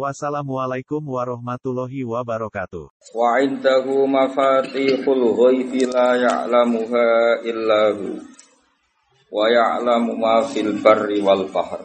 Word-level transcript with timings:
Wassalamualaikum 0.00 1.04
warahmatullahi 1.04 2.08
wabarakatuh. 2.08 2.88
Wa 3.12 3.36
indahu 3.44 4.08
mafatihul 4.08 5.36
ghaibi 5.36 5.84
la 5.92 6.16
ya'lamuha 6.16 7.44
illa 7.44 7.92
hu. 7.92 8.16
Wa 9.28 9.44
ya'lamu 9.52 10.16
ma 10.16 10.40
fil 10.48 10.80
barri 10.80 11.20
wal 11.20 11.44
bahr. 11.52 11.84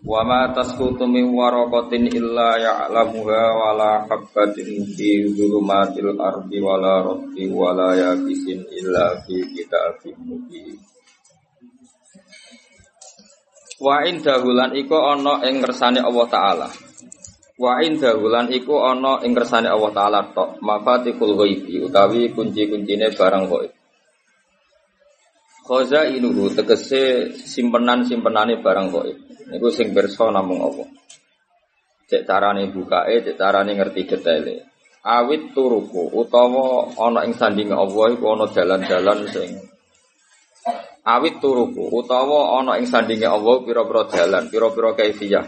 Wa 0.00 0.24
ma 0.24 0.48
tasqutu 0.56 1.04
min 1.04 1.28
waraqatin 1.28 2.08
illa 2.08 2.56
ya'lamuha 2.56 3.42
wa 3.52 3.70
la 3.76 3.92
habbatin 4.08 4.80
fi 4.96 5.28
dhulumatil 5.28 6.16
ardi 6.16 6.56
wa 6.64 6.80
la 6.80 7.04
rabbi 7.04 7.52
wa 7.52 7.76
la 7.76 7.92
yabisin 8.00 8.64
illa 8.72 9.20
fi 9.28 9.44
kitabim 9.52 10.16
mubin. 10.24 10.93
Wa 13.82 14.06
indahulan 14.06 14.70
iku 14.78 14.94
ana 15.02 15.42
ing 15.50 15.58
ngersane 15.58 15.98
Allah 15.98 16.26
taala. 16.30 16.68
Wa 17.58 17.82
indahulan 17.82 18.46
iku 18.54 18.86
ana 18.86 19.18
ing 19.26 19.34
ngersane 19.34 19.66
Allah 19.66 19.90
taala 19.90 20.20
tok. 20.30 20.62
Mafatihul 20.62 21.34
ghaibi 21.34 21.82
utawi 21.82 22.30
kunci-kuncine 22.30 23.10
barang 23.18 23.50
ghaib. 23.50 23.72
Khoza 25.64 26.06
inuhu 26.06 26.54
tegese 26.54 27.34
simpenan-simpenane 27.34 28.62
barang 28.62 28.88
ghaib. 28.94 29.16
Niku 29.50 29.68
sing 29.74 29.90
pirsa 29.90 30.30
namung 30.30 30.62
Allah. 30.62 30.88
Cek 32.04 32.28
carane 32.28 32.70
bukae, 32.70 33.26
cek 33.26 33.36
carane 33.40 33.74
ngerti 33.74 34.06
detaile. 34.06 34.70
Awit 35.04 35.52
turuku 35.52 36.14
utawa 36.14 36.88
ana 36.94 37.26
ing 37.26 37.34
sandinge 37.34 37.74
Allah 37.74 38.06
iku 38.14 38.38
ana 38.38 38.46
dalan-dalan 38.48 39.28
sing 39.28 39.73
awit 41.04 41.36
turuku 41.38 41.92
utawa 41.92 42.58
ana 42.58 42.80
ing 42.80 42.88
sandinge 42.88 43.28
Allah 43.28 43.60
pira-pira 43.60 44.08
dalan, 44.08 44.48
pira-pira 44.48 44.96
kaifiyah. 44.96 45.44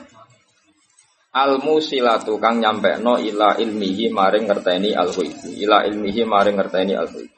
Al 1.37 1.61
musilatu 1.61 2.41
kang 2.41 2.61
nyampekno 2.61 3.21
ila 3.21 3.61
ilmihi 3.61 4.09
maring 4.09 4.49
ngerteni 4.49 4.97
al 4.97 5.13
ghaibi, 5.13 5.65
ila 5.65 5.85
ilmihi 5.85 6.25
maring 6.25 6.57
ngerteni 6.57 6.97
al 6.97 7.09
ghaibi. 7.09 7.35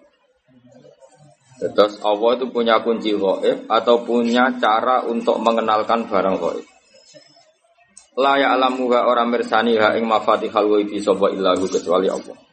Terus 1.58 1.98
Allah 2.06 2.30
itu 2.38 2.46
punya 2.54 2.78
kunci 2.86 3.18
gaib 3.18 3.66
atau 3.66 4.06
punya 4.06 4.54
cara 4.62 5.02
untuk 5.02 5.42
mengenalkan 5.42 6.06
barang 6.06 6.36
gaib. 6.38 6.66
La 8.18 8.38
ya'lamuha 8.38 9.06
orang 9.06 9.30
mirsani 9.30 9.74
ha 9.78 9.94
ing 9.98 10.06
mafatihal 10.06 10.70
ghaibi 10.70 11.02
sapa 11.02 11.34
illahu 11.34 11.66
kecuali 11.66 12.06
Allah. 12.06 12.47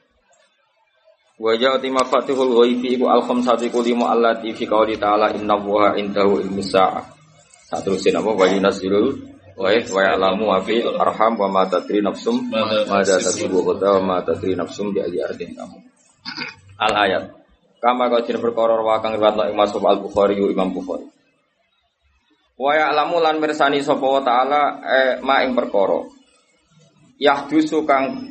Wa 1.35 1.51
ja'ati 1.51 1.91
mafatihul 1.91 2.55
ghaibi 2.63 2.95
iku 2.95 3.11
al 3.11 3.19
khamsati 3.27 3.67
kulima 3.67 4.15
allati 4.15 4.55
fi 4.55 4.63
qouli 4.63 4.95
ta'ala 4.95 5.35
inna 5.35 5.59
wa 5.59 5.91
indahu 5.99 6.39
ilmus 6.39 6.71
sa'ah. 6.71 7.03
Saterusin 7.67 8.15
apa 8.15 8.31
wa 8.31 8.47
yunazzilul 8.47 9.19
ghaib 9.59 9.85
wa 9.91 10.01
ya'lamu 10.03 10.43
ma 10.47 10.63
fi 10.63 10.79
arham 10.79 11.35
wa 11.35 11.47
ma 11.51 11.63
tadri 11.67 11.99
nafsum 11.99 12.39
ma 12.51 13.03
za 13.03 13.19
taksubu 13.19 13.67
wa 13.67 13.99
ma 13.99 14.17
tadri 14.23 14.55
nafsum 14.55 14.95
bi 14.95 15.03
ayyi 15.03 15.19
ardin 15.27 15.51
kamu. 15.51 15.75
Al 16.79 16.93
ayat. 17.03 17.23
Kama 17.83 18.07
kau 18.07 18.23
jin 18.23 18.39
perkara 18.39 18.79
wa 18.79 19.03
kang 19.03 19.19
riwayat 19.19 19.51
Imam 19.51 19.67
Al 19.67 19.99
Bukhari 19.99 20.39
Imam 20.39 20.71
Bukhari. 20.71 21.03
Wa 22.55 22.71
ya'lamu 22.71 23.19
lan 23.19 23.43
mirsani 23.43 23.83
sapa 23.83 24.07
wa 24.07 24.23
ta'ala 24.23 24.61
eh, 24.87 25.13
ma 25.19 25.43
ing 25.43 25.51
perkara. 25.51 25.99
Yahdusu 27.19 27.83
kang 27.83 28.23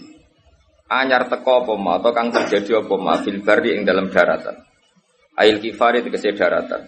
anyar 0.88 1.28
teko 1.32 1.64
apa 1.64 1.72
atau 2.00 2.10
kang 2.12 2.28
terjadi 2.28 2.84
apa 2.84 2.94
ma 3.00 3.16
fil 3.20 3.40
barri 3.40 3.76
ing 3.76 3.88
dalam 3.88 4.12
daratan. 4.12 4.60
Ail 5.34 5.58
kifari 5.58 6.04
tegese 6.04 6.36
daratan. 6.36 6.86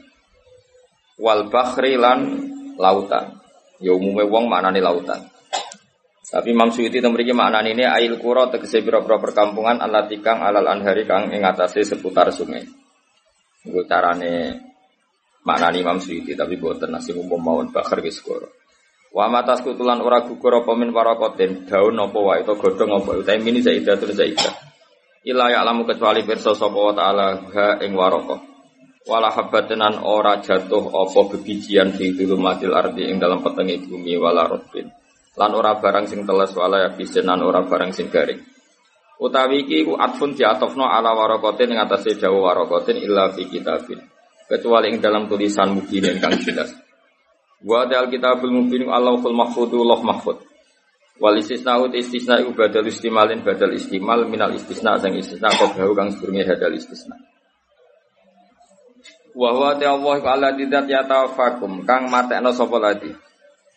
Wal 1.18 1.48
bakhri 1.48 1.96
lan 1.96 2.50
lautan. 2.76 3.40
Ya 3.80 3.92
umume 3.92 4.24
wong 4.24 4.48
maknane 4.48 4.80
lautan. 4.80 5.20
Tapi 6.26 6.50
Imam 6.50 6.74
Suyuti 6.74 6.98
memiliki 6.98 7.30
makna 7.30 7.62
ini 7.62 7.86
ail 7.86 8.18
kuro 8.18 8.50
tegese 8.50 8.82
biro-biro 8.82 9.22
perkampungan 9.22 9.78
alat 9.78 10.10
kang 10.18 10.42
alal 10.42 10.66
anhari 10.66 11.06
kang 11.06 11.30
ing 11.30 11.46
atase 11.46 11.86
seputar 11.86 12.34
sungai. 12.34 12.66
Iku 13.62 13.86
carane 13.86 14.58
makna 15.46 15.70
Imam 15.74 16.02
Suyuti 16.02 16.34
tapi 16.34 16.58
boten 16.58 16.90
nasi 16.90 17.14
umum 17.14 17.38
mawon 17.38 17.70
bakar 17.70 18.02
wis. 18.02 18.18
Wa 19.16 19.32
matas 19.32 19.65
kutulan 19.65 20.04
ora 20.04 20.28
gugur 20.28 20.60
apa 20.60 20.77
min 20.77 20.93
warakotin 20.93 21.65
daun 21.65 21.97
apa 21.97 22.19
wae 22.21 22.44
to 22.44 22.53
godhong 22.53 23.00
apa 23.00 23.16
utahe 23.16 23.41
mini 23.41 23.65
zaidatun 23.65 24.12
zaidah. 24.12 24.53
Ila 25.25 25.49
ya'lamu 25.49 25.88
kecuali 25.88 26.21
pirsa 26.21 26.53
sapa 26.53 26.77
wa 26.77 26.93
ta'ala 26.93 27.49
ha 27.49 27.81
ing 27.81 27.97
waraka. 27.97 28.37
Wala 29.09 29.32
habbatenan 29.32 30.05
ora 30.05 30.44
jatuh 30.44 30.93
apa 30.93 31.32
bebijian 31.32 31.97
fi 31.97 32.12
dulumatil 32.12 32.76
ardi 32.76 33.09
ing 33.09 33.16
dalam 33.16 33.41
petenge 33.41 33.88
bumi 33.88 34.21
wala 34.21 34.53
rotbin. 34.53 34.93
Lan 35.41 35.53
ora 35.56 35.81
barang 35.81 36.05
sing 36.12 36.28
teles 36.28 36.53
wala 36.53 36.84
yabisin 36.84 37.25
lan 37.25 37.41
ora 37.41 37.65
barang 37.65 37.97
sing 37.97 38.12
garing. 38.12 38.44
Utawi 39.16 39.65
iki 39.65 39.88
ku 39.88 39.97
atfun 39.97 40.37
diatofno 40.37 40.93
ala 40.93 41.16
warakotin 41.16 41.72
ing 41.72 41.81
atase 41.81 42.21
dawa 42.21 42.53
warakotin 42.53 43.00
illa 43.00 43.32
fi 43.32 43.49
kitabin. 43.49 43.97
Kecuali 44.44 44.93
ing 44.93 45.00
dalam 45.00 45.25
tulisan 45.25 45.72
mubin 45.72 46.05
kang 46.21 46.37
jelas. 46.37 46.85
Wa 47.65 47.89
dal 47.89 48.12
kitabul 48.12 48.53
mubin 48.53 48.84
Allahul 48.91 49.33
mahfudu 49.33 49.81
Allah 49.87 50.00
mahfud. 50.05 50.39
Wal 51.17 51.41
istisna 51.41 51.81
ut 51.81 51.97
istisna 51.97 52.37
iku 52.44 52.53
badal 52.53 52.84
istimalin 52.84 53.41
badal 53.41 53.72
istimal 53.72 54.28
minal 54.28 54.53
istisna 54.53 55.00
sang 55.00 55.17
istisna 55.17 55.49
qablahu 55.49 55.97
kang 55.97 56.12
sedurunge 56.12 56.44
hadal 56.44 56.77
istisna. 56.77 57.17
Wa 59.33 59.53
huwa 59.53 59.77
ta'allahu 59.81 60.25
ala 60.25 60.53
didat 60.53 60.84
ya 60.89 61.09
tawafakum 61.09 61.89
kang 61.89 62.12
matekno 62.12 62.53
sapa 62.53 62.77
ladi. 62.77 63.12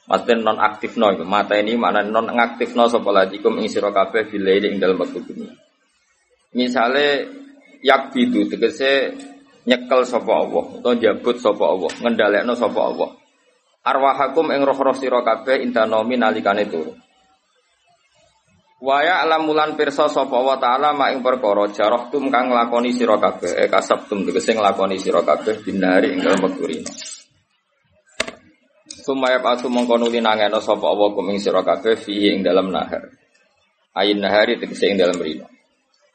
Maten 0.10 0.42
non 0.42 0.58
aktif 0.58 0.98
no 0.98 1.14
itu 1.14 1.22
mata 1.22 1.54
ini 1.54 1.78
mana 1.78 2.02
non 2.02 2.34
aktif 2.34 2.74
no 2.74 2.90
sapa 2.90 3.14
ladi 3.14 3.38
kum 3.40 3.62
ing 3.62 3.70
sira 3.70 3.94
kabeh 3.94 4.26
bilaili 4.26 4.74
ing 4.74 4.82
dalem 4.82 5.00
wektu 5.00 5.22
dunia. 5.22 5.54
Misale 6.56 7.30
yak 7.86 8.10
bidu 8.12 8.50
tegese 8.50 9.14
nyekel 9.70 10.02
sapa 10.04 10.32
Allah 10.34 10.66
utawa 10.82 10.98
jabut 10.98 11.38
sapa 11.38 11.62
Allah, 11.62 11.92
ngendhalekno 12.04 12.58
sapa 12.58 12.80
Allah. 12.80 13.10
Arwahakum 13.90 14.54
ing 14.54 14.62
roh-roh 14.62 14.94
sira 14.94 15.26
kabeh 15.26 15.66
intanomi 15.66 16.14
nalikane 16.14 16.70
turu. 16.70 16.94
Waya 18.80 19.20
alamulan 19.28 19.76
pirsa 19.76 20.08
sapa 20.08 20.40
wa 20.40 20.56
taala 20.56 20.96
mak 20.96 21.12
ing 21.12 21.20
perkara 21.20 21.68
jarahtum 21.68 22.32
kang 22.32 22.48
nglakoni 22.48 22.96
sira 22.96 23.20
kabeh 23.20 23.60
e 23.60 23.68
kasabtum 23.68 24.24
tegese 24.24 24.56
nglakoni 24.56 24.96
sira 24.96 25.20
kabeh 25.20 25.60
binari 25.60 26.16
ing 26.16 26.24
dalem 26.24 26.48
wektu 26.48 26.64
rino. 26.64 26.92
Sumaya 28.88 29.44
pasu 29.44 29.68
mongko 29.68 30.00
nuli 30.00 30.24
nangeno 30.24 30.64
sapa 30.64 30.86
Allah 30.88 31.12
kum 31.12 31.28
ing 31.28 31.44
sira 31.44 31.60
kabeh 31.60 32.00
fihi 32.00 32.40
ing 32.40 32.46
dalam 32.46 32.72
nahar. 32.72 33.04
Ayin 34.00 34.24
nahari 34.24 34.56
tegese 34.56 34.88
ing 34.88 34.96
dalam 34.96 35.20
rino. 35.20 35.52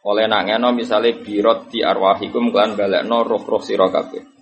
Oleh 0.08 0.24
nangeno 0.24 0.72
misale 0.72 1.20
birot 1.20 1.68
di 1.68 1.84
arwahikum 1.84 2.48
kan 2.48 2.80
balekno 2.80 3.28
roh-roh 3.28 3.60
sira 3.60 3.92
kabeh. 3.92 4.33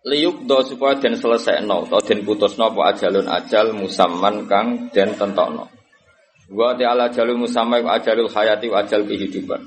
Liuk 0.00 0.48
do 0.48 0.64
supaya 0.64 0.96
den 0.96 1.12
selesaino 1.12 1.84
atau 1.84 2.00
den 2.00 2.24
putusno 2.24 2.72
apa 2.72 2.96
ajalun 2.96 3.28
ajal 3.28 3.76
musamman 3.76 4.48
kang 4.48 4.88
den 4.96 5.12
tentokno. 5.12 5.68
Wa 6.48 6.72
ta'ala 6.72 7.12
ajalul 7.12 7.44
musamma 7.44 7.84
ajalul 7.84 8.32
hayati 8.32 8.72
wa 8.72 8.80
ajal 8.80 9.04
kehidupan. 9.04 9.60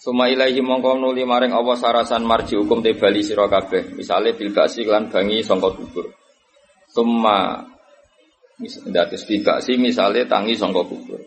Suma 0.00 0.32
ilaihi 0.32 0.64
mongko 0.64 0.96
nuli 0.96 1.20
maring 1.28 1.52
Allah 1.52 1.76
sarasan 1.76 2.24
marji 2.24 2.56
hukum 2.56 2.80
te 2.80 2.96
bali 2.96 3.20
sira 3.20 3.44
kabeh. 3.44 3.92
Misale 3.92 4.32
bil 4.32 4.56
lan 4.56 5.12
bangi 5.12 5.44
sangka 5.44 5.76
kubur. 5.76 6.08
Summa 6.88 7.60
dados 8.88 9.28
bil 9.28 9.44
basi 9.44 9.76
misale 9.76 10.24
tangi 10.24 10.56
sangka 10.56 10.80
kubur. 10.80 11.20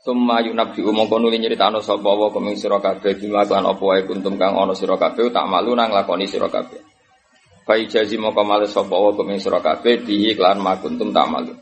Summa 0.00 0.40
yunabbi 0.40 0.80
mongko 0.80 1.20
nuli 1.20 1.36
nyritano 1.36 1.84
sapa 1.84 2.08
wa 2.08 2.32
kuming 2.32 2.56
sira 2.56 2.80
kabeh 2.80 3.20
bima 3.20 3.44
apa 3.44 3.84
wae 3.84 4.08
kuntum 4.08 4.40
kang 4.40 4.56
ana 4.56 4.72
sira 4.72 4.96
kabeh 4.96 5.28
tak 5.28 5.44
malu 5.44 5.76
nang 5.76 5.92
lakoni 5.92 6.24
sira 6.24 6.48
kabeh. 6.48 6.87
Fa 7.68 7.76
ijazi 7.76 8.16
mongko 8.16 8.48
males 8.48 8.72
sapa 8.72 8.96
wa 8.96 9.12
kuming 9.12 9.36
sira 9.36 9.60
kabeh 9.60 10.00
bihi 10.00 10.32
lan 10.40 10.64
makuntum 10.64 11.12
tak 11.12 11.28
malu. 11.28 11.52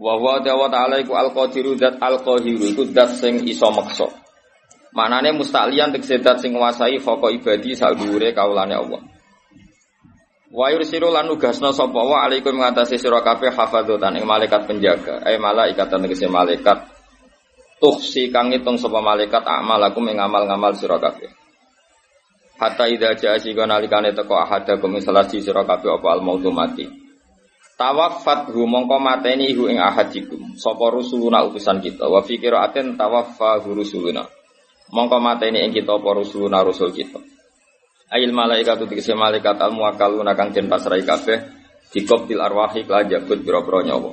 Wa 0.00 0.16
wa 0.16 0.40
ta'ala 0.40 0.96
iku 1.04 1.12
al-qadiru 1.12 1.76
dat 1.76 2.00
al-qahiru 2.00 2.64
iku 2.72 2.88
dat 2.88 3.12
sing 3.20 3.44
iso 3.44 3.68
meksa. 3.68 4.08
Manane 4.96 5.36
musta'liyan 5.36 5.92
tegese 5.92 6.24
dat 6.24 6.40
sing 6.40 6.56
nguasai 6.56 6.96
foko 7.04 7.28
ibadi 7.28 7.76
sadhuwure 7.76 8.32
kaulane 8.32 8.72
Allah. 8.72 9.04
Wa 10.48 10.72
yursilu 10.72 11.12
lan 11.12 11.28
nugasna 11.28 11.76
sapa 11.76 12.00
wa 12.00 12.24
alaikum 12.24 12.56
ngatasi 12.56 12.96
sira 12.96 13.20
kabeh 13.20 13.52
hafadzatan 13.52 14.16
ing 14.16 14.24
malaikat 14.24 14.64
penjaga, 14.64 15.20
eh 15.28 15.36
malaikatan 15.36 16.00
tegese 16.00 16.32
malaikat 16.32 16.96
tuh 17.76 18.00
si 18.00 18.32
kang 18.32 18.48
ngitung 18.48 18.80
sapa 18.80 19.04
malaikat 19.04 19.44
amal 19.44 19.76
aku 19.84 20.00
mengamal-ngamal 20.00 20.72
sira 20.72 20.96
kabeh 20.96 21.28
hatta 22.56 22.84
idza 22.88 23.14
jaa 23.16 23.36
sika 23.38 23.68
nalikane 23.68 24.12
teko 24.16 24.36
ahadakum 24.36 24.96
salah 25.00 25.28
si 25.28 25.44
sira 25.44 25.64
kabeh 25.64 26.00
apa 26.00 26.08
al 26.16 26.20
mautu 26.24 26.52
mati. 26.52 26.88
Tawaffat 27.76 28.56
hu 28.56 28.64
mongko 28.64 28.96
mateni 28.96 29.52
hu 29.52 29.68
ing 29.68 29.76
ahadikum. 29.76 30.56
Sapa 30.56 30.88
rusuluna 30.88 31.44
utusan 31.44 31.84
kita? 31.84 32.08
Wa 32.08 32.24
fi 32.24 32.40
qiraatin 32.40 32.96
tawaffa 32.96 33.60
rusuluna. 33.60 34.24
Mongko 34.96 35.20
mateni 35.20 35.60
ing 35.60 35.76
kita 35.76 36.00
apa 36.00 36.08
rusuluna 36.16 36.64
rusul 36.64 36.88
kita? 36.96 37.20
Ail 38.06 38.32
malaikat 38.32 38.86
itu 38.86 39.12
malaikat 39.12 39.60
al 39.60 39.76
muakaluna 39.76 40.32
kang 40.32 40.54
den 40.56 40.72
pasrai 40.72 41.04
kabeh 41.04 41.36
dikoptil 41.92 42.40
arwahi 42.40 42.88
kelajabut 42.88 43.44
biro-biro 43.44 43.84
nyawa. 43.84 44.12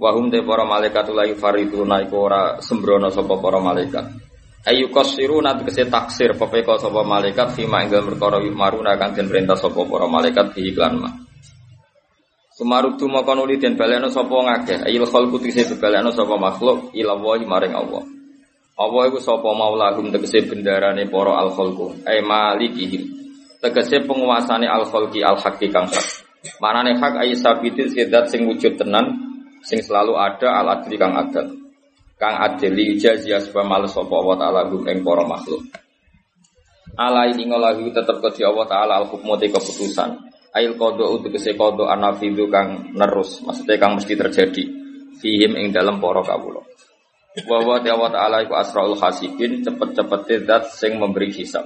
Wahum 0.00 0.32
te 0.32 0.40
para 0.40 0.64
malaikat 0.64 1.12
la 1.12 1.28
yufariduna 1.28 2.00
iku 2.02 2.26
ora 2.26 2.58
sembrono 2.58 3.12
sapa 3.12 3.36
para 3.38 3.60
malaikat. 3.60 4.29
Ayu 4.60 4.92
nat 5.40 5.64
kese 5.64 5.88
taksir 5.88 6.36
pepeko 6.36 6.76
sapa 6.76 7.00
malaikat 7.00 7.56
fima 7.56 7.80
ing 7.80 7.88
dalem 7.88 8.12
perkara 8.12 8.44
yumaruna 8.44 8.92
kang 9.00 9.16
den 9.16 9.32
perintah 9.32 9.56
sapa 9.56 9.88
para 9.88 10.04
malaikat 10.04 10.52
di 10.52 10.68
iklan 10.68 11.00
ma. 11.00 11.08
tu 13.00 13.08
maka 13.08 13.32
nuli 13.32 13.56
den 13.56 13.80
baleno 13.80 14.12
sapa 14.12 14.36
ngakeh. 14.36 14.84
Ayil 14.84 15.08
khalqu 15.08 15.40
kese 15.40 15.64
baleno 15.80 16.12
sapa 16.12 16.36
makhluk 16.36 16.92
ila 16.92 17.16
wahi 17.16 17.48
maring 17.48 17.72
Allah. 17.72 18.04
Allah 18.76 19.02
iku 19.08 19.16
sapa 19.16 19.48
maulahum 19.48 20.12
tegese 20.12 20.44
bendarane 20.44 21.08
para 21.08 21.40
al 21.40 21.56
khalqu. 21.56 22.04
Ai 22.04 22.20
malikihim. 22.20 23.08
Tegese 23.64 24.04
penguasane 24.04 24.68
al 24.68 24.84
khalqi 24.84 25.24
al 25.24 25.40
haqqi 25.40 25.72
kang 25.72 25.88
hak. 25.88 26.04
Manane 26.60 27.00
hak 27.00 27.16
ayi 27.24 27.32
sabitin 27.32 27.88
sedat 27.88 28.28
sing 28.28 28.44
wujud 28.44 28.76
tenan 28.76 29.24
sing 29.64 29.80
selalu 29.80 30.20
ada 30.20 30.60
al 30.60 30.68
adli 30.76 31.00
kang 31.00 31.16
adil 31.16 31.69
kang 32.20 32.36
adli 32.36 33.00
jazia 33.00 33.40
sebab 33.40 33.64
males 33.64 33.96
sapa 33.96 34.12
Allah 34.12 34.36
taala 34.36 34.60
gum 34.68 34.84
ing 34.84 35.00
para 35.00 35.24
makhluk. 35.24 35.64
Ala 37.00 37.24
ini 37.32 37.48
ngolahu 37.48 37.88
tetep 37.88 38.20
ke 38.20 38.44
Allah 38.44 38.66
taala 38.68 38.92
al 39.00 39.08
hukmu 39.08 39.40
te 39.40 39.48
keputusan 39.48 40.20
ail 40.52 40.76
untuk 40.76 41.32
kese 41.32 41.56
kodo 41.56 41.88
anafidu 41.88 42.50
kang 42.52 42.92
nerus 42.92 43.40
maksudnya 43.40 43.80
kang 43.80 43.96
mesti 43.96 44.18
terjadi 44.18 44.64
fihim 45.16 45.56
ing 45.56 45.72
dalam 45.72 45.96
para 45.96 46.20
kawula. 46.20 46.60
Wa 47.48 47.58
wa 47.64 47.80
Allah 47.80 48.10
taala 48.12 48.36
iku 48.44 48.52
asraul 48.52 49.00
hasibin 49.00 49.64
cepet-cepet 49.64 50.44
zat 50.44 50.76
sing 50.76 51.00
memberi 51.00 51.32
hisab. 51.32 51.64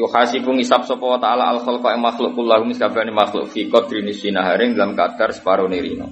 Yo 0.00 0.08
hasibu 0.08 0.56
ngisab 0.56 0.88
sapa 0.88 1.04
wa 1.04 1.20
taala 1.20 1.52
al 1.52 1.60
khalqa 1.60 1.92
makhluk 2.00 2.32
kullahu 2.32 2.64
miskabani 2.64 3.12
makhluk 3.12 3.52
fi 3.52 3.68
qadri 3.68 4.00
nisinaharing 4.00 4.72
dalam 4.72 4.96
kadar 4.96 5.28
separo 5.36 5.68
nirino 5.68 6.08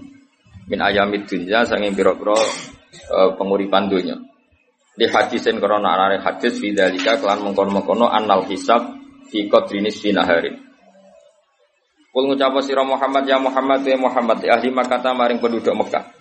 min 0.71 0.79
ayamid 0.79 1.27
dunya 1.27 1.67
sange 1.67 1.91
pira-pira 1.91 2.37
uh, 3.11 3.35
penguripan 3.39 3.91
dunya. 3.91 4.17
Di 4.95 5.07
hadisin 5.09 5.63
korona 5.63 5.97
anare 5.97 6.21
hadis 6.21 6.61
fidzalika 6.61 7.17
kelan 7.17 7.41
mengkono-mengkono 7.47 8.11
annal 8.11 8.45
hisab 8.51 9.01
fi 9.31 9.47
qadrinis 9.47 10.03
sinaharin. 10.03 10.61
Kul 12.11 12.27
ngucap 12.27 12.59
sira 12.67 12.83
Muhammad 12.83 13.23
ya 13.23 13.39
Muhammad 13.39 13.87
ya 13.87 13.95
Muhammad 13.95 14.43
ya 14.43 14.59
ahli 14.59 14.75
Makkah 14.75 15.15
maring 15.15 15.39
penduduk 15.39 15.73
Mekah. 15.73 16.21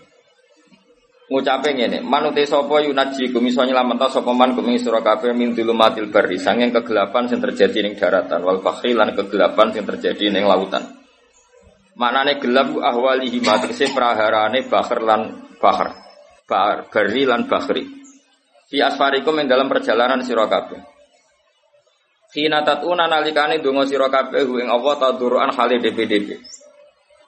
Ngucape 1.29 1.77
ngene, 1.77 2.01
manute 2.01 2.41
sapa 2.49 2.81
yunaji 2.81 3.29
kum 3.29 3.45
iso 3.45 3.61
nyelametno 3.61 4.09
sapa 4.09 4.33
man 4.33 4.57
kum 4.57 4.65
sira 4.81 4.97
kabeh 4.97 5.29
min 5.37 5.53
dulumatil 5.53 6.09
barri 6.09 6.41
sanging 6.41 6.73
kegelapan 6.73 7.29
sing 7.29 7.37
terjadi 7.37 7.85
ning 7.85 7.93
daratan 7.93 8.41
wal 8.41 8.57
fakhri 8.65 8.97
lan 8.97 9.13
kegelapan 9.13 9.69
sing 9.69 9.85
terjadi 9.85 10.33
ning 10.33 10.49
lautan. 10.49 10.81
Maknane 11.93 12.41
gelap 12.41 12.73
ahwalihi 12.73 13.45
matrisi 13.45 13.93
praharane 13.93 14.65
bakhir 14.65 14.99
lan 15.05 15.53
bakhir. 15.61 16.08
Bari 16.49 17.23
lan 17.29 17.45
bakhri. 17.45 17.85
Fi 18.69 18.77
asfarikum 18.81 19.37
yang 19.37 19.49
dalam 19.49 19.69
perjalanan 19.69 20.25
sira 20.25 20.49
kabeh. 20.49 20.81
Khina 22.29 22.61
tatuna 22.61 23.09
nalikane 23.09 23.61
donga 23.61 23.85
sira 23.85 24.09
kabeh 24.09 24.45
ing 24.45 24.69
Allah 24.69 24.93
taduruan 24.97 25.49
khali 25.53 25.81
DPDP. 25.81 26.37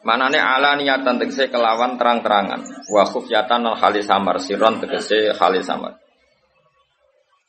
Manane 0.02 0.42
ala 0.42 0.74
niatan 0.78 1.22
tegese 1.22 1.54
kelawan 1.54 1.98
terang-terangan. 1.98 2.90
Wa 2.90 3.06
khufyatan 3.06 3.62
lan 3.66 3.78
khali 3.78 4.02
samar 4.02 4.42
siron 4.42 4.82
tegese 4.82 5.34
khali 5.38 5.62
samar. 5.62 5.98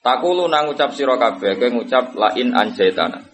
Takulu 0.04 0.48
nang 0.48 0.68
ucap 0.68 0.92
sira 0.92 1.16
kabeh 1.16 1.56
kowe 1.56 1.68
ngucap 1.72 2.12
lain 2.12 2.52
anjaitana. 2.52 3.32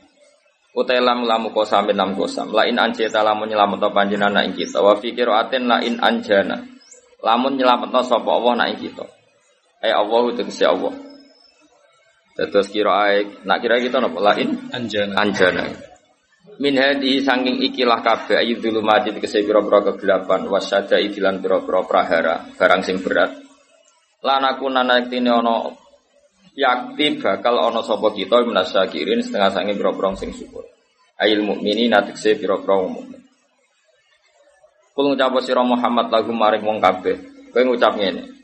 Utai 0.79 1.03
lam 1.03 1.27
lamu 1.27 1.51
kosam 1.51 1.91
lam 1.91 2.15
kosam. 2.15 2.55
Lain 2.55 2.79
anjeta 2.79 3.27
lamun 3.27 3.51
nyelamet 3.51 3.83
panjenengan 3.91 4.47
ing 4.47 4.55
kita. 4.55 4.79
Wa 4.79 4.95
fikir 4.95 5.27
aten 5.27 5.67
lain 5.67 5.99
anjana. 5.99 6.78
Lamun 7.19 7.59
nyelamet 7.59 7.91
sapa 8.07 8.31
Allah 8.31 8.53
nak 8.55 8.69
ing 8.75 8.81
kita. 8.89 9.07
Eh 9.83 9.91
Allah 9.95 10.21
itu 10.31 10.43
si 10.55 10.63
Allah. 10.63 10.95
Terus 12.39 12.71
kira 12.71 12.95
aik, 13.11 13.43
nak 13.43 13.59
kira 13.59 13.83
kita 13.83 13.99
napa 13.99 14.23
lain 14.23 14.71
anjana. 14.71 15.15
Anjana. 15.19 15.67
Min 16.63 16.75
hadi 16.79 17.23
sangking 17.23 17.63
ikilah 17.71 18.03
kabeh 18.03 18.39
ayu 18.39 18.59
dulu 18.59 18.83
mati 18.83 19.15
tegese 19.15 19.47
pira-pira 19.47 19.79
kegelapan 19.91 20.47
wasyada 20.47 20.99
idilan 20.99 21.39
pira-pira 21.39 21.87
prahara 21.87 22.51
barang 22.55 22.83
sing 22.83 22.99
berat. 23.03 23.31
Lanaku 24.23 24.67
nanaktine 24.71 25.31
ana 25.31 25.71
yakti 26.59 27.19
bakal 27.23 27.63
ono 27.63 27.83
sapa 27.87 28.11
kita 28.11 28.43
kirin 28.91 29.23
setengah 29.23 29.51
sangi 29.55 29.75
pira-pira 29.75 30.15
sing 30.19 30.31
syukur. 30.35 30.67
Ail 31.19 31.43
mukmini 31.43 31.91
natikse 31.91 32.39
pira-pira 32.39 32.87
mukmin. 32.87 33.18
Kul 34.99 35.15
ngucap 35.15 35.31
sira 35.47 35.63
Muhammad 35.63 36.11
lagu 36.11 36.35
maring 36.35 36.67
wong 36.67 36.83
kabeh. 36.83 37.23
Kowe 37.55 37.63
ngucap 37.63 37.95
ngene. 37.95 38.35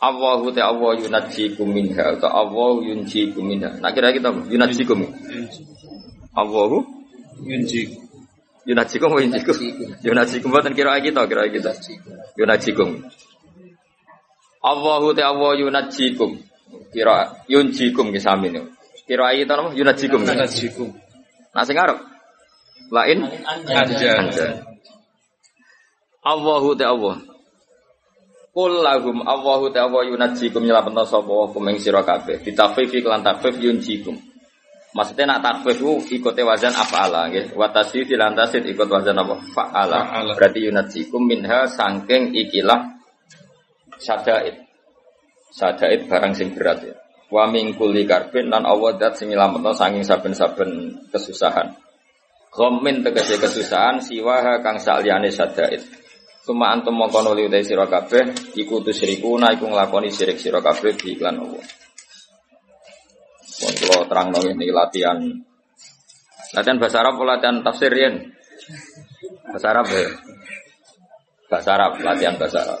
Allahu 0.00 0.48
ta 0.48 0.72
Allah 0.72 0.96
yunajikum 0.96 1.68
minha 1.68 2.16
ta 2.16 2.32
Allah 2.32 2.80
yunjikum 2.80 3.44
minha. 3.44 3.68
Nah 3.84 3.92
kira 3.92 4.08
kita 4.16 4.32
yunajikum. 4.48 5.04
Allahu 6.32 6.88
yunjikum. 7.44 8.00
Yunajikum 8.64 9.12
wa 9.12 9.20
yunjikum. 9.20 9.56
Yunajikum 10.00 10.48
boten 10.48 10.72
kira 10.72 10.96
kita 11.04 11.20
kira 11.28 11.52
kita. 11.52 11.76
Yunajikum. 12.40 13.04
Allahu 14.64 15.12
ta 15.12 15.36
Allah 15.36 15.52
yunajikum. 15.60 16.40
Kira 16.96 17.44
yunjikum 17.44 18.08
ki 18.08 18.24
sami 18.24 18.56
niku. 18.56 18.72
Kira 19.04 19.36
ayi 19.36 19.44
ta 19.44 19.60
napa 19.60 19.76
yunajikum. 19.76 20.24
Yunajikum. 20.24 20.96
Nah 21.52 21.62
sing 21.68 21.76
arep 21.76 22.00
lain 22.88 23.28
anjan. 23.76 24.32
Allahu 26.24 26.72
ta 26.72 26.90
Allah. 26.90 27.20
Kul 28.54 28.72
lahum 28.80 29.20
Allahu 29.20 29.68
ta 29.68 29.84
Allah 29.84 30.08
yunajikum 30.08 30.64
nyelapno 30.64 31.04
sapa 31.04 31.52
kuming 31.52 31.76
sira 31.76 32.00
kabeh. 32.00 32.40
Ditafif 32.40 32.90
lan 33.04 33.20
tafif 33.20 33.60
yunjikum. 33.60 34.16
Maksudnya 34.94 35.26
nak 35.26 35.40
takfif 35.42 35.82
itu 35.82 36.22
ikut 36.22 36.38
wazan 36.38 36.70
af'ala 36.70 37.26
nggih. 37.26 37.58
Wa 37.58 37.66
tasdid 37.74 38.14
lan 38.14 38.38
tasdid 38.38 38.62
ikut 38.62 38.86
wazan 38.86 39.18
apa? 39.18 39.42
Fa'ala. 39.50 40.22
Berarti 40.38 40.70
yunajikum 40.70 41.18
minha 41.26 41.66
sangking 41.66 42.30
ikilah 42.30 42.94
syadaid. 43.98 44.54
Sadaid 45.50 46.06
barang 46.06 46.38
sing 46.38 46.54
berat 46.54 46.86
ya. 46.86 46.94
Wa 47.26 47.50
min 47.50 47.74
kulli 47.74 48.06
karbin 48.06 48.54
lan 48.54 48.62
Allah 48.62 48.94
dat 48.94 49.18
sing 49.18 49.34
nyelametno 49.34 49.74
saking 49.74 50.06
saben-saben 50.06 50.94
kesusahan. 51.10 51.74
Ghammin 52.54 53.02
tegese 53.02 53.42
kesusahan 53.42 53.98
siwaha 53.98 54.62
kang 54.62 54.78
saliyane 54.78 55.34
sadaid. 55.34 55.82
Suma 56.44 56.76
antum 56.76 56.92
mongko 56.92 57.24
nuli 57.24 57.48
utai 57.48 57.64
sira 57.64 57.88
kabeh 57.88 58.52
iku 58.60 58.84
tusyrikuna 58.84 59.56
iku 59.56 59.64
nglakoni 59.64 60.12
syirik 60.12 60.36
sira 60.36 60.60
kabeh 60.60 60.92
di 60.92 61.16
iklan 61.16 61.40
Allah. 61.40 61.64
Pun 63.54 63.72
kula 63.80 64.04
terangno 64.04 64.44
ini 64.44 64.68
latihan 64.68 65.18
latihan 66.52 66.76
bahasa 66.76 67.00
Arab 67.00 67.16
latihan 67.24 67.64
tafsir 67.64 67.92
yen. 67.96 68.14
Bahasa 69.48 69.66
Arab 69.72 69.88
ya. 69.88 70.04
Bahasa 71.48 71.70
Arab, 71.76 71.92
latihan 72.02 72.34
bahasa 72.34 72.58
Arab. 72.66 72.80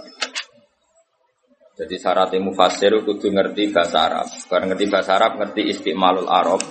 Jadi 1.74 1.94
syarat 1.98 2.30
mufasir 2.38 2.94
kudu 3.02 3.34
ngerti 3.34 3.74
bahasa 3.74 4.06
Arab. 4.06 4.26
Bareng 4.46 4.70
ngerti 4.70 4.86
bahasa 4.86 5.18
Arab, 5.18 5.42
ngerti 5.42 5.62
istimalul 5.74 6.30
Arab. 6.30 6.62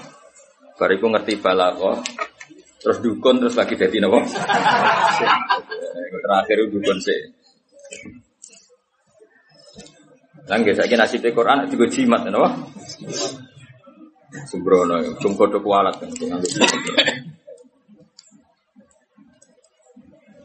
Bariku 0.80 1.12
ngerti 1.12 1.44
balago. 1.44 2.00
Terus 2.84 3.00
dukun 3.00 3.40
terus 3.40 3.56
lagi 3.56 3.80
jadi 3.80 3.98
nopo. 4.04 4.20
Terakhir 6.20 6.58
dukun 6.68 6.98
sih. 7.00 7.20
Langge 10.52 10.76
saya 10.76 10.96
nasib 11.00 11.24
Quran 11.24 11.64
juga 11.72 11.88
jimat 11.88 12.28
nopo. 12.28 12.52
Sembrono, 14.50 14.98
cung 15.22 15.38
kodok 15.38 15.62
kualat 15.64 15.96
kan. 16.02 16.10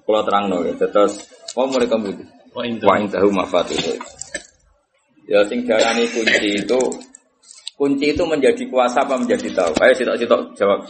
Kalau 0.04 0.23
terang 0.25 0.45
no, 0.49 0.64
terus 0.76 1.21
mau 1.57 1.66
mulai 1.66 1.88
kamu. 1.90 2.12
Wa 2.54 2.97
indahu 2.97 3.28
mafatihu. 3.35 3.92
Ya 5.28 5.45
sing 5.45 5.68
darani 5.68 6.09
kunci 6.09 6.64
itu 6.64 6.80
kunci 7.76 8.16
itu 8.16 8.25
menjadi 8.25 8.64
kuasa 8.73 9.04
apa 9.04 9.21
menjadi 9.21 9.52
tahu? 9.52 9.76
Ayo 9.85 9.92
sitok-sitok 9.92 10.57
jawab. 10.57 10.88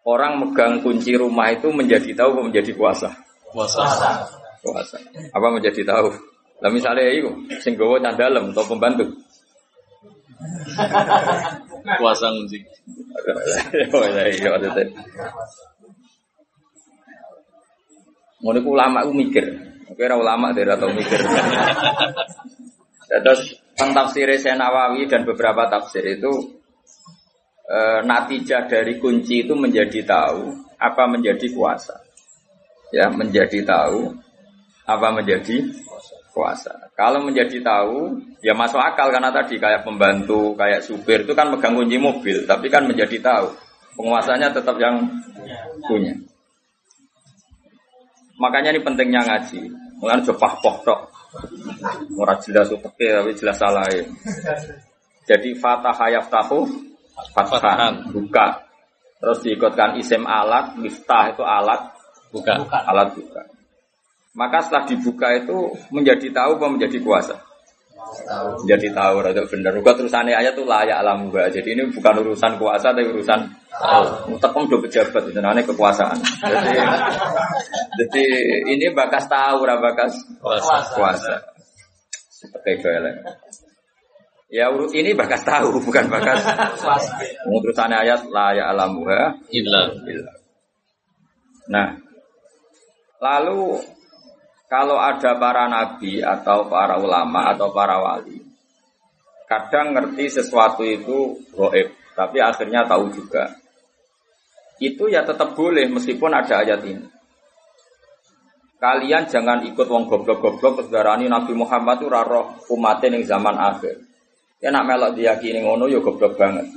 Orang 0.00 0.40
megang 0.40 0.80
kunci 0.80 1.12
rumah 1.12 1.52
itu 1.52 1.68
menjadi 1.68 2.16
tahu 2.16 2.40
apa 2.40 2.42
menjadi 2.48 2.72
kuasa? 2.72 3.12
Kuasa. 3.52 3.84
Kuasa. 4.64 4.96
Apa 5.36 5.46
menjadi 5.52 5.84
tahu? 5.84 6.08
Lah 6.60 6.70
misalnya 6.72 7.04
itu, 7.08 7.28
sing 7.60 7.76
gawa 7.76 8.00
candalem 8.00 8.52
atau 8.52 8.64
pembantu. 8.64 9.04
Kuasa 12.00 12.32
ngunci. 12.32 12.58
Oh 13.92 14.04
iya 14.08 14.24
iya 14.32 14.48
ku 18.64 18.72
ulama 18.72 19.04
ku 19.04 19.12
mikir. 19.12 19.44
Oke, 19.92 20.08
ora 20.08 20.16
ulama 20.16 20.56
dari 20.56 20.72
atau 20.72 20.88
mikir. 20.88 21.20
Terus 23.24 23.58
tafsir 23.92 24.30
Nawawi 24.56 25.04
dan 25.10 25.28
beberapa 25.28 25.68
tafsir 25.68 26.04
itu 26.06 26.59
e, 27.70 27.78
natijah 28.02 28.66
dari 28.66 28.98
kunci 28.98 29.46
itu 29.46 29.54
menjadi 29.54 30.02
tahu 30.02 30.50
apa 30.74 31.06
menjadi 31.06 31.46
kuasa. 31.54 31.94
Ya, 32.90 33.06
menjadi 33.06 33.62
tahu 33.62 34.10
apa 34.82 35.08
menjadi 35.14 35.62
kuasa. 36.34 36.74
Kalau 36.98 37.22
menjadi 37.22 37.62
tahu, 37.62 38.18
ya 38.42 38.50
masuk 38.52 38.82
akal 38.82 39.14
karena 39.14 39.30
tadi 39.30 39.62
kayak 39.62 39.86
pembantu, 39.86 40.58
kayak 40.58 40.82
supir 40.82 41.22
itu 41.22 41.32
kan 41.38 41.54
megang 41.54 41.78
kunci 41.78 41.96
mobil, 41.96 42.42
tapi 42.50 42.66
kan 42.66 42.90
menjadi 42.90 43.16
tahu. 43.22 43.54
Penguasanya 43.94 44.50
tetap 44.50 44.74
yang 44.82 45.06
punya. 45.86 46.14
Makanya 48.40 48.72
ini 48.72 48.80
pentingnya 48.80 49.20
ngaji. 49.22 49.60
Mulai 50.00 50.24
jepah 50.24 50.56
tok. 50.64 51.00
Murah 52.10 52.40
jelas 52.40 52.72
tapi 52.72 53.04
jelas 53.36 53.60
salah 53.60 53.84
ya. 53.92 54.02
Jadi 55.28 55.54
fatah 55.60 55.94
hayaf 55.94 56.26
tahu 56.32 56.89
fathan 57.34 58.08
buka. 58.12 58.66
Terus 59.20 59.38
diikutkan 59.44 60.00
isim 60.00 60.24
alat, 60.24 60.80
miftah 60.80 61.28
itu 61.28 61.44
alat, 61.44 61.92
Buka. 62.32 62.56
alat 62.72 63.12
buka. 63.12 63.42
Maka 64.32 64.62
setelah 64.64 64.86
dibuka 64.88 65.28
itu 65.36 65.74
menjadi 65.92 66.30
tahu 66.32 66.56
apa 66.56 66.66
menjadi 66.72 66.98
kuasa? 67.04 67.36
Menjadi 68.64 68.96
tahu, 68.96 69.14
rada 69.20 69.42
bener. 69.44 69.72
Juga 69.76 69.92
terusannya 69.92 70.32
ayat 70.32 70.56
itu 70.56 70.64
layak 70.64 71.04
alam 71.04 71.28
juga. 71.28 71.52
Jadi 71.52 71.68
ini 71.76 71.82
bukan 71.92 72.14
urusan 72.24 72.56
kuasa, 72.56 72.96
tapi 72.96 73.12
urusan 73.12 73.40
tahu. 73.68 74.38
Tekom 74.40 74.64
do 74.72 74.80
pejabat 74.80 75.22
itu 75.28 75.36
namanya 75.36 75.68
kekuasaan. 75.68 76.16
Jadi, 76.40 76.72
jadi 78.00 78.24
ini 78.72 78.86
bakas 78.96 79.28
tahu, 79.28 79.68
bakas 79.68 80.16
Kuasa. 80.40 80.74
kuasa. 80.96 81.34
Seperti 82.32 82.88
elek. 82.88 83.14
Ya 84.50 84.66
urut 84.66 84.90
ini 84.90 85.14
bakas 85.14 85.46
tahu, 85.46 85.78
bukan 85.86 86.10
bakas 86.10 86.42
Terusannya 87.46 88.02
ayat 88.02 88.26
layak 88.26 88.66
alam 88.66 88.98
juga. 88.98 89.38
Illa. 89.54 89.94
Billah. 89.94 90.36
Nah, 91.70 91.88
lalu 93.22 93.78
kalau 94.66 94.98
ada 94.98 95.38
para 95.38 95.70
nabi 95.70 96.18
atau 96.18 96.66
para 96.66 96.98
ulama 96.98 97.54
atau 97.54 97.70
para 97.70 98.02
wali, 98.02 98.42
kadang 99.46 99.94
ngerti 99.94 100.42
sesuatu 100.42 100.82
itu 100.82 101.38
goib, 101.54 101.94
tapi 102.18 102.42
akhirnya 102.42 102.82
tahu 102.90 103.14
juga. 103.14 103.54
Itu 104.82 105.06
ya 105.06 105.22
tetap 105.22 105.54
boleh 105.54 105.86
meskipun 105.86 106.34
ada 106.34 106.66
ayat 106.66 106.82
ini. 106.82 107.06
Kalian 108.80 109.28
jangan 109.28 109.62
ikut 109.68 109.86
wong 109.86 110.08
goblok-goblok 110.08 110.80
kesedarani 110.80 111.28
Nabi 111.28 111.52
Muhammad 111.52 112.00
itu 112.00 112.08
raro 112.08 112.56
umatin 112.72 113.20
yang 113.20 113.28
zaman 113.28 113.54
akhir. 113.60 114.09
Ya 114.60 114.68
nak 114.68 114.84
melok 114.84 115.16
diyakini 115.16 115.64
ngono 115.64 115.88
ya 115.88 116.04
goblok 116.04 116.36
banget. 116.36 116.68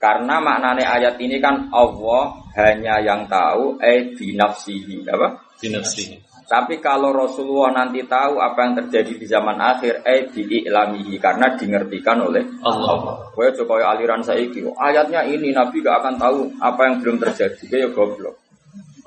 Karena 0.00 0.40
maknanya 0.42 0.96
ayat 0.96 1.20
ini 1.22 1.38
kan 1.38 1.70
Allah 1.70 2.34
hanya 2.56 2.98
yang 3.04 3.30
tahu 3.30 3.78
eh 3.78 4.10
binafsihi 4.16 5.06
apa? 5.06 5.38
Dinafsi. 5.60 6.18
Tapi 6.50 6.82
kalau 6.82 7.14
Rasulullah 7.14 7.84
nanti 7.84 8.02
tahu 8.10 8.42
apa 8.42 8.58
yang 8.66 8.74
terjadi 8.82 9.12
di 9.14 9.26
zaman 9.28 9.54
akhir 9.60 10.02
eh 10.02 10.26
diiklamihi 10.34 11.14
karena 11.22 11.54
dimengertikan 11.54 12.26
oleh 12.26 12.42
Allah. 12.66 13.28
Gue 13.30 13.54
coba 13.54 13.94
aliran 13.94 14.24
saiki. 14.24 14.66
oh, 14.66 14.74
Ayatnya 14.74 15.22
ini 15.30 15.54
Nabi 15.54 15.78
gak 15.78 16.02
akan 16.02 16.14
tahu 16.18 16.50
apa 16.58 16.80
yang 16.90 16.94
belum 16.98 17.16
terjadi. 17.22 17.62
Kayak 17.70 17.94
goblok. 17.94 18.39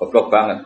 Goblok 0.03 0.27
banget. 0.27 0.59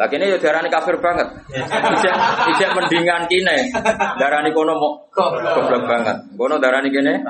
Lagi 0.00 0.16
ini 0.16 0.32
ya 0.32 0.40
darani 0.40 0.72
kafir 0.72 0.96
banget. 1.04 1.28
Ijek 1.52 2.14
ijek 2.56 2.70
mendingan 2.72 3.28
kine. 3.28 3.68
Darani 4.16 4.48
kono 4.56 4.72
mau 4.80 4.96
goblok 5.12 5.84
banget. 5.84 6.16
Kono 6.32 6.56
darani 6.56 6.88
kene 6.88 7.20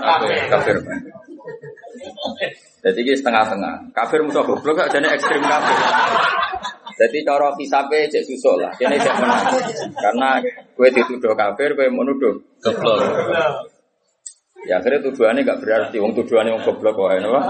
kafir 0.47 0.79
banget. 0.79 1.11
Jadi 2.87 2.99
ini 3.03 3.19
setengah-setengah. 3.19 3.91
Kafir 3.91 4.23
musuh 4.23 4.47
goblok 4.47 4.79
gak 4.79 4.95
jadi 4.95 5.11
ekstrim 5.11 5.43
kafir. 5.43 5.79
Jadi 7.03 7.19
cara 7.27 7.51
hisabe 7.59 8.07
cek 8.07 8.23
susuk 8.23 8.63
lah. 8.63 8.71
Kene 8.79 8.95
cek 9.03 9.15
menang. 9.19 9.43
Karena 9.99 10.39
gue 10.47 10.89
dituduh 10.95 11.35
kafir, 11.35 11.75
gue 11.75 11.91
menuduh 11.91 12.39
Goblok. 12.63 13.03
Ya 14.71 14.79
akhirnya 14.79 15.03
tuduhannya 15.03 15.43
gak 15.43 15.59
berarti, 15.67 15.99
wong 15.99 16.15
tuduhannya 16.15 16.55
wong 16.55 16.63
goblok 16.63 16.95
kok? 16.95 17.43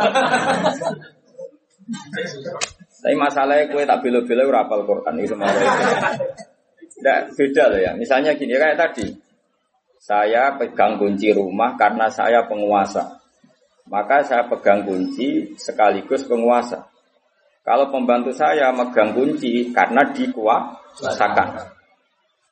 Tapi 3.02 3.18
masalahnya 3.18 3.66
kue 3.66 3.82
tak 3.82 3.98
bela-bela 3.98 4.46
ora 4.46 4.62
hafal 4.62 4.86
Quran 4.86 5.18
itu 5.18 5.34
semua. 5.34 5.50
Tidak 6.78 7.18
beda 7.34 7.62
loh 7.74 7.80
ya. 7.82 7.90
Misalnya 7.98 8.38
gini 8.38 8.54
kayak 8.54 8.78
tadi, 8.78 9.10
saya 9.98 10.54
pegang 10.54 11.02
kunci 11.02 11.34
rumah 11.34 11.74
karena 11.74 12.06
saya 12.06 12.46
penguasa. 12.46 13.18
Maka 13.90 14.22
saya 14.22 14.46
pegang 14.46 14.86
kunci 14.86 15.58
sekaligus 15.58 16.22
penguasa. 16.30 16.86
Kalau 17.66 17.90
pembantu 17.90 18.30
saya 18.30 18.70
megang 18.70 19.14
kunci 19.14 19.74
karena 19.74 20.06
dikuasakan. 20.14 21.74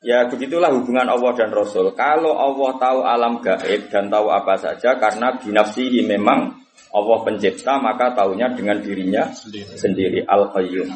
Ya 0.01 0.25
begitulah 0.27 0.73
hubungan 0.75 1.07
Allah 1.07 1.31
dan 1.39 1.55
Rasul. 1.55 1.95
Kalau 1.95 2.35
Allah 2.35 2.71
tahu 2.81 2.99
alam 3.07 3.39
gaib 3.39 3.87
dan 3.87 4.11
tahu 4.11 4.33
apa 4.33 4.59
saja 4.59 4.97
karena 4.97 5.37
binafsihi 5.39 6.07
memang 6.09 6.57
Allah 6.91 7.19
pencipta 7.23 7.79
maka 7.79 8.13
tahunya 8.17 8.57
dengan 8.59 8.83
dirinya 8.83 9.31
sendiri 9.79 10.27
al 10.27 10.51
qayyum. 10.51 10.91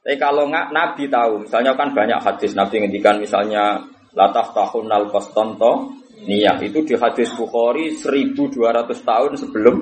Tapi 0.00 0.16
kalau 0.16 0.48
nggak 0.48 0.72
Nabi 0.72 1.06
tahu, 1.12 1.44
misalnya 1.44 1.76
kan 1.76 1.92
banyak 1.92 2.18
hadis 2.24 2.56
Nabi 2.56 2.82
ngendikan 2.82 3.20
misalnya 3.20 3.84
latah 4.16 4.48
tahun 4.50 4.90
al 4.90 5.06
kostanto 5.12 6.00
niyah 6.24 6.58
itu 6.60 6.84
di 6.84 6.94
hadis 6.96 7.32
Bukhari 7.36 7.94
1200 7.94 8.90
tahun 8.90 9.32
sebelum 9.36 9.76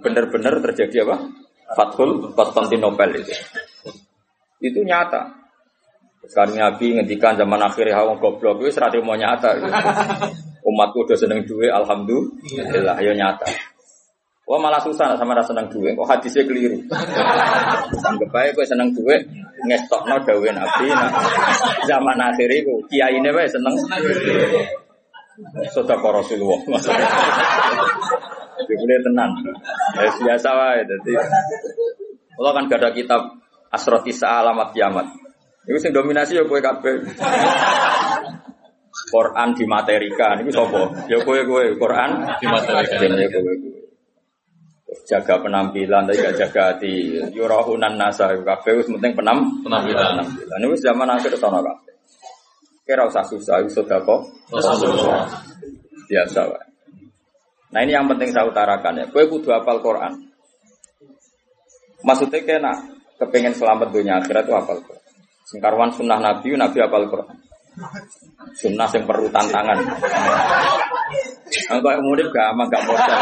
benar-benar 0.00 0.58
terjadi 0.70 1.06
apa? 1.08 1.16
Fathul 1.76 2.32
Konstantinopel 2.32 3.20
itu. 3.20 3.34
Itu 4.58 4.80
nyata. 4.82 5.36
Sekarang 6.28 6.56
Nabi 6.56 6.98
ngendikan 6.98 7.38
zaman 7.38 7.60
akhir 7.62 7.88
ya 7.88 8.04
wong 8.04 8.18
goblok 8.20 8.60
wis 8.64 8.76
ra 8.80 8.90
mau 9.04 9.14
nyata. 9.14 9.54
Gitu. 9.60 9.70
Umatku 10.68 11.00
udah 11.06 11.16
seneng 11.16 11.48
duit, 11.48 11.72
alhamdulillah 11.72 12.98
ya 13.00 13.12
nyata. 13.16 13.48
Wah 14.48 14.56
malah 14.56 14.80
susah 14.80 15.12
sama 15.12 15.36
rasa 15.36 15.52
seneng 15.52 15.68
duit, 15.68 15.92
kok 15.92 16.08
hadisnya 16.08 16.40
keliru. 16.48 16.80
Anggap 18.00 18.32
aja 18.32 18.48
gue 18.56 18.64
seneng 18.64 18.88
duit, 18.96 19.20
ngestokno 19.68 20.16
dawe 20.24 20.48
Nabi. 20.56 20.88
Nah, 20.88 21.12
zaman 21.84 22.16
akhir 22.16 22.48
itu 22.56 22.80
kiai 22.88 23.20
ini 23.20 23.28
wae 23.28 23.44
seneng. 23.44 23.76
Sudah 25.68 26.00
Rasulullah. 26.00 26.64
Maksudnya. 26.64 27.06
Jadi 28.56 28.72
boleh 28.72 28.98
tenang. 29.04 29.30
Ya, 30.00 30.10
biasa 30.16 30.48
wae. 30.48 30.80
Jadi, 30.80 31.12
kalau 32.32 32.50
kan 32.56 32.64
gak 32.72 32.80
ada 32.80 32.90
kitab 32.96 33.20
Asrotisa 33.68 34.40
Alamat 34.40 34.72
Kiamat. 34.72 35.12
Itu 35.68 35.76
sing 35.76 35.92
dominasi 35.92 36.40
ya 36.40 36.48
kue 36.48 36.64
kabeh. 36.64 37.04
Quran 39.12 39.48
dimaterikan, 39.52 40.40
itu 40.40 40.56
sopo? 40.56 40.88
Ya 41.12 41.20
kue 41.20 41.44
kue 41.44 41.76
Quran 41.76 42.10
Dimaterikan. 42.40 43.12
Ya 43.12 43.28
kue 43.28 43.54
kue. 43.60 43.77
Jaga 45.08 45.40
penampilan, 45.40 46.04
tapi 46.04 46.20
gak 46.20 46.36
jaga 46.36 46.62
hati. 46.76 47.16
Yurahunan 47.32 47.96
nasa, 47.96 48.28
kabeh 48.28 48.76
wis 48.76 48.92
penting 48.92 49.16
penam 49.16 49.40
Penampilan. 49.64 50.20
penampilan. 50.20 50.58
Ini 50.60 50.76
zaman 50.84 51.08
akhir 51.08 51.32
sana 51.40 51.64
kabeh. 51.64 51.96
Kira 52.84 53.08
usah 53.08 53.24
susah, 53.24 53.64
itu 53.64 53.80
sudah 53.80 54.04
kok. 54.04 54.20
Rasulullah. 54.52 55.24
Biasa 56.08 56.40
wae. 56.48 56.64
Nah 57.68 57.80
ini 57.84 57.92
yang 57.92 58.08
penting 58.08 58.32
saya 58.32 58.48
utarakan 58.48 59.00
ya. 59.00 59.04
Kue 59.12 59.28
kudu 59.28 59.48
hafal 59.52 59.80
Quran. 59.80 60.12
Maksudnya 62.04 62.40
kena 62.44 62.72
kepengen 63.20 63.52
selamat 63.52 63.92
dunia 63.92 64.20
akhirat 64.20 64.44
itu 64.44 64.52
hafal 64.56 64.80
Quran. 64.84 65.04
Singkarwan 65.48 65.92
sunnah 65.92 66.20
Nabi, 66.20 66.52
Nabi 66.56 66.78
hafal 66.80 67.08
Quran. 67.08 67.36
Sunnah 68.56 68.88
yang 68.88 69.04
perlu 69.04 69.28
tantangan. 69.28 69.78
Engkau 71.68 72.00
murid 72.04 72.28
gak 72.32 72.56
ama 72.56 72.64
gak 72.68 72.84
modal. 72.88 73.20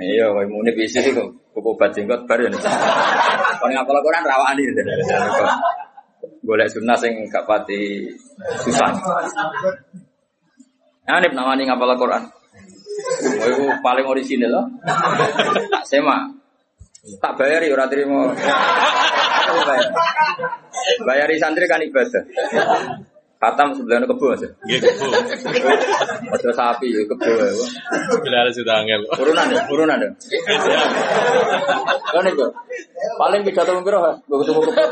Iya, 0.00 0.26
wae 0.36 0.46
munib 0.48 0.76
isi 0.76 1.00
kok 1.00 1.28
kuku 1.56 1.70
bajenggot 1.80 2.28
bar 2.28 2.38
ya. 2.40 2.48
Kalau 2.52 3.72
ngapal 3.72 3.98
Quran 4.04 4.24
rawani. 4.24 4.64
Golek 6.42 6.68
sunnah 6.68 6.98
sing 6.98 7.12
gak 7.30 7.46
pati 7.46 8.08
susah. 8.66 8.90
Nah, 11.02 11.18
ini 11.18 11.28
namanya 11.34 11.72
ngapal 11.72 11.94
Quran. 11.96 12.22
Oh, 13.42 13.48
itu 13.48 13.64
paling 13.80 14.06
orisinal 14.06 14.50
loh. 14.52 14.64
Tak 15.72 15.84
sema. 15.88 16.28
Tak 17.18 17.34
bayar 17.40 17.64
ya 17.64 17.72
ora 17.74 17.88
trimo. 17.88 18.30
Bayari 21.02 21.36
santri 21.40 21.66
kan 21.66 21.82
ibadah. 21.82 22.22
Khatam 23.42 23.74
sebelahnya 23.74 24.06
kebo 24.06 24.30
aja. 24.30 24.46
Nggih 24.62 24.78
kebu. 24.78 25.10
Ojo 26.30 26.50
sapi 26.54 26.94
ya 26.94 27.02
kebo 27.10 27.26
ya. 27.26 27.50
Bila 28.22 28.46
ada 28.46 28.54
sudah 28.54 28.86
angel. 28.86 29.02
Urunan 29.18 29.50
ya, 29.50 29.66
urunan 29.66 29.98
ya. 29.98 30.10
Kan 32.14 32.22
itu. 32.30 32.46
Paling 33.18 33.42
pidato 33.42 33.74
piro, 33.82 33.98
ha? 33.98 34.14
Gue 34.30 34.38
ketemu 34.46 34.62
kebo. 34.62 34.82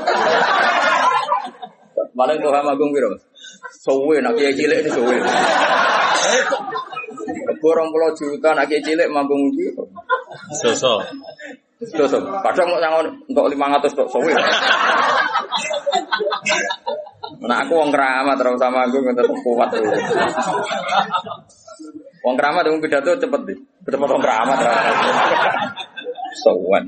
Paling 2.11 2.37
tuh 2.43 2.51
magung 2.51 2.91
piro? 2.91 3.15
Sowe 3.87 4.19
nak 4.19 4.35
kiai 4.35 4.51
cilik 4.59 4.83
itu 4.83 4.99
sowe. 4.99 5.15
Kebo 7.55 7.69
20 7.71 8.19
juta 8.19 8.51
nak 8.59 8.67
kiai 8.67 8.83
cilik 8.83 9.07
manggung 9.15 9.55
piro? 9.55 9.87
Sosok. 10.59 11.07
Terus, 11.81 12.13
kadang 12.19 12.67
mau 12.67 12.83
nyangon 12.83 13.15
untuk 13.31 13.47
500 13.47 13.95
tok 13.95 14.11
sowe. 14.11 14.33
Nah 17.39 17.63
aku 17.63 17.73
wong 17.79 17.91
keramat 17.95 18.35
terus 18.35 18.59
sama 18.59 18.87
aku 18.91 18.99
tetap 19.07 19.37
kuat 19.47 19.69
tuh. 19.71 19.83
Wong 22.27 22.35
keramat 22.37 22.67
yang 22.67 22.83
pidato 22.83 23.15
cepet 23.17 23.41
deh. 23.47 23.59
Cepet 23.87 24.09
wong 24.11 24.23
keramat. 24.23 24.59
Sowan. 26.43 26.85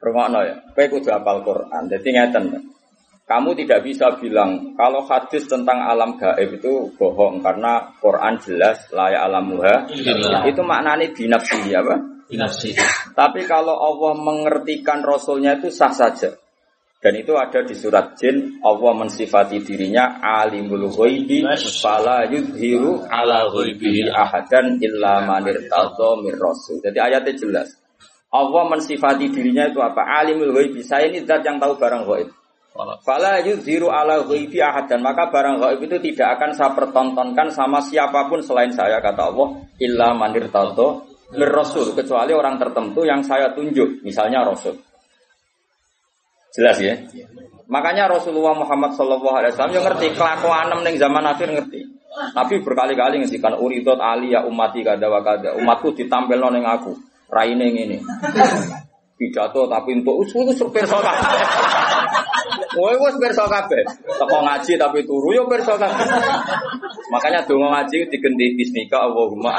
Rungokno 0.00 0.40
ya. 0.42 0.54
Kowe 0.72 0.86
kudu 0.88 1.08
hafal 1.12 1.38
Quran. 1.44 1.82
Jadi 1.86 2.08
ngeten. 2.10 2.44
Kamu 3.30 3.54
tidak 3.54 3.86
bisa 3.86 4.10
bilang 4.18 4.74
kalau 4.74 5.06
hadis 5.06 5.46
tentang 5.46 5.78
alam 5.86 6.18
gaib 6.18 6.50
itu 6.50 6.90
bohong 6.98 7.38
karena 7.38 7.94
Quran 8.02 8.34
jelas 8.42 8.90
layak 8.90 9.22
alamuha. 9.22 9.86
Itu 10.50 10.66
maknanya 10.66 11.14
binafsi 11.14 11.70
apa? 11.70 11.94
Binafsi. 12.26 12.74
Tapi 13.14 13.46
kalau 13.46 13.78
Allah 13.78 14.18
mengertikan 14.18 15.06
Rasulnya 15.06 15.62
itu 15.62 15.70
sah 15.70 15.94
saja. 15.94 16.34
Dan 17.00 17.16
itu 17.16 17.32
ada 17.32 17.64
di 17.64 17.72
surat 17.72 18.12
Jin, 18.20 18.60
Allah 18.60 18.92
mensifati 18.92 19.56
dirinya 19.64 20.20
alimul 20.20 20.92
ghaibi 20.92 21.40
fala 21.80 22.28
yudhiru 22.28 23.08
ala 23.08 23.48
ghaibihi 23.48 24.12
ahadan 24.12 24.76
illa 24.84 25.24
man 25.24 25.48
irtadha 25.48 26.20
mir 26.20 26.36
rasul. 26.36 26.76
Jadi 26.84 27.00
ayatnya 27.00 27.32
jelas. 27.40 27.72
Allah 28.28 28.68
mensifati 28.68 29.32
dirinya 29.32 29.64
itu 29.72 29.80
apa? 29.80 30.04
Alimul 30.20 30.52
ghaibi. 30.52 30.84
Saya 30.84 31.08
ini 31.08 31.24
zat 31.24 31.40
yang 31.40 31.56
tahu 31.56 31.80
barang 31.80 32.04
ghaib. 32.04 32.28
Fala 33.00 33.40
yudhiru 33.48 33.88
ala 33.88 34.20
ghaibi 34.20 34.60
ahadan. 34.60 35.00
Maka 35.00 35.32
barang 35.32 35.56
ghaib 35.56 35.80
itu 35.80 35.96
tidak 36.12 36.36
akan 36.36 36.52
saya 36.52 36.76
pertontonkan 36.76 37.48
sama 37.48 37.80
siapa 37.80 38.28
pun 38.28 38.44
selain 38.44 38.76
saya 38.76 39.00
kata 39.00 39.32
Allah 39.32 39.56
illa 39.80 40.12
man 40.12 40.36
irtadha 40.36 41.00
mir 41.32 41.48
rasul 41.48 41.96
kecuali 41.96 42.36
orang 42.36 42.58
tertentu 42.58 43.06
yang 43.06 43.24
saya 43.24 43.56
tunjuk, 43.56 44.04
misalnya 44.04 44.44
rasul. 44.44 44.89
Jelas 46.50 46.76
ya? 46.82 46.94
Makanya 47.70 48.10
Rasulullah 48.10 48.58
Muhammad 48.58 48.98
Shallallahu 48.98 49.36
Alaihi 49.38 49.54
Wasallam 49.54 49.74
yang 49.78 49.86
ngerti 49.86 50.06
kelakuan 50.18 50.74
ning 50.82 50.98
zaman 50.98 51.22
akhir 51.22 51.48
ngerti. 51.54 51.80
Nabi 52.34 52.58
berkali-kali 52.66 53.22
ngendikan 53.22 53.54
uridot 53.54 54.02
ali 54.02 54.34
ya 54.34 54.42
umati 54.42 54.82
kada 54.82 55.06
wa 55.06 55.22
kada. 55.22 55.54
Umatku 55.54 55.94
ditampil 55.94 56.42
ning 56.50 56.66
aku. 56.66 56.98
Raine 57.30 57.70
ngene. 57.70 58.02
Pidato 59.14 59.70
tapi 59.70 60.02
untuk 60.02 60.18
usul 60.26 60.50
usul 60.50 60.74
perso 60.74 60.98
kabeh. 60.98 61.30
Kowe 62.74 62.94
wis 62.98 63.14
perso 63.22 63.46
kabeh. 63.46 63.82
Ngaji 64.18 64.72
tapi 64.74 65.06
turu 65.06 65.30
yo 65.30 65.46
perso 65.46 65.78
kabeh. 65.78 66.06
Makanya 67.14 67.46
donga 67.46 67.78
ngaji 67.78 68.10
digenti 68.10 68.58
bismika 68.58 69.06
Allahumma 69.06 69.54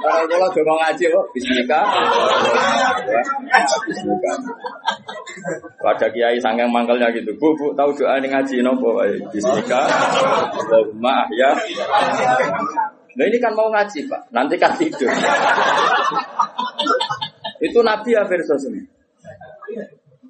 Kalau 0.00 0.24
kalau 0.26 0.48
donga 0.56 0.74
ngaji 0.88 1.04
kok 1.12 1.26
bismika. 1.36 1.80
Bismika. 3.84 4.32
Ada 5.80 6.06
kiai 6.12 6.38
sangking 6.40 6.68
mangkelnya 6.72 7.12
gitu. 7.12 7.32
Bu, 7.36 7.52
bu, 7.56 7.72
tahu 7.76 7.92
doa 7.96 8.16
ini 8.16 8.28
ngaji 8.32 8.64
nopo? 8.64 9.00
Bismika. 9.32 9.80
Allahumma 10.56 11.28
ya. 11.36 11.50
Nah 13.10 13.24
ini 13.26 13.38
kan 13.42 13.52
mau 13.58 13.68
ngaji 13.68 14.06
pak, 14.06 14.22
nanti 14.30 14.54
kan 14.54 14.70
tidur. 14.78 15.10
itu 17.60 17.78
Nabi 17.82 18.16
ya 18.16 18.22
versus 18.24 18.70
ini. 18.70 18.80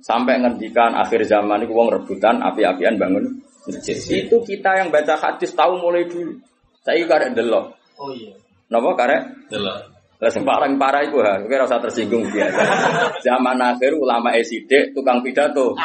Sampai 0.00 0.40
ngendikan 0.40 0.96
akhir 0.96 1.28
zaman 1.28 1.60
itu 1.60 1.76
wong 1.76 1.92
rebutan, 1.92 2.40
api-apian 2.40 2.96
bangun 2.96 3.44
masjid. 3.68 4.26
Itu 4.26 4.40
kita 4.40 4.80
yang 4.80 4.88
baca 4.88 5.14
hadis 5.14 5.52
tahu 5.52 5.76
mulai 5.76 6.08
dulu. 6.08 6.40
Saya 6.80 7.04
karek 7.04 7.36
delok. 7.36 7.76
Oh 8.00 8.08
iya. 8.16 8.32
Napa 8.70 8.94
karek? 8.94 9.50
Delok. 9.50 9.78
Lah 10.20 10.28
sing 10.28 10.44
paling 10.44 10.76
parah 10.76 11.00
iku 11.00 11.24
ha, 11.24 11.40
kowe 11.40 11.56
rasa 11.56 11.80
tersinggung 11.80 12.28
biasa. 12.28 12.60
Zaman 13.26 13.56
akhir 13.56 13.96
ulama 13.96 14.36
esidik 14.36 14.92
tukang 14.92 15.24
pidato. 15.24 15.72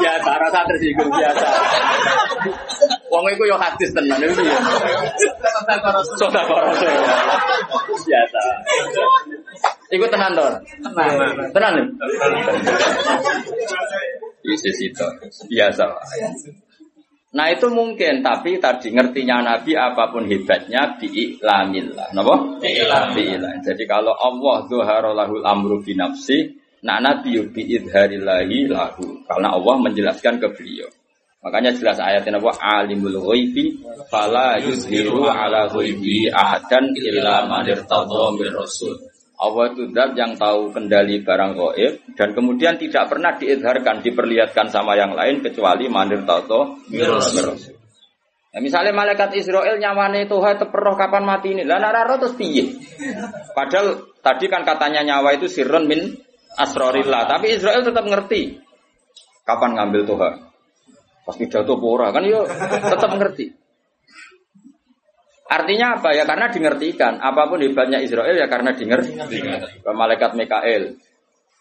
biasa 0.00 0.30
rasa 0.38 0.60
tersinggung 0.70 1.10
biasa. 1.10 1.46
Wong 3.10 3.26
iku 3.34 3.42
yo 3.50 3.58
hadis 3.58 3.90
tenan 3.90 4.22
iki 4.22 4.46
ya. 4.46 4.58
Soda 6.14 6.46
korose. 6.46 6.94
Biasa. 8.06 8.40
Iku 9.98 10.06
tenan 10.06 10.30
to? 10.38 10.46
Tenan. 10.94 11.50
Tenan. 11.50 11.74
Isi 14.46 14.70
situ. 14.78 15.06
Biasa. 15.50 15.90
Nah 17.36 17.52
itu 17.52 17.68
mungkin, 17.68 18.24
tapi 18.24 18.56
tadi 18.56 18.96
ngertinya 18.96 19.44
Nabi 19.44 19.76
apa 19.76 20.08
pun 20.08 20.24
hebatnya 20.24 20.96
bi'iklamillah. 20.96 22.16
Napa? 22.16 22.64
Bi'iklam. 22.64 23.60
Jadi 23.60 23.84
kalau 23.84 24.16
Allah 24.16 24.64
zuhara 24.64 25.12
lahul 25.12 25.44
amru 25.44 25.84
binafsi, 25.84 26.56
nah 26.80 26.96
Nabi 26.96 27.36
bi'idharillahi 27.52 28.72
lahu. 28.72 29.20
Karena 29.28 29.52
Allah 29.52 29.74
menjelaskan 29.84 30.40
ke 30.40 30.48
beliau. 30.56 30.88
Makanya 31.44 31.76
jelas 31.76 32.00
ayatnya 32.00 32.40
apa? 32.40 32.56
Alimul 32.58 33.20
ghaibi 33.20 33.84
fala 34.08 34.56
yuzhiru 34.56 35.28
ala 35.28 35.68
ghaibi 35.68 36.32
ahadan 36.32 36.90
illa 36.96 37.44
man 37.44 37.68
irtadha 37.68 38.32
min 38.32 38.48
rasul. 38.50 38.96
Allah 39.36 39.64
itu 39.68 39.92
zat 39.92 40.16
yang 40.16 40.32
tahu 40.40 40.72
kendali 40.72 41.20
barang 41.20 41.52
gaib 41.52 41.92
dan 42.16 42.32
kemudian 42.32 42.80
tidak 42.80 43.12
pernah 43.12 43.36
diidharkan, 43.36 44.00
diperlihatkan 44.00 44.72
sama 44.72 44.96
yang 44.96 45.12
lain 45.12 45.44
kecuali 45.44 45.92
manir 45.92 46.24
tato 46.24 46.80
rasul. 46.88 47.76
Nah, 48.56 48.64
misalnya 48.64 48.96
malaikat 48.96 49.36
Israel 49.36 49.76
nyawane 49.76 50.24
Tuhan 50.24 50.56
teperoh 50.56 50.96
kapan 50.96 51.28
mati 51.28 51.52
ini, 51.52 51.68
lah 51.68 51.76
nararo 51.76 52.16
terus 52.16 52.40
piye? 52.40 52.72
Padahal 53.52 54.16
tadi 54.24 54.48
kan 54.48 54.64
katanya 54.64 55.04
nyawa 55.04 55.36
itu 55.36 55.44
sirron 55.44 55.84
min 55.84 56.16
asrorillah, 56.56 57.28
tapi 57.28 57.52
Israel 57.52 57.84
tetap 57.84 58.08
ngerti 58.08 58.56
kapan 59.44 59.76
ngambil 59.76 60.08
Tuhan. 60.08 60.32
Pas 61.28 61.36
pidato 61.36 61.76
pora 61.76 62.08
kan 62.08 62.24
yo 62.24 62.48
tetap 62.80 63.12
ngerti. 63.12 63.65
Artinya 65.46 65.98
apa 65.98 66.10
ya? 66.10 66.26
Karena 66.26 66.50
dingertikan. 66.50 67.22
Apa 67.22 67.46
pun 67.46 67.62
hebatnya 67.62 68.02
Israel 68.02 68.34
ya 68.34 68.50
karena 68.50 68.74
dinger. 68.74 69.00
Malaikat 69.86 70.34
Mikael. 70.34 70.98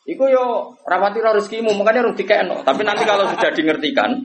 Iku 0.06 0.30
yo 0.30 0.78
rapati 0.86 1.18
rezekimu, 1.18 1.74
makanya 1.74 2.06
harus 2.06 2.14
dikeno. 2.14 2.62
Tapi 2.62 2.86
nanti 2.86 3.10
kalau 3.10 3.26
sudah 3.26 3.50
dingertikan, 3.50 4.22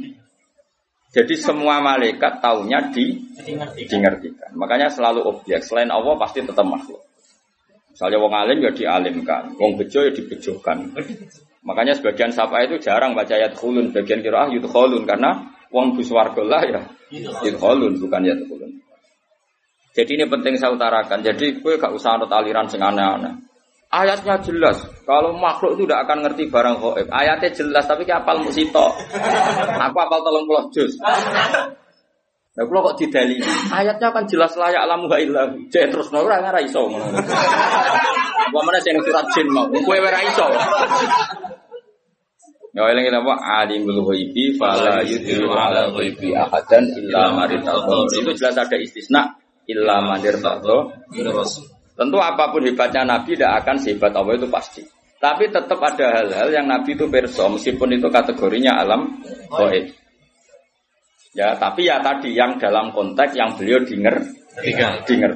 jadi 1.09 1.35
semua 1.41 1.81
malaikat 1.81 2.45
taunya 2.45 2.93
di 2.93 3.17
dingertikan. 3.89 4.53
Makanya 4.61 4.93
selalu 4.93 5.25
objek. 5.25 5.65
Selain 5.65 5.89
Allah 5.89 6.21
pasti 6.21 6.45
tetap 6.45 6.69
makhluk. 6.69 7.01
Misalnya 7.91 8.19
wong 8.23 8.33
alim 8.33 8.59
ya 8.65 8.73
dialimkan, 8.73 9.57
wong 9.59 9.77
bejo 9.77 10.05
ya 10.07 10.13
dibejokan. 10.15 10.95
Makanya 11.67 11.99
sebagian 11.99 12.33
sapa 12.33 12.65
itu 12.65 12.81
jarang 12.81 13.13
baca 13.13 13.37
ayat 13.37 13.53
khulun, 13.59 13.93
bagian 13.93 14.25
kira 14.25 14.47
ah 14.47 14.49
yudkhulun 14.49 15.05
karena 15.05 15.53
wong 15.69 15.99
buswarga 15.99 16.41
lah 16.41 16.63
ya 16.65 16.81
yudkhulun 17.45 18.01
bukan 18.01 18.21
yat 18.25 18.41
khulun. 18.47 18.73
Jadi 19.91 20.11
ini 20.15 20.25
penting 20.31 20.55
saya 20.55 20.71
utarakan. 20.71 21.19
Jadi 21.23 21.59
gue 21.59 21.75
gak 21.75 21.91
usah 21.91 22.15
anut 22.15 22.31
aliran 22.31 22.71
sing 22.71 22.79
aneh-aneh. 22.79 23.51
Ayatnya 23.91 24.39
jelas. 24.39 24.87
Kalau 25.03 25.35
makhluk 25.35 25.75
itu 25.75 25.83
tidak 25.91 26.07
akan 26.07 26.23
ngerti 26.23 26.47
barang 26.47 26.79
gaib. 26.79 27.09
Ayatnya 27.11 27.51
jelas 27.51 27.85
tapi 27.91 28.07
kayak 28.07 28.23
apal 28.23 28.39
musito. 28.39 28.87
Aku 29.83 29.97
apal 29.99 30.23
tolong 30.23 30.47
pulau 30.47 30.71
jus. 30.71 30.95
Nah, 32.51 32.67
kalau 32.67 32.93
kok 32.93 33.03
didali, 33.03 33.39
ayatnya 33.71 34.11
kan 34.15 34.27
jelas 34.31 34.55
layak 34.55 34.83
alamu 34.87 35.11
ilah. 35.11 35.55
Jadi 35.71 35.91
terus 35.91 36.11
nora 36.15 36.39
nggak 36.39 36.67
iso. 36.67 36.87
Gua 38.51 38.63
mana 38.63 38.79
sih 38.83 38.95
surat 38.95 39.27
jin 39.35 39.47
mau? 39.51 39.67
Kue 39.71 39.99
ora 39.99 40.19
iso. 40.23 40.47
Ya 42.71 42.87
eling 42.87 43.11
apa 43.11 43.35
alimul 43.65 44.07
ghaibi 44.07 44.55
fala 44.55 45.03
yudhiru 45.03 45.51
ala 45.51 45.91
ghaibi 45.95 46.31
ahadan 46.35 46.87
illa 46.95 47.35
maritallah. 47.35 48.07
Itu 48.15 48.31
jelas 48.39 48.55
ada 48.55 48.77
istisna 48.79 49.40
illa 49.71 50.03
mandir 50.03 50.37
Tentu 52.01 52.17
apa 52.17 52.49
pun 52.49 52.65
hebatnya 52.65 53.05
Nabi 53.05 53.37
tidak 53.37 53.61
akan 53.61 53.77
sehebat 53.77 54.13
Allah 54.17 54.35
itu 54.41 54.49
pasti. 54.49 54.81
Tapi 55.21 55.53
tetap 55.53 55.77
ada 55.85 56.17
hal-hal 56.17 56.49
yang 56.49 56.65
Nabi 56.65 56.97
itu 56.97 57.05
perso, 57.13 57.45
meskipun 57.53 57.93
itu 57.93 58.09
kategorinya 58.09 58.81
alam 58.81 59.21
gaib. 59.53 59.93
Ya, 61.37 61.55
tapi 61.61 61.87
ya 61.87 62.01
tadi 62.01 62.33
yang 62.33 62.57
dalam 62.57 62.91
konteks 62.97 63.37
yang 63.37 63.53
beliau 63.53 63.85
dinger, 63.85 64.17
Tiga. 64.65 65.05
dinger. 65.05 65.33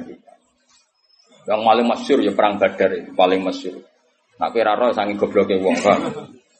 Yang 1.45 1.61
paling 1.61 1.85
masyur 1.85 2.19
ya 2.25 2.33
perang 2.33 2.57
Badar 2.57 2.89
itu 2.97 3.13
paling 3.13 3.45
masyur. 3.45 3.77
Nak 4.41 4.49
kira 4.51 4.73
roh 4.73 4.89
sangi 4.91 5.13
gobloke 5.15 5.55
wong 5.61 5.77
kan. 5.77 6.01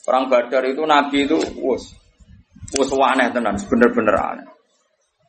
Perang 0.05 0.29
Badar 0.29 0.63
itu 0.69 0.85
Nabi 0.85 1.25
itu 1.25 1.41
wus 1.57 1.97
wus 2.77 2.89
aneh 2.93 3.33
tenan, 3.33 3.57
bener-bener 3.57 4.15
aneh. 4.15 4.47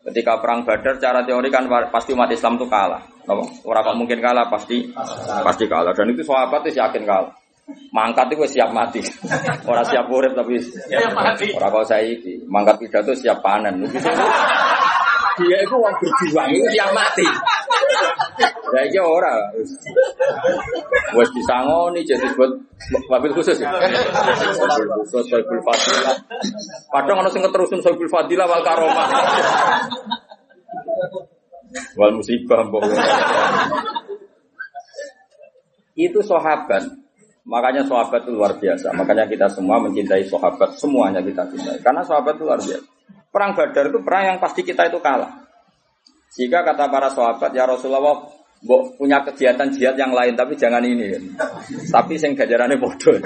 Ketika 0.06 0.38
perang 0.38 0.62
Badar 0.62 1.02
cara 1.02 1.26
teori 1.26 1.50
kan 1.50 1.66
pasti 1.90 2.14
umat 2.14 2.30
Islam 2.30 2.54
itu 2.54 2.66
kalah. 2.70 3.02
Orang 3.66 3.82
kok 3.82 3.96
mungkin 3.98 4.22
kalah 4.22 4.46
pasti 4.46 4.86
pasti 5.42 5.66
kalah 5.66 5.90
dan 5.90 6.14
itu 6.14 6.22
sahabat 6.22 6.62
itu 6.70 6.78
yakin 6.78 7.02
kalah. 7.02 7.34
Mangkat 7.90 8.30
itu 8.30 8.46
siap 8.46 8.70
mati. 8.70 9.02
Orang 9.70 9.82
siap 9.82 10.06
urip 10.06 10.38
tapi 10.38 10.62
siap 10.62 11.10
mati. 11.10 11.50
Orang 11.58 11.74
kau 11.74 11.82
saya 11.82 12.06
ini 12.06 12.38
mangkat 12.46 12.78
pidato 12.78 13.10
siap 13.18 13.42
panen. 13.42 13.82
Dia 15.36 15.58
itu 15.60 15.74
orang 15.76 15.96
berjuang 16.00 16.48
itu 16.48 16.68
siap 16.72 16.90
mati. 16.96 17.28
Ya 18.72 18.80
iki 18.88 19.00
ora. 19.00 19.52
Wes 21.12 21.30
disangoni 21.36 22.00
jadi 22.08 22.24
buat 22.34 22.50
mobil 23.12 23.30
khusus 23.36 23.60
ya. 23.60 23.68
Mobil 23.68 24.88
khusus 25.04 25.24
mobil 25.28 25.60
fadilah. 25.60 26.16
Padahal 26.88 27.20
ana 27.20 27.30
sing 27.30 27.44
ngeterusin 27.44 27.84
mobil 27.84 28.08
fadilah 28.08 28.46
wal 28.48 28.64
karomah. 28.64 29.08
Wal 32.00 32.12
musibah. 32.16 32.64
Itu 35.96 36.20
sahabat. 36.24 36.84
Makanya 37.46 37.86
sahabat 37.86 38.26
itu 38.26 38.32
luar 38.34 38.58
biasa. 38.58 38.90
Makanya 38.96 39.28
kita 39.28 39.46
semua 39.52 39.78
mencintai 39.78 40.24
sahabat. 40.26 40.74
Semuanya 40.80 41.20
kita 41.22 41.46
cintai. 41.52 41.78
Karena 41.84 42.02
sahabat 42.02 42.40
itu 42.40 42.44
luar 42.44 42.58
biasa. 42.58 42.95
Perang 43.36 43.52
Badar 43.52 43.92
itu 43.92 44.00
perang 44.00 44.24
yang 44.32 44.38
pasti 44.40 44.64
kita 44.64 44.88
itu 44.88 44.96
kalah. 45.04 45.44
Jika 46.40 46.64
kata 46.64 46.88
para 46.88 47.12
sahabat, 47.12 47.52
ya 47.52 47.68
Rasulullah, 47.68 48.16
Mbok 48.64 48.96
punya 48.96 49.20
kegiatan 49.20 49.68
jihad 49.68 50.00
yang 50.00 50.16
lain 50.16 50.32
tapi 50.32 50.56
jangan 50.56 50.80
ini. 50.80 51.12
Tapi 51.92 52.16
sing 52.16 52.32
gajarannya 52.32 52.80
bodoh. 52.80 53.20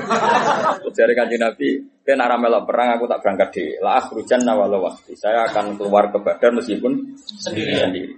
Dari 0.91 1.15
kanji 1.15 1.39
Nabi, 1.39 1.79
ben 2.03 2.19
aramela 2.19 2.67
perang 2.67 2.99
aku 2.99 3.07
tak 3.07 3.23
berangkat 3.23 3.49
di 3.55 3.65
lah 3.79 4.03
hujan 4.11 4.43
nawalo 4.43 4.83
waktu. 4.83 5.15
Saya 5.15 5.47
akan 5.47 5.79
keluar 5.79 6.11
ke 6.11 6.19
Badar 6.19 6.51
meskipun 6.59 7.15
sendiri. 7.23 7.73
sendiri. 7.79 8.15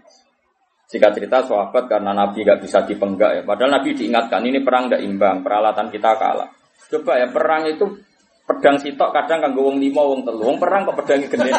Jika 0.88 1.12
cerita 1.12 1.44
sahabat 1.44 1.84
karena 1.88 2.16
Nabi 2.16 2.44
gak 2.44 2.64
bisa 2.64 2.80
dipenggak 2.88 3.30
ya. 3.38 3.42
Padahal 3.44 3.80
Nabi 3.80 3.92
diingatkan 3.92 4.44
ini 4.48 4.64
perang 4.64 4.88
gak 4.88 5.04
imbang, 5.04 5.44
peralatan 5.44 5.92
kita 5.92 6.16
kalah. 6.16 6.48
Coba 6.88 7.20
ya 7.20 7.28
perang 7.28 7.68
itu 7.68 7.84
pedang 8.52 8.76
sitok 8.76 9.10
kadang 9.16 9.38
kan 9.40 9.50
wong 9.56 9.80
lima 9.80 10.02
wong 10.04 10.20
telu. 10.22 10.42
Wong 10.44 10.58
perang 10.60 10.84
kok 10.84 10.96
pedangnya 11.00 11.28
gede 11.32 11.50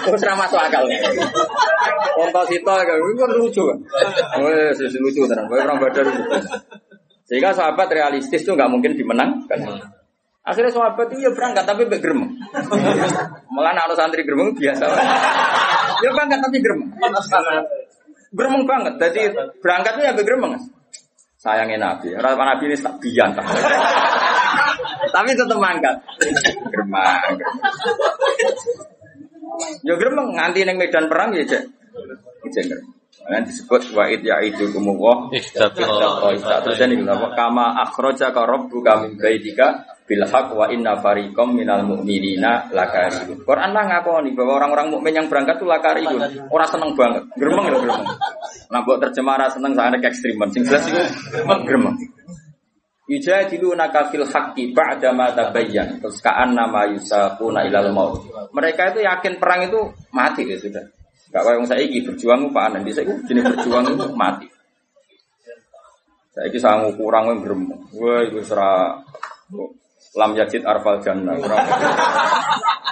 terus 0.00 0.22
ramah 0.28 0.48
masuk 0.48 0.58
akal. 0.58 0.84
Wong 2.18 2.30
sitok 2.50 2.74
kan 2.82 2.96
itu 2.98 3.20
kan 3.20 3.30
lucu. 3.38 3.62
Kan 4.34 4.40
wes 4.42 4.78
lucu 4.98 5.20
tenan. 5.30 5.46
Perang 5.46 5.78
badar 5.78 6.06
sehingga 7.30 7.54
sahabat 7.54 7.86
realistis 7.94 8.42
tuh 8.42 8.58
nggak 8.58 8.66
mungkin 8.66 8.98
dimenangkan 8.98 9.62
akhirnya 10.42 10.74
sahabat 10.74 11.14
itu 11.14 11.22
ya 11.22 11.30
berangkat 11.30 11.62
tapi 11.62 11.86
bergerem 11.86 12.26
malah 13.54 13.70
anak 13.70 13.94
santri 13.94 14.26
gerem 14.26 14.50
biasa. 14.50 14.82
Ya 16.00 16.10
berangkat 16.16 16.38
tapi 16.40 16.56
gerem. 16.64 16.80
Gremeng 18.30 18.62
banget. 18.62 18.94
Jadi 19.02 19.20
berangkatnya 19.58 20.10
ya 20.10 20.14
bergremeng. 20.14 20.54
Sayangnya 21.40 21.78
Nabi. 21.80 22.14
Rasa 22.14 22.38
Nabi 22.38 22.64
ini 22.70 22.76
tak 22.78 22.94
bian. 23.02 23.30
Tapi 25.10 25.28
tetap 25.34 25.58
mangkat. 25.58 25.96
Gremeng. 26.70 27.36
Ya 29.84 29.94
gremeng 29.98 30.28
nganti 30.38 30.64
neng 30.64 30.78
medan 30.78 31.10
perang 31.10 31.34
ya 31.36 31.44
cek. 31.44 31.62
Cek 32.50 32.64
Nah, 33.20 33.44
disebut 33.44 33.92
wa'id 33.92 34.24
ya 34.24 34.40
itu 34.40 34.72
kumuwah. 34.72 35.28
Terus 35.30 36.78
ini 36.82 37.04
kama 37.36 37.78
akhroja 37.84 38.32
ka 38.32 38.48
rabbuka 38.48 39.04
min 39.04 39.20
baitika 39.20 39.84
bil 40.08 40.24
haq 40.24 40.56
wa 40.56 40.66
inna 40.72 40.96
fariqam 40.98 41.52
minal 41.52 41.84
mu'minina 41.84 42.72
lakarihun. 42.72 43.44
Quran 43.44 43.70
lah 43.76 43.84
ngakoni 43.86 44.32
bahwa 44.32 44.58
orang-orang 44.58 44.88
mukmin 44.90 45.14
yang 45.14 45.26
berangkat 45.28 45.60
itu 45.60 45.66
lakarihun. 45.68 46.22
Orang 46.48 46.68
seneng 46.72 46.90
banget. 46.96 47.22
Gremeng 47.36 47.66
ya 47.68 47.76
gremeng. 47.78 48.08
Nah, 48.72 48.80
buat 48.88 48.98
terjemah 49.04 49.46
seneng 49.52 49.72
sangat 49.76 50.00
ekstriman. 50.00 50.48
Sing 50.50 50.64
jelas 50.64 50.82
itu 50.88 51.02
gremeng. 51.68 51.94
Yujadilunaka 53.10 54.14
fil 54.14 54.22
haqqi 54.22 54.70
ba'da 54.70 55.10
ma 55.10 55.34
tabayyan. 55.34 55.98
Terus 55.98 56.22
ka'an 56.22 56.54
nama 56.54 56.86
yusaquna 56.94 57.66
ilal 57.66 57.90
maut. 57.90 58.22
Mereka 58.54 58.94
itu 58.94 59.02
yakin 59.02 59.42
perang 59.42 59.66
itu 59.66 59.82
mati 60.14 60.46
ya 60.46 60.54
sudah. 60.54 60.86
Gak 61.34 61.42
kayak 61.42 61.66
saya 61.66 61.82
ini 61.82 62.06
berjuang 62.06 62.54
pak 62.54 62.74
nanti 62.74 62.94
saya 62.94 63.10
jenis 63.26 63.50
berjuang 63.50 63.98
itu 63.98 64.06
mati. 64.14 64.46
Saya 66.30 66.46
ini 66.54 66.58
sanggup 66.62 66.94
kurang 66.94 67.34
yang 67.34 67.42
gerem. 67.42 67.66
Wah 67.98 68.22
itu 68.22 68.38
serah 68.46 69.02
lam 70.14 70.30
yajid 70.38 70.62
arfal 70.62 71.02
jannah. 71.02 71.34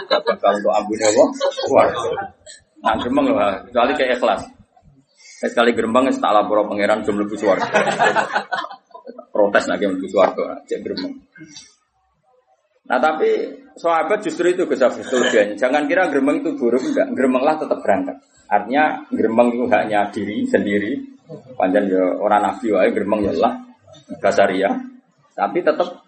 Bakal 0.09 0.53
untuk 0.59 0.73
ampun 0.75 0.99
apa? 0.99 1.25
Wah, 1.71 1.89
nah 2.83 2.95
geremeng 2.99 3.27
lah. 3.35 3.63
Kecuali 3.71 3.95
kayak 3.95 4.19
ikhlas. 4.19 4.43
Sekali 5.39 5.71
gerembang 5.71 6.11
tak 6.11 6.35
lapor 6.35 6.67
pangeran 6.67 7.07
jumlah 7.07 7.31
suara. 7.39 7.63
Protes 9.39 9.71
lagi 9.71 9.87
lebih 9.87 10.11
suara, 10.11 10.59
cek 10.67 10.83
gerembang. 10.83 11.15
Nah 12.91 12.99
tapi 12.99 13.31
sahabat 13.79 14.19
justru 14.27 14.51
itu 14.51 14.67
Gus 14.67 14.83
Jangan 15.55 15.87
kira 15.87 16.11
geremeng 16.11 16.43
itu 16.43 16.59
buruk 16.59 16.83
enggak. 16.83 17.15
Geremenglah 17.15 17.55
tetap 17.55 17.79
berangkat. 17.79 18.19
Artinya 18.51 19.07
geremeng 19.15 19.55
itu 19.55 19.71
hanya 19.71 20.11
diri 20.11 20.43
sendiri. 20.43 20.99
Panjang 21.55 21.87
ya 21.87 22.19
orang 22.19 22.51
nabi 22.51 22.67
wae 22.75 22.91
geremeng 22.91 23.31
ya 23.31 23.33
lah 23.39 23.55
basaria. 24.19 24.75
Tapi 25.39 25.63
tetap 25.63 26.03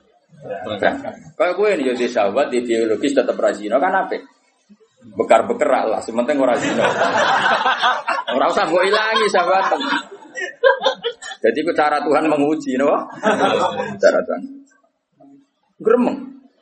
berangkat. 0.74 1.14
Kayak 1.38 1.54
gue 1.54 1.68
ini 1.70 1.82
jadi 1.94 2.06
sahabat 2.10 2.50
di 2.50 2.66
biologis 2.66 3.14
tetap 3.14 3.38
rajin 3.38 3.78
kan 3.78 3.94
apa? 3.94 4.18
Bekar 5.00 5.48
bekerak 5.48 5.84
lah, 5.88 6.00
sementing 6.04 6.36
orang 6.36 6.60
zina. 6.60 6.86
Orang 8.36 8.52
usah 8.52 8.68
gue 8.68 8.82
ilangi 8.84 9.26
sahabat. 9.32 9.80
Jadi 11.40 11.58
itu 11.64 11.72
cara 11.72 12.04
Tuhan 12.04 12.28
menguji, 12.28 12.76
no? 12.76 12.92
Cara 13.96 14.18
Tuhan. 14.22 14.40
Geremeng. 15.80 16.18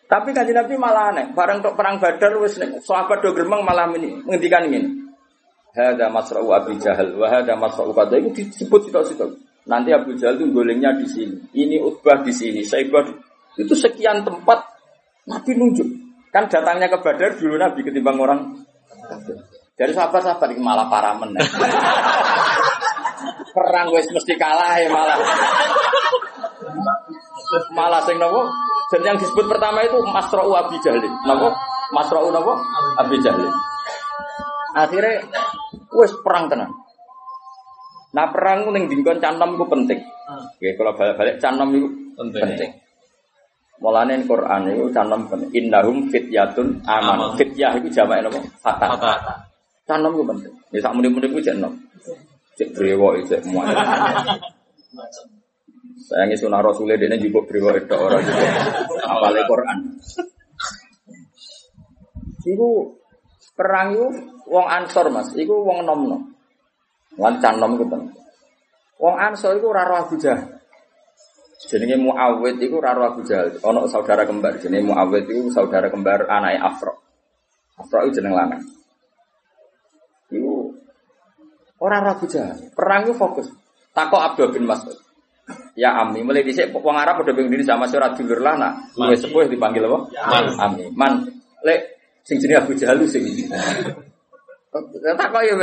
Tapi 0.09 0.33
kanji 0.33 0.57
Nabi 0.57 0.75
malah 0.81 1.13
aneh. 1.13 1.27
Barang 1.37 1.61
untuk 1.61 1.77
perang 1.77 2.01
Badar 2.01 2.33
wis 2.41 2.57
sahabat 2.57 3.21
do 3.21 3.37
gremeng 3.37 3.61
malah 3.61 3.91
ini 3.93 4.25
menghentikan 4.25 4.65
ini. 4.65 5.05
Hada 5.77 6.09
masra'u 6.09 6.49
Abu 6.57 6.81
Jahal 6.81 7.13
wa 7.13 7.29
hada 7.29 7.53
masra'u 7.55 7.93
kada 7.93 8.17
itu 8.17 8.49
disebut 8.49 8.89
situ-situ. 8.89 9.37
Nanti 9.69 9.93
Abu 9.93 10.17
Jahal 10.17 10.41
itu 10.41 10.49
golengnya 10.49 10.97
di 10.97 11.05
sini. 11.05 11.37
Ini 11.53 11.77
Utbah 11.85 12.25
di 12.25 12.33
sini, 12.33 12.65
Saibah 12.65 13.05
itu 13.61 13.75
sekian 13.77 14.25
tempat 14.25 14.65
Nabi 15.29 15.53
nunjuk. 15.61 16.08
Kan 16.39 16.47
datangnya 16.47 16.87
ke 16.87 17.03
Badar 17.03 17.35
dulu 17.35 17.59
Nabi 17.59 17.83
ketimbang 17.83 18.15
orang 18.15 18.63
dari 19.75 19.91
sahabat-sahabat 19.91 20.55
malah 20.63 20.87
para 20.87 21.19
men. 21.19 21.35
Perang 23.59 23.91
wis 23.91 24.07
mesti 24.07 24.39
kalah 24.39 24.79
ya 24.79 24.87
malah. 24.87 25.19
Malah 27.75 28.07
sing 28.07 28.23
nopo 28.23 28.47
dan 28.95 29.03
yang 29.03 29.19
disebut 29.19 29.51
pertama 29.51 29.83
itu 29.83 29.99
Masra'u 29.99 30.55
Abi 30.55 30.79
Jahlin. 30.79 31.11
Napa? 31.27 31.51
Masra'u 31.91 32.31
napa? 32.31 32.55
Abi 33.03 33.19
Jahlin. 33.19 33.51
Akhirnya 34.79 35.27
wes 35.91 36.15
perang 36.23 36.47
tenan. 36.47 36.71
Nah 38.15 38.31
perang 38.31 38.71
ning 38.71 38.87
dingkon 38.87 39.19
canom 39.19 39.59
itu 39.59 39.67
penting. 39.67 39.99
Oke, 40.55 40.71
kalau 40.79 40.95
balik-balik 40.95 41.43
canom 41.43 41.75
itu 41.75 41.91
penting. 42.15 42.43
penting. 42.47 42.71
Mulane 43.79 44.27
Quran 44.27 44.75
itu 44.75 44.91
canom 44.91 45.31
penting. 45.31 45.51
Innahum 45.55 46.11
fityatun 46.11 46.83
aman. 46.83 47.39
Fityah 47.39 47.79
itu 47.79 47.89
jamak 47.95 48.27
napa? 48.27 48.43
Fatah. 48.59 48.91
Canom 49.87 50.19
itu 50.19 50.25
penting. 50.27 50.53
Ya 50.75 50.79
sak 50.83 50.93
muni-muni 50.99 51.31
ku 51.31 51.39
cek 51.39 51.57
nom. 51.63 51.73
Cek 52.59 52.75
brewo 52.75 53.15
cek 53.23 53.47
muat. 53.47 53.71
Saya 56.09 56.25
nggak 56.25 56.41
sunnah 56.41 56.65
Rasulullah 56.65 56.97
dia 56.97 57.21
juga 57.21 57.45
beriwa 57.45 57.71
itu 57.77 57.95
orang 57.95 58.23
juga 58.25 58.47
apalagi 59.05 59.45
Quran. 59.45 59.79
Iku 62.49 62.69
perang 63.53 63.93
itu 63.93 64.09
wong 64.49 64.67
ansor 64.73 65.13
mas, 65.13 65.29
iku 65.37 65.61
wong 65.61 65.85
nom 65.85 66.01
nom, 66.09 66.23
lancan 67.21 67.61
nom 67.61 67.77
itu 67.77 67.85
penting. 67.85 68.15
Wong 68.97 69.17
ansor 69.21 69.61
itu 69.61 69.69
raro 69.69 70.01
Abu 70.01 70.17
Jahal. 70.17 70.58
Jenenge 71.69 72.01
Muawid 72.01 72.57
itu 72.65 72.81
raro 72.81 73.05
Abu 73.13 73.21
Jahal. 73.29 73.61
Ono 73.61 73.85
saudara 73.85 74.25
kembar 74.25 74.57
jenenge 74.57 74.89
Muawid 74.89 75.29
itu 75.29 75.53
saudara 75.53 75.93
kembar 75.93 76.25
anak 76.25 76.57
Afro. 76.65 76.97
Afro 77.77 78.09
itu 78.09 78.19
jeneng 78.19 78.33
lanang. 78.33 78.65
Iku 80.33 80.73
orang 81.85 82.17
Abu 82.17 82.25
Jahal. 82.25 82.73
Perang 82.73 83.05
itu 83.05 83.13
fokus. 83.13 83.53
Takok 83.93 84.33
Abdul 84.33 84.57
bin 84.57 84.65
Mas'ud. 84.65 84.97
Ya 85.77 85.97
Ami, 85.97 86.25
mulai 86.25 86.45
dhisik 86.45 86.73
wong 86.73 86.97
Arab 86.97 87.25
bingung 87.25 87.53
diri 87.53 87.65
sama 87.65 87.85
surat 87.85 88.17
dulur 88.17 88.41
lah 88.41 88.57
nak. 88.57 88.73
Luwe 88.97 89.17
sepuh 89.17 89.49
dipanggil 89.49 89.85
apa? 89.85 89.99
Man. 90.29 90.45
Ami. 90.57 90.85
Man. 90.97 91.13
Lek 91.69 92.01
sing 92.25 92.41
jenenge 92.41 92.65
Abu 92.65 92.73
Jahal 92.81 92.97
sing 93.05 93.29
iki. 93.31 93.45
Tak 94.73 95.29
kok 95.33 95.43
ya, 95.45 95.55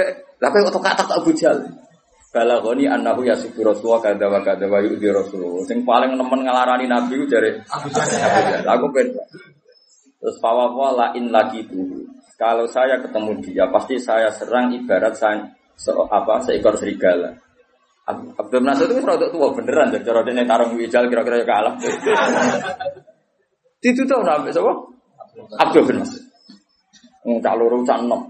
Lah 0.42 0.50
kok 0.54 0.82
tak 0.86 1.02
tak 1.02 1.18
Abu 1.18 1.34
Jahal. 1.34 1.66
Balagoni 2.36 2.84
annahu 2.84 3.24
yasifu 3.24 3.64
rasulullah 3.64 4.04
kada 4.04 4.28
wa 4.28 4.44
kada 4.44 4.68
wa 4.68 4.84
yu'di 4.84 5.08
rasulullah. 5.08 5.64
Sing 5.64 5.88
paling 5.88 6.20
nemen 6.20 6.44
ngelarani 6.44 6.92
nabi 6.92 7.16
ku 7.16 7.26
jare 7.32 7.64
Abu 7.72 7.88
Jahal. 7.96 8.68
Aku 8.76 8.92
ben. 8.92 9.16
Terus 10.20 10.36
fawawa 10.44 10.92
la 10.92 11.08
in 11.16 11.32
lagi 11.32 11.64
itu. 11.64 12.04
Kalau 12.36 12.68
saya 12.68 13.00
ketemu 13.00 13.40
dia 13.40 13.72
pasti 13.72 13.96
saya 13.96 14.28
serang 14.36 14.76
ibarat 14.76 15.16
saya 15.16 15.48
se 15.80 15.96
apa 15.96 16.44
seekor 16.44 16.76
serigala. 16.76 17.32
Ab- 18.06 18.36
Abdul 18.38 18.68
Nasir 18.68 18.92
itu 18.92 19.00
rada 19.02 19.32
tua 19.32 19.56
beneran 19.56 19.96
dan 19.96 20.04
cara 20.04 20.20
dia 20.28 20.44
tarung 20.44 20.76
wijal 20.76 21.08
kira-kira 21.08 21.42
ya 21.42 21.46
kalah. 21.48 21.74
Itu 23.80 24.02
tuh 24.04 24.20
nabi 24.22 24.52
sapa? 24.52 24.74
Abdul 25.64 25.88
bin 25.88 26.04
Nasir. 26.04 26.22
Wong 27.26 27.40
cak 27.40 27.56
loro 27.58 27.82
cak 27.88 28.04
enom. 28.04 28.22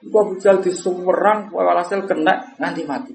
Iku 0.00 0.16
Abu 0.16 0.32
Jahal 0.40 0.64
disuwerang 0.64 1.52
walhasil 1.52 2.04
kena 2.08 2.56
nganti 2.56 2.82
mati. 2.88 3.12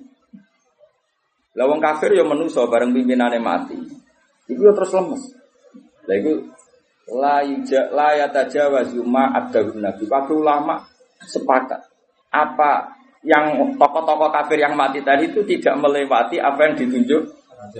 Lah 1.56 1.65
wong 1.72 1.80
kafir 1.80 2.12
ya 2.12 2.28
menungso 2.28 2.68
bareng 2.68 2.91
pimpinane 2.91 3.39
mati. 3.39 3.80
Iku 4.52 4.62
ya 4.62 4.74
terus 4.76 4.91
lemes. 4.91 5.24
Lah 6.06 6.15
iku 6.20 6.34
la 7.15 7.36
yuja 7.48 7.91
la 7.96 8.12
yatajawazu 8.20 9.02
ma 9.08 9.32
adahun 9.32 9.80
nabi. 9.80 10.04
Kabeh 10.04 10.36
ulama 10.36 10.84
sepakat 11.24 11.80
apa 12.30 12.91
yang 13.24 13.76
tokoh-tokoh 13.80 14.30
kafir 14.30 14.62
yang 14.62 14.76
mati 14.76 15.02
tadi 15.02 15.32
itu 15.32 15.41
tidak 15.48 15.80
melewati 15.80 16.38
apa 16.38 16.60
yang 16.68 16.74
ditunjuk. 16.76 17.24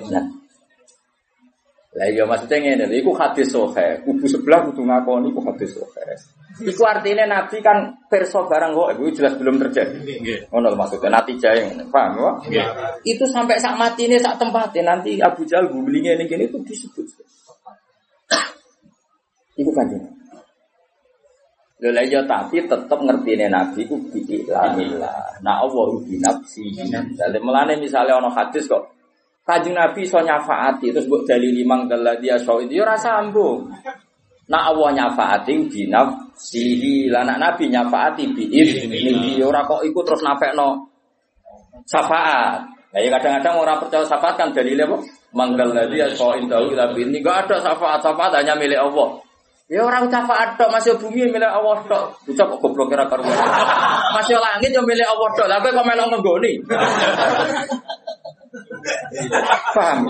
Nah. 0.10 0.26
Lah 1.96 2.12
iya 2.12 2.28
maksudnya 2.28 2.76
lho, 2.76 2.92
iku 2.92 3.16
hadis 3.16 3.56
sahih. 3.56 4.04
Kubu 4.04 4.28
sebelah 4.28 4.68
kudu 4.68 4.84
ngakoni 4.84 5.32
iku 5.32 5.40
hadis 5.48 5.76
sahih. 5.76 6.20
Iku 6.56 6.88
artinya 6.88 7.28
nabi 7.28 7.60
kan 7.60 8.08
perso 8.08 8.48
barang 8.48 8.72
kok 8.72 8.89
itu 8.96 9.20
jelas 9.20 9.36
belum 9.36 9.60
terjadi. 9.60 10.00
Ngono 10.48 10.72
lho 10.72 10.78
maksudnya 10.80 11.20
nanti 11.20 11.36
jaya 11.36 11.68
ngono. 11.68 11.84
Paham? 11.91 12.39
Nggih. 12.48 12.68
Itu 13.04 13.28
sampai 13.28 13.60
sak 13.60 13.76
mati 13.76 14.08
ini 14.08 14.15
sak 14.15 14.39
tempatnya 14.39 14.96
nanti 14.96 15.20
Abu 15.20 15.44
Jahal 15.44 15.68
gublingnya 15.68 16.15
ini 16.15 16.32
gini 16.32 16.48
itu 16.48 16.56
disebut. 16.63 17.04
Iku 19.60 19.72
kanjeng. 19.76 20.04
Lho 21.84 21.89
lah 21.91 22.08
ya 22.08 22.24
tapi 22.24 22.63
tetep 22.63 23.00
ngertine 23.04 23.52
nabi 23.52 23.84
ku 23.84 24.00
biilamillah. 24.08 25.44
Nah 25.44 25.56
Allah 25.60 25.88
bi 26.08 26.15
nafsi. 26.24 26.72
Dale 27.20 27.39
melane 27.44 27.76
misale 27.76 28.15
ana 28.15 28.32
hadis 28.32 28.63
kok 28.72 28.96
Kanjeng 29.46 29.78
Nabi 29.78 30.02
iso 30.02 30.18
nyafaati 30.18 30.89
terus 30.89 31.06
mbok 31.06 31.22
dalili 31.30 31.62
mangdal 31.62 32.02
dia 32.18 32.41
itu 32.41 32.74
ya 32.74 32.82
ora 32.82 32.98
sambung. 32.98 33.70
Nah 34.46 34.62
Allah 34.70 34.90
nyafaati 34.94 35.54
bi 35.70 35.90
nafsihi. 35.90 37.10
Lah 37.10 37.26
nak 37.26 37.38
Nabi 37.42 37.70
nyafaati 37.74 38.24
bi 38.34 38.44
idzni. 38.50 39.42
Ora 39.42 39.66
kok 39.66 39.82
iku 39.82 40.06
terus 40.06 40.22
nafekno 40.22 40.86
syafaat. 41.90 42.62
Nah, 42.96 43.00
ya 43.04 43.12
kadang-kadang 43.12 43.60
orang 43.60 43.78
percaya 43.84 44.08
syafaat 44.08 44.36
kan 44.40 44.56
dalilnya 44.56 44.88
apa? 44.88 44.98
Mangdal 45.36 45.76
dia 45.92 46.08
indahu 46.16 46.72
ila 46.72 46.96
bi 46.96 47.04
ini 47.04 47.20
enggak 47.20 47.50
ada 47.50 47.56
syafaat. 47.60 48.00
Syafaat 48.06 48.32
hanya 48.40 48.56
milik 48.56 48.80
Allah. 48.80 49.20
Ya 49.66 49.82
orang 49.82 50.06
syafaat 50.14 50.62
tok 50.62 50.70
masih 50.70 50.94
bumi 51.02 51.26
milik 51.26 51.50
Allah 51.50 51.82
tok. 51.90 52.06
Bocah 52.30 52.46
kok 52.46 52.60
goblok 52.62 52.88
kira 52.94 53.10
karuan. 53.10 53.34
Masih 54.14 54.38
langit 54.38 54.70
yang 54.70 54.86
milik 54.86 55.10
Allah 55.10 55.30
tok. 55.34 55.48
Lah 55.50 55.58
kowe 55.58 55.74
kok 55.74 55.86
melok 55.90 56.06
nggoni. 56.22 56.54
Paham? 59.74 60.06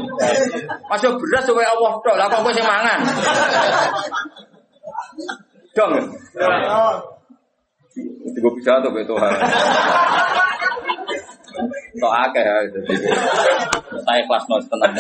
Masih 0.92 1.10
beras 1.16 1.44
supaya 1.48 1.68
Allah 1.72 1.92
tok. 2.04 2.16
Lah 2.20 2.28
kok 2.28 2.52
sing 2.52 2.66
mangan. 2.66 3.00
Dong. 5.76 5.94
Itu 7.96 8.38
gue 8.44 8.54
bisa 8.60 8.84
tuh 8.84 8.92
itu 9.00 9.16
hal. 9.16 9.34
Akeh 12.06 12.44
ya. 12.44 12.56
Saya 14.04 14.22
kelas 14.28 14.44
nol 14.52 14.62
tenang. 14.68 14.94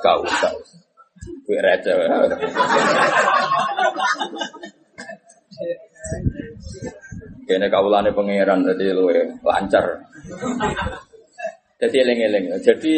Kau, 0.00 0.20
kau. 0.24 0.56
Gue 1.46 1.58
receh. 1.60 1.94
ya. 1.94 2.18
Kene 7.46 7.70
kaulane 7.70 8.10
pangeran 8.10 8.66
jadi 8.66 8.90
lu 8.90 9.06
lancar. 9.46 10.02
Jadi 11.76 11.96
eling-eling. 12.00 12.44
Jadi 12.64 12.94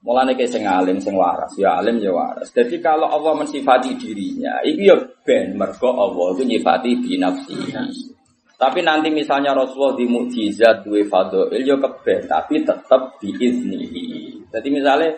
mulane 0.00 0.32
ke 0.32 0.48
sing 0.48 0.64
alim 0.64 0.96
sing 0.96 1.12
waras, 1.12 1.52
ya 1.60 1.76
alim 1.76 2.00
ya 2.00 2.12
waras. 2.12 2.48
Jadi 2.52 2.80
kalau 2.80 3.08
Allah 3.08 3.36
mensifati 3.36 3.92
dirinya, 4.00 4.64
itu 4.64 4.88
ya 4.88 4.96
ben 5.24 5.56
mergo 5.60 5.92
Allah 5.92 6.32
itu 6.36 6.42
nyifati 6.48 6.90
binafsi. 7.04 7.56
Tapi 8.60 8.84
nanti 8.84 9.08
misalnya 9.08 9.56
Rasulullah 9.56 9.96
di 9.96 10.04
mukjizat 10.04 10.84
duwe 10.84 11.08
fadhil 11.08 11.48
ya 11.64 11.76
keben, 11.80 12.28
tapi 12.28 12.60
tetap 12.60 13.16
diiznihi. 13.20 14.36
Jadi 14.52 14.68
misalnya 14.68 15.16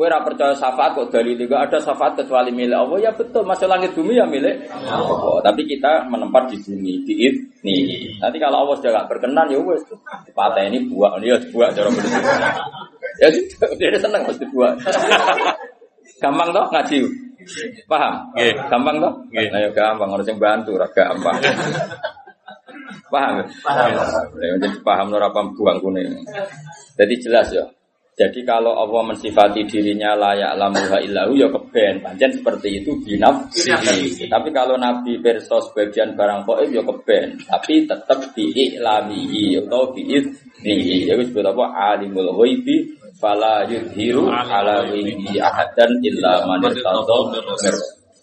Kue 0.00 0.08
ora 0.08 0.24
percaya 0.24 0.56
syafaat 0.56 0.96
kok 0.96 1.12
dari 1.12 1.36
juga 1.36 1.60
ada 1.60 1.76
syafaat 1.76 2.16
kecuali 2.16 2.48
milik 2.48 2.72
Allah 2.72 3.04
ya 3.04 3.12
betul 3.12 3.44
masuk 3.44 3.68
langit 3.68 3.92
bumi 3.92 4.16
ya 4.16 4.24
milik 4.24 4.64
Allah. 4.88 5.44
Tapi 5.44 5.68
kita 5.68 6.08
menempat 6.08 6.48
di 6.48 6.56
bumi 6.56 7.04
di 7.04 7.28
nih. 7.60 8.08
Nanti 8.16 8.40
kalau 8.40 8.64
Allah 8.64 8.80
sudah 8.80 8.96
gak 8.96 9.12
berkenan 9.12 9.52
ya 9.52 9.60
wes 9.60 9.84
patah 10.32 10.64
ini 10.64 10.88
buah 10.88 11.20
dia 11.20 11.36
buah 11.52 11.68
cara 11.76 11.92
begitu. 11.92 12.16
Ya 13.20 13.28
sudah 13.28 13.68
dia 13.76 14.00
seneng 14.00 14.24
pasti 14.24 14.44
buah. 14.48 14.72
Gampang 16.16 16.48
toh 16.48 16.64
ngaji. 16.72 16.96
Paham? 17.84 18.14
Nggih. 18.40 18.54
Gampang 18.72 18.96
toh? 19.04 19.12
Nggih. 19.36 19.46
Nah, 19.52 19.60
ya 19.60 19.68
gampang 19.68 20.08
orang 20.16 20.24
yang 20.24 20.40
bantu 20.40 20.80
ora 20.80 20.88
gampang. 20.96 21.36
Paham? 23.12 23.44
Paham. 23.60 23.88
Ya, 24.40 24.56
jadi 24.64 24.80
paham 24.80 25.12
ora 25.12 25.28
apa 25.28 25.44
buang 25.52 25.76
kuning. 25.84 26.24
Jadi 26.96 27.14
jelas 27.20 27.52
ya. 27.52 27.68
Jadi 28.20 28.44
kalau 28.44 28.76
Allah 28.76 29.00
mensifati 29.00 29.64
dirinya 29.64 30.12
layak 30.12 30.52
lamuha 30.60 31.00
illahu 31.00 31.40
ya 31.40 31.48
keben. 31.48 32.04
Pancen 32.04 32.36
seperti 32.36 32.84
itu 32.84 32.92
binafsihi. 33.00 34.28
Tapi 34.28 34.52
kalau 34.52 34.76
Nabi 34.76 35.16
perso 35.24 35.56
sebagian 35.64 36.12
barang 36.20 36.44
koib 36.44 36.68
ya 36.68 36.84
keben. 36.84 37.40
Tapi 37.48 37.88
tetap 37.88 38.20
diiklamihi 38.36 39.64
atau 39.64 39.88
biiznihi. 39.96 41.08
Ya 41.08 41.16
disebut 41.16 41.48
apa? 41.48 41.96
Alimul 41.96 42.28
ghaibi 42.36 42.92
fala 43.16 43.64
yudhiru 43.64 44.28
ala 44.28 44.84
ghaibi 44.84 45.40
ahadan 45.40 45.96
illa 46.04 46.44
man. 46.44 46.60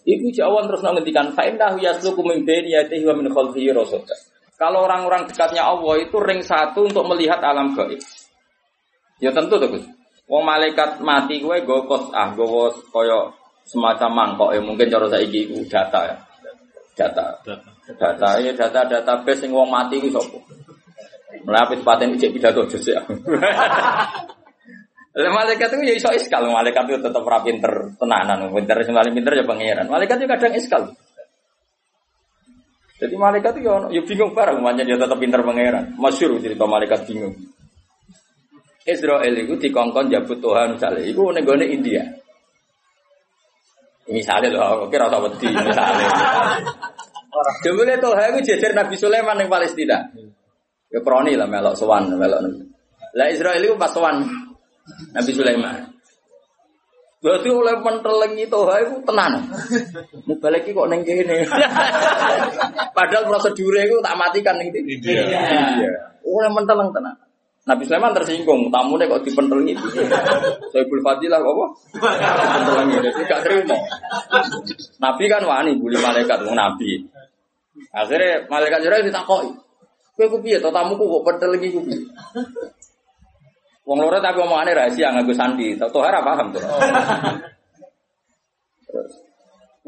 Ibu 0.06 0.26
jawan 0.30 0.70
terus 0.70 0.80
ngendikan 0.86 1.34
fa 1.34 1.42
innahu 1.42 1.82
yasluku 1.82 2.22
min 2.22 2.46
baini 2.46 2.70
yadihi 2.78 3.02
wa 3.02 3.18
min 3.18 3.34
khalfihi 3.34 3.74
rasulullah. 3.74 4.14
Kalau 4.54 4.86
orang-orang 4.86 5.26
dekatnya 5.26 5.66
Allah 5.66 6.06
itu 6.06 6.14
ring 6.22 6.38
satu 6.38 6.86
untuk 6.86 7.02
melihat 7.10 7.42
alam 7.42 7.74
gaib. 7.74 7.98
Ya 9.18 9.30
tentu 9.34 9.58
tuh 9.58 9.68
Gus. 9.70 9.84
Wong 10.28 10.44
malaikat 10.44 11.00
mati 11.00 11.40
gue 11.40 11.56
gue 11.64 11.78
kos 11.88 12.12
ah 12.12 12.30
gue 12.36 12.46
koyo 12.92 13.32
semacam 13.64 14.10
mangkok 14.12 14.50
ya 14.52 14.60
mungkin 14.60 14.88
cara 14.88 15.08
saya 15.08 15.24
iku 15.24 15.64
data 15.66 16.00
ya. 16.04 16.16
Data. 16.94 17.26
Data 17.88 18.28
ya 18.42 18.52
data 18.52 18.80
database 18.84 19.46
sing 19.46 19.50
wong 19.50 19.72
mati 19.72 19.98
ku 19.98 20.12
sapa? 20.12 20.38
Melapis 21.48 21.80
paten 21.80 22.12
ijek 22.14 22.36
pidato 22.36 22.68
jus 22.68 22.92
ya. 22.92 23.00
Lah 25.18 25.34
malaikat 25.34 25.74
itu 25.74 25.82
ya 25.82 25.94
iso 25.98 26.08
iskal, 26.14 26.46
malaikat 26.46 26.86
itu 26.86 27.02
tetap 27.02 27.26
ora 27.26 27.42
pinter 27.42 27.90
tenanan, 27.98 28.54
pinter 28.54 28.78
sing 28.86 28.94
paling 28.94 29.10
pinter 29.10 29.34
ya 29.34 29.42
pangeran. 29.42 29.90
Malaikat 29.90 30.14
itu 30.22 30.30
kadang 30.30 30.54
iskal. 30.54 30.82
Jadi 33.02 33.14
malaikat 33.18 33.58
itu 33.58 33.66
ya, 33.66 33.74
ya 33.90 34.02
bingung 34.06 34.30
bareng, 34.30 34.62
makanya 34.62 34.94
dia 34.94 34.96
tetap 35.02 35.18
pinter 35.18 35.42
pangeran. 35.42 35.90
Masyur 35.98 36.38
cerita 36.38 36.70
malaikat 36.70 37.02
bingung. 37.10 37.34
Israel 38.88 39.34
itu 39.36 39.54
dikongkon 39.60 40.08
jabut 40.08 40.40
Tuhan 40.40 40.80
misalnya, 40.80 41.04
itu 41.04 41.20
nenggone 41.28 41.68
India. 41.68 42.00
Misalnya 44.08 44.48
loh, 44.56 44.88
oke 44.88 44.96
rasa 44.96 45.20
wedi 45.20 45.52
misalnya. 45.52 46.08
Jumlah 47.60 48.00
Tuhan 48.00 48.26
itu 48.34 48.40
jajar 48.56 48.72
Nabi 48.72 48.96
Sulaiman 48.96 49.36
yang 49.36 49.52
Palestina. 49.52 50.00
Ya 50.88 51.04
kroni 51.04 51.36
lah 51.36 51.44
melok 51.44 51.76
sowan 51.76 52.08
melok. 52.16 52.40
Lah 53.12 53.28
Israel 53.28 53.60
itu 53.60 53.76
pas 53.76 53.92
sowan 53.92 54.24
Nabi 55.12 55.30
Sulaiman. 55.36 55.92
Berarti 57.18 57.50
oleh 57.50 57.74
pentelengi 57.82 58.46
Tuhan 58.46 58.78
itu 58.88 58.96
tenan. 59.02 59.32
Mau 60.24 60.38
balik 60.38 60.64
iki 60.64 60.72
kok 60.72 60.86
neng 60.86 61.02
kene. 61.02 61.44
Padahal 62.96 63.26
prosedurnya 63.26 63.90
itu 63.90 63.98
tak 63.98 64.14
matikan 64.14 64.54
ning 64.56 64.70
Iya. 64.70 65.26
Iya. 65.26 65.92
Oleh 66.22 66.50
menteleng 66.54 66.94
tenan. 66.94 67.27
Nabi 67.68 67.84
Sulaiman 67.84 68.16
tersinggung, 68.16 68.72
tamunya 68.72 69.04
kok 69.04 69.28
dipentelengi. 69.28 69.76
Soebul 70.72 71.04
Fadilah 71.04 71.36
kok 71.36 71.52
apa? 71.52 71.66
Dipentelengi, 72.40 72.96
jadi 73.04 73.20
gak 73.28 73.40
terima. 73.44 73.76
Nabi 74.96 75.24
kan 75.28 75.44
wani 75.44 75.76
bully 75.76 76.00
malaikat, 76.00 76.48
wong 76.48 76.56
Nabi. 76.56 77.04
Akhirnya 77.92 78.48
malaikat 78.48 78.80
Jibril 78.80 79.04
ditakoki. 79.12 79.52
Kowe 80.16 80.26
ku 80.26 80.38
piye 80.42 80.58
to 80.58 80.72
tamuku 80.72 81.04
kok 81.04 81.24
pentelengi 81.28 81.68
ku 81.70 81.84
piye? 81.84 82.00
Wong 83.86 83.98
loro 84.02 84.18
tapi 84.18 84.40
omongane 84.42 84.72
rahasia 84.74 85.14
nganggo 85.14 85.36
sandi. 85.36 85.76
Tau 85.76 86.00
ora 86.00 86.24
paham 86.24 86.50
tuh. 86.50 86.64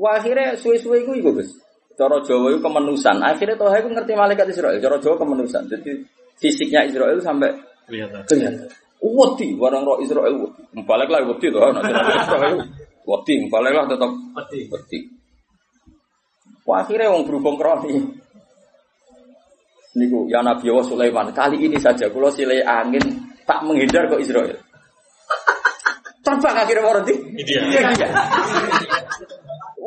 Wah 0.01 0.17
akhirnya 0.17 0.57
suwe-suwe 0.57 1.05
iku 1.05 1.13
iku 1.17 1.31
Gus. 1.37 1.53
Cara 1.99 2.17
Jawa 2.25 2.57
itu 2.57 2.65
kemenusan. 2.65 3.21
Akhirnya 3.21 3.61
Toha 3.61 3.77
itu 3.77 3.93
ngerti 3.93 4.13
malaikat 4.17 4.49
Israel. 4.49 4.81
Cara 4.81 4.97
Jawa 4.97 5.21
kemenusan. 5.21 5.69
Jadi 5.69 6.01
fisiknya 6.41 6.89
Israel 6.89 7.21
sampai 7.21 7.53
Kelihatan. 7.91 8.23
kelihatan. 8.31 8.71
Wedi, 9.01 9.57
barang 9.59 9.83
roh 9.83 9.99
Israel 9.99 10.35
wedi. 10.39 10.81
Balik 10.87 11.09
lah 11.11 11.27
wedi 11.27 11.47
tuh, 11.51 11.61
nanti 11.75 11.91
Israel 11.91 12.55
wedi, 13.03 13.35
balik 13.51 13.73
lah 13.75 13.85
tetap 13.91 14.11
wedi. 14.39 14.99
Wah, 16.69 16.87
akhirnya 16.87 17.11
wong 17.11 17.27
berhubung 17.27 17.59
kroni. 17.59 17.99
Niku 19.99 20.31
ya 20.31 20.39
Nabi 20.39 20.71
Allah 20.71 20.87
Sulaiman. 20.87 21.35
Kali 21.35 21.59
ini 21.67 21.75
saja 21.83 22.07
kalau 22.07 22.31
silai 22.31 22.63
angin 22.63 23.03
tak 23.43 23.67
menghindar 23.67 24.07
ke 24.07 24.23
Israel. 24.23 24.55
Terbang 26.23 26.57
akhirnya 26.63 26.87
orang 26.87 27.03
di 27.03 27.15
India. 27.43 27.59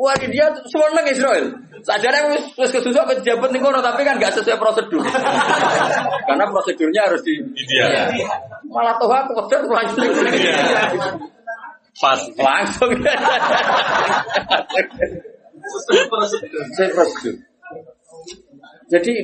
Wah, 0.04 0.12
dia 0.20 0.52
semua 0.68 0.92
nang 0.92 1.08
Israel. 1.08 1.64
Sajane 1.80 2.36
wis 2.36 2.44
wis 2.60 2.70
kesusuk 2.76 3.08
pejabat 3.08 3.48
ning 3.56 3.64
kono 3.64 3.80
tapi 3.80 4.04
kan 4.04 4.20
gak 4.20 4.36
sesuai 4.36 4.60
prosedur. 4.60 5.00
Karena 6.28 6.44
prosedurnya 6.44 7.08
harus 7.08 7.24
di 7.24 7.40
India. 7.40 8.12
Malah 8.68 9.00
tuh 9.00 9.08
aku 9.08 9.32
kejar 9.44 9.64
langsung. 9.64 10.04
Pas. 11.96 12.20
Langsung. 12.36 12.92
Sesuai 15.64 16.04
prosedur. 16.92 17.34
Jadi 18.92 19.14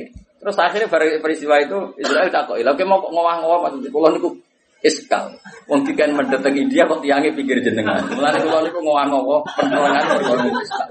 terus 0.41 0.57
akhirnya 0.57 0.89
peristiwa 1.21 1.61
itu 1.61 1.77
Israel 2.01 2.33
takut, 2.33 2.57
"Lha 2.57 2.73
kowe 2.73 2.85
mau 2.89 2.97
kok 3.05 3.13
ngowah-ngowah 3.13 3.59
maksud 3.69 3.85
kula 3.93 4.09
niku 4.17 4.33
iskal. 4.81 5.37
Wong 5.69 5.85
dikan 5.85 6.17
mendatang 6.17 6.57
India 6.57 6.89
kok 6.89 7.01
tiange 7.05 7.31
pinggir 7.37 7.61
jenengan. 7.61 8.01
Mulane 8.11 8.41
kula 8.41 8.59
niku 8.65 8.79
ngowah-ngowah 8.81 9.39
penerbangan 9.57 10.03
kula 10.19 10.35
niku 10.41 10.59
iskal. 10.61 10.87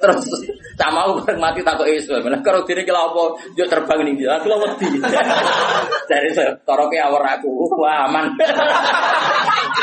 Terus 0.00 0.24
tak 0.76 0.90
mau 0.92 1.16
mati 1.40 1.60
takut 1.64 1.88
Israel. 1.88 2.24
Mana 2.24 2.40
karo 2.44 2.64
diri 2.64 2.84
kira 2.84 3.00
apa 3.00 3.22
yo 3.56 3.64
terbang 3.68 4.00
ning 4.04 4.16
dia. 4.20 4.36
Kula 4.44 4.56
wedi. 4.60 4.88
Dari 6.10 6.30
toroke 6.64 6.96
awor 7.00 7.24
aku. 7.24 7.52
Wah, 7.80 8.08
aman. 8.08 8.36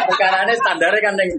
Perkarane 0.07 0.53
standarnya 0.55 1.01
kan 1.01 1.13
ning 1.17 1.29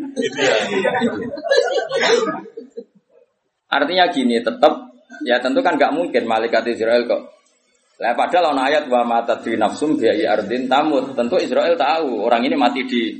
Artinya 3.68 4.08
gini, 4.08 4.40
tetap 4.40 4.96
ya 5.28 5.36
tentu 5.44 5.60
kan 5.60 5.76
nggak 5.76 5.92
mungkin 5.92 6.24
malaikat 6.24 6.64
Israel 6.72 7.04
kok. 7.04 7.37
Lah 7.98 8.14
padahal 8.14 8.54
ono 8.54 8.62
ayat 8.62 8.86
wa 8.86 9.02
mata 9.02 9.42
di 9.42 9.58
nafsum 9.58 9.98
biayi 9.98 10.22
ardin 10.22 10.70
tamut. 10.70 11.18
Tentu 11.18 11.34
Israel 11.42 11.74
tahu 11.74 12.22
orang 12.22 12.46
ini 12.46 12.54
mati 12.54 12.86
di 12.86 13.18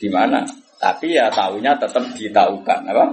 di 0.00 0.08
mana. 0.08 0.40
Tapi 0.80 1.16
ya 1.16 1.28
tahunya 1.28 1.76
tetap 1.76 2.04
ditaukan 2.16 2.80
apa? 2.88 3.04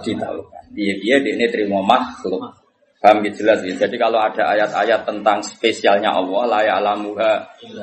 Ditaukan. 0.00 0.62
Dia 0.72 0.94
dia 1.00 1.16
ini 1.20 1.44
terima 1.52 1.84
makhluk. 1.84 2.60
Paham 3.00 3.24
gitu 3.24 3.44
jelas 3.44 3.64
ya. 3.64 3.72
Jadi 3.88 3.96
kalau 3.96 4.20
ada 4.20 4.52
ayat-ayat 4.52 5.08
tentang 5.08 5.40
spesialnya 5.40 6.12
Allah, 6.12 6.42
la 6.44 6.60
ya'lamuha 6.68 7.32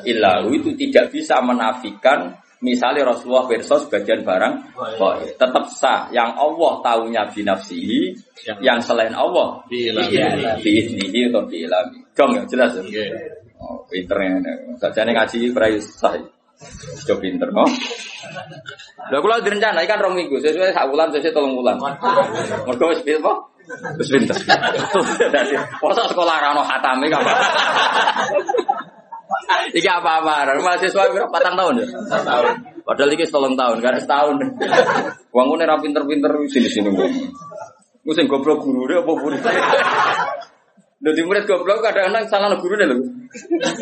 illahu 0.06 0.54
itu 0.54 0.78
tidak 0.78 1.10
bisa 1.10 1.42
menafikan 1.42 2.38
misalnya 2.62 3.06
Rasulullah 3.06 3.46
versus 3.46 3.86
bagian 3.90 4.26
barang 4.26 4.56
gaib. 4.74 5.38
tetap 5.38 5.66
sah 5.70 6.10
yang 6.10 6.34
Allah 6.34 6.82
tahunya 6.82 7.30
binafsihi 7.30 8.18
yang 8.66 8.82
selain 8.82 9.14
Allah 9.14 9.62
biiznihi 9.70 11.30
atau 11.30 11.44
biilami 11.46 12.00
dong 12.18 12.32
ya 12.34 12.44
jelas 12.50 12.74
ya 12.78 12.82
Oke. 12.82 13.06
oh, 13.62 13.80
pinternya 13.90 14.42
sajane 14.82 15.14
ngaji 15.14 15.54
prai 15.54 15.78
sah 15.78 16.18
Coba 17.06 17.22
pinter, 17.22 17.54
no? 17.54 17.70
Lha 19.14 19.18
kula 19.22 19.38
direncana 19.46 19.86
ikan 19.86 20.02
rong 20.02 20.18
minggu, 20.18 20.42
sesuai 20.42 20.74
sak 20.74 20.90
bulan, 20.90 21.14
sesuai 21.14 21.30
tolong 21.30 21.54
bulan. 21.54 21.78
Mergo 22.66 22.86
wis 22.90 23.06
pinter, 23.06 23.22
apa? 23.22 23.34
Wis 24.02 24.10
pinter. 24.10 24.34
Dadi, 25.34 25.54
masa 25.54 26.10
sekolah 26.10 26.36
ra 26.42 26.58
ono 26.58 26.66
khatame. 26.66 27.14
Iki 29.76 29.90
apa-apa, 29.92 30.56
mahasiswa 30.64 31.12
berapa 31.12 31.28
patang 31.28 31.60
tahun 31.60 31.84
ya? 31.84 31.88
Tahun. 32.24 32.46
Padahal 32.88 33.12
iki 33.12 33.28
tolong 33.28 33.60
tahun, 33.60 33.84
karena 33.84 34.00
setahun. 34.00 34.40
Wangune 35.36 35.68
ra 35.68 35.76
pinter-pinter 35.80 36.32
sini-sini 36.48 36.88
wong. 36.88 37.12
Ku 38.08 38.16
sing 38.16 38.32
goblok 38.32 38.64
gurune 38.64 39.04
apa 39.04 39.12
murid? 39.12 39.44
Di 41.04 41.22
murid 41.28 41.44
goblok 41.44 41.84
kadang-kadang 41.84 42.24
salah 42.32 42.56
gurune 42.56 42.88
lho. 42.88 43.04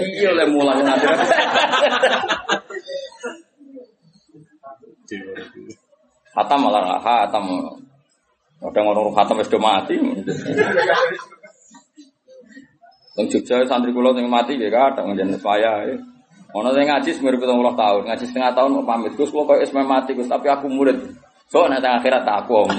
Iya 0.01 0.34
oleh 0.34 0.49
mulang 0.49 0.81
ngajar. 0.81 1.13
Hatam 6.34 6.60
malah 6.65 6.97
hatam. 6.97 7.45
Kadang 8.65 8.86
orang 8.89 9.13
hatam 9.13 9.38
wis 9.38 9.51
do 9.53 9.62
mati. 9.62 9.93
Teng 13.15 13.32
Jogja 13.32 13.63
santri 13.63 13.95
kula 13.95 14.12
sing 14.12 14.28
mati 14.28 14.60
ya 14.60 14.67
kadang 14.67 15.15
njen 15.15 15.39
saya. 15.39 15.88
Ono 16.51 16.69
sing 16.75 16.88
ngaji 16.88 17.10
semir 17.15 17.36
70 17.39 17.47
tahun, 17.80 18.01
ngaji 18.12 18.23
setengah 18.28 18.51
tahun 18.51 18.75
mau 18.75 18.84
pamit. 18.84 19.15
Gus 19.15 19.32
kula 19.32 19.47
koyo 19.47 19.63
wis 19.63 19.71
meh 19.71 19.88
mati 19.88 20.12
Gus, 20.12 20.28
tapi 20.28 20.51
aku 20.51 20.67
murid. 20.67 20.99
So 21.47 21.63
nek 21.71 21.80
teng 21.80 21.95
akhirat 21.95 22.28
tak 22.28 22.43
aku. 22.43 22.67
Om. 22.67 22.69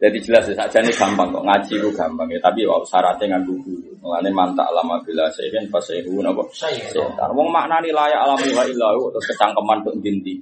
Jadi 0.00 0.16
jelas 0.24 0.48
ya, 0.48 0.64
saja 0.64 0.80
ini 0.80 0.96
gampang 0.96 1.28
kok 1.28 1.44
ngaji 1.44 1.76
itu 1.76 1.92
gampang 1.92 2.24
ya, 2.32 2.40
tapi 2.40 2.64
wow, 2.64 2.80
syaratnya 2.88 3.36
nggak 3.36 3.44
dulu. 3.44 4.00
Mengenai 4.00 4.32
mantap 4.32 4.72
lama 4.72 4.96
bila 5.04 5.28
saya 5.28 5.52
kan 5.52 5.68
pas 5.68 5.84
saya 5.84 6.00
dulu 6.00 6.24
nabo. 6.24 6.48
Sebentar, 6.56 7.28
wong 7.36 7.52
makna 7.52 7.84
nih 7.84 7.92
layak 7.92 8.16
alam 8.16 8.40
wa 8.40 8.64
ilahu 8.64 9.12
terus 9.12 9.28
kecangkeman 9.28 9.84
untuk 9.84 10.00
dinti. 10.00 10.40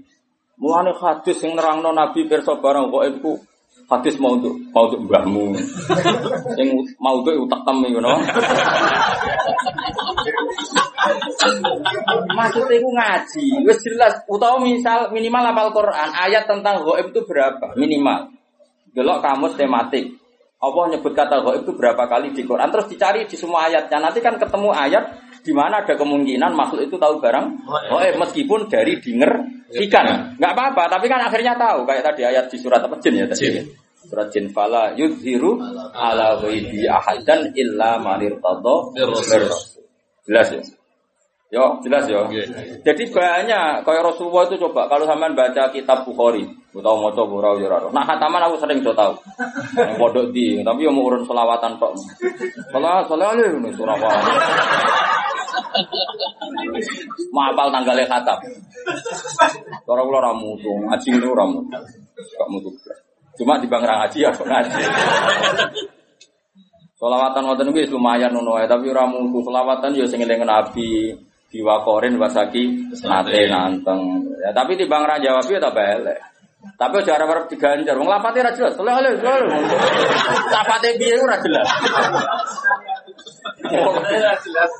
Mulane 0.62 0.94
hadis 0.94 1.42
yang 1.42 1.58
nerang 1.58 1.82
nabi 1.82 2.30
perso 2.30 2.62
barang 2.62 2.86
kok 2.86 3.04
itu 3.10 3.30
hadis 3.88 4.20
mau 4.20 4.36
untuk 4.36 4.52
mau 4.70 4.84
untuk 4.84 5.00
mbahmu. 5.08 5.56
Yang 6.60 6.68
mau 7.00 7.24
untuk 7.24 7.32
utak 7.48 7.60
temi 7.64 7.88
ngono. 7.96 8.20
Maksudnya 12.36 12.76
itu 12.76 12.88
ngaji, 12.92 13.46
wis 13.64 13.80
jelas. 13.80 14.20
Utawa 14.28 14.60
misal 14.60 15.08
minimal 15.10 15.48
hafal 15.48 15.72
Quran, 15.72 16.08
ayat 16.12 16.44
tentang 16.44 16.84
gaib 16.84 17.08
itu 17.10 17.20
berapa? 17.24 17.72
Minimal. 17.80 18.28
Delok 18.92 19.24
kamus 19.24 19.56
tematik. 19.56 20.20
Allah 20.58 20.84
nyebut 20.92 21.14
kata 21.16 21.40
gaib 21.40 21.64
itu 21.64 21.72
berapa 21.72 22.04
kali 22.04 22.36
di 22.36 22.44
Quran, 22.44 22.68
terus 22.68 22.92
dicari 22.92 23.24
di 23.24 23.36
semua 23.40 23.72
ayatnya. 23.72 24.04
Nanti 24.04 24.20
kan 24.20 24.36
ketemu 24.36 24.68
ayat 24.76 25.27
di 25.42 25.52
mana 25.54 25.84
ada 25.84 25.94
kemungkinan 25.94 26.52
makhluk 26.54 26.88
itu 26.90 26.96
tahu 26.96 27.18
barang 27.22 27.46
gaib 27.66 28.14
meskipun 28.18 28.66
dari 28.66 28.98
dinger-ikan. 29.00 30.36
Nggak 30.38 30.52
apa-apa, 30.52 30.82
tapi 30.98 31.06
kan 31.06 31.20
akhirnya 31.24 31.54
tahu. 31.56 31.86
Kayak 31.88 32.12
tadi 32.12 32.22
ayat 32.26 32.46
di 32.50 32.56
surat 32.60 32.80
apa 32.82 32.96
jin 33.00 33.14
ya 33.18 33.26
tadi. 33.26 33.44
Jin. 33.44 33.66
Surat 33.98 34.28
jin 34.30 34.46
fala 34.54 34.94
yudhiru 34.94 35.58
ala 35.92 36.38
ghaibi 36.38 36.86
ahadan 36.86 37.50
illa 37.52 37.98
manir 37.98 38.38
tadho 38.38 38.94
Jelas 40.28 40.48
ya? 40.52 40.60
Yo, 41.48 41.80
jelas 41.80 42.04
ya. 42.04 42.28
Oke. 42.28 42.44
Jadi 42.84 43.08
banyak 43.08 43.80
kayak 43.80 44.02
Rasulullah 44.04 44.44
itu 44.52 44.60
coba 44.60 44.84
kalau 44.84 45.08
sampean 45.08 45.32
baca 45.32 45.72
kitab 45.72 46.04
Bukhari, 46.04 46.44
utawa 46.76 47.08
maca 47.08 47.24
ora 47.24 47.56
yo 47.56 47.72
ora. 47.72 47.88
Nah, 47.88 48.04
khataman 48.04 48.44
aku 48.44 48.60
sering 48.60 48.84
tau. 48.84 49.16
Yang 49.72 49.96
pondok 49.96 50.28
di, 50.36 50.60
tapi 50.60 50.84
yo 50.84 50.92
mau 50.92 51.08
urun 51.08 51.24
selawatan 51.24 51.80
tok. 51.80 51.96
Salah 52.68 53.00
salah 53.08 53.32
ini 53.32 53.72
surah 53.72 53.96
apa. 55.58 55.78
Maapal 57.34 57.68
tanggalnya 57.74 58.06
khatam. 58.06 58.38
Cara 59.84 60.00
kula 60.06 60.18
ora 60.22 60.32
mutu, 60.32 60.70
ngaji 60.86 61.08
itu 61.18 61.28
ora 61.28 61.44
mutu. 61.44 61.76
Gak 62.14 62.48
mutu. 62.48 62.70
Cuma 63.38 63.58
di 63.58 63.66
bang 63.66 63.82
ngaji 63.82 64.18
ya 64.22 64.30
ngaji. 64.30 64.82
Selawatan 66.98 67.46
wonten 67.46 67.70
kuwi 67.70 67.86
lumayan 67.86 68.34
ngono 68.34 68.58
tapi 68.66 68.90
ora 68.90 69.06
mutu. 69.06 69.42
Selawatan 69.46 69.94
yo 69.94 70.06
sing 70.06 70.22
eling 70.22 70.42
Nabi, 70.42 71.14
diwakorin 71.50 72.18
wasaki 72.18 72.94
nate 73.06 73.46
nanteng. 73.46 74.26
Ya 74.42 74.50
tapi 74.50 74.74
di 74.74 74.86
bang 74.86 75.06
ra 75.06 75.22
jawab 75.22 75.46
ya 75.46 75.62
tak 75.62 75.78
elek. 75.78 76.18
Tapi 76.58 76.94
aja 77.02 77.14
arep 77.18 77.46
diganjar. 77.50 77.94
Wong 77.94 78.10
lapate 78.10 78.42
ra 78.42 78.50
jelas. 78.54 78.74
Oleh 78.78 78.94
oleh. 78.94 79.14
oleh. 79.18 79.62
Lapate 80.50 80.98
piye 80.98 81.14
ora 81.18 81.38
jelas. 81.38 81.66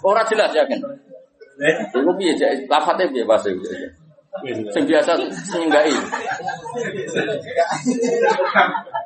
Ora 0.02 0.22
jelas 0.28 0.52
yakin. 0.54 0.80
Iku 1.90 2.10
piye 2.18 2.32
cek 2.38 2.70
lapate 2.70 3.10
piye 3.10 3.24
bahasa 3.26 3.50
iku. 3.50 3.66
Sing 4.70 4.84
biasa 4.86 5.18
sing. 5.50 5.66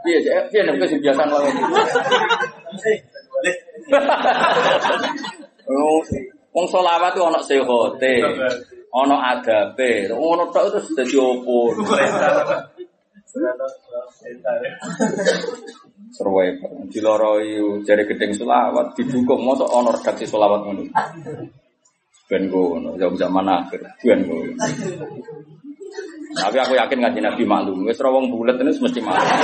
Piye 0.05 0.19
cek 0.21 0.53
piye 0.53 0.63
nek 0.67 0.77
sing 0.85 1.01
biasa 1.01 1.23
wae. 1.29 1.51
Wong 6.53 6.67
selawat 6.69 7.17
itu 7.17 7.25
ana 7.25 7.41
sehote, 7.41 8.15
ana 8.93 9.17
adabe, 9.33 10.05
ngono 10.13 10.53
tok 10.53 10.69
itu 10.69 10.79
dadi 10.93 11.17
opo. 11.17 11.73
Serwe, 16.13 16.61
diloroi 16.93 17.81
jari 17.89 18.05
gedeng 18.05 18.37
selawat, 18.37 18.93
didukung 18.93 19.41
mosok 19.41 19.69
ana 19.73 19.97
redaksi 19.97 20.29
selawat 20.29 20.61
ngono. 20.61 20.85
Ben 22.29 22.53
ngono, 22.53 23.01
jauh 23.01 23.17
zaman 23.17 23.49
akhir, 23.49 23.81
ben 24.05 24.21
ngono. 24.29 24.53
Tapi 26.33 26.57
aku 26.61 26.73
yakin 26.77 26.99
ngaji 27.01 27.21
Nabi 27.21 27.43
maklum, 27.49 27.89
ora 27.89 28.09
wong 28.13 28.29
bulet 28.29 28.57
ini 28.61 28.73
mesti 28.77 29.01
maklum. 29.01 29.39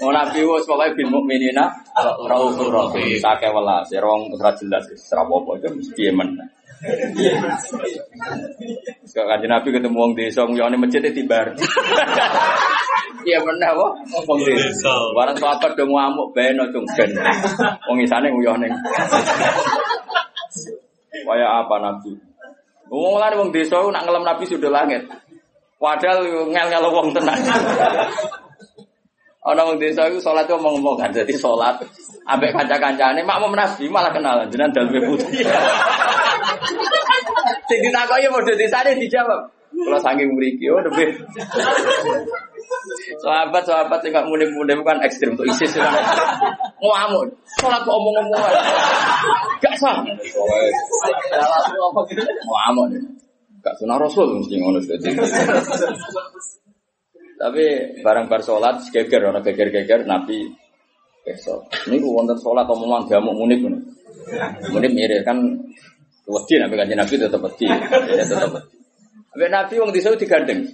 Wong 0.00 0.12
Nabi 0.12 0.40
wis 0.40 0.64
pokoke 0.64 0.96
bil 0.96 1.08
mukminina 1.12 1.68
raufur 2.28 2.72
rahim. 2.72 3.20
Sake 3.20 3.48
welas, 3.52 3.88
ya 3.92 4.00
rong 4.00 4.32
ora 4.32 4.56
jelas 4.56 4.88
apa-apa 5.12 5.60
itu 5.60 5.68
mesti 5.68 6.04
men. 6.16 6.32
Sekali 9.06 9.26
kanjeng 9.30 9.50
Nabi 9.54 9.68
ketemu 9.70 9.94
wong 9.94 10.12
desa 10.18 10.42
nguyone 10.42 10.74
masjid 10.74 11.06
tibar. 11.14 11.54
Iya 13.22 13.38
bener 13.38 13.70
apa? 13.70 13.86
Wong 14.26 14.40
desa. 14.42 14.90
Barang 15.14 15.38
sahabat 15.38 15.78
do 15.78 15.86
ngamuk 15.86 16.34
ben 16.34 16.58
ojo 16.58 16.82
ben. 16.98 17.10
Wong 17.86 17.98
isane 18.02 18.34
nguyone. 18.34 18.66
Kaya 21.22 21.46
apa 21.62 21.74
Nabi? 21.78 22.18
Wong 22.90 23.14
lan 23.22 23.38
wong 23.38 23.54
desa 23.54 23.78
nak 23.78 24.02
ngelem 24.02 24.26
Nabi 24.26 24.44
sudah 24.50 24.70
langit. 24.74 25.06
Padahal 25.78 26.26
ngel-ngel 26.50 26.86
wong 26.90 27.14
tenan. 27.14 27.38
Ana 29.42 29.66
wong 29.66 29.82
desa 29.82 30.06
iku 30.06 30.22
salat 30.22 30.46
ku 30.46 30.54
ngomong 30.54 30.94
kan 30.94 31.10
dadi 31.10 31.34
salat 31.34 31.82
ambek 32.30 32.54
kanca-kancane 32.54 33.26
makmum 33.26 33.58
Nabi 33.58 33.90
malah 33.90 34.14
kenalan 34.14 34.46
jenengan 34.46 34.70
dalme 34.70 35.02
putih. 35.02 35.42
Sing 37.66 37.78
ditakoki 37.82 38.30
modho 38.30 38.54
desane 38.54 38.94
dijawab. 38.94 39.50
Kalau 39.72 39.98
saking 39.98 40.30
mriki 40.36 40.70
oh 40.70 40.78
lebih. 40.78 41.10
Sahabat 43.18 43.66
sahabat 43.66 43.98
sing 44.04 44.14
gak 44.14 44.28
munim-munim 44.30 44.84
kan 44.86 45.02
ekstrim 45.02 45.34
untuk 45.34 45.48
ISIS 45.48 45.74
kan. 45.74 45.90
Ngamuk. 46.78 47.34
Salat 47.58 47.82
kok 47.82 47.96
omong-omong. 47.96 48.38
Gak 49.58 49.74
sah. 49.80 49.96
Ngamuk. 52.46 52.86
Gak 53.62 53.74
sunah 53.80 53.96
Rasul 53.98 54.38
mesti 54.38 54.54
ngono 54.60 54.78
dadi. 54.86 55.10
Tapi 57.42 57.64
barang 58.06 58.30
bar 58.30 58.38
sholat, 58.38 58.86
geger, 58.94 59.26
orang 59.26 59.42
geger-geger, 59.42 60.06
Nabi 60.06 60.46
besok. 61.26 61.66
Ini 61.90 61.98
wonten 62.02 62.38
sholat 62.38 62.66
omongan 62.70 63.10
jamu 63.10 63.34
munib 63.34 63.66
pun. 63.66 63.74
Munib 64.70 64.94
mirip 64.94 65.26
kan 65.26 65.38
wedi 66.22 66.54
nabi 66.62 66.78
kanjeng 66.78 67.02
Nabi 67.02 67.14
tetap 67.18 67.42
wedi, 67.42 67.66
ya 67.66 68.22
tetap 68.22 68.50
wedi. 68.54 68.78
Nabi 69.34 69.50
Nabi 69.50 69.74
wong 69.82 69.90
desa 69.90 70.14
digandeng. 70.14 70.70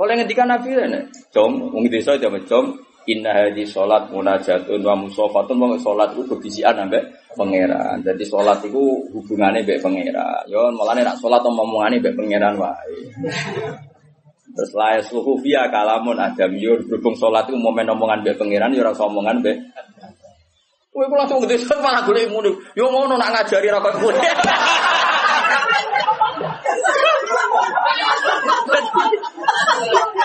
Oleh 0.00 0.16
ngendikan 0.16 0.48
Nabi 0.48 0.72
ini, 0.72 1.04
jom, 1.28 1.68
wong 1.68 1.84
desa 1.92 2.16
jam 2.16 2.32
jom, 2.48 2.80
Inna 3.10 3.34
hadhi 3.34 3.66
sholat 3.66 4.14
munajatun 4.14 4.78
wa 4.78 4.94
musofatun 4.94 5.58
wa 5.58 5.74
sholat 5.74 6.14
itu 6.14 6.22
berbisian 6.22 6.78
ambek 6.78 7.02
pangeran. 7.34 7.98
Jadi 7.98 8.22
sholat 8.22 8.62
itu 8.62 8.78
hubungannya 9.10 9.66
ambek 9.66 9.82
pangeran. 9.82 10.46
Malah 10.48 10.94
nak 11.02 11.18
sholat 11.18 11.42
omongannya 11.42 11.98
ambek 11.98 12.14
pangeran 12.14 12.54
wae. 12.62 13.02
Terus 14.52 15.08
suhu 15.08 15.40
via 15.40 15.72
kalamun 15.72 16.20
adam 16.20 16.52
yur 16.60 16.84
berhubung 16.84 17.16
sholat 17.16 17.48
itu 17.48 17.56
momen 17.56 17.88
omongan 17.88 18.20
be 18.20 18.36
pangeran 18.36 18.76
yo 18.76 18.84
rasa 18.84 19.08
omongan 19.08 19.40
be. 19.40 19.52
Kowe 20.92 21.08
kula 21.08 21.24
langsung 21.24 21.40
gede 21.48 21.56
malah 21.80 22.04
golek 22.04 22.28
muni. 22.28 22.52
Yo 22.76 22.92
ngono 22.92 23.16
nak 23.16 23.32
ngajari 23.32 23.72
ra 23.72 23.80
kok. 23.80 23.96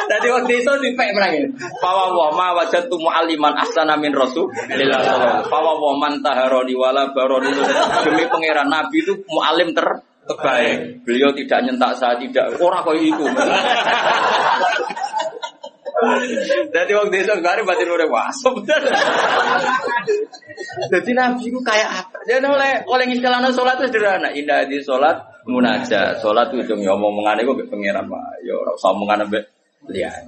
Jadi 0.07 0.27
waktu 0.27 0.53
itu 0.59 0.71
dipek 0.83 1.09
menangin. 1.15 1.55
Fawa 1.79 2.11
wa 2.11 2.27
ma 2.35 2.47
wajatu 2.59 2.99
mu'aliman 2.99 3.55
ahsana 3.55 3.95
min 3.95 4.11
rasul. 4.11 4.51
Fawa 5.47 5.71
wa 5.79 5.95
man 5.95 6.19
taharoni 6.19 6.75
wala 6.75 7.15
baroni. 7.15 7.47
Demi 8.03 8.27
pangeran 8.27 8.67
Nabi 8.67 9.07
itu 9.07 9.23
mu'alim 9.31 9.71
ter 9.71 9.87
terbaik. 10.27 11.07
Beliau 11.07 11.31
tidak 11.31 11.59
nyentak 11.63 11.95
saya 11.95 12.19
tidak. 12.19 12.59
Orang 12.59 12.83
kau 12.83 12.93
itu. 12.93 13.25
Jadi 16.69 16.91
waktu 16.93 17.15
itu 17.25 17.31
kemarin 17.41 17.65
batin 17.65 17.89
udah 17.89 18.09
wasop. 18.11 18.61
Jadi 20.93 21.11
Nabi 21.17 21.49
itu 21.49 21.59
kayak 21.65 21.89
apa? 21.89 22.17
Dia 22.29 22.37
oleh 22.37 22.85
oleh 22.85 23.05
ngistilahnya 23.09 23.49
sholat 23.49 23.81
itu 23.81 23.89
sederhana. 23.89 24.29
Indah 24.29 24.67
di 24.69 24.77
sholat 24.85 25.17
munajat. 25.49 26.21
Sholat 26.21 26.53
itu 26.53 26.69
cuma 26.69 26.93
ngomong 26.93 27.23
mengenai 27.23 27.47
gue 27.47 27.65
pengiran 27.65 28.05
pak. 28.05 28.45
Yo 28.45 28.61
usah 28.77 28.93
omongan 28.93 29.25
ambek 29.25 29.49
lihat. 29.89 30.21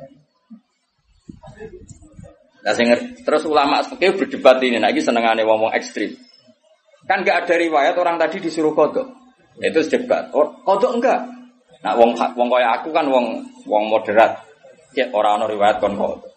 Nah, 2.60 2.76
terus 3.24 3.44
ulama 3.48 3.80
seperti 3.82 4.20
berdebat 4.20 4.60
ini, 4.62 4.84
lagi 4.84 5.00
senengannya 5.00 5.48
ngomong 5.48 5.72
ekstrim. 5.74 6.12
Kan 7.08 7.26
gak 7.26 7.48
ada 7.48 7.56
riwayat 7.58 7.96
orang 7.98 8.20
tadi 8.20 8.44
disuruh 8.44 8.76
kodok. 8.76 9.08
Itu 9.60 9.84
debat. 9.86 10.32
Oh, 10.32 10.48
kodok 10.64 11.00
enggak. 11.00 11.20
Nah, 11.80 11.96
wong 11.96 12.16
wong 12.16 12.48
kaya 12.52 12.80
aku 12.80 12.92
kan 12.92 13.08
wong 13.08 13.44
wong 13.68 13.84
moderat. 13.92 14.44
Ya 14.96 15.08
orang 15.12 15.44
orang 15.44 15.52
riwayat 15.56 15.78
kon 15.84 15.96
kodok. 16.00 16.32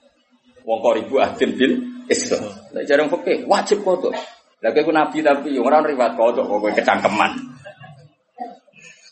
Wong 0.67 0.79
kok 0.83 0.95
ribu 0.99 1.15
adil 1.19 1.51
bil 1.55 1.73
Islam. 2.11 2.51
Lah 2.75 2.83
jarang 2.87 3.11
fikih 3.11 3.47
wajib 3.47 3.83
kodok. 3.87 4.15
Lagi 4.63 4.79
aku 4.79 4.95
nabi 4.95 5.19
tapi 5.23 5.59
orang 5.59 5.87
riwayat 5.87 6.15
kodok 6.19 6.47
kok 6.47 6.83
kecangkeman. 6.83 7.33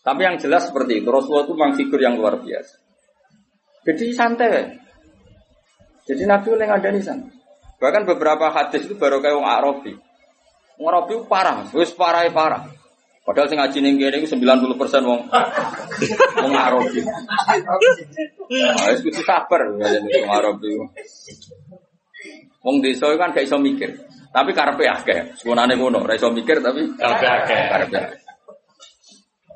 Tapi 0.01 0.21
yang 0.25 0.41
jelas 0.41 0.65
seperti 0.71 1.05
itu 1.05 1.09
Rasulullah 1.13 1.45
itu 1.45 1.53
memang 1.53 1.73
figur 1.77 2.01
yang 2.01 2.17
luar 2.17 2.41
biasa. 2.41 2.75
Jadi 3.85 4.05
santai. 4.13 4.81
Jadi 6.09 6.25
Nabi 6.25 6.49
oleh 6.51 6.67
ngadani 6.67 7.01
sana. 7.01 7.29
Bahkan 7.81 8.03
beberapa 8.05 8.53
hadis 8.53 8.85
itu 8.85 8.97
baru 8.97 9.23
kayak 9.25 9.37
wong 9.41 9.49
Arabi. 9.49 9.93
Wong 10.81 10.89
Arabi 10.89 11.15
parah, 11.29 11.65
wis 11.73 11.93
parah 11.97 12.25
parah. 12.33 12.80
Padahal 13.31 13.47
sing 13.47 13.63
ngaji 13.63 13.79
ning 13.79 13.95
kene 13.95 14.19
iku 14.19 14.27
90% 14.27 15.07
wong 15.07 15.21
wong 16.43 16.51
Arabi. 16.51 16.99
Nah, 16.99 18.91
wis 18.91 19.07
kudu 19.07 19.23
sabar 19.23 19.71
wong 19.71 20.27
Arabi. 20.35 20.75
Wong 22.67 22.83
desa 22.83 23.07
kan 23.15 23.31
gak 23.31 23.47
iso 23.47 23.55
mikir. 23.63 24.03
Tapi 24.35 24.51
karepe 24.51 24.83
akeh. 24.83 25.39
Sekunane 25.39 25.79
ngono, 25.79 26.03
ora 26.03 26.19
iso 26.19 26.35
mikir 26.35 26.59
tapi 26.59 26.91
Karepe 26.99 27.27
akeh. 27.31 27.61
Karepe. 27.71 28.19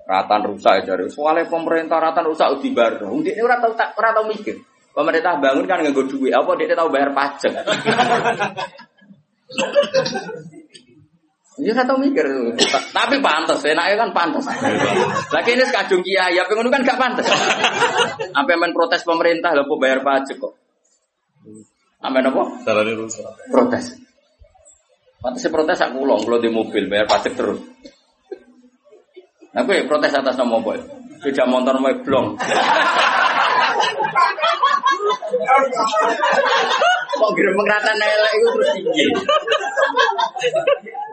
Ratan 0.06 0.40
rusak 0.54 0.86
jare. 0.86 1.10
Soale 1.10 1.42
pemerintah 1.50 1.98
ratan 1.98 2.30
rusak 2.30 2.62
dibar. 2.62 3.02
Wong 3.02 3.26
ini 3.26 3.42
ora 3.42 3.58
tau 3.58 3.74
tak 3.74 3.98
ora 3.98 4.14
tau 4.14 4.30
mikir. 4.30 4.54
Pemerintah 4.94 5.42
bangun 5.42 5.66
kan 5.66 5.82
nganggo 5.82 6.06
duit, 6.06 6.30
apa 6.30 6.54
dia 6.54 6.78
tahu 6.78 6.94
bayar 6.94 7.10
pajak. 7.10 7.58
Nggak 11.54 11.86
tahu 11.86 12.02
mikir, 12.02 12.26
tapi 12.90 13.22
pantas, 13.22 13.62
enaknya 13.62 13.94
kan 13.94 14.10
pantas. 14.10 14.42
Lagi 15.30 15.54
ini 15.54 15.62
sekajung 15.62 16.02
kiai, 16.02 16.34
apa 16.34 16.50
kan 16.50 16.82
gak 16.82 16.98
pantas. 16.98 17.30
Apa 18.34 18.58
main 18.58 18.74
protes 18.74 19.06
pemerintah, 19.06 19.54
lalu 19.54 19.78
bayar 19.78 20.02
pajak 20.02 20.34
kok. 20.42 20.58
Apa 22.02 22.18
apa? 22.26 22.42
Protes. 23.54 23.94
Pantasnya 25.22 25.50
protes 25.54 25.78
aku 25.78 26.02
ulang, 26.02 26.26
kalau 26.26 26.42
di 26.42 26.50
mobil 26.50 26.90
bayar 26.90 27.06
pajak 27.06 27.38
terus. 27.38 27.62
Nah, 29.54 29.62
gue 29.62 29.86
protes 29.86 30.10
atas 30.10 30.34
nama 30.34 30.58
boy. 30.58 30.82
Tidak 31.22 31.46
motor 31.46 31.78
mau 31.78 31.94
blong. 32.02 32.34
Kok 37.14 37.30
kira 37.38 37.50
pengratan 37.54 37.96
elek 38.02 38.32
itu 38.34 38.48
terus 38.50 38.70
tinggi. 38.74 39.06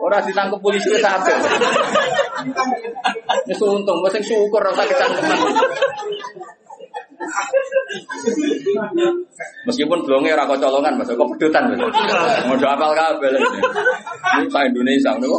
Orang 0.02 0.26
ditangkap 0.26 0.58
polisi 0.58 0.90
itu 0.90 0.98
sampai. 0.98 1.38
Ini 3.46 3.54
untung, 3.62 4.02
gue 4.02 4.10
sing 4.10 4.24
syukur 4.26 4.58
rasa 4.58 4.82
kecangkeman. 4.82 5.38
Meskipun 9.70 10.02
blongnya 10.02 10.34
ora 10.34 10.58
colongan, 10.58 10.98
mas, 10.98 11.06
kok 11.06 11.30
pedutan. 11.38 11.70
Mau 12.50 12.58
apal 12.58 12.92
kabel. 12.98 13.38
Ini 13.38 14.50
saya 14.50 14.66
Indonesia, 14.66 15.14
nih. 15.22 15.30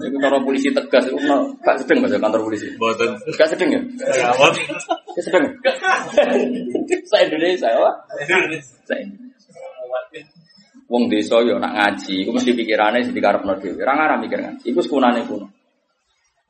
Ini 0.00 0.16
kantor 0.16 0.42
polisi 0.42 0.72
tegas, 0.72 1.06
itu 1.06 1.18
gak 1.60 1.76
sedeng 1.76 2.00
mas 2.02 2.14
kantor 2.16 2.40
polisi. 2.42 2.66
Boten. 2.80 3.14
Gak 3.36 3.46
sedeng 3.52 3.70
ya? 3.70 3.80
Amat. 4.32 4.58
Gak 5.14 5.22
sedeng. 5.22 5.44
Saya 7.06 7.30
Indonesia, 7.30 7.68
apa? 7.70 7.90
Saya 8.90 9.06
Wong 10.90 11.06
desa 11.06 11.38
yo 11.46 11.54
nak 11.62 11.70
ngaji, 11.70 12.26
iku 12.26 12.34
mesti 12.34 12.50
pikirane 12.50 13.06
sing 13.06 13.14
dikarepno 13.14 13.54
dhewe. 13.62 13.78
Ora 13.78 13.94
ngarah 13.94 14.18
mikir 14.18 14.42
ngaji, 14.42 14.64
iku 14.74 14.82
sekunane 14.82 15.22
kuno. 15.22 15.46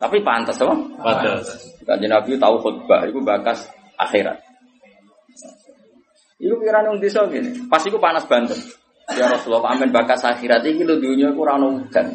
Tapi 0.01 0.25
pantas 0.25 0.57
apa? 0.65 0.81
Pantas. 0.97 1.77
Kanjeng 1.85 2.09
Nabi 2.09 2.41
tahu 2.41 2.57
khutbah, 2.65 3.05
iku 3.05 3.21
bakas 3.21 3.69
akhirat. 4.01 4.41
Iku 6.41 6.57
pikiran 6.57 6.89
wong 6.89 7.05
desa 7.05 7.29
gini. 7.29 7.69
Pas 7.69 7.85
iku 7.85 8.01
panas 8.01 8.25
banget. 8.25 8.57
Ya 9.19 9.27
Rasulullah, 9.27 9.75
amin 9.75 9.91
bakas 9.91 10.23
akhirat 10.23 10.63
iki 10.63 10.87
lho 10.87 11.01
dunya 11.03 11.35
iku 11.35 11.43
ora 11.43 11.59
ono 11.59 11.83
udan. 11.83 12.07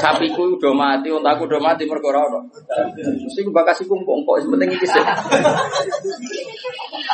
Sapiku 0.00 0.56
udah 0.56 0.72
mati, 0.72 1.12
untaku 1.12 1.44
udah 1.44 1.60
mati 1.60 1.84
mergo 1.84 2.08
ora 2.08 2.24
ono. 2.24 2.40
Mesti 2.96 3.40
iku 3.44 3.52
bakas 3.52 3.84
iku 3.84 4.00
sing 4.40 4.50
penting 4.50 4.70
iki 4.72 4.86
sih. 4.88 5.04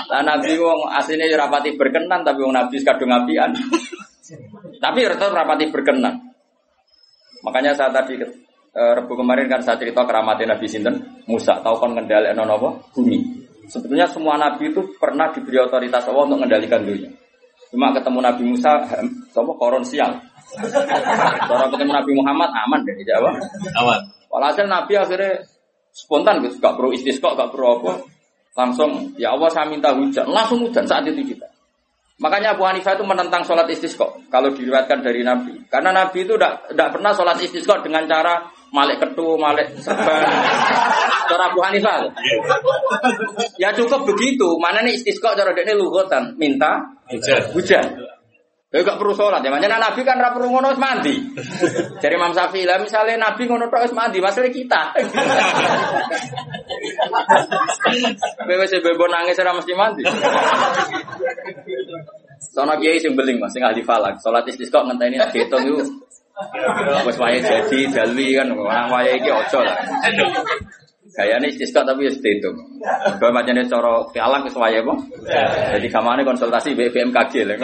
Lah 0.06 0.22
Nabi 0.22 0.54
wong 0.60 0.86
asline 0.94 1.26
ya 1.26 1.36
rapati 1.40 1.74
berkenan 1.74 2.22
tapi 2.22 2.40
wong 2.46 2.54
Nabi 2.54 2.76
kadung 2.86 3.10
apian. 3.10 3.50
tapi 4.82 4.98
tetap 5.02 5.34
rapati 5.34 5.70
berkenan. 5.70 6.14
Makanya 7.42 7.74
saya 7.74 7.90
tadi 7.94 8.18
eh, 8.18 8.92
Rebu 8.98 9.14
kemarin 9.18 9.46
kan 9.46 9.62
saya 9.62 9.78
cerita 9.78 10.02
keramatnya 10.02 10.54
Nabi 10.54 10.66
Sinten 10.66 10.94
Musa 11.26 11.58
tahu 11.62 11.78
kan 11.78 11.94
ngendali 11.94 12.30
bumi. 12.94 13.46
Sebetulnya 13.66 14.06
semua 14.06 14.38
nabi 14.38 14.70
itu 14.70 14.78
pernah 14.94 15.34
diberi 15.34 15.58
otoritas 15.58 16.06
Allah 16.06 16.22
untuk 16.22 16.38
mengendalikan 16.38 16.86
dunia. 16.86 17.10
Cuma 17.70 17.90
ketemu 17.90 18.18
Nabi 18.22 18.42
Musa, 18.46 18.72
apa 18.86 19.52
koron 19.58 19.82
sial. 19.82 20.14
Cara 21.46 21.66
ketemu 21.68 21.92
Nabi 21.92 22.12
Muhammad 22.14 22.50
aman 22.54 22.80
deh, 22.86 22.94
Jawa. 23.02 23.30
Aman. 23.82 24.00
Walhasil 24.30 24.66
Nabi 24.68 24.94
akhirnya 24.94 25.42
spontan 25.90 26.44
gitu, 26.44 26.60
gak 26.60 26.76
perlu 26.76 26.92
istisqa, 26.92 27.34
gak 27.34 27.50
perlu 27.50 27.80
apa. 27.80 27.92
Langsung, 28.56 29.12
ya 29.20 29.36
Allah 29.36 29.52
saya 29.52 29.68
minta 29.68 29.92
hujan. 29.92 30.28
Langsung 30.28 30.64
hujan 30.64 30.88
saat 30.88 31.04
itu 31.04 31.36
juga. 31.36 31.48
Makanya 32.16 32.56
Abu 32.56 32.64
Hanifah 32.64 32.96
itu 32.96 33.04
menentang 33.04 33.44
sholat 33.44 33.68
istisqa 33.68 34.08
kalau 34.32 34.48
diriwayatkan 34.56 35.04
dari 35.04 35.20
Nabi. 35.20 35.68
Karena 35.68 35.92
Nabi 35.92 36.24
itu 36.24 36.32
tidak 36.40 36.88
pernah 36.96 37.12
sholat 37.12 37.36
istisqa 37.44 37.84
dengan 37.84 38.08
cara 38.08 38.40
malik 38.76 39.00
ketu, 39.00 39.40
malik 39.40 39.72
serban. 39.80 40.28
Cara 41.26 41.44
Abu 41.48 41.64
Hanifah. 41.64 42.12
Ya 43.56 43.72
cukup 43.72 44.04
begitu. 44.04 44.60
Mana 44.60 44.84
nih 44.84 45.00
istisqa 45.00 45.32
cara 45.32 45.56
dia 45.56 45.72
luhutan 45.72 46.36
minta 46.36 46.84
Hujan. 47.08 47.42
hujan. 47.56 47.86
Ya 48.74 48.82
gak 48.82 48.98
perlu 48.98 49.14
sholat 49.16 49.40
ya. 49.40 49.48
Makanya 49.48 49.80
Nabi 49.80 50.04
kan 50.04 50.20
ra 50.20 50.36
perlu 50.36 50.52
ngono 50.52 50.74
mandi. 50.76 51.16
Jadi 52.02 52.14
Imam 52.18 52.34
Syafi'i 52.36 52.66
lah 52.68 52.76
misalnya 52.82 53.30
Nabi 53.30 53.46
ngono 53.46 53.70
tok 53.72 53.88
mandi, 53.96 54.18
masalah 54.20 54.52
kita. 54.52 54.92
Wis 58.44 58.74
bebo 58.82 59.06
nangis 59.06 59.38
ora 59.40 59.54
mesti 59.54 59.72
mandi. 59.72 60.02
Sono 62.40 62.76
kiai 62.80 63.00
sing 63.00 63.16
beling 63.16 63.40
Mas, 63.40 63.52
sing 63.52 63.64
ahli 63.64 63.80
falak. 63.84 64.20
Salat 64.20 64.44
istisqa 64.48 64.84
ngenteni 64.84 65.20
dihitung 65.32 65.64
iku 65.64 65.80
wis 67.08 67.16
wayahe 67.16 67.40
jadi 67.40 67.78
jalwi 67.88 68.36
kan 68.36 68.52
orang 68.52 68.92
wayahe 68.92 69.16
iki 69.16 69.30
aja 69.32 69.60
lah. 69.64 69.76
Gayane 71.16 71.48
istisqa 71.48 71.80
tapi 71.80 72.08
wis 72.08 72.20
dihitung. 72.20 72.56
Kalau 73.16 73.32
macamnya 73.32 73.64
cara 73.64 74.04
falak 74.12 74.44
wis 74.44 74.56
wayahe 74.56 74.84
apa? 74.84 74.94
Jadi 75.76 75.88
kamane 75.88 76.22
konsultasi 76.28 76.76
BPMKG 76.76 77.48
lah. 77.48 77.56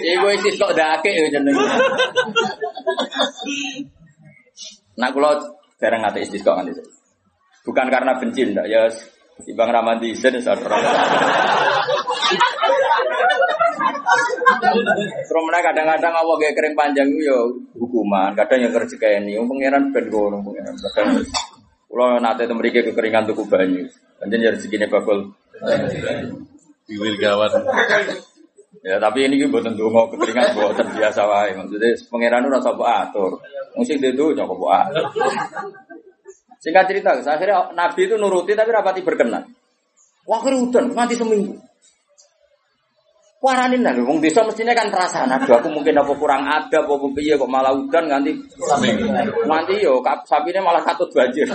Iku 0.00 0.26
istisqa 0.36 0.72
dake 0.72 1.10
yo 1.12 1.26
jenenge. 1.28 1.64
Nah, 5.00 5.08
kalau 5.12 5.32
jarang 5.80 6.04
ngate 6.04 6.24
istisqa 6.24 6.56
kan 6.56 6.68
itu. 6.68 6.84
Bukan 7.64 7.86
karena 7.92 8.16
benci 8.16 8.48
ndak 8.48 8.66
ya 8.68 8.88
Ibang 9.46 9.70
Ramadi 9.70 10.12
Isen 10.12 10.36
sadar. 10.42 10.70
Terus 15.00 15.42
mereka 15.46 15.72
kadang-kadang 15.72 16.14
Allah 16.14 16.36
kayak 16.36 16.54
kering 16.58 16.76
panjang 16.76 17.08
itu 17.08 17.22
ya 17.24 17.38
hukuman, 17.78 18.34
kadang 18.36 18.66
yang 18.66 18.72
kerja 18.74 18.94
kayak 18.98 19.24
ini, 19.24 19.38
pangeran 19.40 19.94
ben 19.94 20.06
ngono 20.10 20.42
pangeran. 20.42 20.74
Kadang 20.74 21.08
kalau 21.90 22.22
nanti 22.22 22.46
mereka 22.50 22.86
kekeringan 22.86 23.26
tuku 23.26 23.42
banyu, 23.50 23.82
kanjen 24.22 24.46
jadi 24.46 24.58
segini 24.58 24.86
bakul. 24.86 25.32
Biwil 26.86 27.16
gawat. 27.18 27.50
Ya 28.80 28.96
tapi 28.96 29.26
ini 29.28 29.36
gue 29.36 29.50
buatan 29.50 29.76
dungo 29.76 30.08
kekeringan 30.14 30.54
gue 30.54 30.66
terbiasa 30.78 31.22
wae. 31.26 31.52
Maksudnya 31.58 31.90
pangeran 32.08 32.46
itu 32.46 32.50
rasa 32.54 32.70
buat 32.74 32.90
atur. 33.06 33.32
Musik 33.74 33.98
dia 33.98 34.14
tuh 34.14 34.34
nyokok 34.34 34.56
buat. 34.58 34.86
Singkat 36.60 36.84
cerita, 36.92 37.16
akhirnya 37.16 37.72
Nabi 37.72 38.00
itu 38.04 38.20
nuruti 38.20 38.52
tapi 38.52 38.68
rapati 38.68 39.00
berkenan. 39.00 39.48
Wah 40.28 40.40
hutan, 40.44 40.92
mati 40.92 41.16
seminggu. 41.16 41.56
Waranin 43.40 43.80
lah, 43.80 43.96
wong 44.04 44.20
desa 44.20 44.44
mestinya 44.44 44.76
kan 44.76 44.92
perasaan. 44.92 45.32
Aduh, 45.32 45.56
aku 45.56 45.72
mungkin 45.72 45.96
apa 45.96 46.12
kurang 46.12 46.44
ada, 46.44 46.84
apa 46.84 46.92
piye 47.16 47.40
kok 47.40 47.48
malah 47.48 47.72
udan 47.72 48.04
nganti 48.04 48.36
nganti 49.48 49.80
yo 49.80 50.04
sapine 50.28 50.60
malah 50.60 50.84
katut 50.84 51.08
banjir. 51.08 51.48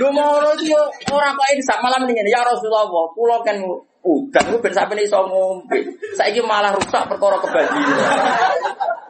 Lu 0.00 0.08
mau 0.08 0.40
yo 0.64 0.80
ora 1.12 1.36
kok 1.36 1.44
sak 1.68 1.84
malam 1.84 2.08
ini 2.08 2.32
ya 2.32 2.40
Rasulullah, 2.40 2.88
kula 3.12 3.44
kan 3.44 3.60
udan 4.00 4.44
ku 4.48 4.56
ben 4.64 4.72
sapine 4.72 5.04
iso 5.04 5.20
ngombe. 5.20 5.76
Saiki 6.16 6.40
malah 6.40 6.72
rusak 6.72 7.04
perkara 7.04 7.36
kebanjiran. 7.44 8.08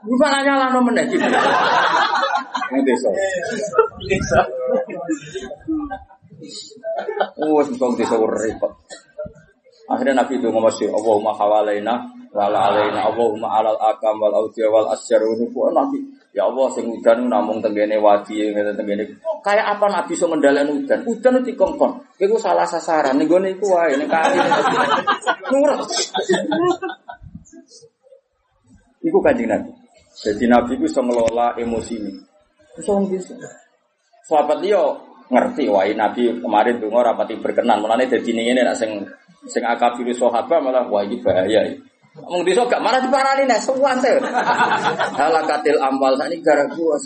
Lu 0.04 0.14
malah 0.20 0.40
nyalahno 0.44 0.80
meneh 0.84 1.04
iki. 1.08 1.16
Wong 2.72 2.82
desa. 2.84 3.08
Wes 7.40 7.68
wong 7.80 7.92
desa 7.96 8.16
repot. 8.20 8.72
Akhirnya 9.84 10.24
Nabi 10.24 10.40
itu 10.40 10.48
ngomong 10.48 10.72
sih, 10.72 10.88
Allahumma 10.88 11.36
hawalaina 11.36 12.08
wala 12.32 12.72
alaina, 12.72 13.04
Allahumma 13.04 13.60
alal 13.60 13.76
akam 13.76 14.16
wal 14.16 14.32
audia 14.32 14.72
wal 14.72 14.88
asyar 14.96 15.20
wa 15.28 15.68
Nabi. 15.76 16.00
Ya 16.32 16.48
Allah, 16.48 16.66
sing 16.72 16.88
udan 16.88 17.28
namung 17.28 17.60
tenggene 17.60 18.00
wadi, 18.00 18.48
ngene 18.48 18.72
tenggene. 18.74 19.04
Kayak 19.44 19.76
apa 19.76 19.86
Nabi 19.92 20.12
so 20.16 20.26
ngendalen 20.32 20.72
udan? 20.72 21.04
Udan 21.04 21.38
itu 21.44 21.52
dikongkon. 21.52 22.00
Iku 22.16 22.40
salah 22.40 22.64
sasaran, 22.64 23.20
ning 23.20 23.28
gone 23.28 23.52
iku 23.52 23.76
wae 23.76 23.92
ning 23.94 24.08
kali. 24.08 24.40
Nurut. 25.52 25.84
Iku 29.04 29.18
kanjeng 29.20 29.52
Nabi. 29.52 29.83
Jadi 30.24 30.44
Nabi 30.48 30.80
itu 30.80 30.88
bisa 30.88 31.04
ngelola 31.04 31.52
emosi 31.60 31.94
ini. 32.00 32.12
Bisa 32.80 32.96
bisa. 33.04 33.36
Sahabat 34.24 34.64
dia 34.64 34.80
ngerti 35.28 35.68
wah 35.68 35.84
Nabi 35.84 36.40
kemarin 36.40 36.80
tuh 36.80 36.88
rapati 36.88 37.36
berkenan. 37.36 37.84
Mulane 37.84 38.08
dadi 38.08 38.32
ini 38.32 38.56
nak 38.56 38.80
sing 38.80 39.04
sing 39.44 39.60
akabir 39.60 40.08
sahabat 40.16 40.64
malah 40.64 40.88
wah 40.88 41.04
ini 41.04 41.20
bahaya. 41.20 41.60
Wong 42.14 42.46
desa 42.46 42.62
gak 42.70 42.78
marah 42.78 43.02
diparani 43.02 43.42
nek 43.44 43.58
suwante. 43.58 44.22
Halakatil 45.18 45.82
amal 45.82 46.14
sakniki 46.14 46.46
gara 46.46 46.64
bos. 46.70 47.04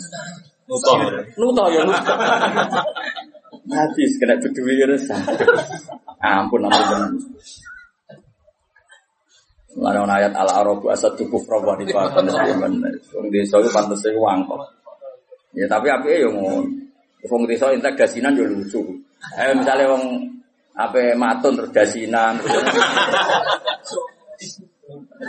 Nutoh. 0.69 0.95
Nuto 1.33 1.63
ya 1.73 1.81
nuto. 1.81 2.13
Habis 3.73 4.11
kena 4.21 4.37
beduwi 4.37 4.77
terus. 4.77 5.09
Ampun 6.21 6.69
ampun. 6.69 7.17
Lalu 9.79 9.99
ayat 10.11 10.35
al 10.35 10.49
arabu 10.51 10.91
asad 10.91 11.15
tubuh 11.15 11.39
prawa 11.47 11.79
di 11.79 11.87
papan 11.87 12.27
semen. 12.27 12.83
Wong 13.15 13.27
desa 13.31 13.63
itu 13.63 13.71
pantes 13.71 14.03
iku 14.03 14.19
wangkok. 14.27 14.59
Ya 15.55 15.65
tapi 15.71 15.87
api 15.87 16.19
yo 16.19 16.35
ngono. 16.35 16.67
Wong 17.31 17.47
desa 17.47 17.71
entek 17.71 17.95
dasinan 17.95 18.35
yo 18.35 18.43
lucu. 18.43 18.83
Eh 19.39 19.55
misalnya 19.55 19.95
wong 19.95 20.03
apa 20.75 21.15
matun 21.15 21.55
terus 21.55 21.71
dasinan. 21.71 22.43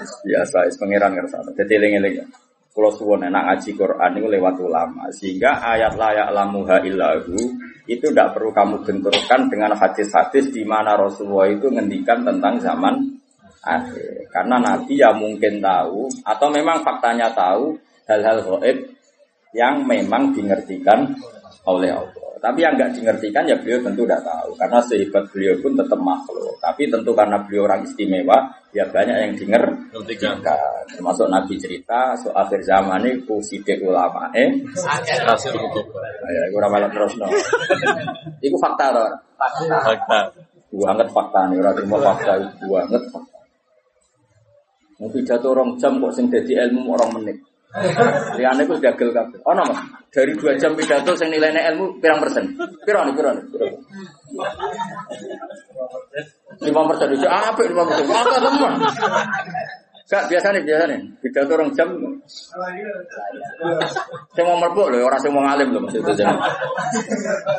Biasa, 0.01 0.71
is 0.71 0.79
pangeran 0.79 1.13
ngerasa. 1.15 1.43
Jadi 1.55 1.73
eling-eling. 1.77 2.25
Kalau 2.71 2.91
suwon 2.95 3.27
enak 3.27 3.43
ngaji 3.51 3.71
Quran 3.75 4.11
itu 4.15 4.29
lewat 4.31 4.55
ulama, 4.63 5.11
sehingga 5.11 5.59
ayat 5.59 5.99
layak 5.99 6.31
lamuha 6.31 6.81
illahu 6.87 7.35
itu 7.91 8.07
tidak 8.15 8.39
perlu 8.39 8.55
kamu 8.55 8.87
benturkan 8.87 9.51
dengan 9.51 9.75
hadis-hadis 9.75 10.55
di 10.55 10.63
mana 10.63 10.95
Rasulullah 10.95 11.51
itu 11.51 11.67
ngendikan 11.67 12.23
tentang 12.23 12.63
zaman 12.63 13.20
akhir. 13.65 14.29
Karena 14.33 14.57
Nabi 14.61 14.95
ya 14.97 15.11
mungkin 15.13 15.61
tahu 15.61 16.09
atau 16.25 16.47
memang 16.49 16.81
faktanya 16.85 17.33
tahu 17.33 17.77
hal-hal 18.09 18.41
gaib 18.43 18.79
yang 19.53 19.83
memang 19.85 20.31
dimengertikan 20.33 21.11
oleh 21.67 21.93
Allah. 21.93 22.29
Tapi 22.41 22.65
yang 22.65 22.73
nggak 22.73 22.97
dimengertikan 22.97 23.45
ya 23.45 23.53
beliau 23.61 23.85
tentu 23.85 24.09
tidak 24.09 24.25
tahu 24.25 24.51
karena 24.57 24.81
sehebat 24.81 25.25
beliau 25.29 25.55
pun 25.61 25.77
tetap 25.77 26.01
makhluk. 26.01 26.57
Tapi 26.57 26.89
tentu 26.89 27.13
karena 27.13 27.37
beliau 27.45 27.69
orang 27.69 27.85
istimewa 27.85 28.49
ya 28.73 28.87
banyak 28.87 29.17
yang 29.19 29.33
Ngertikan. 29.91 30.31
termasuk 30.91 31.27
Nabi 31.27 31.59
cerita 31.59 32.15
so 32.15 32.31
akhir 32.31 32.63
zaman 32.63 33.03
ini 33.03 33.19
kuside 33.27 33.77
ulama 33.83 34.31
eh 34.31 34.47
hukum. 35.59 35.85
ya 36.31 36.43
gue 36.51 36.61
ramal 36.63 36.87
terus 36.91 37.19
no 37.19 37.27
itu 38.39 38.57
fakta 38.63 38.95
Fakta. 39.35 40.19
banget 40.71 41.09
fakta 41.11 41.41
nih 41.51 41.59
orang 41.59 41.75
terima 41.75 41.99
fakta 41.99 42.33
itu 42.39 42.67
banget 42.71 43.03
fakta 43.11 43.30
mau 45.01 45.09
pidato 45.09 45.47
orang 45.57 45.81
jam 45.81 45.97
kok 45.97 46.13
sing 46.13 46.29
jadi 46.29 46.69
ilmu 46.69 46.93
orang 46.93 47.11
menit 47.17 47.41
Liane 48.35 48.67
ku 48.67 48.75
dagel 48.83 49.15
kabeh. 49.15 49.39
Oh 49.47 49.55
no, 49.55 49.63
Mas. 49.63 49.79
Dari 50.11 50.35
dua 50.35 50.59
jam 50.59 50.75
pidato 50.75 51.15
sing 51.15 51.31
nilainya 51.31 51.71
ilmu 51.71 52.03
pirang 52.03 52.19
persen? 52.19 52.51
Piro 52.83 53.07
nih, 53.07 53.15
piro 53.15 53.31
nih? 53.31 53.45
Lima 56.67 56.83
persen 56.91 57.09
itu 57.15 57.27
apa 57.31 57.63
lima 57.63 57.87
persen? 57.87 58.11
Apa 58.11 58.37
teman? 58.43 58.73
Gak 60.11 60.27
biasa 60.27 60.51
nih, 60.51 60.63
biasa 60.67 60.85
nih. 60.91 61.01
Pidato 61.23 61.55
orang 61.55 61.71
jam. 61.79 61.89
Saya 64.35 64.43
mau 64.43 64.59
merbuk 64.59 64.91
loh, 64.91 65.07
orang 65.07 65.23
saya 65.23 65.31
mau 65.31 65.47
ngalim 65.47 65.71
loh 65.71 65.81
maksudnya. 65.87 66.27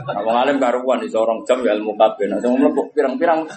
Saya 0.03 0.19
mau 0.27 0.35
ngalim 0.35 0.59
karuan 0.59 0.99
di 0.99 1.07
seorang 1.07 1.39
jam 1.47 1.63
ya 1.63 1.71
ilmu 1.79 1.95
kabeh. 1.95 2.27
Nah, 2.27 2.43
saya 2.43 2.51
mau 2.51 2.67
merbuk 2.67 2.91
pirang-pirang. 2.91 3.47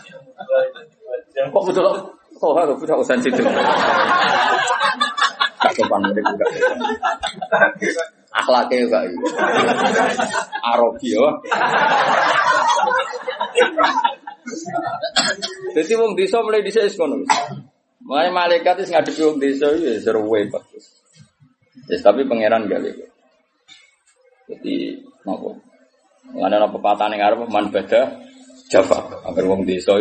Kok 1.34 1.64
betul? 1.66 2.14
Oh, 2.44 2.52
harus 2.52 2.76
bisa 2.76 2.92
usaha 2.92 3.16
situ. 3.24 3.40
Gak 3.40 3.72
sopan 5.80 6.04
juga. 6.12 6.44
Akhlaknya 8.36 8.84
juga. 8.84 9.00
Arogi 10.60 11.16
ya. 11.16 11.24
Jadi 15.72 15.92
wong 15.96 16.12
desa 16.12 16.44
mulai 16.44 16.60
desa 16.60 16.84
wis 16.84 17.00
ngono. 17.00 17.24
Makanya 18.04 18.30
malaikat 18.36 18.84
itu 18.84 18.92
ngadepi 18.92 19.24
wong 19.24 19.40
desa 19.40 19.72
ya 19.80 19.96
seru 20.04 20.28
bagus. 20.28 21.00
Yes, 21.88 22.04
tapi 22.04 22.28
pangeran 22.28 22.68
gak 22.68 22.84
lego. 22.84 23.08
Jadi 24.52 25.00
nopo? 25.24 25.56
Mengenai 26.36 26.60
apa 26.60 26.76
pepatah 26.76 27.08
ning 27.08 27.24
arep 27.24 27.48
man 27.48 27.72
beda 27.72 28.20
Java. 28.68 29.24
Agar 29.24 29.48
wong 29.48 29.64
desa 29.64 29.96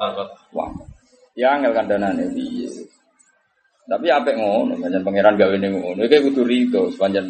Angkat. 0.00 0.28
Wah. 0.56 0.72
Ya 1.34 1.58
angel 1.58 1.74
kandhanane 1.74 2.30
piye. 2.30 2.70
Tapi 3.84 4.06
apik 4.08 4.38
ngono, 4.38 4.80
pancen 4.80 5.04
pangeran 5.04 5.36
gawe 5.36 5.54
ning 5.60 5.76
ngono. 5.76 6.00
Iki 6.06 6.30
kudu 6.30 6.42
rido, 6.46 6.82
pancen 6.96 7.28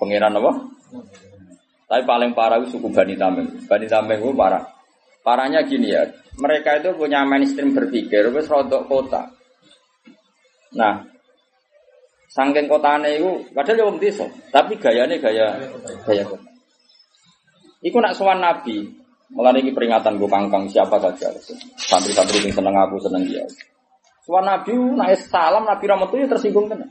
pangeran 0.00 0.38
apa? 0.38 0.52
Tapi 1.90 2.02
paling 2.06 2.30
parah 2.32 2.62
itu 2.62 2.78
suku 2.78 2.88
Bani 2.88 3.18
Tamim. 3.18 3.66
Bani 3.66 3.86
Tamim 3.90 4.14
itu 4.14 4.30
parah. 4.32 4.62
Parahnya 5.20 5.60
gini 5.68 5.92
ya, 5.92 6.08
mereka 6.40 6.80
itu 6.80 6.96
punya 6.96 7.26
mainstream 7.28 7.76
berpikir, 7.76 8.32
wis 8.32 8.48
rodok 8.48 8.88
kota. 8.88 9.28
Nah, 10.80 11.04
saking 12.32 12.64
kotane 12.70 13.20
itu, 13.20 13.44
padahal 13.52 13.76
ya 13.76 13.84
wong 13.84 13.98
desa, 14.00 14.24
tapi 14.48 14.80
gayanya 14.80 15.20
gaya 15.20 15.60
gaya 16.08 16.24
kota. 16.24 16.48
Iku 17.84 18.00
nak 18.00 18.16
sowan 18.16 18.40
Nabi, 18.40 18.80
mulai 19.30 19.62
ini 19.62 19.70
peringatan 19.70 20.18
gue 20.18 20.30
kangkang 20.30 20.66
siapa 20.66 20.98
saja. 20.98 21.30
Santri-santri 21.78 22.42
yang 22.42 22.54
seneng 22.54 22.74
aku, 22.74 22.98
seneng 23.02 23.22
dia. 23.26 23.46
Sowan 24.26 24.46
Nabi, 24.46 24.74
naik 24.74 25.18
salam, 25.26 25.64
Nabi 25.64 25.84
Rahmat 25.86 26.10
itu 26.14 26.28
tersinggung 26.28 26.66
kan. 26.70 26.82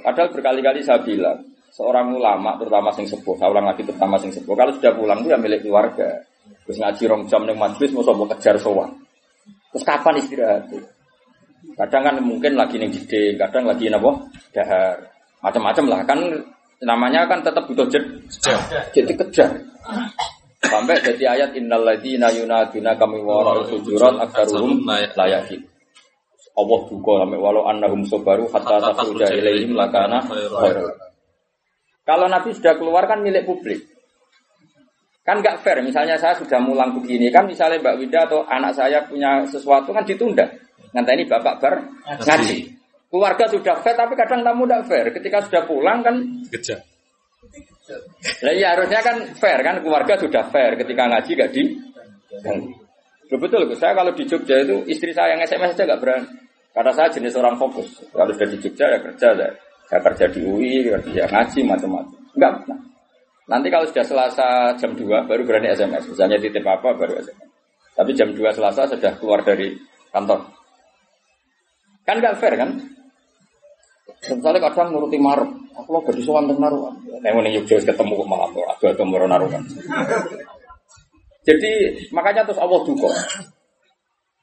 Padahal 0.00 0.32
berkali-kali 0.32 0.80
saya 0.80 1.02
bilang, 1.04 1.44
seorang 1.70 2.16
ulama 2.16 2.56
terutama 2.56 2.88
sing 2.96 3.04
sepuh, 3.04 3.36
saya 3.36 3.52
ulang 3.52 3.68
lagi 3.68 3.84
terutama 3.84 4.16
sing 4.16 4.32
sepuh, 4.32 4.56
kalau 4.56 4.72
sudah 4.72 4.92
pulang 4.96 5.20
itu 5.20 5.28
ya 5.30 5.38
milik 5.38 5.60
keluarga. 5.62 6.08
Terus 6.64 6.76
ngaji 6.80 7.02
rong 7.06 7.22
jam 7.28 7.44
ning 7.44 7.58
majlis 7.60 7.92
mau 7.92 8.02
sobo 8.02 8.24
kejar 8.30 8.56
sowan. 8.56 8.90
Terus 9.70 9.84
kapan 9.84 10.18
istirahat? 10.18 10.66
Kadang 11.76 12.02
kan 12.02 12.14
mungkin 12.24 12.56
lagi 12.56 12.80
ning 12.80 12.90
gede, 12.90 13.36
kadang 13.36 13.68
lagi 13.68 13.92
napa? 13.92 14.10
Dahar. 14.56 14.96
Macam-macam 15.40 15.84
lah 15.88 16.00
kan 16.08 16.18
namanya 16.80 17.28
kan 17.28 17.44
tetap 17.44 17.68
butuh 17.68 17.84
jed, 17.92 18.04
jadi 18.96 19.12
kejar. 19.12 19.50
Sampai 20.60 21.00
jadi 21.00 21.24
ayat 21.40 21.50
innal 21.56 21.88
ladzina 21.88 22.28
yunaduna 22.28 22.92
kami 23.00 23.24
wara'il 23.24 23.64
hujurat 23.72 24.20
aksaruhum 24.28 24.84
la 24.84 25.26
yakin. 25.40 25.60
Allah 26.52 26.80
duka 26.84 27.12
sampai 27.24 27.38
walau 27.40 27.64
annahum 27.64 28.04
sabaru 28.04 28.44
hatta 28.52 28.92
takhruja 28.92 29.32
ilaihim 29.32 29.72
lakana. 29.72 30.20
Kalau 32.04 32.26
Nabi 32.28 32.52
sudah 32.52 32.76
keluar 32.76 33.08
kan 33.08 33.24
milik 33.24 33.48
publik. 33.48 33.88
Kan 35.24 35.40
nggak 35.40 35.64
fair. 35.64 35.80
Misalnya 35.80 36.20
saya 36.20 36.36
sudah 36.36 36.60
mulang 36.60 36.92
begini 37.00 37.32
kan 37.32 37.48
misalnya 37.48 37.80
Mbak 37.80 37.96
Wida 38.02 38.20
atau 38.28 38.44
anak 38.44 38.76
saya 38.76 39.00
punya 39.08 39.46
sesuatu 39.48 39.96
kan 39.96 40.04
ditunda. 40.04 40.44
Nanti 40.92 41.10
ini 41.16 41.24
bapak 41.24 41.54
ber 41.56 41.74
ngaji. 42.04 42.56
Keluarga 43.08 43.44
sudah 43.48 43.80
fair 43.80 43.96
tapi 43.96 44.12
kadang 44.12 44.44
tamu 44.44 44.68
tidak 44.68 44.84
fair. 44.90 45.06
Ketika 45.14 45.40
sudah 45.48 45.62
pulang 45.64 46.04
kan 46.04 46.20
Kejar. 46.52 46.84
Nah, 48.44 48.52
iya 48.54 48.76
harusnya 48.76 49.00
kan 49.02 49.16
fair 49.36 49.58
kan 49.60 49.82
keluarga 49.82 50.14
sudah 50.18 50.46
fair 50.52 50.78
ketika 50.78 51.02
ngaji 51.10 51.30
gak 51.34 51.50
di 51.50 51.62
betul 53.30 53.62
Gus. 53.70 53.78
Saya 53.78 53.94
kalau 53.94 54.10
di 54.10 54.26
Jogja 54.26 54.58
itu 54.58 54.82
istri 54.90 55.14
saya 55.14 55.38
yang 55.38 55.42
SMS 55.46 55.78
aja 55.78 55.94
gak 55.94 56.00
berani. 56.02 56.26
Karena 56.70 56.92
saya 56.94 57.10
jenis 57.10 57.34
orang 57.38 57.58
fokus. 57.58 58.02
Kalau 58.10 58.30
sudah 58.30 58.48
di 58.50 58.58
Jogja 58.58 58.86
ya 58.90 58.98
kerja 58.98 59.28
saya. 59.34 59.50
Saya 59.90 60.00
kerja 60.06 60.24
di 60.30 60.40
UI, 60.46 60.86
kerja 60.86 61.26
ngaji 61.26 61.60
macam-macam. 61.66 62.18
Enggak. 62.38 62.54
Nah. 62.70 62.80
Nanti 63.50 63.66
kalau 63.66 63.86
sudah 63.90 64.06
Selasa 64.06 64.48
jam 64.78 64.94
2 64.94 65.26
baru 65.26 65.42
berani 65.42 65.74
SMS. 65.74 66.06
Misalnya 66.06 66.38
titip 66.38 66.62
apa 66.62 66.94
baru 66.94 67.18
SMS. 67.18 67.50
Tapi 67.98 68.10
jam 68.14 68.30
2 68.30 68.38
Selasa 68.54 68.86
sudah 68.86 69.18
keluar 69.18 69.42
dari 69.42 69.74
kantor. 70.14 70.46
Kan 72.06 72.22
gak 72.22 72.38
fair 72.38 72.54
kan? 72.54 72.70
Misalnya 74.20 74.60
kadang 74.68 74.92
nuruti 74.92 75.16
marep, 75.16 75.48
aku 75.72 75.88
lo 75.96 76.04
gak 76.04 76.20
sowan 76.20 76.44
teng 76.44 76.60
naruhan. 76.60 76.92
Nek 77.24 77.30
ngene 77.32 77.56
Yogyakarta 77.56 77.96
ketemu 77.96 78.12
kok 78.20 78.28
malah 78.28 78.48
kok 78.52 78.66
adu-adu 78.76 79.04
moro 79.08 79.24
naruhan. 79.24 79.62
Jadi 81.48 81.72
makanya 82.12 82.44
terus 82.44 82.60
Allah 82.60 82.80
duka. 82.84 83.08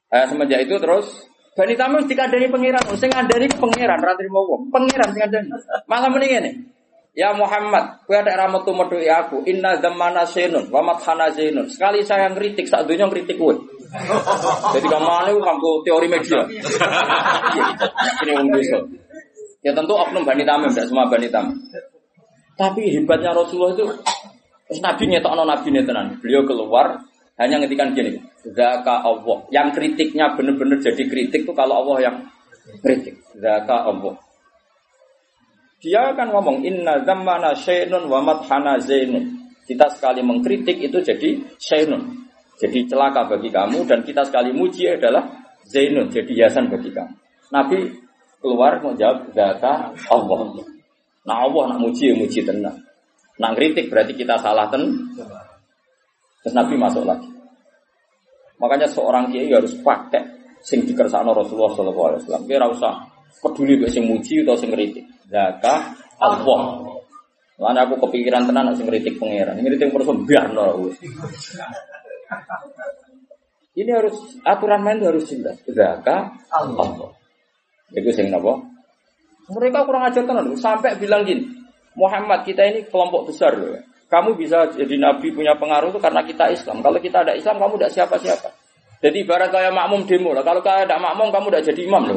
Eh, 0.08 0.24
semenjak 0.26 0.66
itu 0.66 0.74
terus 0.82 1.06
Bani 1.58 1.74
Tamim 1.74 2.06
dikandani 2.06 2.46
pangeran, 2.46 2.86
sing 2.94 3.10
ke 3.10 3.58
pangeran, 3.58 3.98
ra 3.98 4.14
trimo. 4.14 4.46
Pangeran 4.70 5.10
sing 5.10 5.26
ngandani. 5.26 5.50
Malah 5.90 6.06
mending 6.06 6.30
ngene. 6.30 6.50
Ya 7.18 7.34
Muhammad, 7.34 8.06
kowe 8.06 8.14
ada 8.14 8.38
ramet 8.38 8.62
metuhi 8.62 9.10
aku. 9.10 9.42
Inna 9.42 9.74
zamana 9.82 10.22
senun, 10.22 10.70
wa 10.70 10.86
mathana 10.86 11.34
zainun. 11.34 11.66
Sekali 11.66 12.06
saya 12.06 12.30
ngritik, 12.30 12.70
sak 12.70 12.86
dunya 12.86 13.10
ngritik 13.10 13.34
kowe. 13.34 13.58
Jadi 14.70 14.86
kamane 14.86 15.34
kamu 15.34 15.70
teori 15.82 16.06
media. 16.06 16.46
Ini 18.22 18.30
wong 18.38 18.46
desa. 18.54 18.78
Ya 19.62 19.74
tentu 19.74 19.94
oknum 19.98 20.22
Bani 20.22 20.46
Tamim, 20.46 20.70
tidak 20.70 20.86
semua 20.86 21.10
Bani 21.10 21.26
Tamim. 21.26 21.58
Tapi 22.54 22.90
hebatnya 22.94 23.34
Rasulullah 23.34 23.74
itu, 23.74 23.86
terus 24.66 24.80
Nabi 24.82 25.02
ngetokno 25.10 25.42
Nabi 25.46 25.68
tenan. 25.82 26.18
Beliau 26.18 26.42
keluar, 26.46 26.98
hanya 27.38 27.62
ngetikan 27.62 27.94
gini, 27.94 28.18
Zaka 28.42 29.02
Allah. 29.02 29.38
Yang 29.54 29.78
kritiknya 29.78 30.34
benar-benar 30.34 30.82
jadi 30.82 31.06
kritik 31.06 31.46
itu 31.46 31.52
kalau 31.54 31.86
Allah 31.86 32.10
yang 32.10 32.16
kritik. 32.82 33.18
Zaka 33.38 33.86
Allah. 33.86 34.14
Dia 35.78 36.10
akan 36.10 36.34
ngomong, 36.34 36.56
Inna 36.66 37.06
zammana 37.06 37.54
syainun 37.54 38.10
wa 38.10 38.18
madhana 38.18 38.82
zainun. 38.82 39.38
Kita 39.62 39.86
sekali 39.94 40.26
mengkritik 40.26 40.82
itu 40.82 40.98
jadi 40.98 41.38
syainun. 41.58 42.26
Jadi 42.58 42.90
celaka 42.90 43.30
bagi 43.30 43.54
kamu 43.54 43.86
dan 43.86 44.02
kita 44.02 44.26
sekali 44.26 44.50
muji 44.50 44.90
adalah 44.90 45.22
zainun. 45.62 46.10
Jadi 46.10 46.34
hiasan 46.34 46.66
bagi 46.66 46.90
kamu. 46.90 47.14
Nabi 47.54 48.07
keluar 48.38 48.78
mau 48.82 48.94
jawab 48.94 49.30
data 49.34 49.92
Allah. 49.94 50.38
Nah 51.28 51.36
Allah 51.44 51.62
nak 51.74 51.78
muji 51.82 52.10
ya 52.10 52.14
muji 52.16 52.40
tenang. 52.46 52.78
Nak 53.38 53.52
kritik 53.54 53.90
berarti 53.90 54.14
kita 54.14 54.38
salah 54.40 54.66
ten. 54.70 55.14
Terus 56.42 56.54
Nabi 56.54 56.74
masuk 56.78 57.04
lagi. 57.06 57.28
Makanya 58.58 58.90
seorang 58.90 59.30
kiai 59.30 59.50
harus 59.50 59.74
pakai 59.78 60.22
sing 60.62 60.82
dikersakno 60.82 61.30
Rasulullah 61.30 61.74
Shallallahu 61.74 62.06
Alaihi 62.10 62.20
Wasallam. 62.26 62.44
Kira 62.50 62.66
usah 62.66 62.94
peduli 63.38 63.78
dengan 63.78 63.90
sing 63.94 64.04
muji 64.06 64.42
atau 64.42 64.58
sing 64.58 64.70
kritik. 64.74 65.06
Data 65.28 65.94
Allah. 66.18 66.62
Lalu 67.58 67.78
aku 67.90 67.94
kepikiran 68.06 68.46
tenan 68.46 68.74
sing 68.74 68.86
kritik 68.86 69.18
pangeran. 69.18 69.58
Ngritik 69.58 69.90
terus 69.90 70.10
biarno. 70.26 70.90
Ini 73.78 73.90
harus 73.94 74.16
aturan 74.42 74.82
main 74.82 74.98
harus 74.98 75.30
jelas. 75.30 75.54
Zaka 75.66 76.34
Allah. 76.50 77.17
Itu 77.92 78.10
sing 78.12 78.28
napa? 78.28 78.60
Mereka 79.48 79.88
kurang 79.88 80.04
ajar 80.04 80.28
tenan 80.28 80.52
sampai 80.60 81.00
bilang 81.00 81.24
gini, 81.24 81.48
Muhammad 81.96 82.44
kita 82.44 82.68
ini 82.68 82.84
kelompok 82.92 83.32
besar 83.32 83.56
loh. 83.56 83.72
ya. 83.72 83.80
Kamu 84.08 84.36
bisa 84.36 84.68
jadi 84.72 84.96
nabi 84.96 85.32
punya 85.32 85.52
pengaruh 85.56 85.92
itu 85.92 86.00
karena 86.00 86.24
kita 86.24 86.48
Islam. 86.48 86.80
Kalau 86.80 86.96
kita 87.00 87.24
ada 87.24 87.36
Islam, 87.36 87.60
kamu 87.60 87.76
tidak 87.76 87.92
siapa-siapa. 87.92 88.48
Jadi 88.98 89.22
ibarat 89.22 89.52
kayak 89.52 89.70
makmum 89.70 90.08
demo 90.08 90.32
lah. 90.32 90.42
Kalau 90.42 90.64
kalian 90.64 90.88
tidak 90.88 91.00
makmum, 91.00 91.28
kamu 91.28 91.46
tidak 91.52 91.64
jadi 91.70 91.80
imam 91.86 92.02
loh. 92.08 92.16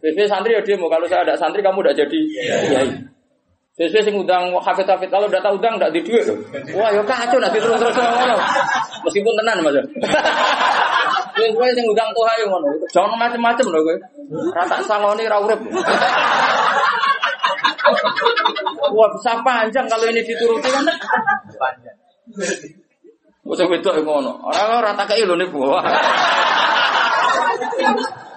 Biasanya 0.00 0.28
santri 0.28 0.52
ya 0.54 0.62
demo. 0.62 0.86
Kalau 0.92 1.08
saya 1.08 1.24
ada 1.24 1.34
santri, 1.40 1.64
kamu 1.64 1.80
tidak 1.82 1.96
jadi 2.04 2.18
kiai. 2.68 2.90
Sesuai 3.80 4.04
sing 4.04 4.12
udang 4.12 4.52
hafid 4.60 4.84
hafid 4.84 5.08
kalau 5.08 5.24
udah 5.24 5.40
tahu 5.40 5.56
udang 5.56 5.80
tidak 5.80 5.96
di 5.96 6.00
duit 6.04 6.28
loh. 6.28 6.36
Wah, 6.76 6.92
ya 6.92 7.00
kacau 7.00 7.40
nanti 7.40 7.56
terus 7.64 7.80
terus. 7.80 7.96
Meskipun 9.08 9.32
tenan 9.40 9.56
mas. 9.64 9.76
Kowe 11.34 11.48
kowe 11.54 11.68
sing 11.72 11.86
udang 11.86 12.10
tuh 12.16 12.24
ayo 12.26 12.44
ngono. 12.50 12.68
Jangan 12.90 13.16
macem-macem 13.18 13.66
loh 13.70 13.80
kowe. 13.84 13.96
Rata 14.54 14.76
saloni 14.84 15.24
ra 15.30 15.38
urip. 15.40 15.60
Wah, 18.90 19.08
bisa 19.14 19.32
panjang 19.42 19.86
kalau 19.86 20.06
ini 20.10 20.22
dituruti 20.22 20.68
kan. 20.68 20.84
Panjang. 21.56 21.96
Usah 23.46 23.66
wedok 23.66 23.94
yang 23.98 24.06
ngono. 24.06 24.32
Orang 24.46 24.84
rata 24.84 25.04
kei 25.08 25.26
lho 25.26 25.34
niku. 25.34 25.58
Wah. 25.64 25.82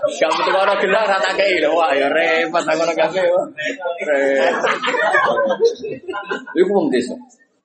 Kamu 0.03 0.39
tuh 0.43 0.53
orang 0.57 0.79
gelar 0.81 1.05
rata 1.05 1.31
kei 1.37 1.61
lho. 1.61 1.69
Wah, 1.75 1.93
ya 1.93 2.09
repot 2.09 2.63
aku 2.65 2.77
ngono 2.81 2.93
kabeh. 2.97 3.25
Repot. 4.07 4.77
Iku 6.57 6.71
wong 6.73 6.87
desa. 6.89 7.13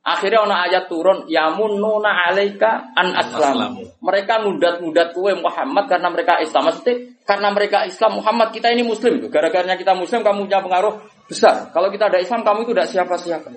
Akhirnya 0.05 0.41
ono 0.41 0.55
ayat 0.57 0.89
turun 0.89 1.29
yamununa 1.29 2.31
alaika 2.31 2.95
an 2.97 3.13
aslam. 3.13 3.83
Mereka 4.01 4.41
mudat-mudat 4.41 5.13
kue 5.13 5.37
Muhammad 5.37 5.85
karena 5.91 6.09
mereka 6.09 6.41
Islam. 6.41 6.71
Maksudnya 6.71 7.13
karena 7.29 7.49
mereka 7.53 7.85
Islam 7.85 8.23
Muhammad 8.23 8.49
kita 8.55 8.73
ini 8.73 8.87
Muslim. 8.87 9.21
Gara-garanya 9.29 9.77
kita 9.77 9.93
Muslim 9.93 10.25
kamu 10.25 10.49
punya 10.49 10.65
pengaruh 10.65 11.03
besar. 11.29 11.69
Kalau 11.77 11.93
kita 11.93 12.09
ada 12.09 12.19
Islam 12.23 12.41
kamu 12.41 12.65
itu 12.65 12.73
tidak 12.73 12.89
siapa-siapa. 12.89 13.49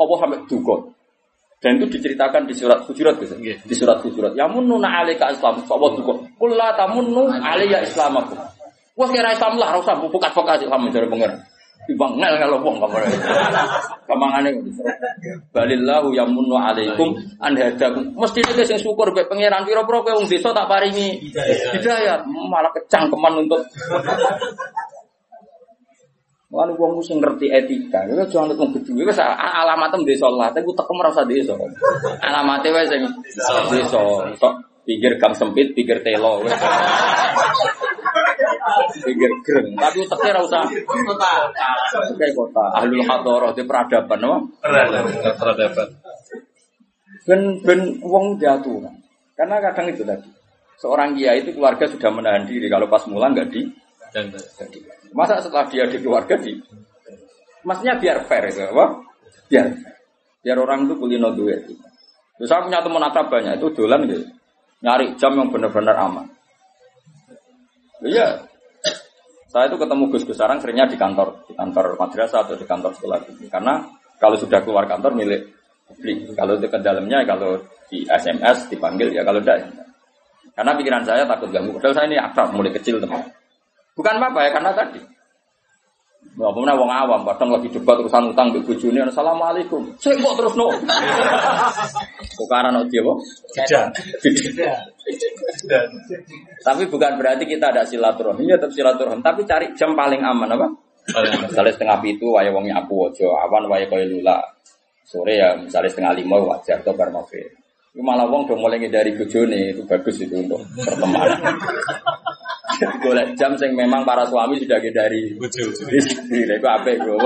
Allah 0.00 0.16
sampai 0.16 0.40
duga. 0.48 0.76
Dan 1.58 1.82
itu 1.82 1.86
diceritakan 1.98 2.46
di 2.46 2.54
surat 2.54 2.86
Hujurat 2.86 3.18
gitu. 3.18 3.34
Di 3.42 3.74
surat 3.76 3.98
Hujurat. 4.00 4.32
Yamununa 4.32 5.04
alaika 5.04 5.28
Islam. 5.28 5.60
Allah 5.60 5.90
duga. 5.92 6.24
Kulla 6.40 6.72
tamunnu 6.72 7.28
alayya 7.28 7.84
islamakum. 7.84 8.38
Wah 8.98 9.08
kira 9.14 9.30
Islam 9.30 9.60
lah, 9.62 9.78
rasa 9.78 9.94
bukat-bukat 9.94 10.66
Islam 10.66 10.90
mencari 10.90 11.06
pengen. 11.06 11.38
Ibang 11.88 12.20
ngel 12.20 12.34
ngel 12.36 12.52
wong 12.60 12.76
kamar. 12.84 13.00
Kamangane 14.04 14.50
balillahu 15.56 16.12
yamunnu 16.12 16.56
alaikum 16.56 17.16
an 17.40 17.56
hadakum. 17.56 18.12
Mesti 18.12 18.44
nek 18.44 18.68
sing 18.68 18.80
syukur 18.80 19.08
mek 19.16 19.28
pangeran 19.32 19.64
pira-pira 19.64 20.04
kowe 20.04 20.16
wong 20.20 20.28
desa 20.28 20.52
tak 20.52 20.68
paringi 20.68 21.32
hidayah. 21.72 22.24
Malah 22.28 22.72
kecangkeman 22.76 23.48
untuk 23.48 23.64
Lalu 26.48 26.80
wong 26.80 27.04
sing 27.04 27.20
ngerti 27.20 27.52
etika, 27.52 28.08
itu 28.08 28.24
jangan 28.32 28.56
wong 28.56 28.72
gedhe 28.72 29.04
wis 29.04 29.20
alamat 29.20 29.92
desa 30.00 30.32
Allah, 30.32 30.48
tapi 30.48 30.64
tekem 30.72 30.96
ora 30.96 31.12
usah 31.12 31.28
desa. 31.28 31.52
Alamate 32.24 32.72
wae 32.72 32.88
sing 32.88 33.04
desa. 33.68 34.00
Tok 34.40 34.54
Pinggir 34.88 35.20
gang 35.20 35.36
sempit, 35.36 35.76
pinggir 35.76 36.00
telo. 36.00 36.40
Pinggir 39.04 39.32
gereng. 39.44 39.74
Tapi 39.76 39.96
uteknya 40.04 40.30
ora 40.36 40.40
usah 40.44 40.62
kota. 40.86 41.32
Kayak 42.16 42.34
kota. 42.36 42.64
Ahlul 42.78 43.04
hadoroh 43.04 43.50
di 43.52 43.62
peradaban, 43.64 44.18
no? 44.20 44.34
Peradaban. 44.62 45.88
Ben 47.28 47.40
ben 47.60 47.80
wong 48.00 48.40
jatuh. 48.40 48.88
Karena 49.36 49.60
kadang 49.60 49.86
itu 49.92 50.02
tadi. 50.02 50.28
Seorang 50.78 51.18
kiai 51.18 51.42
itu 51.42 51.52
keluarga 51.52 51.84
sudah 51.90 52.10
menahan 52.14 52.46
diri. 52.46 52.70
Kalau 52.70 52.86
pas 52.86 53.02
mulang 53.10 53.34
nggak 53.34 53.50
di, 53.50 53.66
Dan. 54.14 54.32
Masa 55.12 55.42
setelah 55.42 55.66
dia 55.68 55.84
di 55.88 55.98
keluarga 56.00 56.38
di? 56.38 56.56
Maksudnya 57.66 57.98
biar 57.98 58.24
fair 58.24 58.48
itu, 58.48 58.62
apa? 58.64 59.02
Biar 59.50 59.66
biar 60.40 60.56
orang 60.56 60.88
itu 60.88 60.94
kulino 60.96 61.34
duit. 61.34 61.66
Terus 62.38 62.48
saya 62.48 62.62
punya 62.62 62.80
teman 62.80 63.02
akrab 63.02 63.26
banyak 63.28 63.58
itu 63.58 63.66
dolan 63.74 64.06
gitu. 64.06 64.24
Nyari 64.78 65.18
jam 65.18 65.34
yang 65.34 65.50
benar-benar 65.50 65.98
aman. 65.98 66.26
Iya. 68.06 68.47
Saya 69.48 69.72
itu 69.72 69.80
ketemu 69.80 70.12
Gus 70.12 70.24
Gus 70.28 70.36
Sarang 70.36 70.60
seringnya 70.60 70.84
di 70.84 71.00
kantor, 71.00 71.48
di 71.48 71.56
kantor 71.56 71.96
madrasah 71.96 72.44
atau 72.44 72.54
di 72.54 72.68
kantor 72.68 72.92
sekolah. 72.92 73.18
Karena 73.48 73.80
kalau 74.20 74.36
sudah 74.36 74.60
keluar 74.60 74.84
kantor 74.84 75.16
milik 75.16 75.58
publik. 75.88 76.36
Kalau 76.36 76.60
ke 76.60 76.78
dalamnya, 76.84 77.24
kalau 77.24 77.56
di 77.88 78.04
SMS 78.04 78.68
dipanggil 78.68 79.16
ya 79.16 79.24
kalau 79.24 79.40
tidak. 79.40 79.64
ya. 79.64 79.68
Karena 80.52 80.72
pikiran 80.76 81.02
saya 81.06 81.24
takut 81.24 81.48
ganggu. 81.48 81.72
Padahal 81.80 81.94
saya 81.96 82.06
ini 82.12 82.18
akrab 82.20 82.52
mulai 82.52 82.74
kecil 82.74 83.00
teman. 83.00 83.24
Bukan 83.96 84.14
apa-apa 84.20 84.40
ya 84.44 84.50
karena 84.52 84.70
tadi. 84.76 85.00
Nggak 86.38 86.54
pernah 86.54 86.74
wong 86.78 86.86
awam, 86.86 87.20
kadang 87.34 87.50
lagi 87.50 87.66
debat 87.66 87.98
urusan 87.98 88.30
utang 88.30 88.54
di 88.54 88.62
bujuni, 88.62 89.02
assalamualaikum. 89.02 89.90
Saya 89.98 90.14
kok 90.22 90.34
terus 90.38 90.54
no. 90.54 90.70
Bukan 92.38 92.66
no 92.78 92.80
dia. 92.86 93.02
Tapi 96.62 96.82
bukan 96.86 97.18
berarti 97.18 97.42
kita 97.42 97.74
ada 97.74 97.82
silaturahmi, 97.82 98.46
ya 98.46 98.54
tetap 98.54 98.70
silaturahmi. 98.70 99.18
Tapi 99.18 99.42
cari 99.42 99.66
jam 99.74 99.98
paling 99.98 100.22
aman 100.22 100.54
apa? 100.54 100.66
Misalnya 101.42 101.74
setengah 101.74 101.98
itu 102.06 102.30
waya 102.30 102.54
wong 102.54 102.70
nyapu 102.70 103.10
ojo, 103.10 103.34
awan 103.34 103.66
waya 103.66 103.90
kaya 103.90 104.06
lula. 104.06 104.38
Sore 105.02 105.42
ya 105.42 105.58
misalnya 105.58 105.90
setengah 105.90 106.12
lima 106.22 106.38
wajar 106.38 106.78
atau 106.78 106.94
bar 106.94 107.10
malah 107.98 108.30
wong 108.30 108.46
udah 108.46 108.58
mulai 108.62 108.78
dari 108.86 109.10
bojone 109.10 109.74
itu 109.74 109.82
bagus 109.82 110.22
itu 110.22 110.38
untuk 110.38 110.62
pertemanan. 110.78 111.58
Golek 112.78 113.34
jam 113.34 113.52
sing 113.58 113.74
memang 113.74 114.06
para 114.06 114.22
suami 114.26 114.58
sudah 114.58 114.78
dari 114.78 115.34
istri. 115.90 115.98
Itu 116.46 116.68
apa 116.68 116.88
itu? 116.94 117.16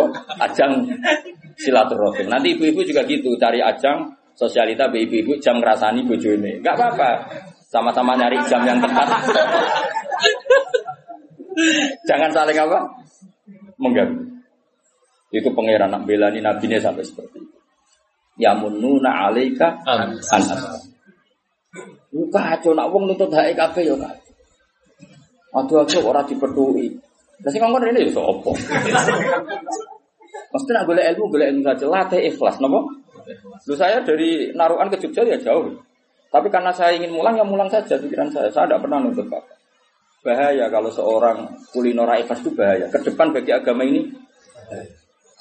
Ajang 0.40 0.88
silaturahim. 1.60 2.28
Nanti 2.32 2.56
ibu-ibu 2.56 2.80
juga 2.84 3.04
gitu, 3.04 3.36
cari 3.36 3.60
ajang 3.60 4.08
sosialita 4.32 4.88
be 4.88 5.04
ibu-ibu 5.04 5.36
jam 5.40 5.60
ngerasani 5.60 6.00
bojone. 6.08 6.60
Enggak 6.60 6.76
apa-apa. 6.80 7.10
Sama-sama 7.68 8.16
nyari 8.16 8.36
jam 8.48 8.64
yang 8.68 8.80
tepat. 8.80 9.08
Jangan 12.08 12.30
saling 12.32 12.58
apa? 12.58 12.78
Mengganggu. 13.80 14.24
Itu 15.32 15.48
pangeran 15.56 15.88
nak 15.88 16.04
belani 16.04 16.44
nabinya 16.44 16.76
sampai 16.76 17.00
seperti 17.00 17.40
itu. 17.40 17.56
Ya 18.36 18.52
mununa 18.52 19.28
alaika 19.28 19.80
An. 19.88 20.20
anas. 20.20 20.84
Lu 22.12 22.28
kacau 22.28 22.76
nak 22.76 22.92
wong 22.92 23.08
nuntut 23.08 23.32
hak 23.32 23.56
kabeh 23.56 23.88
yo 23.88 23.96
kacau. 23.96 24.21
Aduh 25.52 25.84
aku 25.84 26.00
ora 26.00 26.24
dipetui. 26.24 26.88
Lah 27.42 27.50
sing 27.50 27.60
ngomong 27.60 27.82
rene 27.82 28.08
yo 28.08 28.10
sapa? 28.14 28.50
Mesti 30.52 30.70
nak 30.72 30.84
golek 30.84 31.06
ilmu, 31.12 31.24
golek 31.32 31.48
ilmu 31.52 31.62
saja. 31.64 31.84
Latih 31.88 32.20
ikhlas, 32.28 32.56
napa? 32.60 32.80
Lu 33.68 33.74
saya 33.76 34.00
dari 34.04 34.52
Narukan 34.52 34.88
ke 34.92 34.96
Jogja 35.04 35.24
ya 35.24 35.38
jauh. 35.40 35.72
Tapi 36.32 36.48
karena 36.48 36.72
saya 36.72 36.96
ingin 36.96 37.12
mulang 37.12 37.36
ya 37.36 37.44
mulang 37.44 37.68
saja 37.68 38.00
pikiran 38.00 38.32
saya. 38.32 38.48
Saya 38.48 38.68
tidak 38.68 38.88
pernah 38.88 39.04
nuntut 39.04 39.28
bapak. 39.28 39.60
Bahaya 40.22 40.70
kalau 40.70 40.88
seorang 40.88 41.50
kulinora 41.74 42.16
ikhlas 42.20 42.40
itu 42.40 42.50
bahaya. 42.54 42.86
Ke 42.88 42.98
depan 43.04 43.34
bagi 43.34 43.52
agama 43.52 43.82
ini 43.84 44.06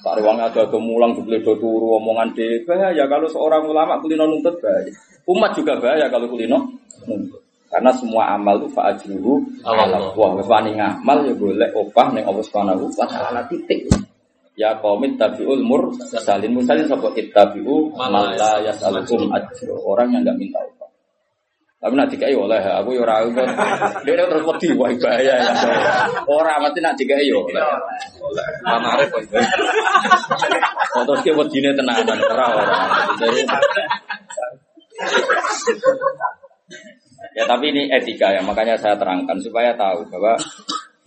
Tak 0.02 0.18
ruangnya 0.18 0.50
ada 0.50 0.66
ke 0.66 0.78
mulang 0.82 1.14
dibeledo 1.14 1.54
turu 1.62 2.02
omongan 2.02 2.34
de 2.34 2.66
bahaya 2.66 3.06
kalau 3.06 3.30
seorang 3.30 3.70
ulama 3.70 4.02
kulino 4.02 4.26
nuntut 4.26 4.58
bahaya. 4.58 4.90
Umat 5.30 5.54
juga 5.54 5.78
bahaya 5.78 6.10
kalau 6.10 6.26
kulino 6.26 6.58
nuntut. 7.06 7.41
Karena 7.72 7.88
semua 7.96 8.36
amal 8.36 8.60
itu 8.60 8.68
fa'ajruhu 8.76 9.64
Allah. 9.64 10.12
Wah, 10.12 10.36
wani 10.44 10.76
ngamal 10.76 11.24
ya 11.24 11.32
boleh 11.40 11.72
opah 11.72 12.12
ning 12.12 12.28
Allah 12.28 12.44
Subhanahu 12.44 12.92
wa 12.92 13.08
taala 13.08 13.48
titik. 13.48 13.88
Ya 14.60 14.76
qaumit 14.84 15.16
tabiul 15.16 15.64
mur 15.64 15.96
salin 16.04 16.52
mursalin 16.52 16.84
sapa 16.84 17.08
ittabi'u 17.16 17.96
man 17.96 18.36
la 18.36 18.60
yas'alukum 18.60 19.32
ajra. 19.32 19.72
Orang 19.88 20.12
yang 20.12 20.28
enggak 20.28 20.36
minta 20.36 20.60
upah. 20.60 20.92
Tapi 21.82 21.94
nanti 21.96 22.20
dikai 22.20 22.36
oleh 22.36 22.60
aku 22.60 22.94
ya 22.94 23.08
ora 23.08 23.24
kok. 23.26 23.48
Dia 24.04 24.28
terus 24.28 24.44
wedi 24.44 24.68
wah 24.76 24.92
bahaya. 24.92 25.34
ya. 25.40 25.50
Ora 26.28 26.60
mesti 26.60 26.84
nak 26.84 27.00
dikai 27.00 27.24
yo 27.24 27.48
oleh. 27.48 27.64
Mana 28.68 29.00
arep 29.00 29.16
kok. 29.16 29.24
Terus 31.08 31.20
dia 31.24 31.34
wedine 31.40 31.72
tenanan 31.72 32.20
ora 32.20 32.46
ora. 32.52 32.76
Ya 37.32 37.48
tapi 37.48 37.72
ini 37.72 37.88
etika 37.88 38.36
ya, 38.36 38.44
makanya 38.44 38.76
saya 38.76 39.00
terangkan 39.00 39.40
supaya 39.40 39.72
tahu 39.80 40.04
bahwa 40.12 40.36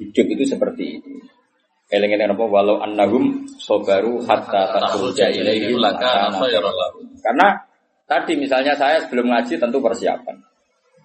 hidup 0.01 0.27
itu 0.33 0.45
seperti 0.49 1.01
ini. 1.01 1.13
Eleng-eleng 1.93 2.33
apa 2.33 2.45
walau 2.49 2.81
annahum 2.81 3.45
sobaru 3.61 4.25
hatta 4.25 4.73
takhruja 4.73 5.29
ilaihi 5.29 5.77
Laka 5.77 6.33
lakana. 6.33 6.73
Karena 7.21 7.49
tadi 8.09 8.41
misalnya 8.41 8.73
saya 8.73 9.05
sebelum 9.05 9.29
ngaji 9.29 9.61
tentu 9.61 9.79
persiapan. 9.85 10.37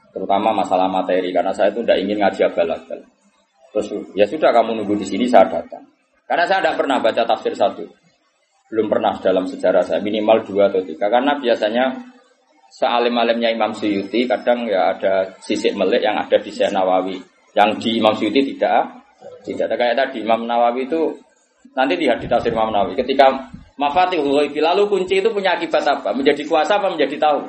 Terutama 0.10 0.56
masalah 0.56 0.88
materi 0.90 1.30
karena 1.36 1.52
saya 1.52 1.70
itu 1.70 1.84
tidak 1.84 2.00
ingin 2.00 2.18
ngaji 2.24 2.42
abal-abal. 2.48 3.00
Terus 3.76 3.88
ya 4.18 4.26
sudah 4.26 4.50
kamu 4.50 4.82
nunggu 4.82 4.98
di 4.98 5.06
sini 5.06 5.26
saya 5.30 5.52
datang. 5.52 5.84
Karena 6.26 6.48
saya 6.48 6.64
tidak 6.64 6.76
pernah 6.80 6.98
baca 7.04 7.22
tafsir 7.28 7.54
satu. 7.54 7.86
Belum 8.70 8.88
pernah 8.90 9.18
dalam 9.22 9.46
sejarah 9.46 9.82
saya 9.86 10.00
minimal 10.02 10.46
dua 10.46 10.72
atau 10.72 10.82
tiga. 10.82 11.10
Karena 11.10 11.38
biasanya 11.38 11.94
sealim-alimnya 12.70 13.50
Imam 13.54 13.74
Suyuti 13.74 14.30
kadang 14.30 14.70
ya 14.70 14.94
ada 14.96 15.34
sisik 15.42 15.74
melik 15.74 16.06
yang 16.06 16.18
ada 16.18 16.38
di 16.38 16.50
Syekh 16.54 16.72
Nawawi. 16.72 17.18
Yang 17.58 17.70
di 17.82 17.90
Imam 17.98 18.14
Suyuti 18.14 18.56
tidak 18.56 19.04
tidak 19.44 19.66
ada 19.74 19.76
kayak 19.76 19.96
tadi 19.98 20.18
Imam 20.22 20.46
Nawawi 20.46 20.86
itu 20.86 21.18
nanti 21.74 21.98
lihat 21.98 22.22
di 22.22 22.28
tafsir 22.30 22.54
Imam 22.54 22.72
Nawawi 22.72 22.96
ketika 22.96 23.50
Mafatihul 23.80 24.36
Ghaibi 24.36 24.60
lalu 24.60 24.92
kunci 24.92 25.24
itu 25.24 25.32
punya 25.32 25.56
akibat 25.56 25.88
apa? 25.88 26.12
Menjadi 26.12 26.44
kuasa 26.44 26.84
apa 26.84 26.92
menjadi 26.92 27.16
tahu? 27.16 27.48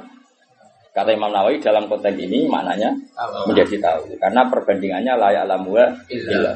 Kata 0.94 1.10
Imam 1.10 1.30
Nawawi 1.30 1.58
dalam 1.62 1.86
konteks 1.86 2.18
ini 2.18 2.46
maknanya 2.50 2.94
menjadi 3.46 3.78
tahu 3.78 4.14
karena 4.18 4.46
perbandingannya 4.46 5.12
layak 5.18 5.44
illa. 6.10 6.54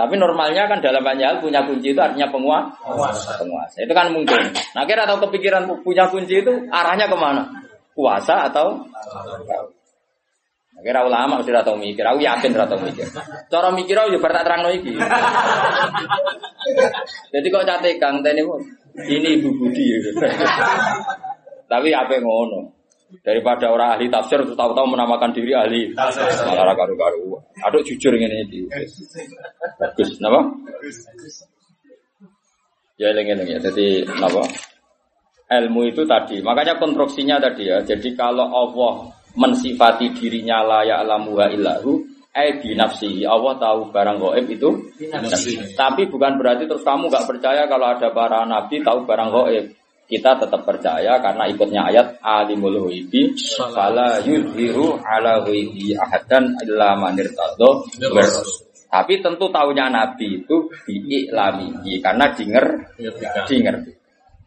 Tapi 0.00 0.16
normalnya 0.16 0.64
kan 0.64 0.80
dalam 0.80 1.04
banyak 1.04 1.26
hal 1.28 1.36
punya 1.44 1.60
kunci 1.68 1.92
itu 1.92 2.00
artinya 2.00 2.32
penguasa. 2.32 3.36
Penguasa. 3.36 3.84
Itu 3.84 3.92
kan 3.92 4.08
mungkin. 4.16 4.48
Nah 4.72 4.88
kira 4.88 5.04
atau 5.04 5.20
kepikiran 5.28 5.68
punya 5.84 6.08
kunci 6.08 6.40
itu 6.40 6.52
arahnya 6.72 7.04
ke 7.04 7.16
mana? 7.20 7.44
Kuasa 7.92 8.48
atau 8.48 8.80
Nah, 10.80 10.80
Kira 10.80 11.04
ulama 11.04 11.44
mesti 11.44 11.52
ratau 11.52 11.76
mikir, 11.76 12.00
aku 12.00 12.24
yakin 12.24 12.56
ratau 12.56 12.80
mikir. 12.80 13.04
Cara 13.52 13.68
mikir 13.68 13.92
aku 14.00 14.16
juga 14.16 14.40
tak 14.40 14.48
terang 14.48 14.64
iki. 14.72 14.96
Jadi 17.36 17.46
kok 17.52 17.66
cate 17.68 18.00
Kang 18.00 18.24
teni 18.24 18.40
pun 18.40 18.64
ini 19.04 19.36
Ibu 19.36 19.50
Budi. 19.60 19.84
Tapi 21.68 21.88
apa 21.92 22.10
yang 22.16 22.24
ngono? 22.24 22.79
Daripada 23.20 23.66
orang 23.74 23.98
ahli 23.98 24.06
tafsir 24.06 24.38
terus 24.38 24.54
tahu-tahu 24.54 24.86
menamakan 24.94 25.34
diri 25.34 25.50
ahli 25.50 25.90
malah 26.46 26.78
karu-karu. 26.78 27.42
Aduh 27.66 27.82
jujur 27.82 28.14
ngene 28.14 28.46
iki. 28.46 28.70
Bagus, 29.82 30.14
napa? 30.22 30.46
Ya 32.94 33.10
eling-eling 33.10 33.50
ya. 33.50 33.58
Jadi 33.58 34.06
napa? 34.06 34.46
Ilmu 35.50 35.90
itu 35.90 36.06
tadi. 36.06 36.38
Makanya 36.38 36.78
konstruksinya 36.78 37.42
tadi 37.42 37.66
ya. 37.66 37.82
Jadi 37.82 38.14
kalau 38.14 38.46
Allah 38.46 39.10
mensifati 39.34 40.14
dirinya 40.14 40.62
la 40.62 40.80
ya'lamu 40.86 41.34
wa 41.34 41.50
illahu 41.50 41.98
eh 42.30 42.62
binafsihi. 42.62 43.26
Allah 43.26 43.58
tahu 43.58 43.90
barang 43.90 44.16
gaib 44.22 44.46
itu 44.46 44.70
Binafsihi. 45.02 45.74
Tapi 45.74 46.06
bukan 46.06 46.38
berarti 46.38 46.70
terus 46.70 46.86
kamu 46.86 47.10
nggak 47.10 47.26
percaya 47.26 47.66
kalau 47.66 47.90
ada 47.90 48.08
para 48.14 48.46
nabi 48.46 48.78
tahu 48.78 49.02
barang 49.02 49.30
gaib. 49.34 49.66
Kita 50.10 50.34
tetap 50.42 50.66
percaya 50.66 51.22
karena 51.22 51.46
ikutnya 51.46 51.86
ayat 51.86 52.18
alimul 52.18 52.90
ghaibi 52.90 53.30
fala 53.70 54.18
yudhiru 54.26 54.98
ala 55.06 55.46
ghaibi 55.46 55.94
ahadan 55.94 56.50
illa 56.66 56.98
man 56.98 57.14
irtadha 57.14 57.70
bir-rasul. 57.94 58.66
Tapi 58.90 59.22
tentu 59.22 59.46
tahunya 59.54 59.86
nabi 59.86 60.42
itu 60.42 60.66
diiklami 60.82 61.94
karena 62.02 62.26
dinger 62.34 62.66
dinger. 63.46 63.76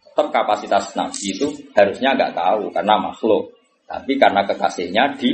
Tetap 0.04 0.28
kapasitas 0.36 1.00
nabi 1.00 1.32
itu 1.32 1.48
harusnya 1.72 2.12
nggak 2.12 2.36
tahu 2.36 2.68
karena 2.76 3.00
makhluk. 3.00 3.56
Tapi 3.88 4.20
karena 4.20 4.44
kekasihnya 4.44 5.16
di 5.16 5.32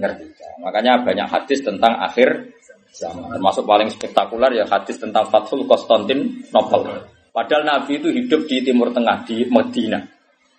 ngerti. 0.00 0.24
Makanya 0.64 1.04
banyak 1.04 1.28
hadis 1.28 1.60
tentang 1.60 2.00
akhir 2.00 2.48
zaman. 2.96 3.36
Termasuk 3.36 3.68
paling 3.68 3.92
spektakuler 3.92 4.56
ya 4.56 4.64
hadis 4.64 4.96
tentang 4.96 5.28
Fathul 5.28 5.68
Konstantinopel. 5.68 7.12
Padahal 7.34 7.66
Nabi 7.66 7.98
itu 7.98 8.14
hidup 8.14 8.46
di 8.46 8.62
Timur 8.62 8.94
Tengah 8.94 9.26
di 9.26 9.42
Medina. 9.50 9.98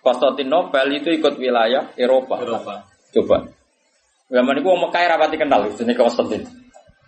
Konstantinopel 0.04 0.92
itu 0.92 1.08
ikut 1.08 1.40
wilayah 1.40 1.96
Eropa. 1.96 2.36
Eropa. 2.36 2.84
Coba. 3.16 3.48
Zaman 4.28 4.60
itu 4.60 4.68
Mekah 4.68 5.02
rapati 5.08 5.40
kenal, 5.40 5.72
ini 5.72 5.94
Konstantin. 5.96 6.44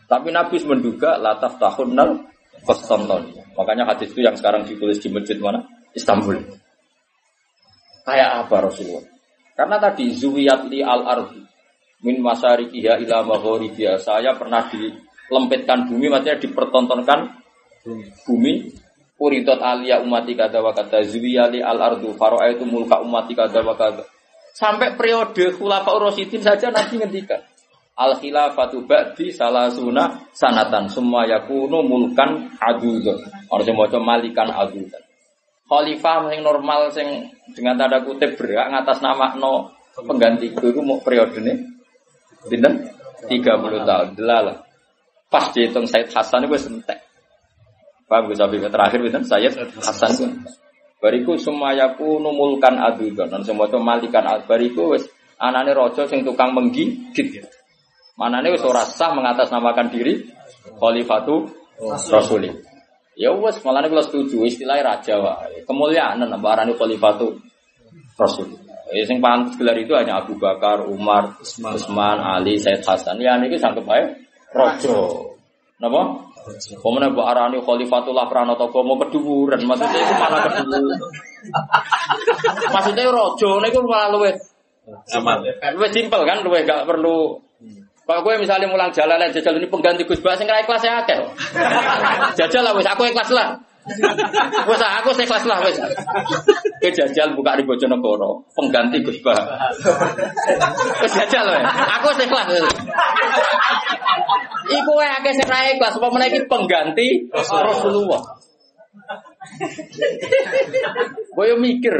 Tapi 0.09 0.33
Nabi 0.33 0.57
menduga 0.65 1.21
lataf 1.21 1.61
tahun 1.61 1.93
nal 1.93 2.17
Konstantin. 2.65 3.45
Makanya 3.61 3.93
hadis 3.93 4.09
itu 4.17 4.25
yang 4.25 4.33
sekarang 4.41 4.65
ditulis 4.65 4.97
di 5.05 5.13
masjid 5.13 5.37
mana? 5.37 5.61
Istanbul. 5.93 6.41
Kayak 8.09 8.49
apa 8.49 8.73
Rasulullah? 8.73 9.05
Karena 9.53 9.77
tadi 9.77 10.17
zuwiyat 10.17 10.65
li 10.73 10.81
al 10.81 11.05
ardi 11.05 11.45
min 12.09 12.25
masyarikiha 12.25 13.05
ila 13.05 13.21
maghribiha. 13.21 14.01
Saya 14.01 14.33
pernah 14.33 14.65
dilempitkan 14.73 15.93
bumi, 15.93 16.09
maksudnya 16.09 16.41
dipertontonkan 16.41 17.21
bumi 18.25 18.88
Uridot 19.19 19.59
alia 19.59 19.99
umati 19.99 20.39
kada 20.39 20.63
wa 20.63 20.71
kada 20.71 21.03
zuwiyali 21.03 21.59
al 21.59 21.83
ardu 21.83 22.15
itu 22.15 22.65
mulka 22.65 23.03
umati 23.03 23.35
kada 23.35 23.67
wa 23.67 23.75
kada 23.75 24.07
Sampai 24.59 24.99
periode 24.99 25.55
khulafa 25.55 25.95
Rasidin 26.03 26.43
saja 26.43 26.75
nanti 26.75 26.99
ngendikan. 26.99 27.39
Al 27.95 28.19
khilafatu 28.19 28.83
ba'di 28.83 29.31
salasuna 29.31 30.31
sanatan 30.35 30.91
semua 30.91 31.27
yakunu 31.31 31.83
mulkan 31.87 32.51
adudun. 32.59 33.23
Orang 33.51 33.67
semua 33.67 33.87
malikan 34.03 34.51
adudun. 34.51 35.03
Khalifah 35.71 36.35
yang 36.35 36.43
normal 36.43 36.91
sing 36.91 37.31
dengan 37.55 37.79
tanda 37.79 38.03
kutip 38.03 38.35
berak 38.35 38.67
ngatas 38.73 38.99
nama 38.99 39.39
no 39.39 39.71
pengganti 39.95 40.51
itu 40.51 40.81
mau 40.83 40.99
periode 40.99 41.39
ini. 41.39 41.55
Dinten 42.51 42.83
30 43.31 43.87
tahun. 43.87 44.09
Delala. 44.19 44.59
Pas 45.31 45.55
dihitung 45.55 45.87
Said 45.87 46.11
Hasan 46.11 46.51
itu 46.51 46.59
sentek. 46.59 46.98
Paham 48.09 48.33
gue 48.33 48.37
sampai 48.41 48.73
terakhir 48.73 48.99
itu 49.05 49.21
Said 49.29 49.53
Hasan. 49.85 50.49
Bariku 50.99 51.39
semua 51.39 51.77
yaku 51.77 52.19
numulkan 52.19 52.75
adudan 52.75 53.31
dan 53.31 53.47
semua 53.47 53.71
itu 53.71 53.79
malikan 53.79 54.27
bariku 54.51 54.97
wes 54.97 55.07
anane 55.39 55.71
rojo 55.71 56.09
sing 56.11 56.27
tukang 56.27 56.51
menggigit. 56.57 57.47
Manane 58.19 58.51
wes 58.51 58.65
ora 58.67 58.83
sah 58.83 59.15
mengatasnamakan 59.15 59.95
diri 59.95 60.27
khalifatu 60.81 61.47
rasulih. 62.11 62.51
Ya 63.15 63.31
wes 63.31 63.63
malah 63.63 63.87
kalau 63.87 64.03
setuju 64.03 64.43
istilahnya 64.43 64.99
raja 64.99 65.23
wae. 65.23 65.63
Kemuliaan 65.63 66.19
nambah 66.25 66.51
arane 66.51 66.75
khalifatu 66.75 67.39
rasul. 68.19 68.59
Ya 68.91 69.05
sing 69.05 69.21
pantas 69.21 69.55
gelar 69.61 69.77
itu 69.77 69.93
hanya 69.95 70.25
Abu 70.25 70.41
Bakar, 70.41 70.81
Umar, 70.89 71.37
Utsman, 71.45 72.19
Ali, 72.25 72.57
Said 72.57 72.83
Hasan. 72.83 73.21
Ya 73.21 73.37
niki 73.39 73.61
sanggup 73.61 73.87
bae 73.87 74.17
rojo. 74.51 75.31
Napa? 75.79 76.28
Pemenang 76.79 77.13
bu 77.15 77.23
arani 77.25 77.59
khalifatullah 77.61 78.27
pranoto 78.27 78.71
mau 78.83 78.97
keduburan, 79.01 79.61
maksudnya 79.65 80.01
itu 80.01 80.15
malah 80.17 80.41
keduburan. 80.49 81.01
maksudnya 82.75 83.03
rojo, 83.09 83.61
ini 83.63 83.69
itu 83.69 83.81
malah 83.85 84.09
luwe. 84.13 84.31
Luwe 85.77 85.89
simpel 85.93 86.23
kan, 86.25 86.41
luwe 86.43 86.65
gak 86.65 86.89
perlu. 86.89 87.37
Kalau 88.09 88.25
gue 88.25 88.41
misalnya 88.41 88.73
mulang 88.73 88.89
jalan 88.89 89.21
jajal 89.29 89.61
ini 89.61 89.69
pengganti 89.69 90.09
Gus 90.09 90.25
Bas, 90.25 90.41
nggak 90.41 90.65
ikhlas 90.65 90.81
ya 90.81 91.05
akeh. 91.05 91.21
Jajal 92.41 92.65
lah, 92.65 92.73
aku 92.73 93.05
ikhlas 93.05 93.29
lah. 93.37 93.68
Wes 94.69 94.83
aku 94.83 95.11
ikhlas 95.17 95.45
lah 95.49 95.59
wes. 95.65 95.77
Ke 96.79 96.93
jajal 96.93 97.33
buka 97.33 97.57
di 97.57 97.65
Bojonegoro, 97.65 98.45
pengganti 98.53 99.01
Gus 99.01 99.19
Bas. 99.25 99.41
Wes 101.01 101.13
jajal 101.13 101.47
wes. 101.49 101.65
Aku 101.99 102.09
ikhlas. 102.17 102.49
Iku 104.69 104.91
wae 104.93 105.09
akeh 105.09 105.33
sing 105.33 105.49
ra 105.49 105.65
ikhlas, 105.73 105.97
apa 105.97 106.09
meneh 106.13 106.45
pengganti 106.45 107.33
Rasulullah. 107.33 108.21
Kowe 111.33 111.51
mikir. 111.57 111.97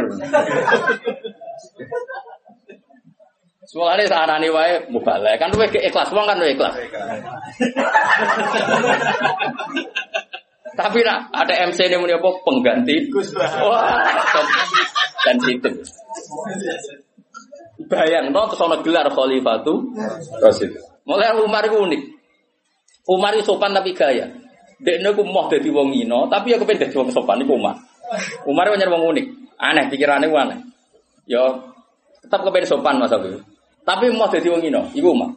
Soalnya 3.69 4.09
sarane 4.09 4.49
wae 4.49 4.81
mubalek 4.89 5.37
kan 5.37 5.53
luwih 5.53 5.69
ikhlas 5.69 6.09
wong 6.13 6.25
kan 6.25 6.41
ikhlas. 6.41 6.73
Tapi 10.75 10.99
nak 11.07 11.33
ada 11.33 11.55
MC 11.69 11.89
ini 11.89 11.97
muni 11.97 12.15
apa 12.17 12.29
pengganti 12.45 13.09
Wah, 13.65 14.03
sensitif. 15.25 15.73
Bayang 17.89 18.35
no 18.35 18.45
terus 18.51 18.63
ana 18.63 18.77
gelar 18.83 19.07
khalifatu 19.09 19.95
Rasul. 20.43 20.75
Mulai 21.09 21.33
Umar 21.41 21.65
itu 21.65 21.79
unik. 21.79 22.03
Umar 23.09 23.33
itu 23.33 23.49
sopan 23.49 23.73
tapi 23.73 23.97
gaya. 23.97 24.29
Dekne 24.79 25.11
ku 25.17 25.27
mau 25.27 25.51
dadi 25.51 25.73
wong 25.73 25.91
ino, 25.91 26.31
tapi 26.31 26.55
aku 26.55 26.63
pengen 26.69 26.87
dadi 26.87 26.95
wong 27.01 27.11
sopan 27.11 27.41
iku 27.43 27.57
Umar. 27.57 27.79
Umar 28.45 28.69
itu 28.69 28.85
wong 28.85 29.05
unik. 29.17 29.27
Aneh 29.59 29.89
pikirannya 29.89 30.29
aneh. 30.29 30.59
Yo 31.25 31.73
tetap 32.21 32.45
kepengen 32.45 32.69
sopan 32.69 33.01
Mas 33.01 33.15
Abi. 33.15 33.33
Tapi 33.87 34.13
mau 34.13 34.29
dadi 34.29 34.49
wong 34.53 34.63
ino, 34.63 34.93
iku 34.93 35.17
Umar. 35.17 35.33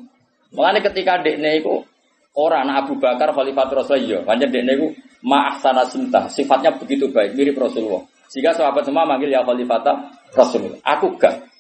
Makanya 0.52 0.92
ketika 0.92 1.24
dekne 1.24 1.64
iku 1.64 1.88
orang 2.36 2.68
Abu 2.72 2.96
Bakar 3.00 3.36
Khalifatul 3.36 3.84
Rasulullah, 3.84 4.24
banyak 4.24 4.48
dekne 4.52 4.72
iku 4.80 4.88
ma'ahsana 5.28 5.84
sinta, 5.88 6.28
sifatnya 6.32 6.76
begitu 6.76 7.12
baik, 7.12 7.36
mirip 7.36 7.60
Rasulullah. 7.60 8.04
Sehingga 8.32 8.56
sahabat 8.56 8.88
semua 8.88 9.04
manggil 9.04 9.28
ya 9.28 9.44
Khalifatah 9.44 9.96
Rasulullah. 10.32 10.80
Aku 10.88 11.20
gak. 11.20 11.52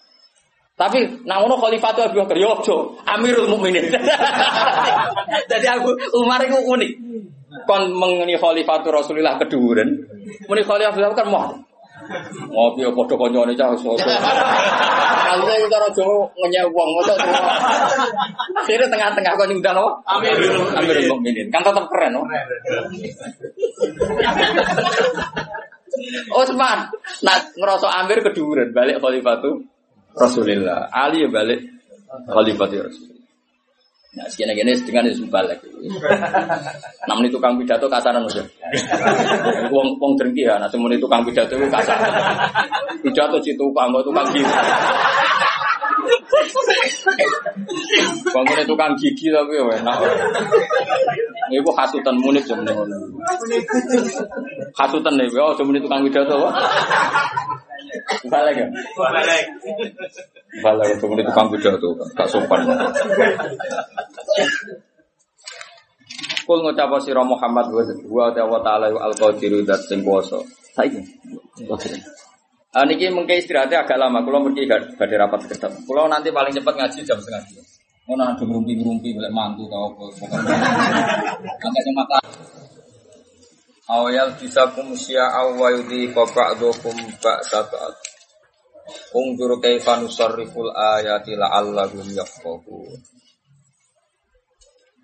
Tapi 0.80 1.28
namun 1.30 1.54
Khalifah 1.62 1.94
Abu 1.94 2.26
Bakar 2.26 2.38
yo 2.40 2.58
Amirul 3.06 3.54
Mukminin. 3.54 3.86
Jadi 5.52 5.68
aku 5.70 5.94
Umar 6.18 6.42
itu 6.42 6.58
unik. 6.58 6.92
Kon 7.70 7.92
mengeni 7.94 8.40
Khalifah 8.40 8.82
Rasulullah 8.90 9.38
keduren. 9.38 10.10
Muni 10.50 10.64
Khalifah 10.66 10.90
Abu 10.90 11.06
Bakar 11.06 11.28
mau. 11.30 11.54
Ngopi 12.52 12.82
padha 12.92 13.16
kancane 13.16 13.54
cah 13.56 13.68
soso. 13.78 14.10
Kalune 15.32 15.54
iki 15.58 15.68
karo 15.72 15.88
Jawa 15.96 16.28
ngenyek 16.36 16.66
wong 16.76 16.90
mosok. 16.98 17.18
Akhirnya 18.60 18.88
tengah-tengah 18.92 19.32
kok 19.38 19.48
nyundang 19.48 19.78
apa? 19.80 19.92
Amirul 20.20 20.68
Amirul 20.76 21.08
Mukminin. 21.08 21.48
Kan 21.54 21.64
tetap 21.64 21.86
keren, 21.88 22.12
no? 22.18 22.28
Osman, 26.36 26.80
nak 27.24 27.40
ngerasa 27.56 27.88
Amir 28.04 28.20
keduren 28.26 28.76
balik 28.76 29.00
Khalifah 29.00 29.40
Rasulullah. 30.16 30.92
Ali 30.92 31.24
ya 31.24 31.30
balik 31.32 31.60
khalifah 32.28 32.68
Rasul. 32.68 33.11
Nah, 34.12 34.28
sekian 34.28 34.52
gini 34.52 34.76
dengan 34.84 35.08
itu 35.08 35.24
balik. 35.32 35.64
Namun 37.08 37.32
itu 37.32 37.40
kang 37.40 37.56
pidato 37.56 37.88
kasaran 37.88 38.28
aja. 38.28 38.44
Wong 39.72 39.96
wong 39.96 40.20
drengki 40.20 40.44
ya, 40.44 40.60
nah 40.60 40.68
itu 40.68 41.08
kang 41.08 41.24
pidato 41.24 41.56
itu 41.56 41.68
kasar. 41.72 41.96
Pidato 43.00 43.40
kang 43.72 43.96
itu 43.96 44.12
kang 44.12 44.28
gigi. 46.06 47.26
Bangun 48.32 48.66
tukang 48.68 48.94
gigi 49.00 49.28
tapi 49.30 49.54
ya 49.58 49.64
enak. 49.82 49.98
Ibu 51.52 51.70
hasutan 51.76 52.16
munif 52.22 52.44
sebenarnya. 52.48 52.86
Hasutan 54.78 55.14
nih, 55.20 55.28
oh 55.38 55.54
sebenarnya 55.58 55.86
tukang 55.86 56.02
pidato. 56.08 56.38
Balik 58.32 58.56
ya? 58.56 58.68
Balik. 58.96 59.46
Balik 60.64 60.88
ini 61.02 61.24
tukang 61.28 61.48
pidato, 61.52 61.90
gak 62.16 62.28
sopan. 62.32 62.62
Kul 66.42 66.60
ngucap 66.66 66.92
sira 67.00 67.22
Muhammad 67.24 67.70
wa 68.10 68.60
ta'ala 68.60 68.92
al 68.92 69.14
qadiru 69.16 69.62
dat 69.64 69.80
sing 69.86 70.02
kuwasa. 70.02 70.42
Saiki. 70.76 71.00
Ah 72.72 72.88
niki 72.88 73.12
mengke 73.12 73.36
istirahatnya 73.36 73.84
agak 73.84 74.00
lama. 74.00 74.24
Kulo 74.24 74.48
mesti 74.48 74.64
badhe 74.96 75.16
rapat 75.20 75.44
kedap. 75.52 75.76
Kulo 75.84 76.08
nanti 76.08 76.32
paling 76.32 76.56
cepat 76.56 76.74
ngaji 76.80 77.04
jam 77.04 77.20
setengah 77.20 77.44
dua. 77.52 77.64
Mau 78.08 78.16
nanti 78.16 78.48
ngerumpi-ngerumpi 78.48 79.12
boleh 79.12 79.32
mantu 79.32 79.68
tau 79.68 79.92
apa. 79.92 80.04
Agak 81.68 81.94
mata. 82.00 82.18
Awal 83.92 84.40
bisa 84.40 84.72
kum 84.72 84.96
syi'a 84.96 85.52
wa 85.52 85.68
yudhi 85.68 86.16
ba'dukum 86.16 86.96
ba'sa 87.20 87.60
ba'd. 87.68 87.96
Ungdur 89.20 89.60
kaifa 89.60 90.00
nusarriful 90.00 90.72
ayati 90.72 91.36
la'allahum 91.36 92.08
yafqahun. 92.08 93.00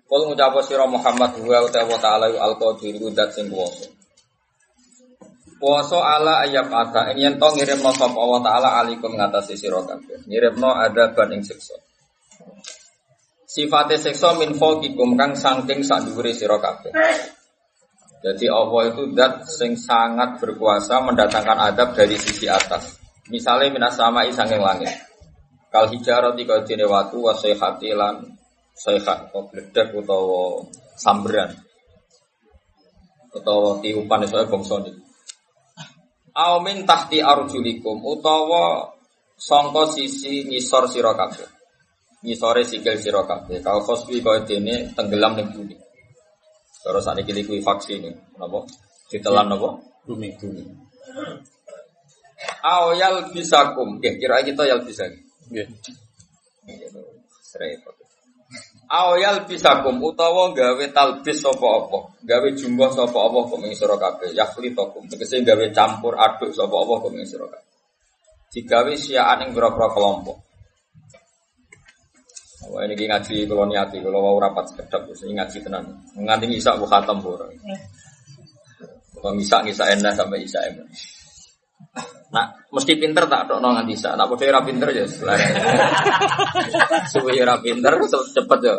Kul 0.08 0.22
ngucap 0.24 0.56
sira 0.64 0.88
Muhammad 0.88 1.36
wa 1.44 1.68
ta'ala 2.00 2.32
al-qadir 2.32 2.96
dat 3.12 3.36
sing 3.36 3.52
kuwasa. 3.52 3.97
Puasa 5.58 5.98
ala 5.98 6.46
ayat 6.46 6.70
ada 6.70 7.10
ini 7.10 7.26
yang 7.26 7.34
tong 7.34 7.58
ngirim 7.58 7.82
no 7.82 7.90
sop 7.90 8.14
Allah 8.14 8.40
Taala 8.46 8.68
alikum 8.78 9.18
ngatasi 9.18 9.58
siro 9.58 9.82
kabeh. 9.82 10.22
Ngirim 10.30 10.54
no 10.54 10.70
ada 10.70 11.10
banding 11.10 11.42
siksa. 11.42 11.74
Sifatnya 13.42 13.98
siksa 13.98 14.38
min 14.38 14.54
fokikum 14.54 15.18
kang 15.18 15.34
sangking 15.34 15.82
sak 15.82 16.06
dhuwure 16.06 16.30
sira 16.30 16.62
kabeh. 16.62 16.94
Jadi 18.18 18.46
Allah 18.46 18.82
itu 18.90 19.02
dat 19.14 19.46
sing 19.50 19.74
sangat 19.74 20.38
berkuasa 20.38 21.02
mendatangkan 21.02 21.58
adab 21.74 21.94
dari 21.94 22.14
sisi 22.14 22.46
atas. 22.46 22.98
Misalnya 23.26 23.74
minas 23.74 23.94
sama 23.98 24.26
isanging 24.30 24.62
langit. 24.62 24.94
Kal 25.74 25.90
hijarah 25.90 26.38
tiga 26.38 26.62
jene 26.62 26.86
watu 26.86 27.26
wa 27.26 27.34
sayhati 27.34 27.98
lan 27.98 28.24
sayhat 28.78 29.30
atau 29.30 29.46
bledek 29.50 29.90
utawa 29.90 30.62
samberan. 30.94 31.50
Utawa 33.34 33.82
tiupan 33.82 34.22
itu 34.22 34.38
bangsa 34.46 34.86
ini. 36.38 36.44
Aumin 36.46 36.86
tahti 36.86 37.18
arjulikum 37.18 37.98
utawa 38.06 38.94
songko 39.34 39.90
sisi 39.90 40.46
ngisor 40.46 40.86
sira 40.86 41.18
kabeh. 41.18 41.58
ngisore 42.22 42.62
sikil 42.66 42.98
sira 42.98 43.22
kabeh. 43.26 43.62
Kau 43.62 43.82
khosbi 43.82 44.22
dene 44.46 44.94
tenggelam 44.94 45.34
ning 45.38 45.50
bumi. 45.50 45.76
Ini 46.88 47.42
kuwi 47.44 47.60
faksi 47.60 48.00
ini, 48.00 48.10
napa? 48.38 48.64
Ditelan 49.10 49.50
napa? 49.50 49.76
Bumi. 50.06 50.32
Bumi. 50.40 50.62
Awyal 52.64 53.34
bisakum, 53.34 53.98
Oke, 53.98 54.16
kira 54.16 54.40
kita 54.46 54.62
yal 54.64 54.80
bisa. 54.86 55.04
Nggih. 55.50 55.66
Repot. 57.58 57.97
Awyal 58.88 59.44
bisakum 59.44 60.00
utawa 60.00 60.56
gawe 60.56 60.86
talbis 60.96 61.44
sapa 61.44 61.60
apa? 61.60 62.08
Gawe 62.24 62.48
jumlah 62.56 62.88
sapa 62.88 63.18
apa 63.20 63.38
kok 63.44 63.60
ing 63.60 63.76
sira 63.76 64.00
kabeh. 64.00 64.32
Yakhlitakum 64.32 65.04
tegese 65.12 65.44
gawe 65.44 65.66
campur 65.76 66.16
aduk 66.16 66.56
sapa 66.56 66.72
apa 66.72 66.92
kok 67.04 67.12
ing 67.12 67.28
sira 67.28 67.44
kabeh. 67.44 67.68
Digawe 68.48 68.92
siaan 68.96 69.44
ing 69.44 69.50
pira-pira 69.52 69.92
kelompok. 69.92 70.40
Wah 72.68 72.84
ini 72.84 72.96
ngaji 72.96 73.48
kalau 73.48 73.64
niati, 73.64 73.96
kalau 74.02 74.20
mau 74.20 74.40
rapat 74.40 74.72
sekedap, 74.72 75.08
ini 75.08 75.32
ngaji 75.36 75.58
tenan. 75.62 75.84
Nganti 76.16 76.44
isak 76.52 76.80
bu 76.80 76.88
khatam 76.88 77.20
bu. 77.20 77.36
Kalau 77.36 79.36
isak 79.36 79.68
isak 79.68 79.88
enak 79.94 80.16
sampai 80.16 80.42
isak 80.42 80.64
enak. 80.64 80.88
Nah, 82.28 82.44
mesti 82.68 82.92
pinter 83.00 83.24
tak 83.24 83.48
dok 83.48 83.64
nganti 83.64 83.96
isak. 83.96 84.12
Nak 84.12 84.28
bodoh 84.28 84.62
pinter 84.64 84.88
ya 84.92 85.04
selera. 85.08 85.48
Ra 87.48 87.56
pinter 87.64 87.92
cepet 88.04 88.60
ya. 88.60 88.74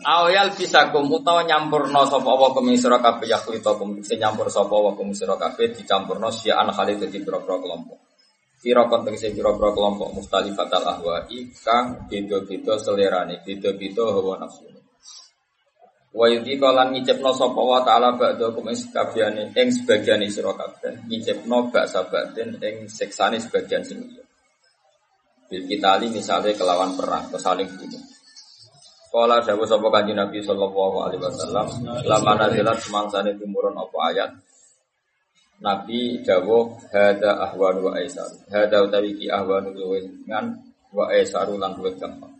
Awyal 0.00 0.56
bisa 0.56 0.88
kum 0.88 1.12
utawa 1.12 1.44
nyampurno 1.44 2.08
sapa 2.08 2.24
apa 2.24 2.56
kum 2.56 2.72
sira 2.72 3.04
kabeh 3.04 3.28
yakhlitakum 3.28 4.00
sing 4.00 4.16
nyampur 4.16 4.48
sapa 4.48 4.72
apa 4.72 4.96
kum 4.96 5.12
sira 5.12 5.36
kabeh 5.36 5.76
dicampurno 5.76 6.32
siaan 6.32 6.72
khalid 6.72 7.04
dadi 7.04 7.20
pira-pira 7.20 7.60
kelompok. 7.60 8.00
Kira 8.64 8.88
konteks 8.88 9.28
pira-pira 9.28 9.76
kelompok 9.76 10.08
mustalifatal 10.16 10.88
ahwa'i 10.88 11.52
kang 11.52 12.08
beda-beda 12.08 12.80
selerane, 12.80 13.44
beda-beda 13.44 14.08
hawa 14.08 14.40
nafsu. 14.40 14.69
Wa 16.10 16.26
yudhi 16.26 16.58
kalan 16.58 16.90
ngicipno 16.90 17.30
sapa 17.30 17.62
wa 17.62 17.78
ta'ala 17.86 18.18
ba'da 18.18 18.50
kum 18.50 18.66
ing 18.66 18.74
sekabiane 18.74 19.54
ing 19.54 19.68
sebagiane 19.70 20.26
sira 20.26 20.50
kabeh, 20.50 21.06
ngicipno 21.06 21.70
baksa 21.70 22.02
batin 22.10 22.58
ing 22.58 22.90
siksane 22.90 23.38
sebagian 23.38 23.86
sing 23.86 24.02
liya. 24.02 24.24
Bil 25.46 25.70
kitali 25.70 26.10
misalnya 26.10 26.50
kelawan 26.58 26.98
perang, 26.98 27.30
kesaling 27.30 27.70
bunuh. 27.78 28.02
Kala 29.10 29.42
dawuh 29.42 29.66
sapa 29.66 29.86
Kanjeng 29.90 30.18
Nabi 30.18 30.38
sallallahu 30.42 30.96
alaihi 31.02 31.22
wasallam, 31.22 31.66
lama 32.06 32.32
nazilat 32.38 32.78
semangsane 32.82 33.34
tumurun 33.38 33.74
apa 33.74 33.98
ayat. 34.10 34.30
Nabi 35.62 36.22
dawuh 36.26 36.74
hada 36.90 37.38
ahwanu 37.50 37.90
wa 37.90 37.92
aisar. 37.98 38.26
Hada 38.50 38.82
utawi 38.82 39.14
ki 39.14 39.30
ahwanu 39.30 39.74
wa 40.90 41.04
aisaru 41.10 41.54
lan 41.54 41.78
gampang. 41.78 42.39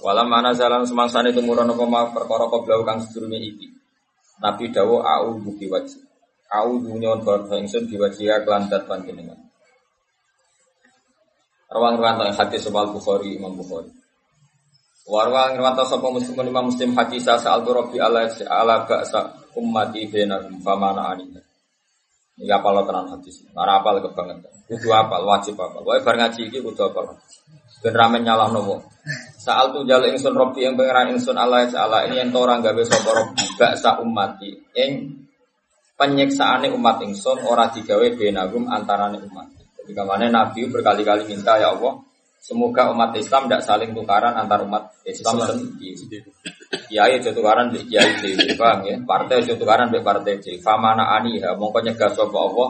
Walam 0.00 0.28
mana 0.32 0.56
jalan 0.56 0.88
semangsane 0.88 1.36
tumurun 1.36 1.68
apa 1.68 1.84
ma 1.84 2.08
perkara 2.08 2.48
koblau 2.48 2.84
kang 2.84 3.04
sedurunge 3.04 3.38
iki. 3.40 3.68
Nabi 4.40 4.72
dawuh 4.72 5.04
au 5.04 5.36
buki 5.40 5.68
wajib. 5.68 6.00
Au 6.52 6.80
dunyon 6.80 7.24
barca 7.24 7.56
ingsun 7.60 7.88
diwajiha 7.88 8.44
kelantat 8.44 8.88
panjenengan. 8.88 9.38
Rawang-rawang 11.68 12.30
hadis 12.32 12.62
soal 12.62 12.94
Bukhari 12.94 13.34
Imam 13.34 13.58
Bukhari. 13.58 13.90
Warwa 15.04 15.52
ngirwanta 15.52 15.84
sapa 15.84 16.08
muslim 16.08 16.40
lima 16.40 16.64
muslim 16.64 16.96
hadisa 16.96 17.36
sa'al 17.36 17.60
rabbi 17.60 18.00
ala 18.00 18.24
ala 18.24 18.88
ba'sa 18.88 19.36
ummati 19.52 20.08
bainahum 20.08 20.64
famana 20.64 21.12
ani. 21.12 21.28
Iki 22.40 22.48
apal 22.48 22.80
tenan 22.88 23.12
hadis. 23.12 23.44
Ora 23.52 23.84
apal 23.84 24.00
kebangetan. 24.00 24.54
Kudu 24.64 24.88
apal, 24.90 25.22
wajib 25.28 25.60
apal. 25.60 25.84
Wae 25.84 26.00
bar 26.00 26.16
ngaji 26.16 26.48
iki 26.48 26.58
kudu 26.64 26.88
apal. 26.88 27.20
Ben 27.84 27.92
ramen 27.92 28.24
nyalahno 28.24 28.64
wong. 28.64 28.80
Sa'al 29.36 29.76
tu 29.76 29.84
jale 29.84 30.08
ingsun 30.16 30.32
rabbi 30.32 30.64
yang 30.64 30.72
pangeran 30.72 31.12
ingsun 31.12 31.36
ala 31.36 31.68
ala 31.68 32.08
ini 32.08 32.24
ento 32.24 32.40
ora 32.40 32.56
gawe 32.56 32.80
sapa 32.80 33.12
rabbi 33.12 33.44
ba'sa 33.60 34.00
ummati 34.00 34.56
ing 34.72 35.20
penyiksaane 36.00 36.72
umat 36.72 37.04
ingsun 37.04 37.44
ora 37.44 37.68
digawe 37.68 38.08
bainahum 38.16 38.64
antarane 38.72 39.20
umat. 39.20 39.52
Jadi 39.84 39.92
ke 39.92 40.00
mana 40.00 40.32
Nabi 40.32 40.64
berkali-kali 40.72 41.28
minta 41.28 41.60
ya 41.60 41.76
Allah 41.76 42.00
Semoga 42.44 42.92
umat 42.92 43.16
Islam 43.16 43.48
tidak 43.48 43.64
saling 43.64 43.96
tukaran 43.96 44.36
antar 44.36 44.68
umat 44.68 44.92
Islam 45.08 45.40
sendiri. 45.48 46.20
Kiai 46.92 47.16
aja 47.16 47.32
tukaran 47.32 47.72
di 47.72 47.88
kiai 47.88 48.20
dewi, 48.20 48.52
bang 48.52 48.84
ya. 48.84 48.96
Partai 49.00 49.40
aja 49.40 49.56
tukaran 49.56 49.88
di 49.88 50.04
partai 50.04 50.36
dewi. 50.44 50.60
Famana 50.60 51.08
ani 51.16 51.40
ha, 51.40 51.56
mongko 51.56 51.80
nyegah 51.80 52.12
sapa 52.12 52.36
Allah 52.36 52.68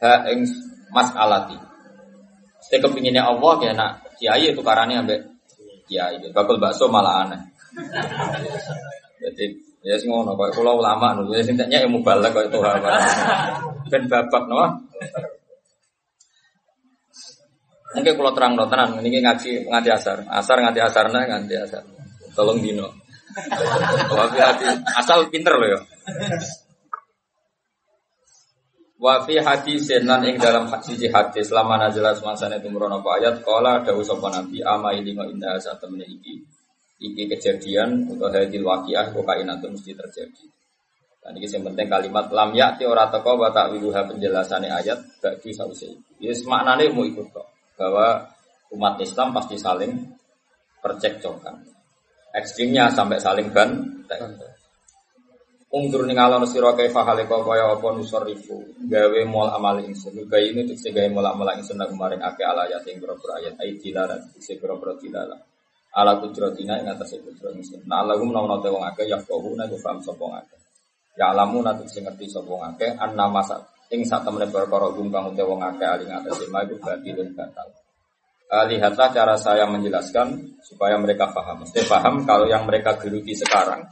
ha 0.00 0.24
ing 0.32 0.48
mas 0.88 1.12
alati. 1.12 1.52
Saya 2.64 2.80
kepinginnya 2.80 3.28
Allah 3.28 3.54
ya 3.60 3.72
nak 3.76 4.09
kiai 4.20 4.52
tukarannya 4.52 5.00
ambek 5.00 5.20
kiai. 5.88 6.20
Bakul 6.30 6.60
bakso 6.60 6.92
malah 6.92 7.24
aneh. 7.24 7.40
Jadi 9.20 9.44
ya 9.80 9.96
sing 9.96 10.12
ngono 10.12 10.36
kok 10.36 10.52
kula 10.60 10.76
ulama 10.76 11.16
nunggu 11.16 11.40
ya 11.40 11.42
sing 11.42 11.56
tanya 11.56 11.80
ilmu 11.88 12.04
balik 12.04 12.36
kok 12.36 12.52
itu 12.52 12.60
Ben 13.88 14.04
babak 14.06 14.44
no. 14.44 14.60
Mungkin 17.90 18.14
kalau 18.14 18.30
terang 18.38 18.54
no 18.54 18.70
tenan, 18.70 19.02
ini 19.02 19.18
ngaji 19.18 19.66
ngaji 19.66 19.90
asar, 19.90 20.22
asar 20.30 20.62
ngaji 20.62 20.78
asar 20.78 21.10
nah 21.10 21.26
asar. 21.26 21.82
Tolong 22.38 22.62
dino. 22.62 22.86
Asal 24.94 25.26
pinter 25.26 25.58
loh 25.58 25.68
ya. 25.74 25.80
Wafi 29.00 29.40
hadis 29.40 29.88
nan 30.04 30.20
ing 30.28 30.36
dalam 30.36 30.68
siji 30.84 31.08
hadis 31.08 31.48
lama 31.48 31.80
nazalah 31.80 32.12
semangsane 32.12 32.60
tumurun 32.60 33.00
apa 33.00 33.16
ayat 33.16 33.40
kala 33.40 33.80
dawuh 33.80 34.04
sapa 34.04 34.28
nabi 34.28 34.60
ama 34.60 34.92
ilingo 34.92 35.24
indah 35.24 35.56
saat 35.56 35.80
temen 35.80 36.04
iki 36.04 36.36
iki 37.00 37.24
kejadian 37.32 38.12
atau 38.12 38.28
hadil 38.28 38.60
waqiah 38.60 39.08
kok 39.08 39.24
kainat 39.24 39.64
mesti 39.64 39.96
terjadi. 39.96 40.44
Dan 41.20 41.32
ini 41.36 41.48
yang 41.48 41.64
penting 41.64 41.88
kalimat 41.88 42.28
lam 42.28 42.52
yakti 42.52 42.84
ora 42.84 43.08
teko 43.08 43.40
wa 43.40 43.48
ta'wiluha 43.48 44.04
penjelasannya 44.04 44.68
ayat 44.68 45.00
bagi 45.24 45.56
sause. 45.56 45.96
Yes 46.20 46.44
maknane 46.44 46.92
mau 46.92 47.08
ikut 47.08 47.32
kok 47.32 47.48
bahwa 47.80 48.28
umat 48.76 49.00
Islam 49.00 49.32
pasti 49.32 49.56
saling 49.56 49.96
percekcokan. 50.84 51.56
Ekstrimnya 52.36 52.92
sampai 52.92 53.16
saling 53.16 53.48
ban. 53.48 53.80
Ungdur 55.70 56.02
ning 56.02 56.18
alon 56.18 56.42
sira 56.50 56.74
kaifa 56.74 57.06
halika 57.06 57.46
kaya 57.46 57.70
apa 57.70 57.94
nusarifu 57.94 58.58
gawe 58.90 59.20
mol 59.30 59.46
amal 59.54 59.78
ingsun. 59.78 60.18
Gawe 60.26 60.42
ini 60.42 60.66
tekse 60.66 60.90
gawe 60.90 61.06
mol 61.14 61.22
amal 61.22 61.46
ingsun 61.54 61.78
nang 61.78 61.94
kemarin 61.94 62.18
akeh 62.18 62.42
ala 62.42 62.66
ayat 62.66 62.82
ing 62.90 62.98
boro 62.98 63.14
ayat 63.38 63.54
ayat 63.54 63.78
dilala 63.78 64.18
tekse 64.34 64.58
boro 64.58 64.98
dilala. 64.98 65.38
Ala 65.94 66.18
kudratina 66.18 66.74
ing 66.82 66.90
atase 66.90 67.22
kudrat 67.22 67.54
ingsun. 67.54 67.86
Nah 67.86 68.02
Allahum 68.02 68.34
menawa 68.34 68.58
te 68.58 68.66
wong 68.66 68.82
akeh 68.82 69.06
yaqahu 69.14 69.54
nek 69.54 69.70
paham 69.78 70.02
sapa 70.02 70.26
akeh. 70.42 70.58
Ya 71.14 71.30
alamu 71.30 71.62
nate 71.62 71.86
sing 71.86 72.02
ngerti 72.02 72.26
sapa 72.26 72.50
akeh 72.74 72.90
anna 72.98 73.30
masa 73.30 73.62
ing 73.94 74.02
sak 74.02 74.26
temene 74.26 74.50
perkara 74.50 74.90
gum 74.90 75.06
kang 75.14 75.30
uте 75.30 75.46
wong 75.46 75.62
akeh 75.62 75.86
ali 75.86 76.10
ngatasi 76.10 76.50
ma 76.50 76.66
iku 76.66 76.82
batilun 76.82 77.30
batal. 77.38 77.70
Uh, 78.50 78.66
lihatlah 78.66 79.14
cara 79.14 79.38
saya 79.38 79.62
menjelaskan 79.70 80.58
supaya 80.66 80.98
mereka 80.98 81.30
paham. 81.30 81.62
Mesti 81.62 81.86
paham 81.86 82.26
kalau 82.26 82.50
yang 82.50 82.66
mereka 82.66 82.98
geluti 82.98 83.38
sekarang, 83.38 83.86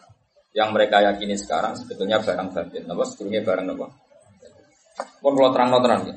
yang 0.57 0.73
mereka 0.73 1.05
yakini 1.05 1.37
sekarang 1.37 1.77
sebetulnya 1.77 2.23
barang 2.23 2.49
batin. 2.55 2.89
Apa 2.89 3.05
sebetulnya 3.05 3.45
barang 3.45 3.67
apa? 3.77 3.87
Pun 5.21 5.33
kalau 5.37 5.51
terang 5.55 5.71
terang 5.79 6.03
ya. 6.09 6.17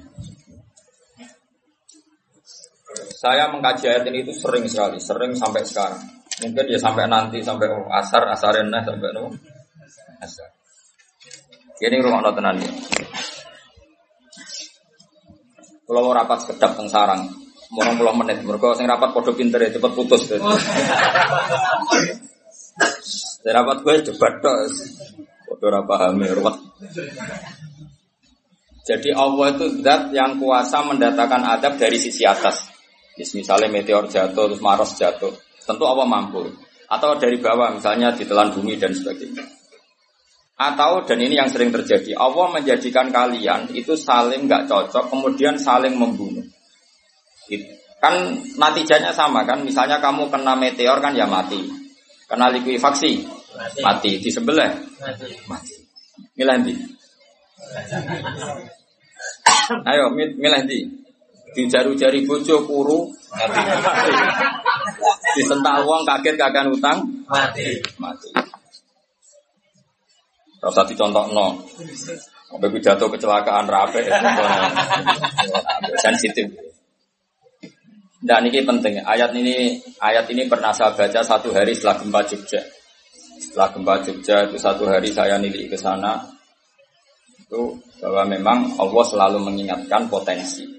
Saya 3.22 3.54
mengkaji 3.54 3.86
ayat 3.86 4.04
ini 4.10 4.26
itu 4.26 4.34
sering 4.34 4.66
sekali, 4.66 4.98
sering 4.98 5.38
sampai 5.38 5.62
sekarang. 5.62 6.02
Mungkin 6.42 6.66
ya 6.66 6.80
sampai 6.82 7.06
nanti 7.06 7.38
sampai 7.46 7.70
asar, 8.02 8.26
asarenah 8.34 8.82
sampai 8.82 9.14
no, 9.14 9.30
asar. 10.26 10.50
Ini 11.82 11.98
rumah 12.02 12.22
notenan 12.26 12.62
ya. 12.62 12.72
Kalau 15.86 16.02
mau 16.08 16.16
rapat 16.16 16.40
sekedap 16.46 16.78
teng 16.78 16.90
sarang, 16.90 17.30
mau 17.74 17.94
puluh 17.94 18.16
menit. 18.16 18.42
Mereka 18.42 18.80
sing 18.80 18.88
rapat 18.90 19.14
podo 19.14 19.36
pinter 19.38 19.62
ya 19.62 19.70
cepet 19.76 19.92
putus. 19.92 20.24
Rapat 23.42 23.78
gue 23.82 23.96
dong. 24.14 24.70
Podo 25.50 25.68
rapa 25.68 26.08
hamil 26.08 26.32
ruwet. 26.38 26.56
Jadi 28.82 29.10
Allah 29.14 29.54
itu 29.54 29.66
zat 29.84 30.10
yang 30.16 30.40
kuasa 30.42 30.82
mendatangkan 30.88 31.44
adab 31.60 31.78
dari 31.78 32.00
sisi 32.00 32.26
atas. 32.26 32.72
Misalnya 33.20 33.70
meteor 33.70 34.10
jatuh, 34.10 34.50
terus 34.50 34.62
Maros 34.64 34.98
jatuh. 34.98 35.30
Tentu 35.68 35.84
Allah 35.86 36.08
mampu. 36.08 36.50
Atau 36.90 37.20
dari 37.22 37.38
bawah, 37.38 37.76
misalnya 37.78 38.16
ditelan 38.16 38.56
bumi 38.56 38.80
dan 38.82 38.96
sebagainya. 38.96 39.46
Atau 40.58 41.06
dan 41.06 41.18
ini 41.22 41.38
yang 41.38 41.50
sering 41.50 41.74
terjadi, 41.74 42.14
Allah 42.18 42.54
menjadikan 42.54 43.10
kalian 43.10 43.74
itu 43.74 43.98
saling 43.98 44.46
nggak 44.46 44.70
cocok, 44.70 45.10
kemudian 45.10 45.58
saling 45.58 45.98
membunuh. 45.98 46.46
Kan 48.02 48.42
natijanya 48.58 49.14
sama 49.14 49.46
kan, 49.46 49.62
misalnya 49.62 50.02
kamu 50.02 50.30
kena 50.30 50.54
meteor 50.58 50.98
kan 51.02 51.14
ya 51.14 51.30
mati, 51.30 51.81
kena 52.32 52.48
likuifaksi 52.48 53.28
mati, 53.52 53.80
mati. 53.84 54.12
di 54.24 54.30
sebelah 54.32 54.72
mati. 55.52 55.76
Milih 56.40 56.58
di. 56.64 56.74
Ayo 59.84 60.08
milih 60.16 60.64
di. 60.64 60.80
Di 61.52 61.68
jari-jari 61.68 62.24
bojo 62.24 62.64
kuru 62.64 63.12
Mati. 63.36 63.60
Disentak 65.36 65.84
uang 65.84 66.08
kaget 66.08 66.40
kakek 66.40 66.72
utang 66.72 67.04
Mati. 67.28 67.84
mati. 68.00 68.32
Rasa 70.64 70.88
dicontok 70.88 71.36
no. 71.36 71.60
Sampai 72.48 72.72
pidato 72.72 73.12
kecelakaan 73.12 73.68
rapi. 73.68 74.08
Sensitif. 76.00 76.71
Dan 78.22 78.46
ini 78.46 78.62
penting. 78.62 79.02
Ayat 79.02 79.34
ini 79.34 79.82
ayat 79.98 80.30
ini 80.30 80.46
pernah 80.46 80.70
saya 80.70 80.94
baca 80.94 81.26
satu 81.26 81.50
hari 81.50 81.74
setelah 81.74 81.98
gempa 82.06 82.22
Jogja. 82.30 82.62
Setelah 83.42 83.70
gempa 83.74 83.94
Jogja 84.06 84.36
itu 84.46 84.58
satu 84.62 84.86
hari 84.86 85.10
saya 85.10 85.42
nilik 85.42 85.74
ke 85.74 85.78
sana. 85.78 86.22
Itu 87.42 87.82
bahwa 87.98 88.30
memang 88.30 88.78
Allah 88.78 89.04
selalu 89.10 89.42
mengingatkan 89.42 90.06
potensi. 90.06 90.70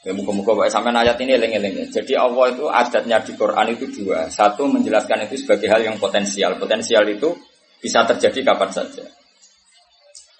Ya 0.00 0.10
muka-muka 0.16 0.66
sampai 0.66 0.90
ayat 0.96 1.14
ini 1.22 1.38
eling-eling. 1.38 1.92
Jadi 1.94 2.18
Allah 2.18 2.58
itu 2.58 2.66
adatnya 2.66 3.22
di 3.22 3.32
Quran 3.38 3.66
itu 3.70 3.86
dua. 4.02 4.26
Satu 4.32 4.66
menjelaskan 4.66 5.30
itu 5.30 5.46
sebagai 5.46 5.70
hal 5.70 5.84
yang 5.86 5.96
potensial. 6.00 6.58
Potensial 6.58 7.06
itu 7.06 7.30
bisa 7.78 8.02
terjadi 8.02 8.50
kapan 8.50 8.72
saja. 8.74 9.19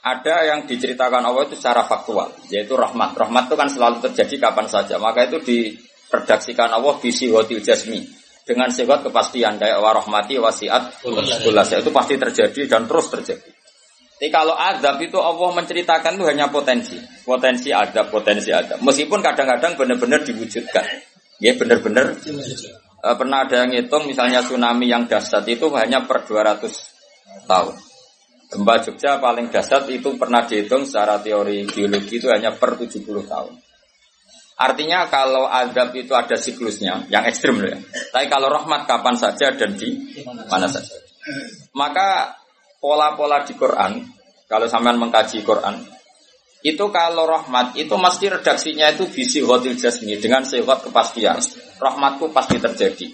Ada 0.01 0.49
yang 0.49 0.65
diceritakan 0.65 1.21
Allah 1.29 1.45
itu 1.45 1.61
secara 1.61 1.85
faktual, 1.85 2.33
yaitu 2.49 2.73
rahmat. 2.73 3.13
Rahmat 3.13 3.53
itu 3.53 3.57
kan 3.57 3.69
selalu 3.69 4.01
terjadi 4.09 4.49
kapan 4.49 4.65
saja. 4.65 4.97
Maka 4.97 5.29
itu 5.29 5.45
diredaksikan 5.45 6.73
Allah 6.73 6.97
di 6.97 7.13
sihotil 7.13 7.61
jasmi. 7.61 8.01
Dengan 8.41 8.73
sifat 8.73 9.05
kepastian, 9.05 9.61
kayak 9.61 9.79
warahmati 9.79 10.41
wasiat 10.41 11.05
kulas. 11.05 11.69
Itu 11.77 11.93
pasti 11.93 12.17
terjadi 12.17 12.61
dan 12.65 12.89
terus 12.89 13.13
terjadi. 13.13 13.51
Tapi 14.21 14.29
kalau 14.29 14.53
adab 14.53 15.01
itu 15.01 15.17
Allah 15.17 15.49
menceritakan 15.57 16.21
itu 16.21 16.25
hanya 16.29 16.53
potensi. 16.53 17.01
Potensi 17.25 17.73
adab, 17.73 18.13
potensi 18.13 18.53
adab. 18.53 18.77
Meskipun 18.85 19.25
kadang-kadang 19.25 19.81
benar-benar 19.81 20.21
diwujudkan. 20.25 20.85
Ya 21.41 21.57
benar-benar. 21.57 22.21
Eh, 23.01 23.17
pernah 23.17 23.49
ada 23.49 23.65
yang 23.65 23.73
ngitung 23.73 24.05
misalnya 24.05 24.45
tsunami 24.45 24.93
yang 24.93 25.09
dahsyat 25.09 25.49
itu 25.49 25.73
hanya 25.73 26.05
per 26.05 26.29
200 26.29 26.69
tahun. 27.49 27.90
Gempa 28.51 28.83
Jogja 28.83 29.23
paling 29.23 29.47
dahsyat 29.47 29.87
itu 29.95 30.19
pernah 30.19 30.43
dihitung 30.43 30.83
secara 30.83 31.23
teori 31.23 31.63
geologi 31.71 32.19
itu 32.19 32.27
hanya 32.27 32.51
per 32.51 32.75
70 32.75 33.07
tahun. 33.07 33.55
Artinya 34.61 35.09
kalau 35.09 35.49
adab 35.49 35.95
itu 35.97 36.13
ada 36.13 36.37
siklusnya, 36.37 37.09
yang 37.09 37.25
ekstrim 37.25 37.63
loh 37.63 37.71
ya. 37.71 37.79
Tapi 38.13 38.27
kalau 38.29 38.53
rahmat 38.53 38.85
kapan 38.85 39.17
saja 39.17 39.55
dan 39.57 39.73
di 39.79 39.97
mana 40.51 40.69
saja. 40.69 40.99
Maka 41.73 42.37
pola-pola 42.77 43.41
di 43.47 43.57
Quran, 43.57 44.05
kalau 44.51 44.67
sampean 44.69 45.01
mengkaji 45.01 45.47
Quran, 45.47 45.81
itu 46.61 46.85
kalau 46.93 47.25
rahmat 47.25 47.73
itu 47.79 47.97
mesti 47.97 48.37
redaksinya 48.37 48.93
itu 48.93 49.09
visi 49.09 49.41
hotil 49.41 49.79
jasmi 49.81 50.19
dengan 50.21 50.45
sifat 50.45 50.91
kepastian. 50.91 51.41
Rahmatku 51.81 52.29
pasti 52.35 52.61
terjadi. 52.61 53.07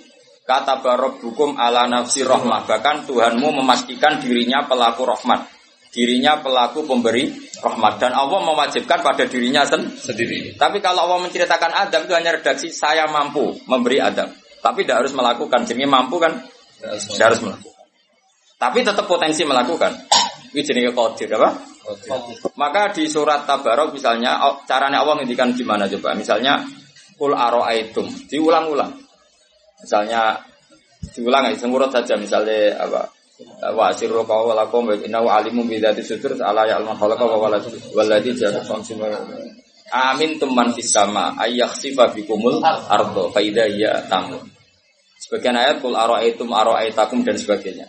Kata 0.46 0.78
barok 0.78 1.18
hukum 1.26 1.58
ala 1.58 1.90
nafsi 1.90 2.22
rahmah. 2.22 2.70
Bahkan 2.70 3.10
Tuhanmu 3.10 3.50
memastikan 3.50 4.22
dirinya 4.22 4.62
pelaku 4.62 5.02
rahmat. 5.02 5.50
Dirinya 5.90 6.38
pelaku 6.38 6.86
pemberi 6.86 7.34
rahmat. 7.58 7.98
Dan 7.98 8.14
Allah 8.14 8.46
mewajibkan 8.46 9.02
pada 9.02 9.26
dirinya 9.26 9.66
sen 9.66 9.90
Sendiri. 9.90 10.54
Tapi 10.54 10.78
kalau 10.78 11.10
Allah 11.10 11.26
menceritakan 11.26 11.90
adab 11.90 12.06
itu 12.06 12.14
hanya 12.14 12.38
redaksi 12.38 12.70
saya 12.70 13.10
mampu 13.10 13.58
memberi 13.66 13.98
adab. 13.98 14.30
Tapi 14.62 14.86
tidak 14.86 15.02
harus 15.02 15.12
melakukan. 15.18 15.66
Jadi 15.66 15.82
mampu 15.82 16.22
kan 16.22 16.38
tidak 16.78 17.26
harus 17.34 17.40
melakukan. 17.42 17.74
Tapi 18.56 18.78
tetap 18.86 19.04
potensi 19.10 19.42
melakukan. 19.42 19.92
Ini 20.54 20.62
jenis 20.62 20.94
kodir 20.94 21.28
apa? 21.36 21.58
Maka 22.54 22.94
di 22.94 23.10
surat 23.10 23.42
Tabarok 23.50 23.94
misalnya 23.98 24.38
caranya 24.62 25.02
Allah 25.02 25.18
ngendikan 25.18 25.50
gimana 25.58 25.90
coba? 25.90 26.14
Misalnya 26.14 26.62
kul 27.18 27.34
aroaitum 27.34 28.06
diulang-ulang. 28.30 29.05
Misalnya 29.82 30.40
diulang 31.12 31.52
ya 31.52 31.56
semurut 31.56 31.92
saja 31.92 32.16
misalnya 32.16 32.76
apa? 32.80 33.08
Wa 33.76 33.92
sirru 33.92 34.24
qawlakum 34.24 34.88
wa 34.88 34.96
innahu 34.96 35.28
alimun 35.28 35.68
bi 35.68 35.76
dzati 35.76 36.00
sudur 36.00 36.40
ala 36.40 36.64
ya'lamu 36.64 36.96
khalaqa 36.96 37.24
wa 37.28 37.36
walad 37.36 37.64
walladzi 37.92 38.32
ja'ala 38.32 38.64
samsum 38.64 39.04
Amin 39.92 40.40
teman 40.40 40.74
fis 40.74 40.90
sama 40.90 41.36
ayakhsifa 41.38 42.10
bikumul 42.10 42.58
ardo 42.64 43.30
fa 43.30 43.38
idza 43.38 43.68
hiya 43.70 44.08
tamun. 44.10 44.42
Sebagian 45.20 45.54
ayat 45.54 45.78
kul 45.78 45.94
aroaitum 45.94 46.50
aroaitakum 46.50 47.22
dan 47.22 47.38
sebagainya. 47.38 47.86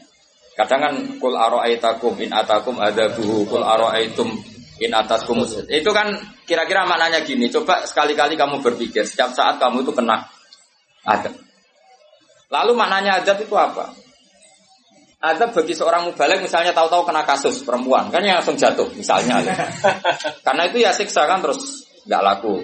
Kadang 0.54 0.80
kan 0.84 0.94
kul 1.18 1.34
aroaitakum 1.34 2.14
in 2.22 2.30
atakum 2.30 2.78
adabuhu 2.78 3.50
kul 3.50 3.66
aroaitum 3.66 4.30
in 4.78 4.94
ataskum 4.94 5.42
itu 5.70 5.90
kan 5.90 6.14
kira-kira 6.46 6.86
maknanya 6.86 7.26
gini 7.26 7.50
coba 7.50 7.82
sekali-kali 7.86 8.38
kamu 8.38 8.62
berpikir 8.62 9.02
setiap 9.10 9.34
saat 9.34 9.58
kamu 9.58 9.82
itu 9.82 9.92
kena 9.94 10.22
adab 11.02 11.34
lalu 12.48 12.72
maknanya 12.76 13.24
adab 13.24 13.38
itu 13.42 13.56
apa? 13.56 13.92
Adab 15.18 15.50
bagi 15.52 15.74
seorang 15.74 16.06
mubalek 16.08 16.46
misalnya 16.46 16.72
tahu-tahu 16.78 17.10
kena 17.10 17.26
kasus 17.26 17.66
perempuan 17.66 18.14
kan 18.14 18.22
yang 18.22 18.38
langsung 18.38 18.54
jatuh 18.54 18.86
misalnya 18.94 19.42
karena 20.46 20.70
itu 20.70 20.78
ya 20.86 20.94
siksa 20.94 21.26
kan 21.26 21.42
terus 21.42 21.88
nggak 22.08 22.24
laku. 22.24 22.64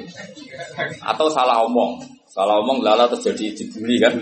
Atau 1.04 1.28
salah 1.30 1.62
omong. 1.68 2.00
Salah 2.32 2.64
omong 2.64 2.82
lala 2.82 3.12
terus 3.12 3.30
jadi 3.30 3.52
dibully 3.54 4.00
kan. 4.00 4.16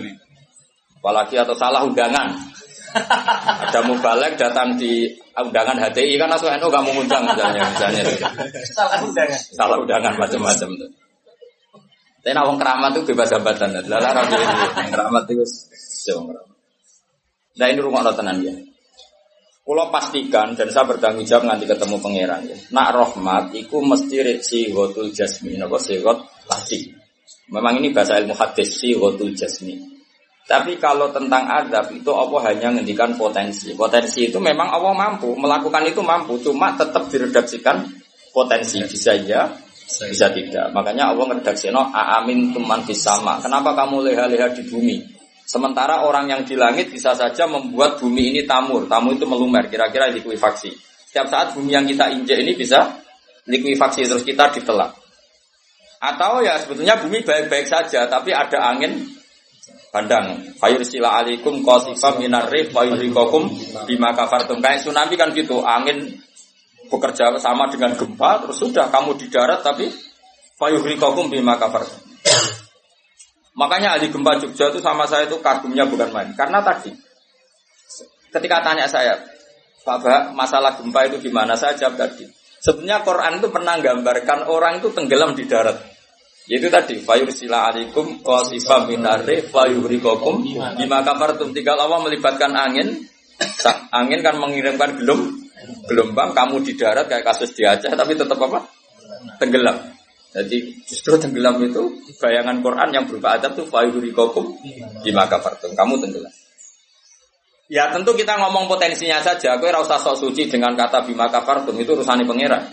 Apalagi 0.98 1.38
atau 1.38 1.54
salah 1.54 1.86
undangan. 1.86 2.28
Ada 3.72 3.80
mubalek 3.88 4.36
datang 4.36 4.76
di 4.76 5.08
undangan 5.32 5.80
HTI 5.80 6.20
kan 6.20 6.28
langsung 6.28 6.52
NU 6.52 6.68
gak 6.68 6.82
mau 6.84 6.92
ngundang 6.92 7.24
misalnya 7.24 7.62
misalnya. 7.72 8.02
Salah 8.68 9.00
undangan. 9.00 9.38
salah 9.56 9.76
undangan 9.80 10.12
macam-macam 10.20 10.68
tuh. 10.76 10.90
Tapi 12.22 12.38
nawang 12.38 12.54
keramat 12.54 12.94
tuh 12.94 13.02
bebas 13.02 13.34
hambatan. 13.34 13.82
Lala 13.90 14.14
rapi 14.14 14.38
keramat 14.94 15.26
itu 15.26 15.42
jauh 16.06 16.30
keramat. 16.30 16.56
Nah 17.58 17.66
ini 17.66 17.80
rumah 17.82 18.06
tenan 18.14 18.38
ya. 18.40 18.54
Kulo 19.62 19.94
pastikan 19.94 20.58
dan 20.58 20.70
saya 20.74 20.86
bertanggung 20.90 21.22
jawab 21.22 21.46
nanti 21.50 21.66
ketemu 21.66 21.98
pangeran 22.02 22.42
ya. 22.46 22.58
Nak 22.74 22.88
rahmat 22.98 23.54
iku 23.54 23.78
mesti 23.78 24.42
si 24.42 24.70
hotul 24.74 25.14
jasmi, 25.14 25.54
napa 25.54 25.78
sigot 25.78 26.18
pasti. 26.50 26.90
Memang 27.50 27.78
ini 27.78 27.94
bahasa 27.94 28.18
ilmu 28.18 28.34
hadis 28.34 28.74
si 28.74 28.90
hotul 28.94 29.34
jasmi. 29.34 29.78
Tapi 30.42 30.82
kalau 30.82 31.14
tentang 31.14 31.46
adab 31.46 31.94
itu 31.94 32.10
Allah 32.10 32.50
hanya 32.50 32.74
ngendikan 32.74 33.14
potensi. 33.14 33.70
Potensi 33.78 34.26
itu 34.26 34.42
memang 34.42 34.66
Allah 34.66 34.90
mampu 34.90 35.30
melakukan 35.38 35.86
itu 35.86 36.02
mampu, 36.02 36.42
cuma 36.42 36.74
tetap 36.74 37.06
diredaksikan 37.06 37.86
potensi 38.34 38.82
bisa 38.82 39.14
ya, 39.22 39.46
bisa 39.86 40.28
tidak. 40.32 40.72
Makanya 40.74 41.12
Allah 41.14 41.24
ngeredaksi 41.32 41.70
no 41.70 41.88
amin 41.92 42.50
tuman 42.54 42.82
sama. 42.92 43.38
Kenapa 43.42 43.76
kamu 43.76 44.08
leha-leha 44.08 44.50
di 44.54 44.62
bumi? 44.66 44.98
Sementara 45.42 46.06
orang 46.06 46.32
yang 46.32 46.42
di 46.46 46.56
langit 46.56 46.88
bisa 46.88 47.12
saja 47.12 47.44
membuat 47.44 48.00
bumi 48.00 48.32
ini 48.32 48.42
tamur. 48.48 48.88
Tamu 48.88 49.12
itu 49.12 49.28
melumer, 49.28 49.68
kira-kira 49.68 50.08
likuifaksi. 50.08 50.72
Setiap 51.12 51.28
saat 51.28 51.48
bumi 51.52 51.76
yang 51.76 51.84
kita 51.84 52.08
injek 52.08 52.40
ini 52.40 52.56
bisa 52.56 52.88
likuifaksi 53.44 54.08
terus 54.08 54.24
kita 54.24 54.48
ditelak. 54.48 54.96
Atau 56.02 56.40
ya 56.42 56.56
sebetulnya 56.56 56.96
bumi 56.98 57.22
baik-baik 57.22 57.68
saja, 57.68 58.08
tapi 58.08 58.32
ada 58.32 58.74
angin 58.74 59.06
bandang. 59.92 60.56
Fayursila 60.56 61.20
alaikum 61.20 61.60
qasifam 61.60 62.18
minar 62.18 62.48
rih 62.48 62.72
fayurikokum 62.72 63.52
bima 63.84 64.16
kafartum. 64.16 64.58
Kayak 64.64 64.82
tsunami 64.82 65.14
kan 65.20 65.36
gitu, 65.36 65.60
angin 65.62 66.16
bekerja 66.92 67.32
sama 67.40 67.72
dengan 67.72 67.96
gempa, 67.96 68.44
terus 68.44 68.60
sudah 68.60 68.92
kamu 68.92 69.16
di 69.16 69.32
darat 69.32 69.64
tapi 69.64 69.88
fayurikokum 70.60 71.32
bima 71.32 71.56
kafartum. 71.56 72.04
Makanya 73.56 73.96
ahli 73.96 74.12
gempa 74.12 74.36
Jogja 74.40 74.72
itu 74.72 74.80
sama 74.84 75.08
saya 75.08 75.28
itu 75.28 75.40
kagumnya 75.40 75.88
bukan 75.88 76.12
main. 76.12 76.30
Karena 76.36 76.60
tadi 76.60 76.92
ketika 78.32 78.64
tanya 78.64 78.88
saya, 78.88 79.20
Pak 79.82 79.98
Bah, 80.00 80.22
masalah 80.32 80.78
gempa 80.78 81.10
itu 81.10 81.18
gimana? 81.20 81.58
Saya 81.58 81.76
jawab 81.76 81.98
tadi. 81.98 82.24
Sebenarnya 82.62 83.02
Quran 83.02 83.42
itu 83.42 83.48
pernah 83.50 83.74
gambarkan 83.82 84.46
orang 84.46 84.78
itu 84.78 84.94
tenggelam 84.94 85.34
di 85.34 85.44
darat. 85.50 85.82
Yaitu 86.46 86.70
tadi 86.70 87.02
fayursila 87.02 87.70
alaikum 87.70 88.22
qasifam 88.22 88.86
minarri 88.86 89.42
fayurikokum 89.50 90.46
bima 90.78 91.02
kafartum. 91.02 91.50
Tinggal 91.50 91.82
Allah 91.82 91.98
melibatkan 92.06 92.54
angin. 92.54 93.10
Angin 93.90 94.22
kan 94.22 94.38
mengirimkan 94.38 95.02
gelum, 95.02 95.41
gelombang 95.86 96.32
kamu 96.32 96.62
di 96.64 96.72
darat 96.78 97.06
kayak 97.10 97.24
kasus 97.26 97.52
di 97.54 97.62
Aceh 97.66 97.90
tapi 97.92 98.14
tetap 98.14 98.38
apa? 98.38 98.64
Tenggelam. 99.38 99.76
Jadi 100.32 100.80
justru 100.88 101.20
tenggelam 101.20 101.60
itu 101.60 101.92
bayangan 102.16 102.64
Quran 102.64 102.88
yang 102.88 103.04
berupa 103.04 103.36
adab 103.36 103.52
itu 103.52 103.68
fayurikokum 103.68 104.56
bima 105.04 105.28
kafartum. 105.28 105.76
Kamu 105.76 106.00
tenggelam. 106.00 106.32
Ya 107.68 107.92
tentu 107.92 108.16
kita 108.16 108.40
ngomong 108.40 108.64
potensinya 108.68 109.20
saja. 109.20 109.60
Aku 109.60 109.68
rasa 109.68 110.00
sok 110.00 110.16
suci 110.16 110.48
dengan 110.48 110.72
kata 110.72 111.04
bima 111.04 111.28
kafartum 111.28 111.76
itu 111.76 111.92
urusan 111.92 112.24
pangeran. 112.24 112.64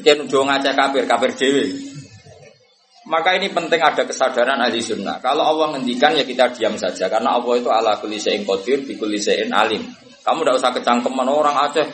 Dia 0.00 0.16
nuduh 0.16 0.48
ngajak 0.48 0.72
kafir, 0.76 1.04
kafir 1.04 1.30
dewi. 1.36 1.64
Maka 3.08 3.40
ini 3.40 3.48
penting 3.48 3.80
ada 3.80 4.04
kesadaran 4.04 4.60
ahli 4.60 4.84
sunnah. 4.84 5.16
Kalau 5.24 5.40
Allah 5.40 5.76
ngendikan 5.76 6.12
ya 6.12 6.28
kita 6.28 6.52
diam 6.52 6.76
saja. 6.76 7.08
Karena 7.08 7.40
Allah 7.40 7.56
itu 7.56 7.72
ala 7.72 7.96
kulli 7.96 8.20
syai'in 8.20 8.44
qadir, 8.44 8.84
bi 8.84 9.00
alim. 9.48 9.80
Kamu 10.20 10.44
tidak 10.44 10.60
usah 10.60 10.70
kecangkeman 10.76 11.24
orang 11.24 11.56
Aceh 11.56 11.88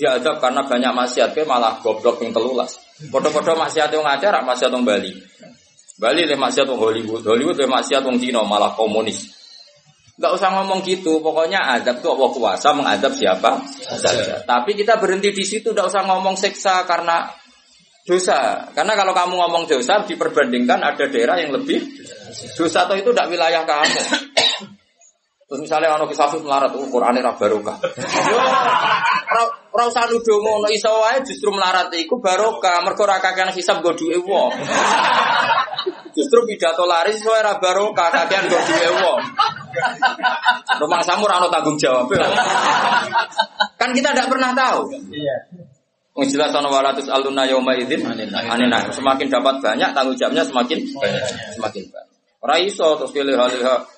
diadab 0.00 0.40
karena 0.40 0.64
banyak 0.64 0.92
maksiat, 0.96 1.36
ke 1.36 1.44
malah 1.44 1.76
goblok 1.84 2.24
yang 2.24 2.32
telulas. 2.32 2.80
Podo-podo 3.12 3.52
maksiat 3.52 3.92
yang 3.92 4.00
rak 4.00 4.44
maksiat 4.48 4.72
yang 4.72 4.80
Bali. 4.80 5.12
Bali 6.00 6.24
le 6.24 6.32
maksiat 6.40 6.64
wong 6.64 6.80
Hollywood, 6.80 7.20
Hollywood 7.28 7.60
le 7.60 7.68
maksiat 7.68 8.00
wong 8.00 8.16
Cina 8.16 8.40
malah 8.40 8.72
komunis. 8.72 9.36
Gak 10.16 10.32
usah 10.36 10.52
ngomong 10.56 10.80
gitu, 10.84 11.20
pokoknya 11.20 11.60
azab 11.76 12.00
itu 12.00 12.08
Allah 12.08 12.30
kuasa 12.32 12.68
mengadab 12.72 13.12
siapa 13.12 13.60
saja. 14.00 14.40
Tapi 14.44 14.72
kita 14.76 14.96
berhenti 14.96 15.32
di 15.32 15.44
situ, 15.44 15.76
gak 15.76 15.92
usah 15.92 16.04
ngomong 16.08 16.36
seksa 16.40 16.88
karena 16.88 17.28
dosa. 18.04 18.68
Karena 18.72 18.96
kalau 18.96 19.12
kamu 19.12 19.36
ngomong 19.36 19.64
dosa 19.68 20.00
diperbandingkan 20.04 20.80
ada 20.80 21.04
daerah 21.08 21.36
yang 21.40 21.52
lebih 21.52 21.84
dosa 22.56 22.88
atau 22.88 22.96
itu 22.96 23.12
tidak 23.12 23.28
wilayah 23.28 23.64
kamu. 23.68 24.00
Terus 25.50 25.66
misalnya 25.66 25.98
ono 25.98 26.06
kisah 26.06 26.30
melarat, 26.38 26.70
oh 26.78 26.86
Quran 26.86 27.18
ra 27.18 27.34
barokah. 27.34 27.74
Ora 29.74 29.86
usah 29.86 30.06
nuduh 30.06 30.38
ngono 30.38 30.70
iso 30.70 30.90
wae 30.90 31.22
justru 31.26 31.50
melarat 31.50 31.90
iku 31.94 32.22
barokah, 32.22 32.86
mergo 32.86 33.02
ora 33.06 33.18
kakean 33.18 33.50
hisab 33.54 33.82
go 33.82 33.90
duwe 33.94 34.18
wong. 34.18 34.50
Justru 36.10 36.42
pidato 36.42 36.90
laris 36.90 37.22
iso 37.22 37.30
ora 37.30 37.54
barokah, 37.58 38.10
kakean 38.10 38.50
go 38.50 38.58
duwe 38.62 38.88
wong. 38.98 39.22
Rumah 40.78 41.00
samu 41.06 41.26
ora 41.26 41.42
ono 41.42 41.50
tanggung 41.50 41.78
jawab. 41.78 42.10
Kan 43.74 43.90
kita 43.90 44.10
tidak 44.14 44.30
pernah 44.30 44.54
tahu. 44.54 44.90
Iya. 45.10 45.36
Jelas 46.30 46.54
ana 46.54 46.70
walatus 46.70 47.06
aluna 47.10 47.46
yauma 47.46 47.74
idzin 47.78 48.06
anina. 48.06 48.86
Semakin 48.90 49.26
dapat 49.30 49.62
banyak 49.62 49.90
tanggung 49.94 50.18
jawabnya 50.18 50.46
semakin 50.46 50.78
banyak. 50.98 51.26
Semakin 51.58 51.82
banyak. 51.90 52.09
Ora 52.40 52.56
iso 52.56 52.96
terus 52.96 53.12
halih 53.12 53.36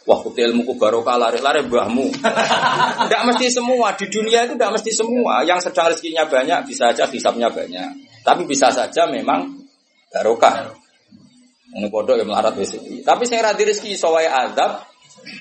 wah 0.03 0.21
ilmuku 0.27 0.75
barokah 0.75 1.15
lari-lari 1.15 1.63
mbahmu. 1.63 2.11
Tidak 2.11 3.23
mesti 3.31 3.47
semua 3.55 3.95
di 3.95 4.11
dunia 4.11 4.51
itu 4.51 4.59
tidak 4.59 4.83
mesti 4.83 4.91
semua. 4.91 5.47
Yang 5.47 5.71
sedang 5.71 5.95
rezekinya 5.95 6.27
banyak 6.27 6.67
bisa 6.67 6.91
saja 6.91 7.07
hisapnya 7.07 7.55
banyak. 7.55 8.03
Tapi 8.27 8.43
bisa 8.43 8.75
saja 8.75 9.07
memang 9.07 9.63
barokah. 10.11 10.75
Ini 11.73 11.87
bodoh 11.87 12.19
yang 12.19 12.27
melarat 12.27 12.59
wis 12.59 12.75
iki. 12.75 13.07
Tapi 13.07 13.31
sing 13.31 13.39
ra 13.39 13.55
di 13.55 13.63
rezeki 13.63 13.95
iso 13.95 14.11
wae 14.11 14.27
azab, 14.27 14.91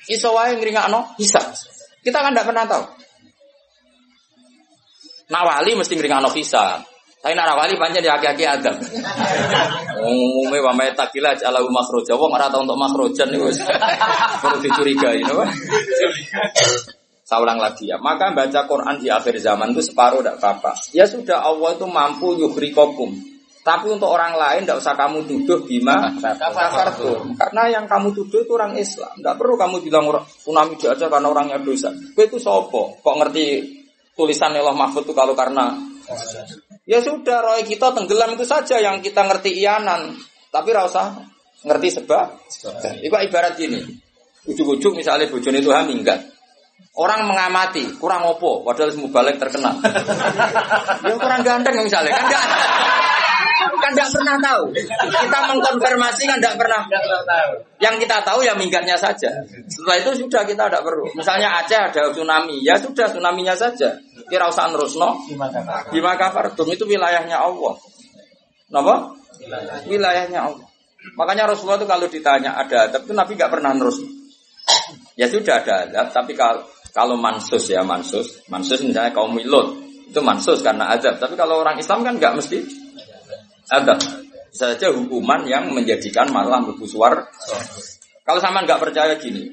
iso 0.06 0.30
wae 0.38 0.54
ngringakno 0.54 1.18
hisab. 1.18 1.58
Kita 2.06 2.22
kan 2.22 2.30
tidak 2.30 2.54
pernah 2.54 2.64
tahu. 2.70 2.84
Nawali 5.26 5.74
mesti 5.74 5.98
ngringakno 5.98 6.30
hisab. 6.38 6.91
Tapi 7.22 7.38
nak 7.38 7.54
wali 7.54 7.78
panjang 7.78 8.02
di 8.02 8.10
aki-aki 8.10 8.42
adab. 8.42 8.74
Umumnya 10.02 10.58
wa 10.66 10.74
may 10.74 10.90
takila 10.90 11.30
ala 11.30 11.62
makhroja. 11.62 12.18
Wong 12.18 12.34
ora 12.34 12.50
tau 12.50 12.66
untuk 12.66 12.74
makhrojan 12.74 13.30
niku 13.30 13.46
wis 13.46 13.62
perlu 14.42 14.58
dicurigai, 14.58 15.22
napa? 15.22 15.46
Saya 17.22 17.38
ulang 17.38 17.62
lagi 17.62 17.86
ya. 17.86 18.02
Maka 18.02 18.34
baca 18.34 18.66
Quran 18.66 18.98
di 18.98 19.06
akhir 19.06 19.38
zaman 19.38 19.70
itu 19.70 19.86
separuh 19.86 20.18
tidak 20.18 20.42
apa-apa. 20.42 20.74
Ya 20.90 21.06
sudah 21.06 21.46
Allah 21.46 21.78
itu 21.78 21.86
mampu 21.86 22.34
yuhrikokum. 22.34 23.14
Tapi 23.62 23.94
untuk 23.94 24.10
orang 24.10 24.34
lain 24.34 24.66
tidak 24.66 24.82
usah 24.82 24.98
kamu 24.98 25.22
tuduh 25.22 25.62
bima 25.62 26.10
kafartum. 26.18 27.38
Karena 27.38 27.70
yang 27.70 27.86
kamu 27.86 28.10
tuduh 28.10 28.42
itu 28.42 28.52
orang 28.58 28.74
Islam. 28.74 29.14
Tidak 29.14 29.38
perlu 29.38 29.54
kamu 29.54 29.78
bilang 29.86 30.10
tsunami 30.26 30.74
aja 30.74 31.06
karena 31.06 31.30
orangnya 31.30 31.62
dosa. 31.62 31.94
Kau 31.94 32.26
itu 32.26 32.42
sopo. 32.42 32.98
Kok 32.98 33.14
ngerti 33.22 33.44
tulisan 34.18 34.58
Allah 34.58 34.74
Mahfud 34.74 35.06
itu 35.06 35.14
kalau 35.14 35.38
karena 35.38 35.78
Ya 36.82 36.98
sudah, 36.98 37.38
roy 37.46 37.62
kita 37.62 37.94
tenggelam 37.94 38.34
itu 38.34 38.42
saja 38.42 38.82
yang 38.82 38.98
kita 38.98 39.22
ngerti 39.22 39.54
iyanan. 39.54 40.18
Tapi 40.50 40.70
rasa 40.74 41.22
ngerti 41.62 42.02
sebab. 42.02 42.26
Itu 43.02 43.14
ibarat 43.14 43.54
gini. 43.54 43.80
Ujuk-ujuk 44.50 44.98
misalnya 44.98 45.30
bojone 45.30 45.62
itu 45.62 45.70
haminggat. 45.70 46.20
Orang 46.98 47.24
mengamati, 47.30 47.94
kurang 47.96 48.26
opo, 48.26 48.66
padahal 48.66 48.92
semua 48.92 49.08
balik 49.08 49.40
terkenal. 49.40 49.78
ya 51.08 51.14
kurang 51.16 51.40
ganteng 51.40 51.80
misalnya, 51.80 52.12
kan 52.12 52.24
enggak 52.28 52.44
kan 53.82 53.90
enggak 53.92 54.10
pernah 54.10 54.36
tahu. 54.38 54.64
Kita 55.10 55.38
mengkonfirmasi 55.52 56.22
kan 56.28 56.36
enggak 56.38 56.56
pernah. 56.58 56.80
Yang 57.82 57.94
kita 58.06 58.16
tahu 58.22 58.40
ya 58.46 58.54
minggatnya 58.54 58.96
saja. 58.96 59.30
Setelah 59.66 59.96
itu 59.98 60.26
sudah 60.26 60.42
kita 60.46 60.70
tidak 60.70 60.82
perlu. 60.82 61.06
Misalnya 61.14 61.62
Aceh 61.62 61.78
ada 61.78 62.10
tsunami, 62.10 62.62
ya 62.62 62.78
sudah 62.78 63.10
tsunaminya 63.10 63.54
saja. 63.58 63.98
Kira 64.30 64.48
usah 64.48 64.70
nerusno. 64.70 65.18
Bima 65.90 66.12
kafartum 66.14 66.68
itu 66.70 66.84
wilayahnya 66.86 67.36
Allah. 67.36 67.74
Napa? 68.72 69.12
Wilayahnya 69.86 70.40
Allah. 70.40 70.66
Makanya 71.18 71.50
Rasulullah 71.50 71.82
itu 71.82 71.88
kalau 71.90 72.06
ditanya 72.06 72.54
ada 72.54 72.86
adab 72.86 73.02
itu 73.02 73.12
Nabi 73.12 73.32
nggak 73.34 73.50
pernah 73.50 73.74
nerus. 73.74 73.98
Ya 75.18 75.26
sudah 75.26 75.60
ada 75.60 75.90
adab, 75.90 76.06
tapi 76.14 76.32
kalau 76.38 76.62
kalau 76.94 77.16
mansus 77.18 77.66
ya 77.72 77.82
mansus, 77.82 78.46
mansus 78.46 78.78
misalnya 78.84 79.10
kaum 79.10 79.34
Milut 79.34 79.82
itu 80.06 80.20
mansus 80.22 80.62
karena 80.62 80.92
adab. 80.94 81.18
Tapi 81.18 81.34
kalau 81.34 81.64
orang 81.64 81.80
Islam 81.80 82.06
kan 82.06 82.20
nggak 82.20 82.38
mesti 82.38 82.81
adab. 83.72 83.98
Bisa 84.52 84.76
saja 84.76 84.92
hukuman 84.92 85.48
yang 85.48 85.72
menjadikan 85.72 86.28
malah 86.28 86.60
suar. 86.84 87.24
Kalau 88.22 88.40
sama 88.44 88.60
nggak 88.68 88.78
percaya 88.84 89.16
gini, 89.16 89.48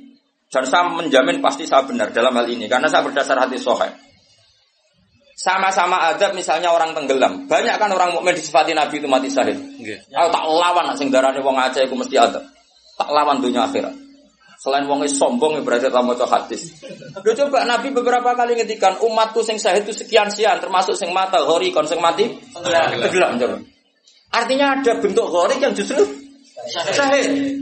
dan 0.51 0.67
saya 0.67 0.91
menjamin 0.91 1.39
pasti 1.39 1.63
saya 1.63 1.87
benar 1.87 2.11
dalam 2.11 2.35
hal 2.35 2.49
ini 2.51 2.67
karena 2.67 2.91
saya 2.91 3.05
berdasar 3.07 3.39
hati 3.39 3.55
sohail. 3.61 3.95
Sama-sama 5.39 6.11
adab 6.11 6.35
misalnya 6.35 6.67
orang 6.67 6.91
tenggelam. 6.91 7.47
Banyak 7.47 7.79
kan 7.79 7.87
orang 7.95 8.11
mukmin 8.11 8.35
disifati 8.35 8.75
Nabi 8.75 8.99
itu 8.99 9.07
mati 9.07 9.31
syahid. 9.31 9.55
Aku 10.11 10.29
tak 10.35 10.43
lawan 10.43 10.91
sing 10.99 11.07
darane 11.07 11.39
wong 11.39 11.55
Aceh 11.55 11.87
iku 11.87 11.95
mesti 11.95 12.19
adab. 12.19 12.43
Tak 12.99 13.07
lawan 13.07 13.39
dunia 13.39 13.63
akhirat. 13.63 13.95
Selain 14.59 14.83
wong 14.83 15.07
sombong 15.07 15.55
ya 15.55 15.61
berarti 15.63 15.87
tak 15.87 16.03
maca 16.03 16.27
hadis. 16.27 16.83
Lho 17.23 17.31
coba 17.31 17.63
Nabi 17.63 17.95
beberapa 17.95 18.35
kali 18.35 18.59
ngetikan 18.59 18.99
umatku 18.99 19.39
sing 19.39 19.55
syahid 19.55 19.87
itu 19.87 19.95
sekian 19.95 20.27
sekian 20.27 20.59
termasuk 20.59 20.99
sing 20.99 21.15
mata 21.15 21.39
hori 21.39 21.71
kon 21.71 21.87
sing 21.87 22.03
mati 22.03 22.27
tenggelam. 22.51 23.63
Artinya 24.29 24.77
ada 24.77 24.93
bentuk 25.01 25.25
hori 25.25 25.57
yang 25.57 25.73
justru 25.73 26.05
syahid. 26.69 27.57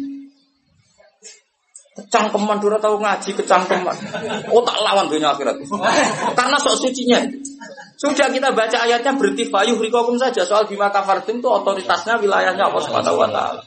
Kecangkeman 1.98 2.62
dura 2.62 2.78
tahu 2.78 3.02
ngaji 3.02 3.30
kecangkeman. 3.34 3.96
Oh 4.54 4.62
tak 4.62 4.78
lawan 4.86 5.10
dunia 5.10 5.34
akhirat. 5.34 5.58
Karena 6.38 6.58
sok 6.62 6.78
sucinya. 6.78 7.24
Sudah 7.98 8.30
kita 8.30 8.54
baca 8.54 8.78
ayatnya 8.86 9.18
berarti 9.18 9.50
fayuh 9.50 9.82
rikokum 9.82 10.22
saja 10.22 10.46
soal 10.46 10.70
bima 10.70 10.94
kafartim 10.94 11.42
itu 11.42 11.50
otoritasnya 11.50 12.22
wilayahnya 12.22 12.70
Allah 12.70 12.82
Subhanahu 12.86 13.18
wa 13.18 13.30
taala. 13.34 13.62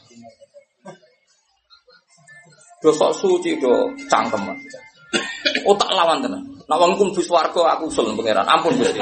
Do 2.79 2.95
sok 2.95 3.11
suci 3.11 3.59
do 3.59 3.91
cangkeman. 4.07 4.55
Oh 5.67 5.75
tak 5.75 5.91
lawan 5.91 6.23
tenan. 6.23 6.39
Nak 6.71 6.77
wong 6.79 6.95
kum 6.95 7.11
aku 7.11 7.83
usul 7.91 8.15
pangeran. 8.15 8.47
Ampun 8.47 8.71
Gusti. 8.79 9.01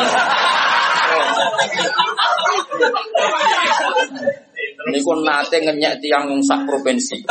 Niku 4.90 5.11
nate 5.22 5.57
ngenyek 5.61 5.99
tiang 6.02 6.31
wong 6.31 6.41
sak 6.41 6.65
provinsi. 6.65 7.22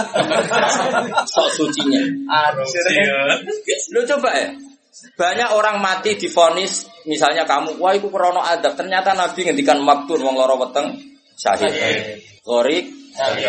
Sok 1.27 1.49
sucinya. 1.57 2.03
Lu 3.95 4.01
coba 4.05 4.31
ya. 4.37 4.51
Banyak 5.15 5.55
orang 5.55 5.79
mati 5.79 6.19
difonis 6.19 6.91
misalnya 7.07 7.47
kamu, 7.47 7.79
wah 7.79 7.95
itu 7.95 8.11
krono 8.11 8.43
adab. 8.43 8.75
Ternyata 8.75 9.15
Nabi 9.15 9.47
ngendikan 9.47 9.79
maktun 9.83 10.23
wong 10.23 10.35
loro 10.35 10.59
weteng 10.59 10.99
syahid. 11.39 11.71
Ghorik 12.43 12.91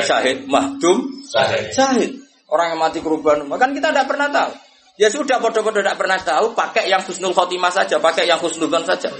syahid, 0.05 0.45
mahdum 0.45 1.25
syahid. 1.25 2.21
Orang 2.49 2.73
yang 2.73 2.81
mati 2.81 2.97
kerubahan, 2.97 3.45
kan 3.45 3.69
kita 3.77 3.93
tidak 3.93 4.09
pernah 4.09 4.25
tahu. 4.33 4.51
Ya 4.99 5.07
sudah, 5.13 5.37
bodoh-bodoh 5.37 5.85
tidak 5.85 6.01
pernah 6.01 6.17
tahu, 6.17 6.57
pakai 6.57 6.89
yang 6.89 6.99
husnul 7.05 7.31
khotimah 7.31 7.71
saja, 7.71 8.01
pakai 8.01 8.25
yang 8.25 8.41
husnudon 8.41 8.83
saja. 8.83 9.13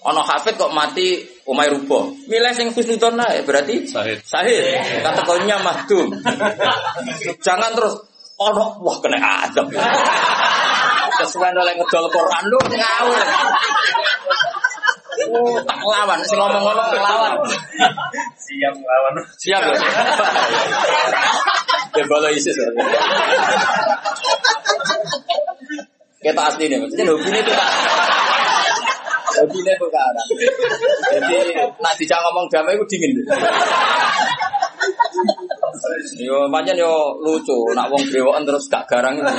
Ono 0.00 0.20
hafid 0.24 0.56
kok 0.56 0.72
mati 0.72 1.20
umay 1.44 1.68
rubo. 1.68 2.08
Milih 2.24 2.52
sing 2.56 2.72
husnudon 2.72 3.20
ya 3.20 3.44
berarti 3.44 3.84
Sahid. 3.84 4.24
Sahid. 4.24 5.04
Kategorinya 5.04 5.60
mahdum. 5.60 6.08
Jangan 7.46 7.76
terus 7.76 8.00
ono 8.40 8.80
wah 8.80 8.96
kena 9.04 9.20
adab. 9.20 9.68
Sesuai 11.20 11.52
oleh 11.52 11.76
ngedol 11.76 12.08
Quran 12.08 12.44
lu 12.48 12.60
ngawur. 12.64 13.26
Oh, 15.20 15.60
tak 15.68 15.76
lawan, 15.84 16.16
sing 16.24 16.40
ngomong 16.40 16.64
ngono 16.64 16.80
lawan. 16.96 17.44
Siap 18.40 18.72
melawan. 18.72 19.12
Siap 19.36 19.62
ya. 19.68 19.76
Ya 21.92 22.04
bala 22.08 22.32
ISIS. 22.32 22.56
Kita 26.24 26.40
asli 26.40 26.72
nih, 26.72 26.80
maksudnya 26.80 27.04
hobi 27.12 27.28
ini 27.32 27.40
tuh 27.44 27.56
ini 29.38 29.72
tuh 29.78 29.90
kan. 29.90 30.14
Jadi, 31.14 31.36
nak 31.78 31.94
dijak 31.98 32.18
ngomong 32.24 32.46
damai 32.50 32.74
itu 32.74 32.84
dingin. 32.90 33.12
Yo, 36.20 36.48
pancen 36.48 36.76
yo 36.78 37.18
lucu, 37.20 37.58
nak 37.76 37.88
wong 37.92 38.02
brewoken 38.08 38.42
terus 38.48 38.66
gak 38.66 38.84
garang 38.88 39.20
itu. 39.20 39.32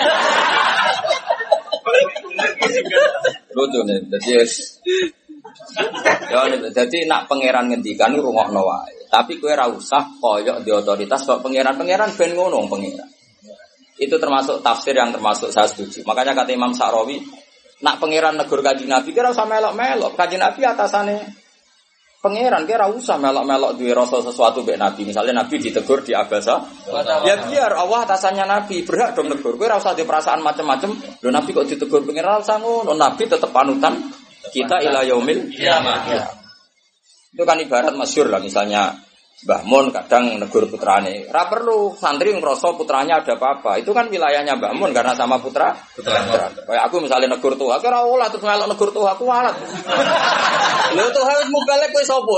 lucu 3.51 3.79
nih, 3.83 3.99
jadi 4.07 4.31
Ya, 6.31 6.47
jadi 6.71 6.97
nak 7.07 7.27
pangeran 7.27 7.71
ngendikan 7.71 8.15
rungokno 8.15 8.63
wae. 8.63 8.95
Tapi 9.11 9.39
kue 9.39 9.51
ra 9.51 9.67
usah 9.67 10.07
koyok 10.19 10.63
di 10.63 10.71
otoritas 10.71 11.27
kok 11.27 11.43
pangeran-pangeran 11.43 12.15
ben 12.15 12.31
ngono 12.35 12.63
pangeran. 12.71 13.09
Itu 13.99 14.15
termasuk 14.17 14.63
tafsir 14.63 14.95
yang 14.95 15.11
termasuk 15.11 15.51
saya 15.51 15.67
setuju. 15.67 16.07
Makanya 16.07 16.33
kata 16.33 16.55
Imam 16.55 16.71
Sa'rawi, 16.71 17.19
nak 17.81 17.97
pangeran 17.97 18.37
negur 18.37 18.61
kaji 18.61 18.85
Nabi 18.85 19.09
kira 19.13 19.33
usah 19.33 19.45
melok-melok. 19.45 20.13
Kaji 20.13 20.37
Nabi 20.37 20.61
atasane 20.65 21.17
Pangeran 22.21 22.69
kira 22.69 22.85
usah 22.85 23.17
melok-melok 23.17 23.81
duwe 23.81 23.97
rasa 23.97 24.21
sesuatu 24.21 24.61
mbek 24.61 24.77
Nabi. 24.77 25.09
Misalnya 25.09 25.41
Nabi 25.41 25.57
ditegur 25.57 26.05
di 26.05 26.13
Abasa. 26.13 26.61
Ya 27.25 27.41
biar 27.41 27.73
Allah 27.73 28.05
atasannya 28.05 28.45
Nabi 28.45 28.85
berhak 28.85 29.17
dong 29.17 29.33
negur. 29.33 29.57
Kowe 29.57 29.65
ora 29.65 29.81
usah 29.81 29.97
di 29.97 30.05
perasaan 30.05 30.45
macam-macam. 30.45 30.93
Lho 31.17 31.29
Nabi 31.33 31.49
kok 31.49 31.65
ditegur 31.65 32.05
pangeran 32.05 32.45
usah 32.45 32.61
ngono. 32.61 32.93
Nabi 32.93 33.25
tetep 33.25 33.49
panutan 33.49 33.97
kita 34.53 34.85
ila 34.85 35.01
yaumil 35.01 35.49
kiamah. 35.49 35.99
Ya. 36.13 36.29
Itu 37.33 37.41
kan 37.41 37.57
ibarat 37.57 37.97
masyur 37.97 38.29
lah 38.29 38.37
misalnya 38.37 38.93
Mbah 39.41 39.65
Mun 39.65 39.89
kadang 39.89 40.37
negur 40.37 40.69
putrane. 40.69 41.25
Ora 41.25 41.49
perlu 41.49 41.97
santri 41.97 42.29
ngerasa 42.29 42.77
putranya 42.77 43.25
ada 43.25 43.33
apa-apa. 43.33 43.81
Itu 43.81 43.89
kan 43.89 44.05
wilayahnya 44.05 44.53
Mbah 44.53 44.77
Mun 44.77 44.93
karena 44.93 45.17
sama 45.17 45.41
putra. 45.41 45.73
Putra. 45.97 46.21
Kayak 46.61 46.83
aku 46.85 47.01
misalnya 47.01 47.33
negur 47.33 47.57
tuh, 47.57 47.73
aku 47.73 47.89
ora 47.89 48.05
olah 48.05 48.29
terus 48.29 48.45
ngelok 48.45 48.69
negur 48.69 48.89
tuh 48.93 49.01
aku 49.09 49.25
walat. 49.25 49.57
Lho 50.93 51.05
tuh 51.09 51.25
harus 51.25 51.47
mubalek 51.49 51.89
kowe 51.89 52.05
sapa? 52.05 52.37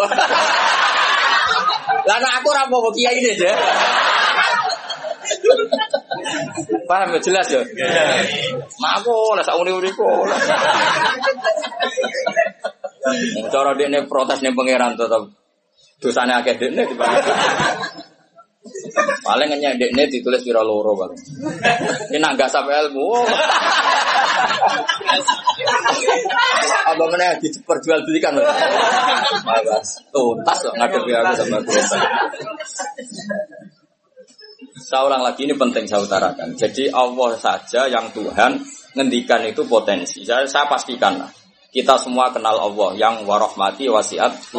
Lah 2.07 2.17
nek 2.23 2.33
aku 2.39 2.47
ora 2.55 2.63
apa 2.71 2.77
kiai 2.95 3.19
ini 3.19 3.29
aja. 3.35 3.51
Paham 6.87 7.15
ya 7.15 7.19
jelas 7.19 7.47
ya? 7.51 7.59
Mak 8.79 8.93
aku 9.03 9.35
lah 9.35 9.43
sak 9.43 9.59
uni-uniku. 9.59 10.07
Cara 13.51 13.75
dekne 13.75 14.07
protes 14.07 14.39
ning 14.39 14.55
pangeran 14.55 14.95
tetep 14.95 15.42
dosane 16.01 16.33
akeh 16.37 16.55
dekne 16.57 16.87
dibanding. 16.87 17.37
Paling 19.23 19.47
ngenyek 19.51 19.75
dekne 19.75 20.03
ditulis 20.07 20.43
pira 20.43 20.63
loro 20.63 20.95
paling. 20.95 21.19
Ini 22.15 22.23
nggak 22.23 22.49
sampai 22.51 22.87
ilmu. 22.87 23.07
Apa 26.83 27.03
meneh 27.11 27.39
diperjualbelikan. 27.43 28.39
Mas, 29.43 29.99
tuntas 30.11 30.57
kok 30.63 30.75
ngadepi 30.79 31.11
aku 31.11 31.31
sama 31.35 31.57
aku. 31.59 31.71
Saya 34.83 35.01
ulang 35.05 35.23
lagi 35.23 35.47
ini 35.47 35.55
penting 35.55 35.85
saya 35.87 36.01
utarakan. 36.03 36.57
Jadi 36.57 36.89
Allah 36.91 37.37
saja 37.39 37.87
yang 37.87 38.11
Tuhan 38.11 38.57
ngendikan 38.97 39.43
itu 39.47 39.63
potensi. 39.67 40.25
Saya, 40.25 40.47
saya 40.49 40.65
pastikan 40.67 41.23
lah. 41.23 41.42
Kita 41.73 41.97
semua 41.97 42.29
kenal 42.29 42.53
Allah 42.61 42.93
yang 42.93 43.25
warahmati 43.25 43.89
wasiat. 43.89 44.53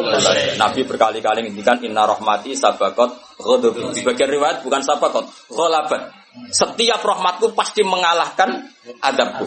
Nabi 0.58 0.82
berkali-kali 0.82 1.46
ngendikan 1.46 1.78
inna 1.86 2.10
rahmati 2.10 2.58
sabakot 2.58 3.14
ghadabi. 3.38 3.94
Sebagian 3.94 4.34
riwayat 4.34 4.66
bukan 4.66 4.82
sabakot, 4.82 5.22
ghalabat. 5.46 6.10
Setiap 6.50 6.98
rahmatku 6.98 7.54
pasti 7.54 7.86
mengalahkan 7.86 8.66
adabku. 8.98 9.46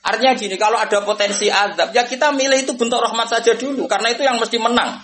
Artinya 0.00 0.32
gini, 0.40 0.56
kalau 0.56 0.80
ada 0.80 1.04
potensi 1.04 1.52
adab, 1.52 1.92
ya 1.92 2.08
kita 2.08 2.32
milih 2.32 2.64
itu 2.64 2.72
bentuk 2.78 3.02
rahmat 3.02 3.28
saja 3.28 3.52
dulu, 3.58 3.84
karena 3.84 4.16
itu 4.16 4.24
yang 4.24 4.40
mesti 4.40 4.56
menang. 4.56 4.96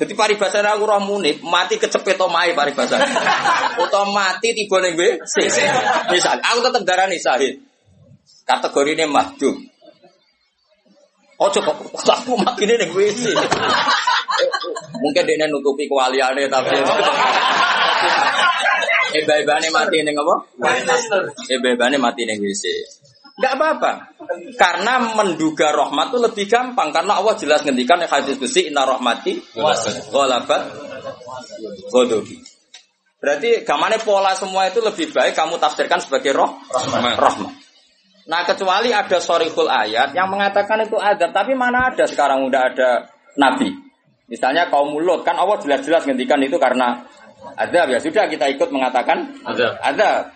Jadi 0.00 0.16
paribasane 0.16 0.64
aku 0.72 0.88
roh 0.88 1.02
munib, 1.04 1.44
mati 1.44 1.76
kecepet 1.76 2.16
omahe 2.16 2.56
paribasane. 2.56 3.04
Utawa 3.84 4.08
mati 4.08 4.56
tiba 4.56 4.80
ning 4.80 4.96
WC. 4.96 5.52
Misal, 6.08 6.40
aku 6.40 6.64
tetep 6.64 6.82
darani 6.88 7.20
sahid. 7.20 7.60
Kategori 8.48 8.96
ini 8.96 9.04
mahdum. 9.04 9.69
Ojo 11.40 11.58
kok 11.64 11.76
aku 12.04 12.36
mati 12.36 12.68
ning 12.68 12.92
WC. 12.92 13.32
Mungkin 15.00 15.24
dia 15.24 15.48
nutupi 15.48 15.88
kewaliannya 15.88 16.52
tapi 16.52 16.76
Eba-ebane 19.10 19.68
mati 19.72 20.04
ning 20.04 20.14
apa? 20.20 20.34
Eba-ebane 21.48 21.96
mati 21.96 22.28
ning 22.28 22.44
WC. 22.44 22.64
Enggak 23.40 23.56
apa-apa. 23.56 23.92
Karena 24.60 25.16
menduga 25.16 25.72
rahmat 25.72 26.12
itu 26.12 26.18
lebih 26.20 26.44
gampang 26.44 26.92
karena 26.92 27.16
Allah 27.16 27.32
jelas 27.40 27.64
ngendikan 27.64 27.96
yang 28.04 28.12
hadis 28.12 28.36
besi 28.36 28.68
inna 28.68 28.84
rahmati 28.84 29.40
ghalabat 30.12 30.62
ghadabi. 31.88 32.36
Berarti 33.16 33.64
gamane 33.64 33.96
pola 34.04 34.36
semua 34.36 34.68
itu 34.68 34.84
lebih 34.84 35.08
baik 35.12 35.32
kamu 35.32 35.56
tafsirkan 35.56 36.04
sebagai 36.04 36.36
roh 36.36 36.52
rahmat. 36.68 37.16
rahmat. 37.16 37.59
Nah 38.30 38.46
kecuali 38.46 38.94
ada 38.94 39.18
sorikul 39.18 39.66
ayat 39.66 40.14
yang 40.14 40.30
mengatakan 40.30 40.86
itu 40.86 40.94
adab, 40.94 41.34
tapi 41.34 41.58
mana 41.58 41.90
ada 41.90 42.06
sekarang 42.06 42.46
udah 42.46 42.62
ada 42.70 43.10
nabi. 43.34 43.74
Misalnya 44.30 44.70
kaum 44.70 44.94
mulut 44.94 45.26
kan 45.26 45.34
Allah 45.34 45.58
jelas-jelas 45.58 46.06
ngendikan 46.06 46.38
itu 46.38 46.54
karena 46.54 47.02
adab 47.58 47.90
ya 47.90 47.98
sudah 47.98 48.30
kita 48.30 48.46
ikut 48.54 48.70
mengatakan 48.70 49.34
Adab. 49.42 49.74
adab. 49.82 50.30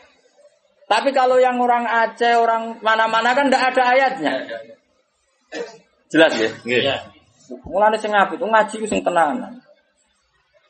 Tapi 0.84 1.14
kalau 1.14 1.40
yang 1.40 1.56
orang 1.62 1.86
Aceh, 1.88 2.34
orang 2.36 2.82
mana-mana 2.84 3.32
kan 3.32 3.48
tidak 3.48 3.72
ada 3.72 3.82
ayatnya. 3.96 4.32
Jelas 6.12 6.34
ya? 6.36 6.50
Nggih. 6.66 6.82
Mulane 7.64 7.96
sing 7.96 8.12
apik 8.12 8.36
itu 8.36 8.44
ngaji 8.44 8.74
ku 8.82 8.86
sing 8.90 9.00
tenanan. 9.06 9.62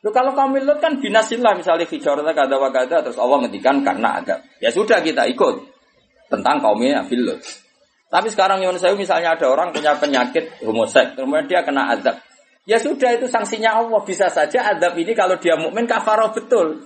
Lu 0.05 0.13
kalau 0.13 0.37
kaum 0.37 0.53
lut 0.53 0.77
kan 0.77 1.01
binasillah 1.01 1.57
misalnya 1.57 1.89
fijarata 1.89 2.31
kada 2.37 2.61
wa 2.61 2.69
kada 2.69 3.01
terus 3.01 3.17
Allah 3.17 3.41
ngendikan 3.43 3.81
karena 3.81 4.21
adab. 4.21 4.39
Ya 4.61 4.69
sudah 4.69 5.01
kita 5.01 5.25
ikut 5.33 5.74
tentang 6.29 6.61
kaumnya 6.61 7.05
Lut. 7.09 7.41
Tapi 8.09 8.27
sekarang 8.31 8.63
yang 8.63 8.71
saya 8.79 8.95
misalnya 8.95 9.35
ada 9.35 9.49
orang 9.49 9.75
punya 9.75 9.97
penyakit 9.97 10.63
homoseks, 10.63 11.19
kemudian 11.19 11.51
dia 11.51 11.61
kena 11.65 11.91
azab. 11.91 12.15
Ya 12.65 12.81
sudah 12.81 13.13
itu 13.13 13.29
sanksinya 13.29 13.77
Allah. 13.77 14.01
Bisa 14.01 14.31
saja 14.31 14.73
azab 14.73 14.97
ini 14.97 15.13
kalau 15.13 15.37
dia 15.37 15.53
mukmin 15.59 15.85
kafaroh 15.85 16.33
betul. 16.33 16.81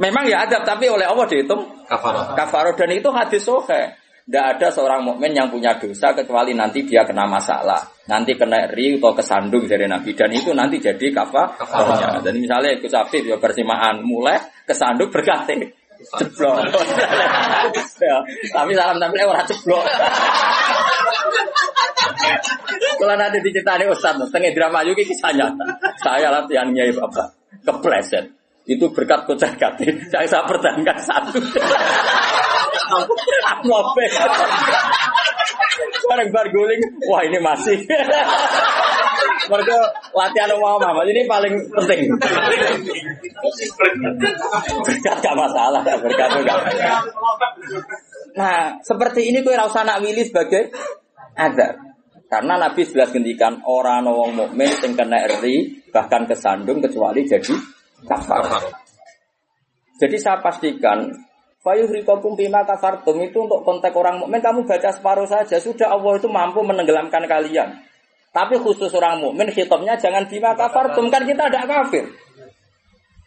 Memang 0.00 0.26
ya 0.26 0.42
adab, 0.42 0.66
tapi 0.66 0.90
oleh 0.90 1.06
Allah 1.06 1.22
dihitung 1.30 1.86
Kafarah. 1.86 2.34
kafaroh 2.34 2.74
dan 2.74 2.90
itu 2.90 3.06
hadis 3.14 3.46
sohe. 3.46 3.94
Tidak 4.28 4.44
ada 4.58 4.68
seorang 4.68 5.06
mukmin 5.06 5.32
yang 5.32 5.48
punya 5.48 5.78
dosa 5.80 6.12
kecuali 6.12 6.52
nanti 6.52 6.84
dia 6.84 7.00
kena 7.06 7.24
masalah, 7.24 7.80
nanti 8.12 8.36
kena 8.36 8.68
ri 8.68 9.00
atau 9.00 9.16
kesandung 9.16 9.64
dari 9.64 9.88
Nabi 9.88 10.12
dan 10.12 10.28
itu 10.28 10.52
nanti 10.52 10.76
jadi 10.82 11.14
kafah. 11.14 11.56
Kafarah. 11.56 12.20
Dan 12.20 12.36
misalnya 12.36 12.76
ikut 12.76 12.90
sapi 12.92 13.24
ya 13.24 13.40
persimaan 13.40 14.04
mulai 14.04 14.36
kesandung 14.68 15.08
berganti 15.08 15.77
ceblok. 16.06 16.56
ya, 17.98 18.18
tapi 18.54 18.72
salam 18.74 18.96
tampil 19.02 19.26
orang 19.26 19.46
ceblok. 19.46 19.84
Kalau 22.98 23.14
nanti 23.14 23.38
diceritani 23.42 23.84
Ustaz, 23.90 24.18
tengah 24.30 24.52
drama 24.54 24.82
juga 24.82 25.02
kisahnya. 25.06 25.50
Saya 26.02 26.34
latihan 26.34 26.70
nyai 26.70 26.90
bapak, 26.94 27.34
kepleset. 27.62 28.34
Itu 28.68 28.92
berkat 28.92 29.24
kocak 29.24 29.56
kati. 29.56 30.12
Saya 30.12 30.28
saya 30.28 30.44
pertahankan 30.44 30.98
satu. 31.00 31.40
Ngope. 33.64 34.06
Bareng 36.08 36.28
bar 36.32 36.46
guling, 36.52 36.80
wah 37.08 37.24
ini 37.24 37.40
masih. 37.40 37.80
Mereka 39.48 39.76
latihan 40.12 40.52
umum 40.54 40.76
mama 40.76 41.02
ini 41.08 41.24
paling 41.24 41.54
penting. 41.72 42.12
Berkat 44.84 45.16
gak 45.24 45.36
masalah, 45.36 45.80
berkat 45.82 46.28
gak. 46.44 46.58
Nah, 48.36 48.76
seperti 48.84 49.32
ini 49.32 49.40
kue 49.40 49.56
rasa 49.56 49.82
nak 49.82 50.04
willy 50.04 50.22
sebagai 50.28 50.70
azab. 51.34 51.74
Karena 52.28 52.60
Nabi 52.60 52.84
jelas 52.84 53.08
ngendikan 53.08 53.64
orang 53.64 54.04
wong 54.04 54.36
mukmin 54.36 54.68
sing 54.76 54.92
kena 54.92 55.24
eri 55.24 55.80
bahkan 55.88 56.28
kesandung 56.28 56.84
kecuali 56.84 57.24
jadi 57.24 57.56
kafar. 58.04 58.68
Jadi 59.96 60.16
saya 60.20 60.38
pastikan 60.44 61.08
Fayuhrikokum 61.58 62.38
bima 62.38 62.62
kafartum 62.62 63.18
itu 63.18 63.34
untuk 63.42 63.66
konteks 63.66 63.96
orang 63.98 64.22
mukmin 64.22 64.38
kamu 64.38 64.62
baca 64.62 64.94
separuh 64.94 65.26
saja 65.26 65.58
sudah 65.58 65.90
Allah 65.90 66.14
itu 66.14 66.30
mampu 66.30 66.62
menenggelamkan 66.62 67.26
kalian. 67.26 67.87
Tapi 68.28 68.54
khusus 68.60 68.92
orang 68.92 69.24
mukmin 69.24 69.48
hitopnya 69.50 69.96
jangan 69.96 70.28
bima 70.28 70.52
kafartum 70.52 71.08
kan 71.08 71.24
kita 71.24 71.48
ada 71.48 71.64
kafir. 71.64 72.04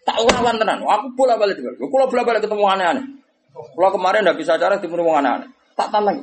Tak 0.06 0.18
lawan 0.18 0.57
tenan. 0.57 0.82
Aku 0.82 1.14
bola 1.14 1.38
balik 1.38 1.57
juga. 1.57 1.78
Aku 1.78 1.90
bola 1.90 2.23
balik 2.26 2.41
ketemu 2.45 2.64
aneh-aneh. 2.65 3.06
Kalau 3.52 3.91
kemarin 3.91 4.23
tidak 4.23 4.38
bisa 4.40 4.56
cara 4.57 4.78
timur 4.78 5.03
aneh-aneh. 5.06 5.49
Tak 5.76 5.90
tantang. 5.90 6.22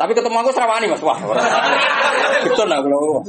Tapi 0.00 0.12
ketemu 0.16 0.36
aku 0.40 0.50
serawani 0.56 0.86
mas 0.88 1.04
wah. 1.04 1.18
Betul 2.48 2.66
nah 2.72 2.80
kalau. 2.80 3.20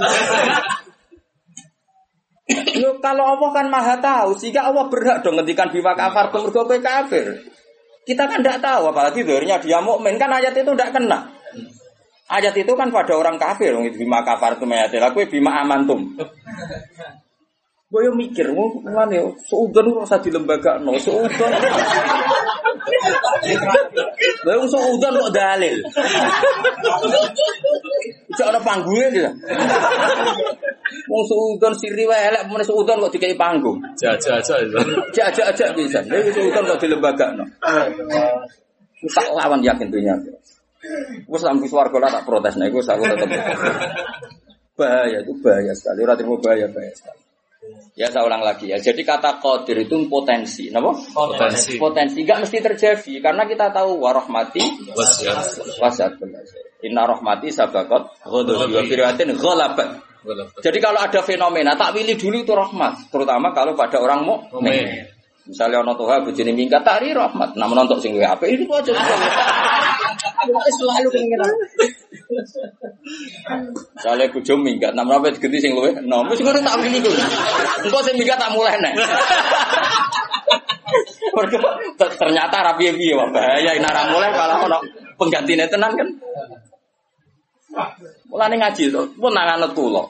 Yo, 2.72 2.99
kalau 2.99 3.24
Allah 3.36 3.49
kan 3.52 3.68
maha 3.72 3.95
tahu, 3.99 4.36
sehingga 4.36 4.68
Allah 4.68 4.88
berhak 4.91 5.24
dong 5.24 5.40
ngendikan 5.40 5.72
bima 5.72 5.95
kafar 5.95 6.32
mergo 6.32 6.68
kafir. 6.68 7.44
Kita 8.08 8.28
kan 8.28 8.41
tidak 8.44 8.60
tahu, 8.64 8.91
apalagi 8.91 9.24
dirinya 9.24 9.62
dia 9.62 9.80
mukmin 9.80 10.18
kan 10.18 10.32
ayat 10.32 10.56
itu 10.56 10.72
tidak 10.74 10.91
kena. 10.95 11.32
Ayat 12.32 12.56
itu 12.56 12.72
kan 12.80 12.88
pada 12.88 13.12
orang 13.12 13.36
kafir, 13.36 13.76
wong 13.76 13.91
itu 13.91 14.08
bima 14.08 14.24
kafar 14.24 14.56
tu 14.56 14.64
mayatilah, 14.64 15.12
kowe 15.12 15.28
bima 15.28 15.60
amantum. 15.60 16.16
Gue 17.91 18.08
yo 18.08 18.16
mikir, 18.16 18.48
mana 18.88 19.12
yo, 19.12 19.36
seudon 19.52 19.91
ora 19.91 20.08
usah 20.08 20.16
di 20.24 20.32
lembaga, 20.32 20.80
no, 20.80 20.95
seudon. 20.95 21.52
Lalu 24.48 24.64
seudon 24.72 25.20
kok 25.20 25.34
dalil. 25.36 25.76
Cak 28.32 28.48
ada 28.48 28.64
panggungnya 28.64 29.08
dia. 29.12 29.30
Wong 31.12 31.24
seudon 31.28 31.76
siri 31.76 32.08
wae 32.08 32.32
elek, 32.32 32.48
mana 32.48 32.64
seudon 32.64 33.03
kok 33.03 33.12
dikai 33.12 33.36
panggung. 33.36 33.84
Jaja 33.99 34.40
aja 34.40 34.56
itu. 34.64 34.80
Cak 35.12 35.36
cak 35.36 35.76
bisa. 35.76 35.99
Lalu 36.08 36.32
seudon 36.32 36.64
kok 36.72 36.80
di 36.80 36.88
lembaga, 36.88 37.36
no. 37.36 37.44
Tak 39.03 39.28
lawan 39.36 39.60
yakin 39.60 39.91
dunia. 39.91 40.16
Gue 41.26 41.40
sampai 41.40 41.70
suarga 41.70 41.98
lah 42.02 42.10
tak 42.10 42.26
protes, 42.26 42.58
nah 42.58 42.66
gue 42.66 42.82
aku 42.82 43.03
tetap. 43.06 43.30
bahaya 44.74 45.22
itu 45.22 45.34
bahaya 45.40 45.74
sekali. 45.78 45.99
Ora 46.02 46.18
terima 46.18 46.36
bahaya 46.41 46.66
bahaya 46.66 46.94
sekali. 46.98 47.22
Ya 47.94 48.10
saya 48.10 48.26
ulang 48.26 48.41
lagi 48.41 48.74
ya. 48.74 48.82
Jadi 48.82 49.06
kata 49.06 49.38
qadir 49.38 49.86
itu 49.86 49.94
potensi, 50.10 50.74
napa? 50.74 50.98
Potensi. 51.14 51.78
Potensi 51.78 52.26
enggak 52.26 52.48
mesti 52.48 52.58
terjadi 52.58 53.14
karena 53.22 53.45
kita 53.45 53.70
tahu 53.70 54.02
warahmati 54.02 54.64
Wasiat. 55.78 56.18
Inna 56.82 57.06
rahmati 57.06 57.53
sabaqat 57.53 58.26
ghadabi 58.26 58.74
wa 58.74 58.84
firatin 58.88 59.30
ghalabat. 59.38 59.90
Jadi 60.62 60.78
kalau 60.82 61.02
ada 61.02 61.22
fenomena 61.22 61.74
tak 61.78 61.98
pilih 61.98 62.14
dulu 62.18 62.45
itu 62.45 62.53
rahmat, 62.53 63.10
terutama 63.10 63.53
kalau 63.53 63.74
pada 63.78 63.98
orang 64.02 64.26
mukmin. 64.26 65.06
Misalnya 65.41 65.82
ono 65.82 65.98
tuha 65.98 66.22
bojone 66.22 66.53
minggat 66.53 66.86
tari 66.86 67.10
rahmat, 67.18 67.58
namun 67.58 67.90
untuk 67.90 67.98
sing 67.98 68.14
apik 68.22 68.62
itu 68.62 68.70
aja. 68.70 68.94
Selalu 70.49 71.07
pengiran. 71.13 71.53
Misalnya 73.93 74.26
bojo 74.34 74.53
minggat, 74.57 74.91
namun 74.97 75.22
apa 75.22 75.30
diganti 75.35 75.61
sing 75.61 75.77
luwih 75.77 75.93
enom, 75.93 76.26
wis 76.34 76.41
ngono 76.41 76.57
tak 76.65 76.81
pilih 76.81 76.99
kuwi. 77.03 77.22
Engko 77.85 77.99
sing 78.01 78.15
minggat 78.18 78.38
tak 78.41 78.51
mulai 78.55 78.73
nek. 78.81 78.93
Ternyata 81.97 82.57
rapi 82.65 82.89
piye 82.97 83.13
wah 83.13 83.30
bahaya 83.30 83.77
nek 83.77 83.91
ora 83.93 84.03
mulai 84.09 84.30
kalau 84.34 84.65
ono 84.65 84.77
penggantine 85.22 85.69
tenan 85.69 85.93
kan. 85.93 86.09
Mulane 88.31 88.55
ngaji 88.57 88.84
to, 88.89 89.01
pun 89.15 89.31
nangan 89.31 89.69
kula. 89.77 90.03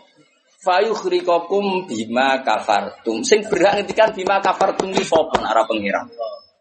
Fayukhrikakum 0.62 1.90
bima 1.90 2.40
kafartum. 2.46 3.26
Sing 3.26 3.42
berhak 3.50 3.82
ngendikan 3.82 4.14
bima 4.14 4.40
kafartum 4.40 4.94
sapa 5.02 5.36
nek 5.42 5.52
ora 5.52 5.64
pengiran. 5.68 6.06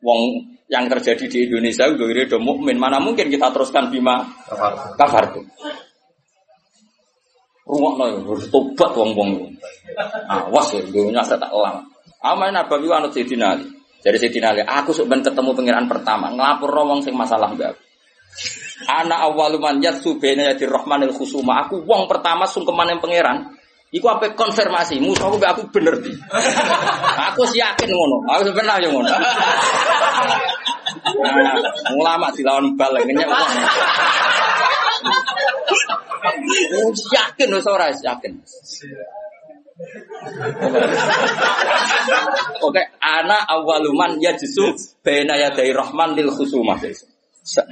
Wong 0.00 0.48
yang 0.70 0.86
terjadi 0.86 1.26
di 1.26 1.38
Indonesia 1.50 1.84
udah 1.90 2.26
do 2.30 2.38
mukmin, 2.40 2.78
mana 2.78 3.02
mungkin 3.02 3.28
kita 3.28 3.50
teruskan 3.52 3.90
bima 3.90 4.22
kafartum. 4.96 5.44
Rungokno 7.70 8.04
ya, 8.10 8.18
harus 8.18 8.46
tobat 8.50 8.90
wong-wong. 8.98 9.54
Awas 10.26 10.74
ya, 10.74 10.82
dunia 10.82 11.22
saya 11.22 11.38
tak 11.38 11.54
elang. 11.54 11.86
Amain 12.18 12.50
Nabawi 12.50 12.90
anut 12.90 13.14
Sayyidina 13.14 13.46
Ali. 13.54 13.66
Dari 14.00 14.16
Sayyidina 14.18 14.50
Ali, 14.50 14.62
aku 14.66 14.90
sebenarnya 14.90 15.30
ketemu 15.30 15.50
pengiran 15.54 15.86
pertama, 15.86 16.34
ngelapor 16.34 16.72
wong 16.72 17.00
sing 17.06 17.14
masalah 17.14 17.52
mbak. 17.54 17.78
Ana 18.88 19.28
awaluman 19.28 19.76
yatsu 19.78 20.16
bena 20.16 20.50
yadi 20.50 20.64
rahmanil 20.64 21.12
khusuma. 21.12 21.68
Aku 21.68 21.84
wong 21.84 22.08
pertama 22.08 22.48
sungkeman 22.48 22.96
yang 22.96 23.00
pangeran. 23.02 23.59
Iku 23.90 24.06
apa 24.06 24.30
konfirmasi, 24.38 25.02
musuh 25.02 25.26
aku 25.26 25.42
aku 25.42 25.62
bener 25.74 25.98
di. 25.98 26.14
aku 27.30 27.42
sih 27.50 27.58
yakin 27.58 27.90
ngono. 27.90 28.22
Aku 28.38 28.42
sebenarnya 28.46 28.86
yang 28.86 28.94
ngono. 28.94 29.10
Nah, 31.00 31.54
ulama 31.94 32.34
dilawan 32.34 32.74
balik 32.74 33.06
ngenyek 33.06 33.28
wong. 33.30 33.50
Oh, 36.50 36.92
yakin 36.92 37.48
wis 37.56 37.64
ora 37.64 37.88
yakin. 37.88 38.32
Oke, 42.60 42.82
ana 43.00 43.40
awaluman 43.48 44.20
ya 44.20 44.36
jisu 44.36 44.76
bena 45.00 45.40
ya 45.40 45.48
dari 45.56 45.72
rahman 45.72 46.12
lil 46.12 46.28
khusumah. 46.28 46.76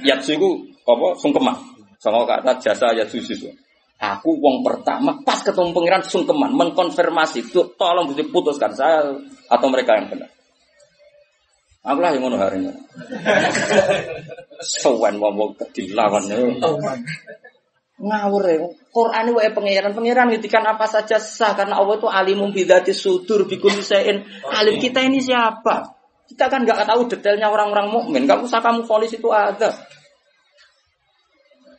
Yatsu 0.01 0.31
itu 0.33 0.49
apa 0.81 1.07
sungkeman. 1.21 1.53
Sama 2.01 2.25
kata 2.25 2.57
jasa 2.57 2.97
ya 2.97 3.05
susu. 3.05 3.53
Aku 3.99 4.39
wong 4.39 4.63
pertama 4.63 5.19
pas 5.27 5.43
ketemu 5.43 5.75
pangeran 5.75 6.07
sungkeman 6.07 6.55
mengkonfirmasi 6.55 7.51
itu 7.51 7.75
tolong 7.75 8.07
bisa 8.15 8.23
putuskan 8.31 8.71
saya 8.71 9.11
atau 9.51 9.67
mereka 9.67 9.99
yang 9.99 10.07
benar. 10.07 10.31
Aku 11.83 11.99
lah 11.99 12.15
yang 12.15 12.23
ngono 12.23 12.39
hari 12.39 12.63
ini. 12.63 12.71
Sawan 14.63 15.19
wong 15.19 15.35
wong 15.35 15.51
dilawan 15.75 16.23
ngawur 17.99 18.43
ya. 18.47 18.63
Quran 18.89 19.23
itu 19.35 19.39
pangeran 19.51 19.91
pangeran 19.91 20.27
ngitikan 20.31 20.63
apa 20.63 20.87
saja 20.87 21.19
sah 21.19 21.51
karena 21.53 21.75
Allah 21.75 21.99
itu 21.99 22.07
alimum 22.07 22.55
bidati 22.55 22.95
sudur 22.95 23.43
bikul 23.45 23.75
sein. 23.83 24.23
Alim 24.47 24.79
kita 24.79 25.03
ini 25.03 25.19
siapa? 25.19 25.99
Kita 26.23 26.47
kan 26.47 26.63
nggak 26.63 26.87
tahu 26.87 27.11
detailnya 27.11 27.51
orang-orang 27.51 27.91
mukmin. 27.91 28.23
Gak 28.29 28.45
usah 28.45 28.63
kamu 28.63 28.87
vonis 28.87 29.11
itu 29.11 29.27
ada. 29.33 29.75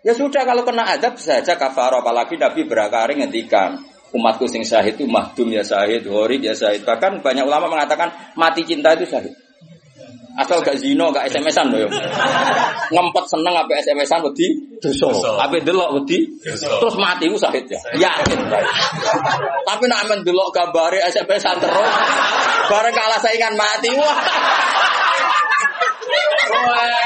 Ya 0.00 0.16
sudah 0.16 0.48
kalau 0.48 0.64
kena 0.64 0.96
adab 0.96 1.20
saja 1.20 1.60
kafar 1.60 1.92
apalagi 1.92 2.40
Nabi 2.40 2.64
berakari 2.64 3.20
ngendikan 3.20 3.84
umatku 4.16 4.48
sing 4.50 4.66
syahid 4.66 4.98
itu 4.98 5.06
mahdum 5.06 5.52
ya 5.52 5.62
syahid, 5.62 6.08
horib 6.08 6.42
ya 6.42 6.56
syahid. 6.56 6.82
Bahkan 6.82 7.20
banyak 7.20 7.44
ulama 7.46 7.70
mengatakan 7.70 8.10
mati 8.34 8.64
cinta 8.64 8.96
itu 8.96 9.06
syahid. 9.06 9.30
Asal 10.38 10.62
gak 10.64 10.78
zino, 10.78 11.12
gak 11.12 11.26
SMS-an 11.26 11.68
loh. 11.68 11.84
ya. 11.84 11.88
Ngempet 12.94 13.24
seneng 13.28 13.52
apa 13.52 13.76
SMS-an 13.82 14.24
wedi 14.24 14.46
dosa. 14.80 15.36
Apa 15.36 15.60
delok 15.60 16.00
wedi 16.00 16.24
terus 16.40 16.96
mati 16.96 17.28
ku 17.28 17.36
syahid 17.36 17.68
ya. 17.68 17.80
Yakin. 17.98 18.38
Tapi 19.68 19.84
nak 19.84 20.08
men 20.08 20.24
delok 20.24 20.48
gambare 20.54 21.02
SMS-an 21.12 21.60
terus 21.60 21.92
bareng 22.72 22.94
kalah 22.96 23.20
saingan 23.20 23.52
mati. 23.58 23.92
Wah. 23.92 24.16
Wah. 26.50 27.00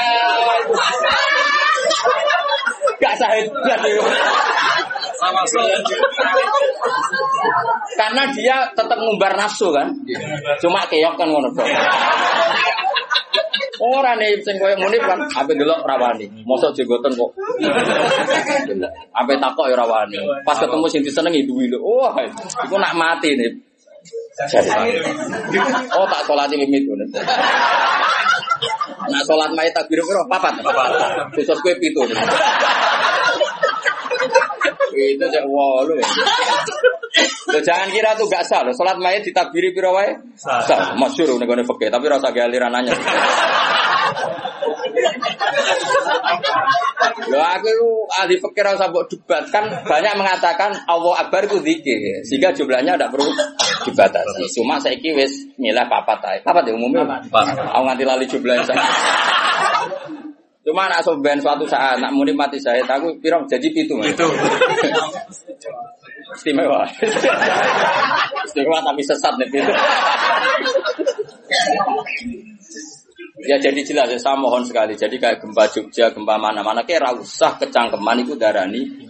Gak 3.01 3.15
ya. 3.19 4.05
Sama 5.15 5.43
saya. 5.47 5.77
Karena 7.95 8.23
dia 8.35 8.57
tetap 8.75 8.99
ngumbar 8.99 9.33
nafsu 9.39 9.71
kan. 9.71 9.89
Cuma 10.59 10.83
keok 10.89 11.15
kan 11.15 11.27
ngono 11.31 11.49
dong. 11.55 11.71
Ora 13.75 14.15
nih 14.15 14.39
sing 14.39 14.55
koyo 14.55 14.71
munib 14.79 15.03
kan, 15.03 15.19
ape 15.35 15.51
delok 15.51 15.83
rawani. 15.83 16.23
Mosok 16.47 16.71
jenggoten 16.71 17.11
kok. 17.11 17.31
Ape 19.11 19.33
takok 19.35 19.67
ya 19.67 19.75
rawani. 19.75 20.15
Pas 20.47 20.55
ketemu 20.55 20.87
sing 20.87 21.03
disenengi 21.03 21.43
duwi 21.43 21.67
lho. 21.67 21.83
Wah, 21.83 22.15
iku 22.63 22.75
nak 22.79 22.95
mati 22.95 23.35
nih. 23.35 23.51
Oh 25.95 26.07
tak 26.07 26.21
sholat 26.27 26.47
limit 26.51 26.83
ngono. 26.87 27.05
Nak 29.11 29.21
sholat 29.25 29.51
mayit 29.53 29.73
takbir 29.73 30.01
piro? 30.01 30.23
Papat. 30.29 30.61
Khusus 31.35 31.57
kowe 31.61 31.73
pitu. 31.77 32.01
Itu 34.95 35.25
cek 35.27 35.45
walu. 35.47 35.99
Loh, 37.51 37.61
jangan 37.63 37.87
kira 37.91 38.11
tuh 38.19 38.27
gak 38.27 38.43
sah 38.43 38.63
loh. 38.65 38.75
Salat 38.75 38.99
mayit 38.99 39.23
ditakbiri 39.23 39.71
piro 39.71 39.95
wae? 39.95 40.11
Sah. 40.35 40.95
Masyhur 40.99 41.39
ning 41.39 41.47
gone 41.47 41.63
fikih, 41.63 41.87
tapi 41.87 42.11
rasa 42.11 42.31
ge 42.35 42.43
aliran 42.43 42.75
anyar. 42.75 42.97
Loh 47.31 47.41
aku 47.41 47.67
itu 47.67 47.89
ahli 48.21 48.35
fikih 48.39 48.63
rasa 48.63 48.91
mbok 48.91 49.07
debat 49.11 49.43
kan 49.49 49.65
banyak 49.83 50.13
mengatakan 50.19 50.71
Allah 50.87 51.13
Akbar 51.25 51.47
itu 51.47 51.59
zikir 51.63 52.23
sehingga 52.27 52.51
jumlahnya 52.55 52.95
tidak 52.99 53.11
perlu 53.15 53.29
dibatasi. 53.87 54.43
Cuma 54.55 54.79
saya 54.79 54.97
wis 54.99 55.47
milah 55.59 55.87
papat 55.87 56.19
ae. 56.27 56.37
Papat 56.43 56.69
ya 56.69 56.73
umumnya. 56.75 57.05
Aku 57.31 57.83
nganti 57.85 58.03
lali 58.03 58.25
jumlahnya 58.27 58.63
saya. 58.67 58.83
Cuma 60.65 60.89
nak 60.89 61.05
soben 61.05 61.37
suatu 61.37 61.69
saat 61.69 62.01
nak 62.01 62.09
muni 62.09 62.33
mati 62.33 62.57
saya 62.57 62.81
aku 62.81 63.21
pirang 63.21 63.45
jadi 63.45 63.69
pitu. 63.69 64.01
Itu. 64.01 64.27
Istimewa. 66.33 66.89
Istimewa 68.49 68.79
tapi 68.81 69.01
sesat 69.05 69.33
nih 69.37 69.47
pitu. 69.53 69.73
Ya 73.45 73.61
jadi 73.61 73.77
jelas 73.85 74.09
ya, 74.09 74.17
saya 74.17 74.37
mohon 74.41 74.65
sekali. 74.65 74.97
Jadi 74.97 75.21
kayak 75.21 75.37
gempa 75.37 75.69
Jogja, 75.69 76.09
gempa 76.09 76.35
mana-mana, 76.41 76.81
kayak 76.81 77.21
usah 77.21 77.61
kecangkeman 77.61 78.25
itu 78.25 78.33
darani 78.33 79.05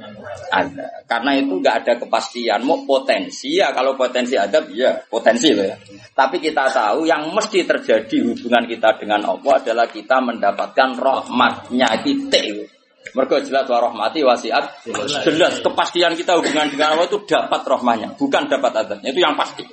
ada. 0.51 1.07
Karena 1.07 1.39
itu 1.39 1.55
nggak 1.55 1.75
ada 1.83 1.93
kepastian. 1.95 2.59
Mau 2.67 2.83
potensi 2.83 3.55
ya, 3.55 3.71
kalau 3.71 3.95
potensi 3.95 4.35
ada, 4.35 4.59
ya 4.75 4.91
potensi 5.07 5.55
loh 5.55 5.63
ya. 5.63 5.79
Tapi 6.11 6.43
kita 6.43 6.67
tahu 6.67 7.07
yang 7.07 7.31
mesti 7.31 7.63
terjadi 7.63 8.27
hubungan 8.27 8.67
kita 8.67 8.99
dengan 8.99 9.23
Allah 9.23 9.53
adalah 9.55 9.87
kita 9.87 10.19
mendapatkan 10.19 10.89
rahmatnya 10.99 11.89
titik. 12.03 12.67
Mereka 13.15 13.47
jelas 13.47 13.69
wa 13.71 13.79
rahmati 13.79 14.19
wasiat 14.27 14.83
jelas 15.23 15.63
kepastian 15.63 16.17
kita 16.19 16.35
hubungan 16.35 16.67
dengan 16.67 16.99
Allah 16.99 17.07
itu 17.07 17.23
dapat 17.23 17.63
rahmanya, 17.63 18.11
bukan 18.19 18.51
dapat 18.51 18.83
adanya. 18.83 19.07
Itu 19.15 19.23
yang 19.23 19.39
pasti. 19.39 19.63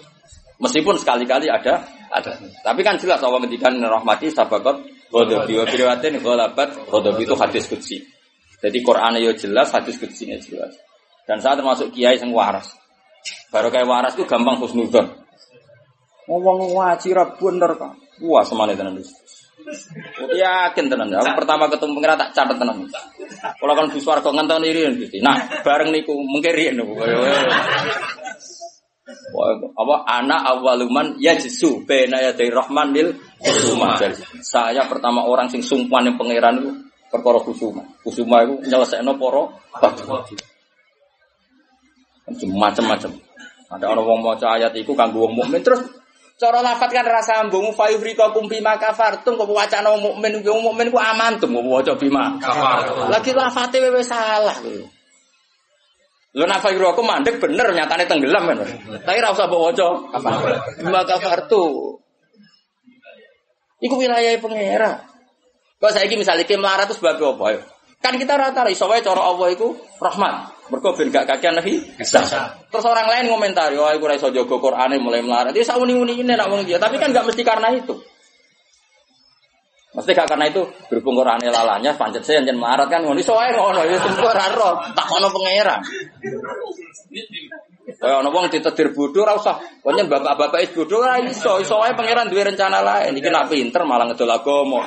Meskipun 0.63 0.95
sekali-kali 0.95 1.51
ada 1.51 1.83
ada. 2.13 2.37
Tapi 2.61 2.81
kan 2.85 3.01
jelas 3.01 3.25
Allah 3.25 3.41
ngendikan 3.41 3.73
rahmati 3.81 4.29
sabaqat 4.29 4.77
ghadabi 5.09 5.53
wa 5.57 5.65
biriwatin 5.65 6.21
ghalabat 6.21 6.69
ghadabi 6.89 7.23
itu 7.25 7.35
hadis 7.37 7.65
qudsi. 7.67 7.97
Jadi 8.63 8.79
Quran 8.85 9.19
ya 9.19 9.33
jelas, 9.35 9.75
hadis 9.75 9.99
qudsinya 9.99 10.39
jelas. 10.39 10.77
Dan 11.27 11.43
saya 11.43 11.59
termasuk 11.59 11.91
kiai 11.91 12.21
yang 12.21 12.31
waras. 12.31 12.71
Baru 13.51 13.73
kayak 13.75 13.89
waras 13.89 14.13
itu 14.15 14.23
gampang 14.29 14.61
husnudzon. 14.63 15.07
Ngomong 16.31 16.79
ngaji 16.79 17.09
ra 17.11 17.25
bener 17.35 17.75
kok. 17.75 17.93
Wah, 18.23 18.47
semane 18.47 18.79
tenan 18.79 18.95
wis. 18.95 19.11
Yakin 20.31 20.87
tenan. 20.87 21.11
Aku 21.11 21.35
pertama 21.35 21.67
ketemu 21.67 21.99
pengira 21.99 22.15
tak 22.15 22.31
catet 22.35 22.57
tenan. 22.63 22.87
Kalau 23.59 23.75
kan 23.75 23.91
bus 23.91 24.07
warga 24.07 24.31
ngenteni 24.31 24.71
riyen. 24.71 24.95
Nah, 25.23 25.63
bareng 25.67 25.91
niku 25.91 26.15
mengke 26.15 26.55
riyen 26.55 26.79
apa 29.03 29.97
anak 30.07 30.41
awaluman 30.47 31.19
ya 31.19 31.35
jisu 31.35 31.83
bena 31.83 32.23
ya 32.23 32.31
dari 32.39 32.55
rahman 32.55 32.95
lil 32.95 33.19
kusuma. 33.43 33.99
Saya 34.39 34.87
pertama 34.87 35.27
orang 35.27 35.51
sing 35.51 35.59
sumpah 35.59 36.07
yang 36.07 36.15
pangeran 36.15 36.63
itu 36.63 36.71
perkara 37.11 37.43
kusuma. 37.43 37.83
Kusuma 38.07 38.47
itu 38.47 38.63
nyelesaikno 38.71 39.19
poro 39.19 39.59
batu. 39.75 40.07
Macam-macam. 42.31 43.11
Ada 43.73 43.89
orang 43.89 44.05
mau 44.05 44.37
maca 44.37 44.55
ayat 44.55 44.77
iku 44.79 44.93
kanggo 44.93 45.27
wong 45.27 45.43
mukmin 45.43 45.65
terus 45.65 45.81
cara 46.37 46.61
lafat 46.61 46.93
kan 46.93 47.09
rasa 47.09 47.41
sambung 47.41 47.73
fa 47.73 47.89
yufrikakum 47.89 48.45
bima 48.45 48.77
kafartum 48.77 49.41
kok 49.41 49.49
wacana 49.49 49.97
wong 49.97 50.13
mukmin 50.13 50.45
wong 50.45 50.61
mukmin 50.61 50.93
ku 50.93 51.01
amantum 51.01 51.57
kok 51.57 51.65
waca 51.67 51.93
bima 51.97 52.37
Kafartum. 52.37 53.09
Lagi 53.09 53.33
lafate 53.33 53.81
wewe 53.81 54.05
salah. 54.05 54.55
Lo 56.33 56.49
nak 56.49 56.65
fayro 56.65 56.97
aku 56.97 57.05
mandek 57.05 57.37
bener 57.37 57.77
nyatane 57.77 58.09
tenggelam 58.09 58.49
kan. 58.49 58.59
Tapi 59.05 59.19
ra 59.21 59.37
usah 59.37 59.45
mbok 59.49 59.61
waca 59.69 59.89
bima 60.81 61.05
kafartu. 61.05 61.99
Iku 63.85 63.95
wilayah 64.01 64.39
pangeran. 64.41 65.03
Kok 65.83 65.91
saiki 65.93 66.15
misalnya 66.15 66.47
ke 66.47 66.55
melarat 66.55 66.87
itu 66.87 67.03
sebagai 67.03 67.35
apa? 67.37 67.67
Kan 67.99 68.15
kita 68.19 68.39
rata 68.39 68.67
iso 68.71 68.87
wae 68.87 69.03
cara 69.03 69.19
Allah 69.19 69.51
iku 69.51 69.75
rahmat. 69.99 70.55
Mergo 70.71 70.95
ben 70.95 71.11
gak 71.11 71.27
kakean 71.27 71.59
nabi. 71.59 71.83
Terus 72.71 72.87
orang 72.87 73.07
lain 73.11 73.29
komentari, 73.29 73.77
"Oh, 73.77 73.85
aku 73.85 74.07
ora 74.09 74.17
iso 74.17 74.33
jaga 74.33 74.57
Qur'ane 74.57 74.97
mulai 75.03 75.21
melarat." 75.21 75.53
Ya 75.53 75.67
sauni-uni 75.67 76.23
ini 76.23 76.33
nak 76.33 76.49
ngomong 76.49 76.65
dia, 76.65 76.81
tapi 76.81 76.97
kan 76.97 77.13
gak 77.13 77.29
mesti 77.29 77.43
karena 77.45 77.75
itu. 77.75 77.99
Mesti 79.93 80.11
gak 80.17 80.25
karena 80.25 80.49
itu 80.49 80.65
berhubung 80.89 81.21
Qur'ane 81.21 81.53
lalanya 81.53 81.93
pancet 81.93 82.25
saya 82.25 82.41
yen 82.41 82.57
melarat 82.57 82.89
kan 82.89 83.05
ngono 83.05 83.21
iso 83.21 83.37
wae 83.37 83.53
ngono 83.53 83.85
ya 83.85 84.01
semua 84.01 84.33
ora 84.33 84.73
tak 84.97 85.07
ono 85.13 85.29
pangeran. 85.29 85.81
Kaya 88.01 88.25
ana 88.25 88.33
wong 88.33 88.49
ditedir 88.49 88.97
bodoh 88.97 89.29
ora 89.29 89.37
usah. 89.37 89.61
Konyen 89.85 90.09
bapak-bapak 90.09 90.65
is 90.65 90.73
bodoh 90.73 91.05
ora 91.05 91.21
iso, 91.21 91.61
iso 91.61 91.77
wae 91.77 91.93
pangeran 91.93 92.33
duwe 92.33 92.41
rencana 92.41 92.81
lain. 92.81 93.21
Iki 93.21 93.29
nak 93.29 93.53
pinter 93.53 93.85
malah 93.85 94.09
ngedol 94.09 94.33
agama. 94.33 94.81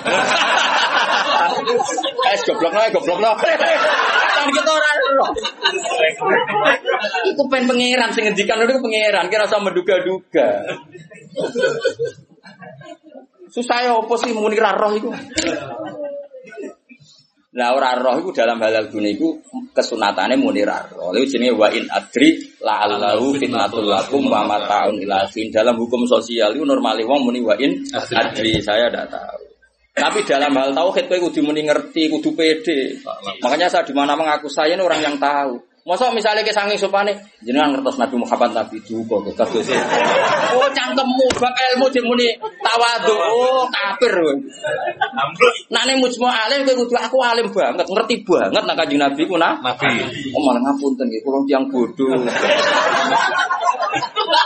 Es 2.34 2.41
goblok 2.49 2.73
ae 2.73 2.90
goblok 2.90 3.19
no. 3.22 3.38
Kan 3.38 4.48
kita 4.49 4.72
ora 4.73 4.90
roh. 5.22 5.32
Iku 7.30 7.44
pen 7.45 7.69
pangeran 7.69 8.10
sing 8.10 8.26
ngendikan 8.26 8.57
itu 8.65 8.82
pangeran, 8.82 9.30
kira 9.30 9.45
usah 9.45 9.61
menduga-duga. 9.61 10.65
Susah 13.51 13.77
ya 13.85 13.91
apa 13.93 14.13
sih 14.22 14.31
muni 14.34 14.57
roh 14.57 14.91
iku? 14.97 15.09
Nah 17.55 17.72
ora 17.72 17.95
roh 17.95 18.19
iku 18.19 18.35
dalam 18.35 18.59
halal 18.59 18.91
dunia 18.91 19.15
iku 19.15 19.39
kesunatane 19.72 20.35
muni 20.35 20.65
roh. 20.67 21.13
Lha 21.15 21.22
jenenge 21.23 21.55
wa 21.55 21.72
in 21.72 21.88
adri 21.88 22.35
la'allahu 22.59 23.38
fitnatul 23.39 23.88
lakum 23.88 24.27
wa 24.27 24.43
mataun 24.43 24.99
ilahin. 24.99 25.53
Dalam 25.53 25.80
hukum 25.80 26.03
sosial 26.03 26.51
itu 26.57 26.65
normali 26.67 27.07
wong 27.07 27.31
muni 27.31 27.39
wa 27.39 27.55
in 27.55 27.85
adri 27.93 28.59
saya 28.59 28.91
ndak 28.91 29.07
tahu. 29.13 29.45
Tapi 29.95 30.27
dalam 30.27 30.51
hal 30.59 30.76
tauhid 30.76 31.07
kowe 31.07 31.31
kudu 31.31 31.39
muni 31.39 31.63
ngerti, 31.63 32.11
kudu 32.11 32.35
pede. 32.35 32.99
Makanya 33.39 33.72
saya 33.72 33.88
di 33.88 33.95
mana 33.95 34.19
mengaku 34.19 34.51
saya 34.51 34.76
ini 34.76 34.84
orang 34.84 34.99
yang 34.99 35.15
tahu. 35.15 35.55
Masa 35.86 36.10
misalnya 36.10 36.41
ke 36.41 36.49
sangi 36.49 36.74
supane 36.82 37.14
jenengan 37.45 37.78
ngertos 37.78 38.02
Nabi 38.02 38.18
Muhammad 38.18 38.57
Nabi 38.57 38.82
juga 38.82 39.22
kados. 39.38 39.70
Oh 40.57 40.66
cangkemmu 40.74 41.30
bab 41.38 41.53
ilmu 41.53 41.86
dimuni 41.94 42.34
tawadhu. 42.66 43.14
Oh 43.14 43.70
kafir 43.70 44.18
ning 45.70 46.02
mujmu 46.02 46.26
alim 46.26 46.66
kowe 46.66 46.74
kudu 46.74 46.98
aku 46.98 47.22
alim 47.22 47.53
banget, 47.53 47.86
ngerti 47.86 48.26
banget 48.26 48.66
nak 48.66 48.76
kanjeng 48.82 48.98
Nabi 48.98 49.30
ku 49.30 49.38
nah. 49.38 49.62
Nabi. 49.62 49.86
Oh 50.34 50.41
malah 50.41 50.66
ngapunten 50.66 51.06
nggih, 51.06 51.22
kula 51.22 51.45
tiyang 51.45 51.70
bodoh. 51.70 52.18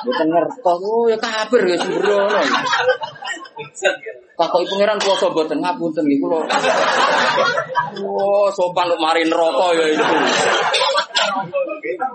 Mboten 0.04 0.28
ngertos. 0.28 0.80
Oh 0.84 1.08
ya 1.08 1.16
kafir 1.16 1.64
ya 1.72 1.80
sembrono. 1.80 2.42
Takoki 4.40 4.66
pangeran 4.72 5.00
kuwasa 5.04 5.28
mboten 5.36 5.60
ngapunten 5.60 6.04
nggih 6.08 6.20
kula. 6.24 6.40
Oh, 8.00 8.48
sopan 8.56 8.88
lu 8.88 8.96
mari 8.96 9.28
neraka 9.28 9.68
ya 9.76 9.86
itu. 9.92 10.16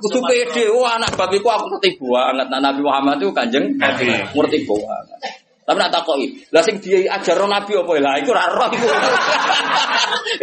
Kudu 0.01 0.21
pede, 0.25 0.65
wah 0.73 0.97
anak 0.97 1.13
babiku 1.21 1.53
aku 1.53 1.77
ngerti 1.77 2.01
banget. 2.01 2.47
Nah, 2.49 2.61
Nabi 2.61 2.81
Muhammad 2.81 3.21
itu 3.21 3.29
kanjeng 3.37 3.77
Nabi. 3.77 4.09
ngerti 4.33 4.59
banget. 4.65 5.07
Tapi 5.65 5.81
nak 5.81 5.97
takoki, 5.97 6.29
lah 6.53 6.61
sing 6.61 6.77
dia 6.77 7.09
ajar 7.09 7.41
Nabi 7.41 7.73
apa 7.73 7.93
lah 7.97 8.21
iku 8.21 8.37
ora 8.37 8.53
roh 8.53 8.69
iku. 8.69 8.85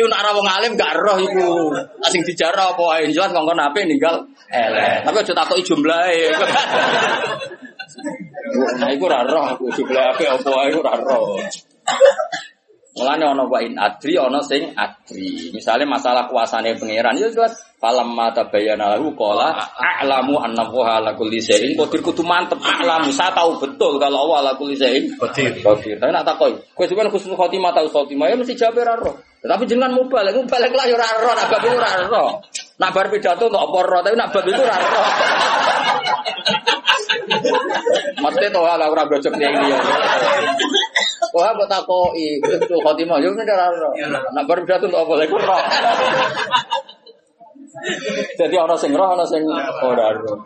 Iku 0.01 0.07
nak 0.09 0.25
ora 0.25 0.31
wong 0.33 0.49
alim 0.49 0.73
gak 0.73 0.97
roh 0.97 1.17
iku. 1.21 1.69
Lah 1.77 2.09
sing 2.09 2.25
dijarah 2.25 2.73
apa 2.73 2.83
ae 2.97 3.13
jelas 3.13 3.29
kongkon 3.29 3.53
Nabi 3.53 3.85
ninggal 3.85 4.25
elek. 4.49 5.05
Tapi 5.05 5.17
aja 5.21 5.33
takoki 5.37 5.61
jumlahe. 5.61 6.33
Nah 8.79 8.89
iku 8.91 9.07
ora 9.07 9.25
roh 9.25 9.45
aku 9.55 9.71
jumlah 9.75 10.15
ape 10.15 10.25
apa 10.27 10.49
ae 10.49 10.67
iku 10.71 10.79
ora 10.83 10.93
roh. 10.99 11.39
Mulane 12.91 13.23
ana 13.23 13.47
wa 13.47 13.57
in 13.63 13.79
adri 13.79 14.19
ana 14.19 14.43
sing 14.43 14.75
adri. 14.75 15.49
Misale 15.55 15.87
masalah 15.87 16.27
kuasane 16.27 16.75
pangeran 16.75 17.15
ya 17.15 17.31
jelas 17.31 17.55
falam 17.79 18.11
mata 18.11 18.45
bayana 18.51 18.93
lahu 18.93 19.15
qala 19.15 19.55
a'lamu 19.79 20.37
anna 20.37 20.67
wa 20.67 20.99
ala 20.99 21.15
kulli 21.15 21.39
syai'in 21.39 21.73
qadir 21.79 22.03
kudu 22.03 22.21
mantep 22.21 22.59
a'lamu 22.59 23.09
saya 23.15 23.31
tahu 23.31 23.57
betul 23.63 23.95
kalau 23.97 24.27
Allah 24.27 24.37
ala 24.43 24.51
kulli 24.59 24.75
syai'in 24.75 25.07
Qadir. 25.17 25.63
qadir. 25.63 25.97
Tapi 25.97 26.11
nak 26.11 26.27
takoki, 26.27 26.61
kowe 26.75 26.85
sampeyan 26.85 27.09
husnul 27.09 27.39
khotimah 27.39 27.71
tahu 27.71 27.87
khotimah 27.89 28.27
ya 28.27 28.35
mesti 28.35 28.53
jawab 28.59 28.83
ora 28.83 28.93
roh. 28.99 29.15
Tapi 29.41 29.63
jenengan 29.65 29.97
mubalik, 29.97 30.37
mubalik 30.37 30.69
lah 30.69 30.85
ya 30.85 30.93
ora 30.99 31.07
roh, 31.17 31.33
nak 31.33 31.47
bab 31.49 31.63
iku 31.65 31.75
ora 31.79 31.89
roh. 32.05 32.29
Nak 32.77 32.89
bar 32.93 33.07
pidato 33.09 33.49
untuk 33.49 33.61
apa 33.65 33.79
roh, 33.87 34.01
tapi 34.05 34.15
nak 34.19 34.29
bab 34.29 34.45
iku 34.45 34.61
ora 34.61 34.77
roh. 34.77 35.05
Mesti 38.21 38.45
to 38.53 38.61
ala 38.61 38.85
ora 38.87 39.03
gojok 39.09 39.33
yang 39.37 39.53
dia. 39.65 39.79
Wah, 41.31 41.55
kok 41.55 41.67
takoki, 41.71 42.43
itu 42.43 42.75
khotimah 42.83 43.17
yo 43.23 43.31
ora 43.31 43.67
roh. 43.71 43.93
Nak 44.35 44.43
bar 44.45 44.59
pidato 44.61 44.91
untuk 44.91 44.99
apa 45.07 45.13
lagi 45.15 45.31
roh. 45.31 45.61
Jadi 48.35 48.55
orang 48.59 48.79
sing 48.79 48.91
roh, 48.91 49.09
orang 49.15 49.27
sing 49.29 49.43
ora 49.81 50.11
roh. 50.11 50.43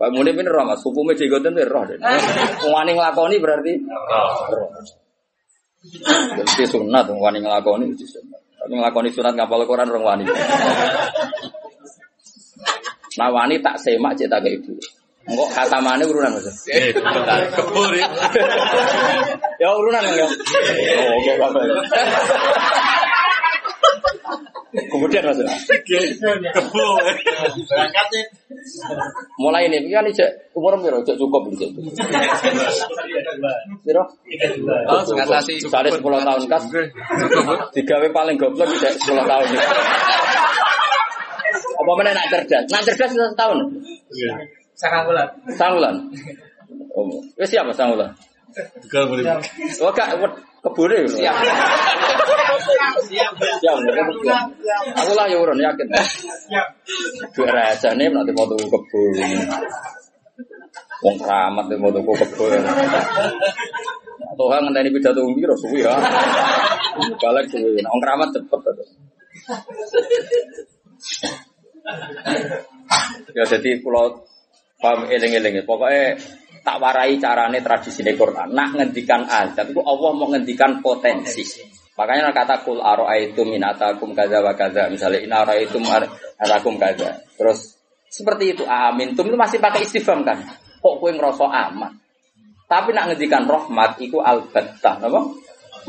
Pak 0.00 0.08
Munib 0.16 0.32
ini 0.32 0.48
roh 0.48 0.64
mas, 0.64 0.80
hukumnya 0.80 1.18
jegoten 1.18 1.52
ini 1.52 1.66
roh. 1.66 1.84
Wani 2.70 2.90
ngelakoni 2.94 3.36
berarti 3.42 3.72
roh. 4.48 4.68
Jadi 6.36 6.64
sunat, 6.68 7.10
wani 7.10 7.38
ngelakoni 7.42 7.84
itu 7.92 8.06
sunat. 8.06 8.40
Tapi 8.60 8.72
ngelakoni 8.76 9.08
sunat 9.10 9.32
ngapal 9.34 9.64
Quran 9.64 9.90
orang 9.90 10.04
wani. 10.04 10.24
Nah 13.18 13.28
wani 13.34 13.58
tak 13.58 13.80
semak 13.82 14.14
cek 14.14 14.30
tak 14.30 14.46
ibu. 14.46 14.76
Enggak 15.28 15.48
kata 15.52 15.78
mana 15.84 16.02
urunan 16.08 16.32
mas? 16.32 16.48
Eh. 16.72 16.96
Kebur 17.52 17.92
ya. 17.92 18.08
ya 19.60 19.68
urunan? 19.76 20.00
Oh, 20.00 20.30
oke 21.20 21.32
apa 21.36 21.60
Kemudian 24.70 25.22
mas, 25.28 25.38
Kebur. 26.56 27.02
mulai 29.36 29.68
ini 29.68 29.92
kan 29.92 30.08
ini 30.08 30.16
cek 30.16 30.56
umur 30.56 30.80
berapa? 30.80 31.04
Cek 31.04 31.16
cukup 31.20 31.52
ini 31.52 31.56
cek. 31.60 31.70
Berapa? 33.84 34.12
Oh, 34.88 35.00
ngatasi. 35.04 35.60
Misalnya 35.68 35.90
10 36.00 36.00
tahun 36.00 36.42
kas, 36.48 36.64
digawe 37.76 38.08
paling 38.08 38.36
goblok 38.40 38.68
tidak 38.72 38.96
10 39.04 39.20
tahun. 39.28 39.46
Apa 41.80 41.92
mana 41.96 42.12
nak 42.12 42.26
cerdas? 42.28 42.64
Nak 42.72 42.82
cerdas 42.88 43.10
setahun. 43.12 43.58
Sangat 44.80 45.02
bulan. 45.04 45.28
Sangulan. 45.60 45.94
Oh, 46.96 47.20
siapa 47.44 47.76
sangulan? 47.76 48.16
Bukan 48.88 49.02
boleh. 49.12 49.24
Oh, 49.84 49.92
kak, 49.92 50.16
keburi. 50.64 51.04
Siap. 51.04 51.36
Siap. 53.60 53.76
Aku 54.96 55.12
lah 55.12 55.26
ya 55.28 55.36
urun 55.36 55.60
yakin. 55.60 55.86
Dua 57.36 57.50
raja 57.52 57.92
nih 57.92 58.08
nanti 58.08 58.32
mau 58.32 58.48
tuku. 58.48 59.02
Wong 61.00 61.16
keramat 61.20 61.64
nih 61.68 61.76
mau 61.76 61.92
tuku 61.92 62.12
kebun. 62.24 62.60
Tuhan 64.40 64.60
ngenteni 64.64 64.88
pidato 64.88 65.20
umbi 65.20 65.44
ro 65.44 65.56
suwi 65.60 65.84
ya. 65.84 65.92
Balik 67.20 67.46
suwi. 67.52 67.84
Wong 67.84 68.00
keramat 68.00 68.28
cepet. 68.32 68.60
to. 68.64 68.84
Ya 73.36 73.44
jadi 73.46 73.70
kalau 73.80 74.26
paham 74.80 75.06
eling-eling 75.06 75.60
ya. 75.60 75.64
Pokoknya 75.68 76.16
tak 76.60 76.76
warai 76.80 77.16
carane 77.20 77.60
tradisi 77.60 78.00
di 78.00 78.12
Quran. 78.16 78.52
Nak 78.52 78.68
ngendikan 78.76 79.28
azab 79.28 79.70
itu 79.70 79.80
Allah 79.84 80.10
mau 80.16 80.28
ngendikan 80.32 80.80
potensi. 80.80 81.44
Makanya 81.96 82.32
kata 82.32 82.64
kul 82.64 82.80
aro'aitum 82.80 83.52
min 83.52 83.60
atakum 83.60 84.16
kaza 84.16 84.40
wa 84.40 84.56
kaza. 84.56 84.88
Misalnya 84.88 85.20
in 85.20 85.32
aro'aitum 85.32 85.84
atakum 86.40 86.80
kaza. 86.80 87.20
Terus 87.36 87.76
seperti 88.08 88.56
itu 88.56 88.64
amin. 88.64 89.12
Tum 89.12 89.28
itu 89.28 89.36
masih 89.36 89.60
pakai 89.60 89.84
istifham 89.84 90.24
kan. 90.24 90.40
Kok 90.80 90.96
kue 90.96 91.12
ngerasa 91.12 91.44
aman. 91.44 91.92
Tapi 92.70 92.94
nak 92.94 93.12
ngendikan 93.12 93.44
rahmat 93.50 93.98
itu 93.98 94.22
albattah, 94.22 95.02
apa? 95.02 95.20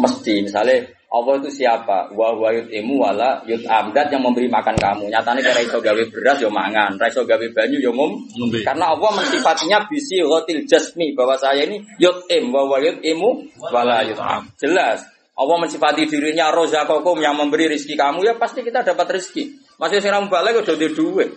Mesti 0.02 0.42
misalnya 0.42 0.82
Allah 1.12 1.44
itu 1.44 1.52
siapa? 1.52 2.08
Wa 2.16 2.32
wa 2.32 2.56
yut'imu 2.56 2.96
wala 2.96 3.44
yut'am 3.44 3.92
Dat 3.92 4.08
yang 4.16 4.24
memberi 4.24 4.48
makan 4.48 4.80
kamu. 4.80 5.12
Nyatanya 5.12 5.44
kira 5.44 5.60
iso 5.60 5.84
gawe 5.84 6.04
beras 6.08 6.40
yo 6.40 6.48
mangan, 6.48 6.96
ra 6.96 7.12
iso 7.12 7.28
gawe 7.28 7.46
banyu 7.52 7.84
yo 7.84 7.92
ngum. 7.92 8.32
Karena 8.64 8.96
Allah 8.96 9.12
mensifatinya 9.20 9.92
bisi 9.92 10.24
ghotil 10.24 10.64
jasmi 10.64 11.12
bahwa 11.12 11.36
saya 11.36 11.68
ini 11.68 11.84
yut'im 12.00 12.56
wa 12.56 12.64
wa 12.64 12.80
yut'imu 12.80 13.30
wala 13.60 14.08
yut'am. 14.08 14.48
Jelas. 14.56 15.04
Allah 15.36 15.56
mensifati 15.60 16.08
dirinya 16.08 16.48
rozakokum 16.56 17.20
yang 17.20 17.36
memberi 17.36 17.68
rizki 17.68 18.00
kamu 18.00 18.24
ya 18.24 18.40
pasti 18.40 18.64
kita 18.64 18.80
dapat 18.80 19.20
rizki. 19.20 19.52
Masih 19.84 20.00
sing 20.00 20.16
balik 20.32 20.64
udah 20.64 20.76
di 20.80 20.96
duit. 20.96 21.28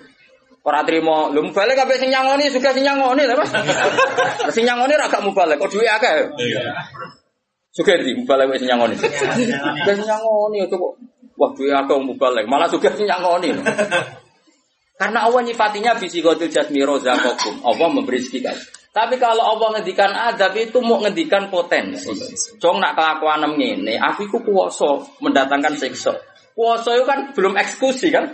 Ora 0.65 0.81
trimo, 0.87 1.29
lho 1.29 1.45
mubalek 1.45 1.77
kabeh 1.77 2.01
sing 2.01 2.09
nyangoni 2.09 2.49
juga 2.49 2.73
sing 2.73 2.87
nyangoni 2.87 3.27
lho 3.27 3.37
Mas. 3.37 3.53
sing 4.55 4.65
nyangoni 4.65 4.97
ra 4.97 5.13
gak 5.13 5.21
mubalek, 5.21 5.61
kok 5.61 5.69
akeh. 5.77 6.31
Iya. 6.41 6.63
Juga 7.75 7.99
di 7.99 8.15
mubalek 8.15 8.55
wis 8.55 8.63
nyangoni. 8.63 8.95
Juga 8.95 9.93
sing 9.99 10.07
nyangoni 10.07 10.63
itu 10.63 10.77
kok 10.79 10.93
wah 11.35 11.51
duwe 11.51 11.75
akeh 11.75 11.99
mubalek, 11.99 12.47
malah 12.47 12.71
juga 12.71 12.95
sing 12.95 13.11
nyangoni. 13.11 13.51
Karena 14.95 15.27
Allah 15.27 15.43
nyifatinya 15.43 15.99
fisikotul 15.99 16.55
jasmi 16.55 16.79
rozakokum. 16.87 17.67
Allah 17.67 17.89
memberi 17.91 18.23
rezeki 18.23 18.39
guys. 18.47 18.63
Tapi 18.95 19.19
kalau 19.19 19.43
Allah 19.43 19.75
ngendikan 19.75 20.15
adab 20.15 20.55
itu 20.55 20.79
mau 20.79 21.03
ngendikan 21.03 21.51
potensi. 21.51 22.15
Cong 22.63 22.79
nak 22.79 22.95
kelakuan 22.95 23.43
ngene, 23.59 23.99
aku 23.99 24.31
iku 24.31 24.39
kuwasa 24.47 25.03
mendatangkan 25.19 25.75
siksa. 25.75 26.15
Kuwasa 26.55 26.95
itu 26.95 27.03
kan 27.03 27.35
belum 27.35 27.59
eksekusi 27.59 28.15
kan? 28.15 28.31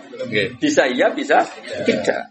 Bisa 0.60 0.84
iya, 0.84 1.08
bisa 1.16 1.48
tidak. 1.88 2.28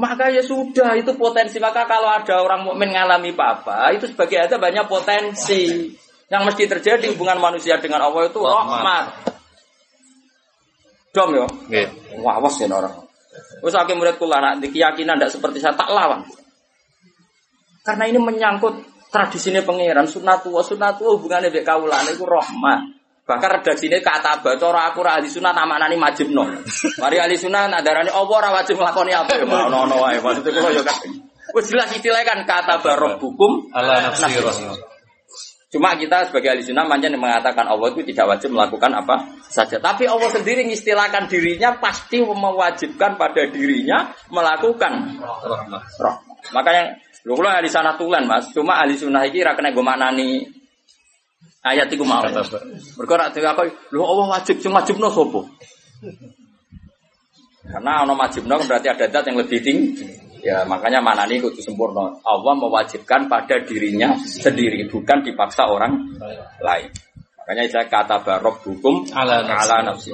Maka 0.00 0.32
ya 0.32 0.40
sudah 0.40 0.96
itu 0.96 1.12
potensi. 1.14 1.60
Maka 1.60 1.84
kalau 1.84 2.08
ada 2.08 2.40
orang 2.40 2.64
mukmin 2.64 2.92
ngalami 2.96 3.36
apa-apa, 3.36 3.92
itu 3.92 4.08
sebagai 4.08 4.40
ada 4.40 4.56
banyak 4.56 4.88
potensi. 4.88 5.92
Yang 6.32 6.42
mesti 6.48 6.64
terjadi 6.64 7.12
hubungan 7.12 7.36
manusia 7.36 7.76
dengan 7.76 8.08
Allah 8.08 8.24
itu 8.24 8.40
rahmat. 8.40 9.04
Dom 11.12 11.30
yo. 11.36 11.44
Wah, 12.24 12.40
awas 12.40 12.56
ya 12.56 12.72
orang. 12.72 13.04
Wes 13.60 13.76
akeh 13.76 13.92
murid 13.92 14.16
kula 14.16 14.40
nak 14.40 14.64
di 14.64 14.72
keyakinan 14.72 15.20
tidak 15.20 15.32
seperti 15.32 15.60
saya 15.60 15.76
tak 15.76 15.92
lawan. 15.92 16.24
Karena 17.84 18.04
ini 18.08 18.16
menyangkut 18.16 18.74
tradisinya 19.12 19.60
pangeran 19.60 20.08
sunatullah 20.08 20.64
sunatullah 20.64 21.12
hubungannya 21.20 21.52
dengan 21.52 21.68
kaulan 21.76 22.08
itu 22.08 22.24
rahmat. 22.24 22.80
Bahkan 23.32 23.48
redaksinya 23.48 23.96
kata 24.04 24.44
baca 24.44 24.92
aku 24.92 25.00
ra 25.00 25.16
ahli 25.16 25.32
sunah 25.32 25.56
tak 25.56 25.64
maknani 25.64 25.96
majibno. 25.96 26.44
Mari 27.00 27.16
ahli 27.16 27.40
sunah 27.40 27.64
nak 27.64 27.80
darani 27.80 28.12
apa 28.12 28.28
ora 28.28 28.52
wajib 28.52 28.76
nglakoni 28.76 29.16
apa 29.16 29.32
ya 29.40 29.48
ono 29.48 29.88
ono 29.88 29.96
wae. 30.04 30.20
Maksudnya 30.20 30.52
kula 30.52 30.68
yo 30.76 30.84
kan. 30.84 31.00
Wis 31.56 31.64
jelas 31.72 31.88
istilahnya 31.96 32.28
kan 32.28 32.38
kata 32.44 32.84
barok 32.84 33.16
hukum 33.24 33.72
Ala 33.72 34.04
nafsi 34.04 34.36
rasul. 34.36 34.76
Cuma 35.72 35.96
kita 35.96 36.28
sebagai 36.28 36.52
ahli 36.52 36.60
sunnah 36.60 36.84
manjan 36.84 37.16
mengatakan 37.16 37.64
Allah 37.64 37.88
itu 37.96 38.04
tidak 38.12 38.36
wajib 38.36 38.52
melakukan 38.52 38.92
apa 38.92 39.40
saja. 39.48 39.80
Tapi 39.80 40.04
Allah 40.04 40.28
sendiri 40.28 40.68
mengistilahkan 40.68 41.32
dirinya 41.32 41.80
pasti 41.80 42.20
mewajibkan 42.20 43.16
pada 43.16 43.48
dirinya 43.48 44.12
melakukan 44.28 45.16
roh. 45.96 46.16
Makanya 46.52 47.00
lu 47.24 47.32
kalau 47.32 47.48
ahli 47.48 47.72
sana 47.72 47.96
tulen 47.96 48.28
mas, 48.28 48.52
cuma 48.52 48.84
ahli 48.84 49.00
sunnah 49.00 49.24
ini 49.24 49.40
rakena 49.40 49.72
gue 49.72 49.80
maknani 49.80 50.44
ayat 51.62 51.88
itu 51.94 52.02
mau. 52.02 52.22
Nak 52.22 53.30
tengok 53.32 53.50
apa? 53.54 53.62
Lu 53.94 54.02
Allah 54.02 54.38
wajib, 54.38 54.58
cuma 54.62 54.82
wajib 54.82 54.98
no 54.98 55.08
sopo. 55.08 55.46
Karena 57.62 58.02
ono 58.02 58.18
wajibno 58.18 58.58
kan 58.58 58.66
berarti 58.66 58.88
ada 58.90 59.06
dat 59.06 59.24
yang 59.30 59.38
lebih 59.38 59.58
tinggi. 59.62 60.02
Ya 60.42 60.66
makanya 60.66 60.98
mana 60.98 61.22
nih 61.30 61.38
kudu 61.38 61.62
sempurna. 61.62 62.18
Allah 62.26 62.54
mewajibkan 62.58 63.30
pada 63.30 63.62
dirinya 63.62 64.18
sendiri, 64.18 64.90
bukan 64.90 65.22
dipaksa 65.22 65.70
orang 65.70 66.18
lain. 66.58 66.90
Makanya 67.38 67.70
saya 67.70 67.86
kata 67.86 68.26
barok 68.26 68.66
hukum 68.66 69.06
Ala 69.14 69.46
ala 69.46 69.86
nafsi. 69.86 70.10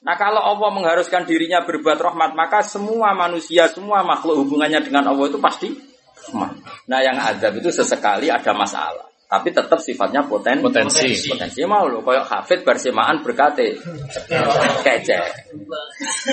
Nah 0.00 0.16
kalau 0.16 0.40
Allah 0.40 0.72
mengharuskan 0.72 1.28
dirinya 1.28 1.60
berbuat 1.60 2.00
rahmat, 2.00 2.32
maka 2.32 2.64
semua 2.64 3.12
manusia, 3.12 3.68
semua 3.68 4.00
makhluk 4.00 4.40
hubungannya 4.40 4.80
dengan 4.80 5.12
Allah 5.12 5.28
itu 5.28 5.36
pasti 5.36 5.68
rahmat. 6.32 6.56
Nah 6.88 7.00
yang 7.04 7.20
adab 7.20 7.60
itu 7.60 7.68
sesekali 7.68 8.32
ada 8.32 8.56
masalah. 8.56 9.09
Tapi 9.30 9.54
tetap 9.54 9.78
sifatnya 9.78 10.26
poten 10.26 10.58
Potensi. 10.58 11.14
Potensi 11.30 11.62
mau 11.62 11.86
loh, 11.86 12.02
kayak 12.02 12.26
hafid 12.26 12.66
bersemaan 12.66 13.22
berkate 13.22 13.78
kece. 14.82 15.18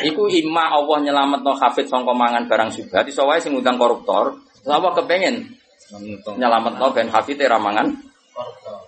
Iku 0.02 0.26
ima 0.34 0.74
Allah 0.74 1.06
nyelamet 1.06 1.45
no 1.45 1.53
hafid 1.53 1.86
songko 1.86 2.18
mangan 2.18 2.49
barang 2.49 2.74
subhat. 2.74 3.06
Iso 3.06 3.30
wae 3.30 3.38
sing 3.38 3.53
ngundang 3.53 3.78
koruptor. 3.78 4.41
Allah 4.65 4.91
kepengen 4.98 5.45
nyelamet 6.41 6.74
no 6.82 6.90
ben 6.90 7.14
hafid 7.14 7.38
ramangan 7.45 8.02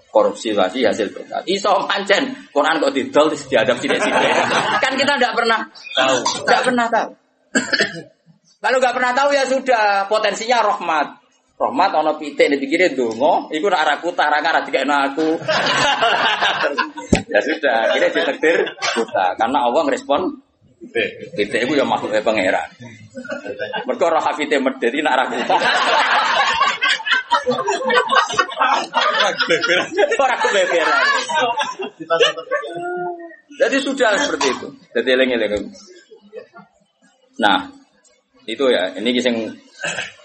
korupsi 0.09 0.57
lagi 0.57 0.81
hasil 0.81 1.13
berkat. 1.13 1.45
Iso 1.45 1.85
pancen 1.85 2.49
Quran 2.49 2.81
kok 2.81 2.89
didol 2.89 3.29
terus 3.29 3.45
diadab 3.45 3.77
sidik-sidik. 3.77 4.33
Kan 4.83 4.93
kita 4.97 5.21
tidak 5.21 5.37
pernah 5.37 5.69
Tahu. 5.69 6.17
Gak 6.49 6.61
pernah 6.65 6.87
tahu. 6.89 7.09
Kalau 8.59 8.77
gak 8.81 8.95
pernah 8.97 9.13
tahu 9.13 9.29
ya 9.37 9.45
sudah 9.45 10.09
potensinya 10.09 10.65
rahmat. 10.65 11.28
Rahmat 11.59 11.91
ono 11.91 12.15
pitik 12.15 12.55
dipikire 12.55 12.95
dongo, 12.95 13.51
iku 13.51 13.67
nak 13.67 13.83
araku 13.83 14.15
tara 14.15 14.39
kara 14.39 14.63
dikekno 14.63 14.95
aku. 14.95 15.27
ya 17.35 17.39
sudah, 17.43 17.99
ini 17.99 18.07
ditakdir 18.15 18.63
buta 18.79 19.35
karena 19.35 19.67
Allah 19.67 19.81
ngerespon 19.83 20.39
Oke. 20.79 21.03
pitik 21.35 21.67
itu 21.67 21.73
ya 21.75 21.83
makhluk 21.83 22.15
pangeran. 22.23 22.63
Mergo 23.83 24.07
roh 24.07 24.23
hafite 24.23 24.55
medeni 24.55 25.03
nak 25.03 25.19
araku. 25.19 25.35
Ora 30.15 30.35
kebeberan. 30.39 31.03
Jadi 33.59 33.77
sudah 33.83 34.15
seperti 34.15 34.47
itu. 34.47 34.67
Jadi 34.95 35.09
eling-eling. 35.11 35.67
Nah, 37.43 37.67
itu 38.47 38.63
ya, 38.71 38.95
ini 38.95 39.11
yang 39.11 39.35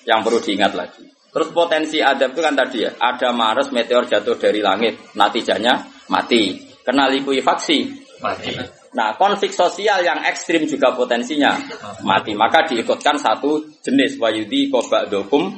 yang 0.07 0.21
perlu 0.23 0.39
diingat 0.39 0.79
lagi. 0.79 1.14
Terus 1.35 1.51
potensi 1.51 1.99
adab 1.99 2.31
itu 2.31 2.41
kan 2.47 2.55
tadi 2.55 2.87
ya, 2.87 2.95
ada 2.95 3.35
Mars 3.35 3.75
meteor 3.75 4.07
jatuh 4.07 4.39
dari 4.39 4.63
langit, 4.63 5.03
natijanya 5.19 5.83
mati. 6.07 6.63
Kena 6.87 7.11
likuifaksi. 7.11 8.07
Mati. 8.23 8.55
Nah, 8.95 9.19
konflik 9.19 9.51
sosial 9.51 10.07
yang 10.07 10.23
ekstrim 10.23 10.63
juga 10.71 10.95
potensinya 10.95 11.59
mati. 12.07 12.39
Maka 12.39 12.71
diikutkan 12.71 13.19
satu 13.19 13.67
jenis 13.83 14.15
wayudi 14.23 14.71
kobak 14.71 15.11
dokum. 15.11 15.51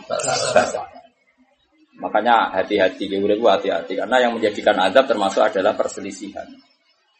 Makanya 2.01 2.57
hati-hati, 2.57 3.13
hati-hati 3.13 3.93
karena 4.01 4.17
yang 4.17 4.33
menjadikan 4.33 4.81
adab 4.81 5.05
termasuk 5.05 5.45
adalah 5.45 5.77
perselisihan. 5.77 6.49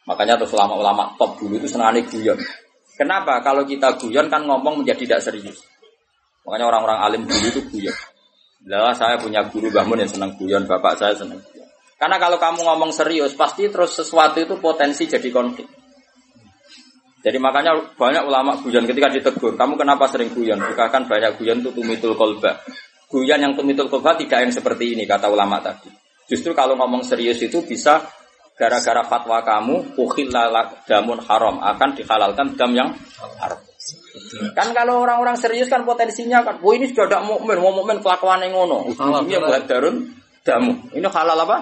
Makanya 0.09 0.41
terus 0.41 0.57
ulama-ulama 0.57 1.13
top 1.21 1.37
dulu 1.37 1.61
itu 1.61 1.69
senangnya 1.69 2.01
guyon. 2.09 2.41
Kenapa? 2.97 3.37
Kalau 3.45 3.61
kita 3.69 3.93
guyon 4.01 4.33
kan 4.33 4.41
ngomong 4.49 4.81
menjadi 4.81 5.05
tidak 5.05 5.21
serius. 5.29 5.61
Makanya 6.41 6.65
orang-orang 6.73 6.99
alim 7.05 7.21
dulu 7.29 7.45
itu 7.53 7.61
guyon. 7.69 7.97
Lah 8.65 8.95
saya 8.97 9.21
punya 9.21 9.45
guru 9.45 9.69
bangun 9.69 10.01
yang 10.01 10.09
senang 10.09 10.33
guyon, 10.33 10.65
bapak 10.65 10.97
saya 10.97 11.13
senang. 11.13 11.37
Karena 11.97 12.17
kalau 12.17 12.41
kamu 12.41 12.65
ngomong 12.65 12.91
serius, 12.93 13.37
pasti 13.37 13.69
terus 13.69 13.93
sesuatu 13.93 14.41
itu 14.41 14.57
potensi 14.57 15.05
jadi 15.05 15.29
konflik. 15.29 15.65
Jadi 17.21 17.37
makanya 17.41 17.75
banyak 17.97 18.23
ulama 18.23 18.55
guyon 18.61 18.85
ketika 18.85 19.09
ditegur, 19.09 19.57
kamu 19.57 19.75
kenapa 19.75 20.05
sering 20.07 20.31
guyon? 20.31 20.61
Bukakan 20.61 21.09
banyak 21.09 21.41
guyon 21.41 21.59
itu 21.65 21.69
tumitul 21.73 22.13
kolba. 22.13 22.61
Guyon 23.09 23.41
yang 23.41 23.53
tumitul 23.57 23.89
kolba 23.89 24.15
tidak 24.15 24.45
yang 24.45 24.53
seperti 24.53 24.93
ini 24.93 25.03
kata 25.09 25.27
ulama 25.27 25.57
tadi. 25.59 25.89
Justru 26.29 26.53
kalau 26.53 26.77
ngomong 26.77 27.03
serius 27.03 27.41
itu 27.43 27.63
bisa 27.63 28.05
gara-gara 28.57 29.05
fatwa 29.05 29.41
kamu 29.45 29.95
uhillalak 29.95 30.87
damun 30.89 31.21
haram 31.21 31.61
akan 31.61 31.89
dihalalkan 31.93 32.47
dam 32.57 32.71
yang 32.73 32.89
haram. 33.41 33.66
Kan 34.57 34.75
kalau 34.75 35.05
orang-orang 35.05 35.37
serius 35.39 35.71
kan 35.71 35.87
potensinya 35.87 36.43
kan, 36.43 36.59
wah 36.59 36.73
ini 36.75 36.91
sudah 36.91 37.07
tidak 37.07 37.23
mukmin, 37.23 37.57
mau 37.61 37.71
mukmin 37.71 38.03
kelakuan 38.03 38.43
yang 38.43 38.57
ngono. 38.57 38.91
Ujungnya 38.91 39.39
buat 39.39 39.63
darun 39.69 40.17
damu. 40.47 40.73
Ini 40.95 41.07
halal 41.07 41.39
apa? 41.43 41.57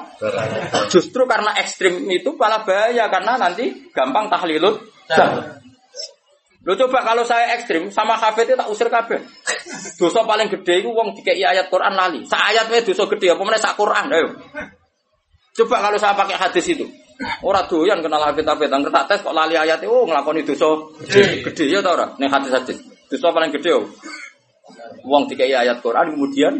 Justru 0.94 1.26
karena 1.26 1.58
ekstrim 1.58 2.06
itu 2.10 2.38
malah 2.38 2.62
bahaya 2.62 3.10
karena 3.10 3.38
nanti 3.42 3.90
gampang 3.90 4.30
tahlilut 4.30 4.82
dam. 5.10 5.62
Lo 6.66 6.74
coba 6.74 7.06
kalau 7.06 7.22
saya 7.22 7.54
ekstrim 7.54 7.94
sama 7.94 8.18
hafid 8.18 8.50
itu 8.50 8.58
tak 8.58 8.70
usir 8.74 8.90
kabeh. 8.90 9.22
Dosa 10.02 10.26
paling 10.26 10.50
gede 10.50 10.82
itu 10.82 10.90
wong 10.90 11.14
dikei 11.14 11.38
ayat 11.46 11.70
Quran 11.70 11.94
lali. 11.94 12.26
Sa 12.26 12.42
ayat 12.42 12.66
wae 12.74 12.82
dosa 12.82 13.06
gede 13.06 13.38
apa 13.38 13.42
meneh 13.46 13.62
sak 13.62 13.78
Quran 13.78 14.10
ayo. 14.10 14.34
Coba 15.54 15.78
kalau 15.86 15.98
saya 16.02 16.18
pakai 16.18 16.38
hadis 16.42 16.66
itu. 16.66 16.90
Ora 17.44 17.64
doyan 17.64 18.04
kenal 18.04 18.24
hafid-hafid, 18.28 18.68
angker 18.68 18.92
tak 18.92 19.08
tes 19.08 19.20
kok 19.24 19.32
lali 19.32 19.56
ayat 19.56 19.80
oh 19.88 20.04
nglakoni 20.04 20.44
dosa 20.44 20.68
gede. 21.08 21.48
Gede 21.48 21.64
ya 21.72 21.80
ta 21.80 21.96
ora? 21.96 22.12
Ning 22.20 22.28
hadis-hadis. 22.28 22.80
Dosa 23.08 23.32
paling 23.32 23.56
gede 23.56 23.72
yo. 23.72 23.88
Wong 25.08 25.30
dikei 25.30 25.54
ayat 25.54 25.80
Quran 25.80 26.18
kemudian 26.18 26.54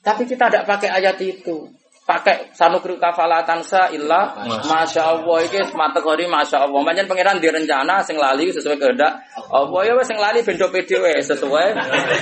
tapi 0.00 0.24
kita 0.24 0.48
tidak 0.48 0.64
pakai 0.64 0.88
ayat 0.88 1.20
itu. 1.20 1.68
Pakai 2.00 2.50
sanukri 2.58 2.98
kafalatan 2.98 3.62
sa 3.62 3.86
illa 3.94 4.34
masya 4.66 5.14
Allah 5.14 5.46
ini 5.46 5.62
kategori 5.62 6.24
masya 6.26 6.66
Allah. 6.66 6.80
Macam 6.82 7.06
pangeran 7.06 7.38
direncana 7.38 8.02
sing 8.02 8.18
lali 8.18 8.50
sesuai 8.50 8.82
kehendak. 8.82 9.14
Allah 9.46 9.80
ya 9.86 9.94
sing 10.02 10.18
lali 10.18 10.42
bendo 10.42 10.66
pede 10.74 10.98
sesuai. 11.22 11.68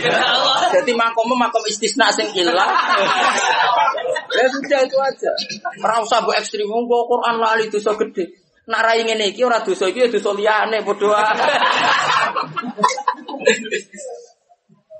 Jadi 0.76 0.92
makom 0.92 1.32
makom 1.32 1.64
istisna 1.70 2.12
sing 2.12 2.28
illa. 2.36 2.68
Ya 4.28 4.44
sudah 4.52 4.80
itu 4.84 4.96
aja. 5.00 5.32
Ora 5.80 6.04
usah 6.04 6.20
mbok 6.20 6.36
ekstrim 6.36 6.68
wong 6.68 6.84
Quran 6.86 7.36
lali 7.40 7.72
dosa 7.72 7.96
gede. 7.96 8.28
Nak 8.68 8.84
rai 8.84 9.00
ngene 9.00 9.32
iki 9.32 9.40
ora 9.44 9.64
dosa 9.64 9.88
iki 9.88 10.04
ya 10.04 10.08
dosa 10.12 10.36
liyane 10.36 10.84
padha. 10.84 11.24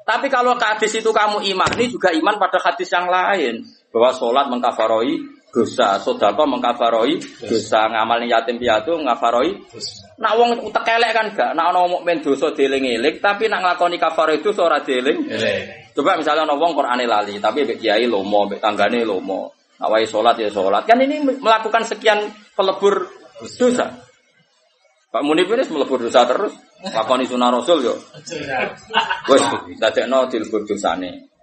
Tapi 0.09 0.27
kalau 0.33 0.57
ke 0.57 0.65
hadis 0.65 1.05
itu 1.05 1.13
kamu 1.13 1.45
imani 1.45 1.93
juga 1.93 2.09
iman 2.09 2.41
pada 2.41 2.57
hadis 2.65 2.89
yang 2.89 3.13
lain 3.13 3.61
bahwa 3.93 4.09
sholat 4.17 4.49
mengkafaroi 4.49 5.21
dosa, 5.53 6.01
sodako 6.01 6.49
mengkafaroi 6.49 7.21
dosa, 7.45 7.93
ngamal 7.93 8.25
yatim 8.25 8.57
piatu 8.57 8.97
ngafaroi. 8.97 9.53
Nak 10.17 10.33
wong 10.41 10.51
utek 10.65 10.89
elek 10.97 11.13
kan 11.13 11.27
gak, 11.37 11.51
nak 11.53 11.77
ana 11.77 11.85
mukmin 11.89 12.25
dosa 12.25 12.57
dieling-eling, 12.57 13.21
tapi 13.21 13.53
nak 13.53 13.61
nglakoni 13.65 14.01
kafaroi 14.01 14.41
dosa 14.41 14.65
ora 14.65 14.81
dieling. 14.81 15.29
Coba 15.99 16.15
misalnya 16.15 16.47
ana 16.47 16.55
wong 16.55 16.79
Qur'ane 16.79 17.11
lali, 17.11 17.43
tapi 17.43 17.67
mbek 17.67 17.83
kiai 17.83 18.07
lomo, 18.07 18.47
mbek 18.47 18.63
tanggane 18.63 19.03
lomo. 19.03 19.51
Wae 19.83 20.07
salat 20.07 20.39
ya 20.39 20.47
salat. 20.47 20.87
Kan 20.87 21.03
ini 21.03 21.27
melakukan 21.27 21.83
sekian 21.83 22.23
pelebur 22.55 23.03
dosa. 23.43 23.99
Pak 25.11 25.23
Munif 25.27 25.51
ini 25.51 25.67
melebur 25.67 25.99
dosa 25.99 26.23
terus. 26.23 26.55
Lakoni 26.87 27.27
sunah 27.27 27.51
Rasul 27.51 27.83
yo. 27.83 27.99
Wes, 29.27 29.43
dadekno 29.83 30.31
dilebur 30.31 30.63
dosane. 30.63 31.35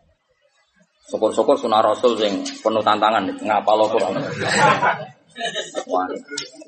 Syukur-syukur 1.12 1.60
sunah 1.60 1.84
Rasul 1.84 2.16
sing 2.16 2.40
penuh 2.64 2.80
tantangan 2.80 3.28
ngapal 3.44 3.92
Quran. 3.92 4.24
Wah, 5.92 6.08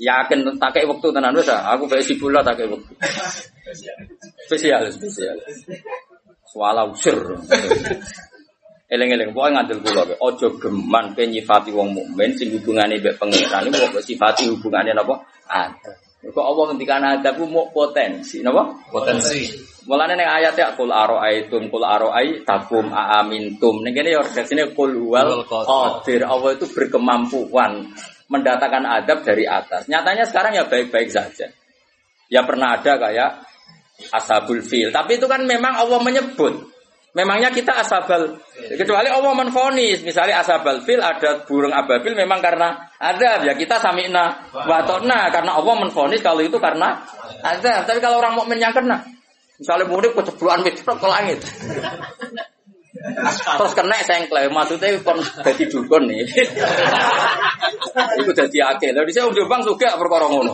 Yakin 0.03 0.43
tak 0.59 0.75
kayak 0.75 0.91
waktu 0.91 1.07
tenan 1.15 1.31
wis 1.39 1.47
ah. 1.47 1.71
aku 1.71 1.87
bae 1.87 2.03
tak 2.03 2.53
kayak 2.59 2.67
waktu. 2.67 2.91
Spesial, 4.43 4.91
spesial. 4.91 5.39
Suala 6.47 6.87
usir. 6.87 7.15
Eleng-eleng, 8.87 9.35
pokoknya 9.35 9.67
ngandel 9.67 9.79
kula 9.83 10.01
wae. 10.07 10.15
Aja 10.15 10.47
geman 10.63 11.11
pe 11.11 11.27
nyifati 11.27 11.75
wong 11.75 11.91
mukmin 11.91 12.31
sing 12.39 12.55
hubungane 12.55 13.03
mbek 13.03 13.19
pangeran 13.19 13.67
iku 13.67 13.99
kok 13.99 14.03
sifati 14.07 14.47
hubungane 14.47 14.95
napa? 14.95 15.27
Ada. 15.51 15.91
Kok 16.23 16.43
Allah 16.43 16.63
ngendikan 16.71 17.03
ada 17.03 17.35
ku 17.35 17.43
mau 17.51 17.67
potensi, 17.67 18.39
napa? 18.39 18.63
Potensi. 18.87 19.43
Mulane 19.87 20.15
ning 20.15 20.27
ayat 20.27 20.55
ya 20.55 20.71
kul 20.75 20.91
aroaitum 20.91 21.67
kul 21.67 21.83
aroai 21.83 22.47
takum 22.47 22.91
aamintum. 22.91 23.83
Ning 23.83 23.91
kene 23.91 24.15
ya 24.15 24.23
redaksine 24.23 24.71
kul 24.71 24.91
wal 25.03 25.43
qadir. 25.47 26.23
Allah 26.23 26.55
itu 26.55 26.67
berkemampuan 26.71 27.91
mendatangkan 28.27 28.83
adab 28.83 29.23
dari 29.23 29.47
atas. 29.47 29.87
Nyatanya 29.87 30.27
sekarang 30.27 30.55
ya 30.55 30.63
baik-baik 30.67 31.11
saja. 31.11 31.47
Ya 32.27 32.43
pernah 32.43 32.75
ada 32.75 32.99
kayak 32.99 33.46
ashabul 34.13 34.61
fil. 34.61 34.89
Tapi 34.93 35.17
itu 35.17 35.25
kan 35.25 35.43
memang 35.43 35.77
Allah 35.77 35.99
menyebut. 36.01 36.73
Memangnya 37.17 37.49
kita 37.49 37.81
asabal 37.81 38.37
kecuali 38.77 39.09
Allah 39.09 39.33
menfonis. 39.33 40.05
Misalnya 40.05 40.45
asabal 40.45 40.85
fil 40.85 41.01
ada 41.01 41.41
burung 41.49 41.73
ababil 41.73 42.13
memang 42.13 42.37
karena 42.39 42.93
ada. 43.01 43.41
Ya 43.41 43.57
kita 43.57 43.81
samina 43.81 44.45
watona 44.53 45.29
karena 45.33 45.57
Allah 45.57 45.75
menfonis 45.81 46.21
kalau 46.21 46.45
itu 46.45 46.61
karena 46.61 47.01
ada. 47.41 47.81
Tapi 47.89 47.97
kalau 47.97 48.21
orang 48.21 48.37
mukmin 48.37 48.61
yang 48.61 48.75
kena 48.75 49.01
misalnya 49.57 49.85
murid 49.89 50.13
kecebluan 50.13 50.61
mitro 50.61 50.93
ke 50.93 51.07
langit 51.09 51.39
terus 53.57 53.73
kena 53.77 53.97
sengklek 54.03 54.51
maksudnya 54.51 54.99
kon 55.05 55.19
jadi 55.45 55.63
dukun 55.71 56.03
nih 56.09 56.27
itu 58.19 58.31
jadi 58.33 58.57
akil 58.75 58.91
lalu 58.95 59.11
saya 59.13 59.25
udah 59.29 59.45
bang 59.47 59.61
juga 59.63 59.89
perkara 59.95 60.25
ngono 60.27 60.53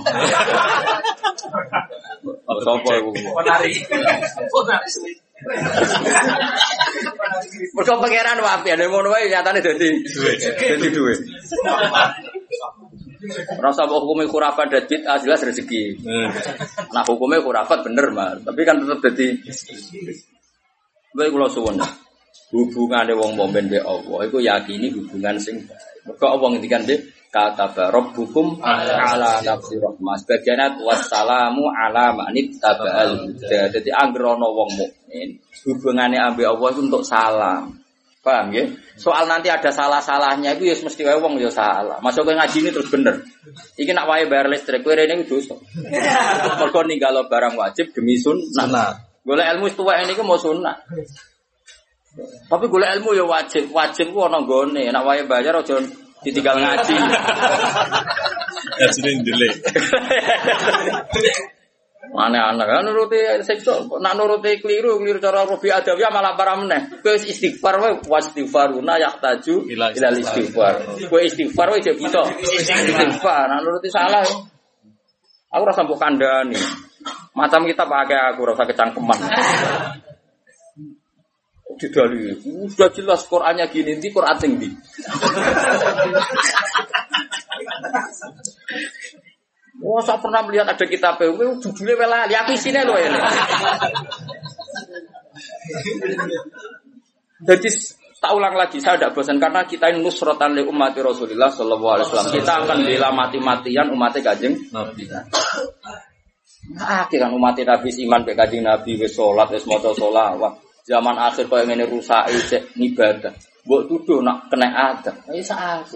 Sopo 2.64 2.90
iku? 2.96 3.12
Ponari. 3.12 3.74
Ponari. 4.48 5.12
Mergo 7.76 7.94
pangeran 8.00 8.40
wapi 8.40 8.70
ada 8.72 8.86
ngono 8.88 9.12
wae 9.12 9.28
nyatane 9.28 9.60
dadi 9.60 9.90
dadi 10.56 10.88
duwe. 10.94 11.14
Rasa 13.60 13.88
mbok 13.88 14.04
hukumnya 14.04 14.28
khurafat 14.28 14.68
dan 14.72 14.84
bid'ah 14.88 15.18
jelas 15.20 15.44
rezeki. 15.44 16.04
Nah 16.92 17.04
hukumnya 17.08 17.44
khurafat 17.44 17.84
bener 17.84 18.12
mah, 18.12 18.40
tapi 18.40 18.62
kan 18.64 18.80
tetap 18.80 19.00
jadi. 19.04 19.28
Baik 21.16 21.32
kula 21.32 21.48
suwun. 21.52 21.80
Hubungane 22.54 23.18
wong 23.18 23.34
mukmin 23.34 23.66
be 23.66 23.82
Allah 23.82 24.30
iku 24.30 24.38
yakini 24.38 24.94
hubungan 24.94 25.42
sing 25.42 25.58
baik. 25.66 26.06
Mergo 26.06 26.26
Allah 26.38 26.48
ngendikan 26.54 26.86
be 26.86 27.02
kata 27.34 27.90
hukum 28.14 28.62
ala 28.62 29.42
nafsi 29.42 29.82
rahmah. 29.82 30.16
Sebagian 30.22 30.78
wassalamu 30.86 31.66
ala 31.74 32.14
manit 32.14 32.54
tabal 32.62 33.26
huda. 33.26 33.74
Jadi 33.74 33.90
anggere 33.90 34.38
ana 34.38 34.46
wong 34.46 34.70
mukmin 34.78 35.42
hubungannya 35.66 36.22
ambil 36.22 36.54
Allah 36.54 36.68
itu 36.78 36.82
untuk 36.86 37.02
salam. 37.02 37.74
Paham 38.24 38.56
ya? 38.56 38.64
Soal 38.96 39.28
nanti 39.28 39.52
ada 39.52 39.68
salah-salahnya 39.68 40.56
itu 40.56 40.72
ya 40.72 40.80
mesti 40.80 41.04
wae 41.04 41.20
wong 41.20 41.42
ya 41.44 41.52
salah. 41.52 42.00
Masuk 42.00 42.24
ke 42.24 42.32
ngaji 42.32 42.58
ini 42.64 42.70
terus 42.72 42.88
bener. 42.88 43.20
Iki 43.76 43.92
nak 43.92 44.08
wae 44.08 44.30
bayar 44.32 44.48
listrik 44.48 44.80
kowe 44.80 44.96
rene 44.96 45.28
dosa. 45.28 45.60
Mergo 46.64 46.88
ninggalo 46.88 47.28
barang 47.28 47.60
wajib 47.60 47.92
demi 47.92 48.16
sunnah. 48.16 48.96
Golek 49.28 49.48
ilmu 49.58 49.68
tuwa 49.76 50.00
ini 50.00 50.16
ku 50.16 50.24
mau 50.24 50.40
sunnah. 50.40 50.72
Tapi 52.22 52.66
golek 52.70 52.94
ilmu 53.00 53.18
ya 53.18 53.26
wajib. 53.26 53.74
Wajib 53.74 54.14
ku 54.14 54.22
ana 54.26 54.42
nggone. 54.42 54.86
Nak 54.94 55.04
wae 55.06 55.26
bayar 55.26 55.62
aja 55.62 55.82
ditinggal 56.24 56.58
ngaji. 56.62 56.96
Ya 58.80 58.88
sini 58.90 59.22
delay. 59.22 59.54
Aneh-aneh 62.14 62.66
kan 62.70 62.86
nuruti 62.86 63.18
sekso, 63.42 63.90
nak 63.98 64.14
nuruti 64.14 64.62
keliru, 64.62 65.02
keliru 65.02 65.18
cara 65.18 65.50
robi 65.50 65.74
adawiyah 65.74 66.14
malah 66.14 66.38
para 66.38 66.54
meneh. 66.54 67.02
Kowe 67.02 67.18
istighfar 67.18 67.82
wae 67.82 67.98
wastighfaruna 68.06 69.02
yahtaju 69.02 69.66
Ila 69.74 69.90
ila 69.98 70.08
istighfar. 70.14 70.74
Kowe 71.10 71.22
istighfar 71.26 71.74
wae 71.74 71.82
jadi 71.82 71.98
bisa 71.98 72.22
istighfar. 72.38 73.50
Nak 73.50 73.60
nuruti 73.66 73.90
salah. 73.90 74.22
Aku 75.54 75.64
rasa 75.66 75.82
mbok 75.86 75.98
kandhani. 75.98 76.58
Macam 77.34 77.66
kita 77.66 77.82
pakai 77.90 78.20
aku 78.30 78.46
rasa 78.46 78.64
kecangkeman. 78.70 79.20
Didali, 81.78 82.34
sudah 82.70 82.90
jelas 82.94 83.26
Qurannya 83.26 83.66
gini, 83.70 83.98
di 83.98 84.10
Quran 84.14 84.38
sing 84.40 84.52
di. 84.62 84.70
Wah, 89.84 90.00
saya 90.00 90.16
pernah 90.24 90.42
melihat 90.48 90.72
ada 90.72 90.86
kitab 90.88 91.20
PW, 91.20 91.60
judulnya 91.60 91.94
wela, 92.00 92.24
ya 92.32 92.48
aku 92.48 92.56
isinya 92.56 92.88
loh 92.88 92.96
ini. 92.96 93.20
Jadi 97.44 97.70
tak 98.24 98.32
ulang 98.32 98.56
lagi, 98.56 98.80
saya 98.80 98.96
tidak 98.96 99.20
bosan 99.20 99.36
karena 99.36 99.68
kita 99.68 99.92
ini 99.92 100.00
nusrotan 100.00 100.56
li 100.56 100.64
umat 100.64 100.96
Rasulullah 100.96 101.52
Shallallahu 101.52 101.92
Alaihi 102.00 102.08
Wasallam. 102.08 102.32
Kita 102.32 102.54
akan 102.64 102.78
bela 102.88 103.12
mati-matian 103.12 103.92
umatnya 103.92 104.32
kajeng. 104.32 104.56
Nah, 106.72 107.04
kan 107.12 107.32
umat 107.36 107.60
Nabi 107.60 107.90
iman 108.08 108.24
be 108.24 108.32
kajeng 108.40 108.64
Nabi 108.64 108.96
wis 108.96 109.12
sholat 109.12 109.52
sholawat. 109.60 110.63
Zaman 110.84 111.16
akhir 111.16 111.48
kau 111.48 111.56
yang 111.56 111.80
ini 111.80 111.88
rusak 111.88 112.28
cek 112.28 112.76
ibadah. 112.76 113.32
Buat 113.64 113.88
tuduh 113.88 114.20
nak 114.20 114.52
kena 114.52 114.68
ada. 114.68 115.16
Ayo 115.32 115.40
saat. 115.40 115.88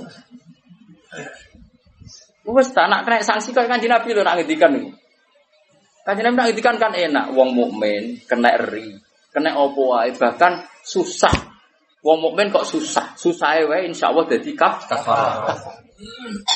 Wes 2.48 2.72
tak 2.72 2.88
nak 2.88 3.04
kena 3.04 3.20
sanksi 3.20 3.52
kau 3.52 3.68
kanjeng 3.68 3.92
Nabi 3.92 4.16
lo 4.16 4.24
nak 4.24 4.40
ngendikan 4.40 4.72
nih. 4.72 4.88
Kanjeng 6.08 6.32
Nabi 6.32 6.36
nak 6.40 6.46
ngendikan 6.48 6.76
kan 6.80 6.96
enak. 6.96 7.36
Wong 7.36 7.52
mukmin 7.52 8.24
kena 8.24 8.56
eri, 8.56 8.96
kena 9.36 9.60
opo 9.60 10.00
bahkan 10.16 10.64
susah. 10.88 11.47
Wong 12.08 12.24
mukmin 12.24 12.48
kok 12.48 12.64
susah, 12.64 13.20
susah 13.20 13.68
wae 13.68 13.84
insya 13.84 14.16
Allah 14.16 14.24
jadi 14.32 14.56
kaf. 14.56 14.88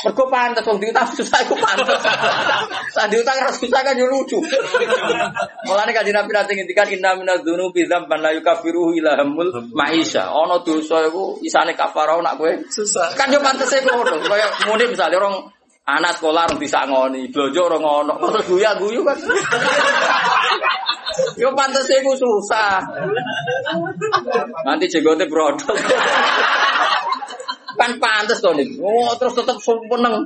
Mergo 0.08 0.30
pantes 0.32 0.64
wong 0.64 0.80
diutang 0.80 1.04
susah 1.12 1.44
iku 1.44 1.60
pantes. 1.60 1.98
Lah 2.98 3.06
diutang 3.12 3.36
ra 3.36 3.52
susah 3.52 3.82
kan 3.84 4.00
yo 4.00 4.08
lucu. 4.08 4.40
Mulane 5.68 5.92
kanjeng 5.92 6.16
Nabi 6.16 6.32
nanti 6.32 6.56
ngendikan 6.56 6.88
inna 6.94 7.18
minadz 7.20 7.44
dzunubi 7.44 7.84
dzamban 7.84 8.22
la 8.22 8.32
yukaffiruhu 8.38 8.96
ila 9.02 9.20
hamul 9.20 9.50
maisha. 9.76 10.30
Ana 10.32 10.64
dosa 10.64 11.04
iku 11.10 11.42
isane 11.44 11.76
kafarah 11.76 12.22
nak 12.24 12.40
kowe 12.40 12.54
Susah. 12.72 13.12
kan 13.20 13.28
yo 13.34 13.44
pantes 13.44 13.76
e 13.76 13.84
ngono. 13.84 14.24
Kaya 14.24 14.48
muni 14.72 14.88
misale 14.88 15.20
orang 15.20 15.52
anak 15.90 16.22
sekolah 16.22 16.48
orang 16.48 16.62
bisa 16.62 16.86
ngoni, 16.86 17.34
blojo 17.34 17.68
orang 17.68 17.82
ngono, 17.84 18.14
terus 18.22 18.46
guya 18.46 18.72
guyu 18.78 19.02
kan. 19.02 19.18
Yo 21.38 21.50
pantes 21.58 21.90
e 21.90 22.00
iku 22.02 22.14
susah. 22.16 22.82
Nanti 24.66 24.86
jenggote 24.92 25.26
brodol. 25.26 25.78
kan 27.82 27.98
pantes 27.98 28.38
to 28.44 28.52
nih. 28.54 28.78
Oh, 28.78 29.10
terus 29.18 29.34
tetap 29.34 29.58
seneng. 29.58 30.22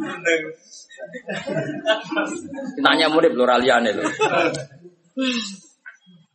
Nanya 2.84 3.08
murid 3.08 3.34
lho 3.38 3.46
raliane 3.48 3.92
lho. 3.96 4.04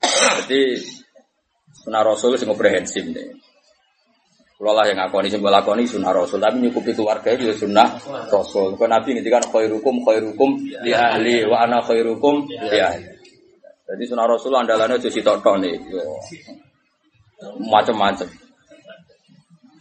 Jadi 0.00 0.62
sunnah 1.84 2.02
Rasul 2.04 2.40
sing 2.40 2.48
komprehensif 2.48 3.04
nih. 3.04 3.36
Kalau 4.60 4.76
lah 4.76 4.84
yang 4.84 5.00
ngakoni 5.00 5.32
sing 5.32 5.40
lakoni 5.40 5.88
sunnah 5.88 6.12
Rasul, 6.12 6.36
tapi 6.36 6.60
nyukupi 6.60 6.92
keluarga 6.92 7.32
itu 7.32 7.48
ya 7.48 7.54
sunnah 7.56 7.96
Rasul. 8.28 8.76
Kalau 8.76 8.92
Nabi 8.92 9.16
ngendikan 9.16 9.44
khairukum 9.48 10.04
khairukum 10.04 10.60
li 10.84 10.92
ahli 10.92 11.48
wa 11.48 11.64
ana 11.64 11.80
khairukum 11.80 12.44
li 12.44 12.78
ahli. 12.80 13.19
Jadi 13.90 14.02
sunnah 14.06 14.26
Rasul 14.30 14.54
andalannya 14.54 15.02
aja 15.02 15.10
sitok 15.10 15.42
tok 15.42 15.56
nih. 15.58 15.74
Macam-macam. 17.66 18.28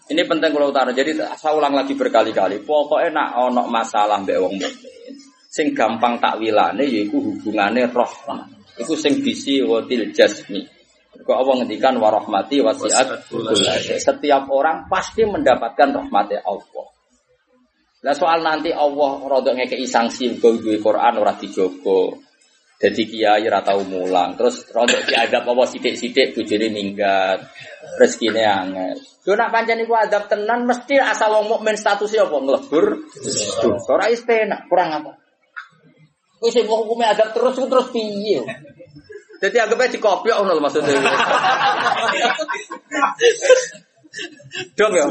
Ini 0.10 0.22
penting 0.26 0.50
kalau 0.50 0.74
utara. 0.74 0.90
Jadi 0.90 1.14
saya 1.14 1.54
ulang 1.54 1.78
lagi 1.78 1.94
berkali-kali. 1.94 2.66
Pokoknya 2.66 3.14
nak 3.14 3.30
ono 3.38 3.70
masalah 3.70 4.18
mbek 4.26 4.42
wong 4.42 4.58
mukmin. 4.58 5.14
Sing 5.50 5.78
gampang 5.78 6.18
takwilane 6.18 6.82
yaiku 6.90 7.22
hubungane 7.22 7.86
roh. 7.94 8.10
Iku 8.82 8.98
sing 8.98 9.22
bisi 9.22 9.62
watil 9.62 10.10
jasmi. 10.10 10.66
Kok 11.14 11.38
Allah 11.38 11.62
ngendikan 11.62 12.02
warahmati 12.02 12.66
wasiat. 12.66 13.30
Setiap 14.02 14.50
orang 14.50 14.90
pasti 14.90 15.22
mendapatkan 15.30 15.94
rahmatnya 15.94 16.42
Allah. 16.42 16.86
Lah 18.00 18.16
soal 18.16 18.40
nanti 18.42 18.72
Allah 18.72 19.22
rodok 19.28 19.54
ngekei 19.60 19.84
sanksi 19.84 20.40
duwe 20.42 20.82
Quran 20.82 21.14
ora 21.22 21.36
dijogo. 21.36 22.29
Jadi 22.80 23.12
kiai 23.12 23.44
ora 23.44 23.60
tau 23.60 23.84
mulang. 23.84 24.40
Terus 24.40 24.64
rodok 24.72 25.04
diadab 25.04 25.44
apa 25.52 25.64
sithik-sithik 25.68 26.32
bojone 26.32 26.72
minggat. 26.72 27.44
Rezekine 28.00 28.48
angel. 28.48 28.96
Yo 29.28 29.36
nak 29.36 29.52
pancen 29.52 29.84
iku 29.84 30.00
adab 30.00 30.32
tenan 30.32 30.64
mesti 30.64 30.96
asal 30.96 31.36
wong 31.36 31.52
mukmin 31.52 31.76
statusnya 31.76 32.24
apa 32.24 32.40
nglebur. 32.40 33.04
Dosa 33.60 33.90
ora 33.92 34.08
wis 34.08 34.24
penak, 34.24 34.72
kurang 34.72 34.96
apa? 34.96 35.12
Wis 36.40 36.56
sing 36.56 36.72
hukumnya 36.72 37.12
adab 37.12 37.36
terus 37.36 37.60
terus 37.60 37.92
piye? 37.92 38.48
Jadi 39.44 39.56
anggapnya 39.60 40.00
dikopiok 40.00 40.38
ngono 40.40 40.56
lho 40.56 40.62
maksudnya. 40.64 41.04
Dong 44.80 44.94
ya. 44.96 45.06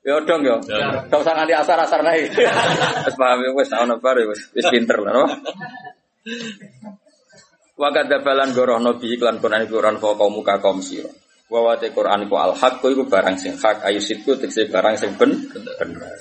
Ya 0.00 0.16
dong 0.24 0.40
ya. 0.48 0.56
Gak 1.12 1.20
usah 1.20 1.36
nganti 1.36 1.54
asar-asar 1.60 2.00
naik. 2.00 2.32
Wis 3.04 3.16
paham 3.20 3.44
ya 3.44 3.52
wis 3.52 3.68
ana 3.76 4.00
bar 4.00 4.16
ya, 4.16 4.24
wis 4.32 4.48
wis 4.56 4.64
pinter 4.72 4.96
lah 4.96 5.28
no. 6.26 6.90
Wa 7.72 7.88
kadzabalan 7.90 8.52
gorohno 8.52 9.00
bi 9.00 9.16
iklan 9.16 9.40
Quran 9.40 9.64
iku 9.64 9.80
Quran 9.80 9.96
fa 9.96 10.14
kaum 10.14 10.32
muka 10.38 10.60
kaum 10.60 10.78
sira. 10.84 11.08
Wa 11.48 11.60
wa 11.66 11.74
te 11.80 11.90
Quran 11.90 12.28
iku 12.28 12.36
al 12.38 12.52
haq 12.54 12.84
iku 12.84 13.08
barang 13.08 13.36
sing 13.40 13.56
hak 13.56 13.82
ayu 13.88 13.98
sitku 13.98 14.36
tekse 14.38 14.68
barang 14.68 14.94
sing 15.00 15.16
ben 15.16 15.34
bener. 15.50 16.14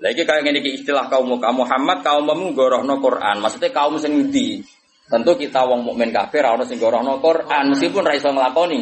Lagi 0.00 0.22
kayak 0.28 0.44
ngene 0.44 0.60
iki 0.62 0.80
istilah 0.80 1.10
kaum 1.10 1.26
muka 1.36 1.50
Muhammad 1.50 2.00
kaummu 2.06 2.54
gorohno 2.54 3.02
Quran. 3.02 3.42
Maksudnya 3.42 3.74
kaum 3.74 3.98
sing 3.98 4.30
ndi? 4.30 4.62
Tentu 5.06 5.38
kita 5.38 5.62
wong 5.62 5.86
mukmin 5.86 6.10
kafir 6.10 6.42
ono 6.46 6.66
sing 6.66 6.82
gorohno 6.82 7.18
Quran 7.22 7.74
meskipun 7.74 8.02
ra 8.06 8.14
iso 8.14 8.30
nglakoni 8.30 8.80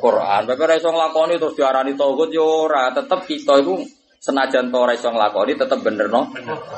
Quran. 0.00 0.40
Tapi 0.44 0.60
ora 0.60 0.74
iso 0.76 0.90
nglakoni 0.92 1.34
terus 1.40 1.54
diarani 1.56 1.92
tauhid 1.96 2.30
yo 2.34 2.68
ora, 2.68 2.92
tetep 2.92 3.24
kita 3.24 3.60
iku 3.62 3.80
senajan 4.20 4.68
to 4.68 4.76
ora 4.76 4.92
iso 4.92 5.08
nglakoni 5.08 5.52
tetep 5.56 5.78
bener 5.80 6.06
no 6.10 6.30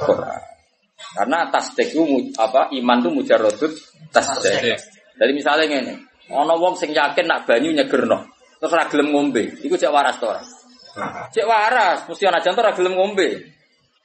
Quran. 0.07 0.56
Karena 0.97 1.53
tasdik 1.53 1.93
itu 1.93 2.03
mu- 2.05 2.33
apa 2.41 2.73
iman 2.73 2.99
itu 3.05 3.11
mujarrodut 3.13 3.73
tasdik. 4.13 4.81
Jadi 5.17 5.33
misalnya 5.33 5.65
ngene, 5.69 5.95
ana 6.33 6.55
wong 6.57 6.77
sing 6.77 6.93
yakin 6.93 7.25
nak 7.29 7.45
banyu 7.49 7.73
nyegerno, 7.73 8.25
terus 8.61 8.73
ora 8.73 8.85
gelem 8.89 9.13
ngombe, 9.13 9.61
iku 9.65 9.77
cek 9.77 9.93
waras 9.93 10.17
to 10.21 10.29
ora? 10.29 10.41
Cek 11.33 11.45
waras, 11.49 12.05
mesti 12.09 12.25
ana 12.29 12.41
jantung 12.41 12.65
ora 12.65 12.77
gelem 12.77 12.97
ngombe. 12.97 13.29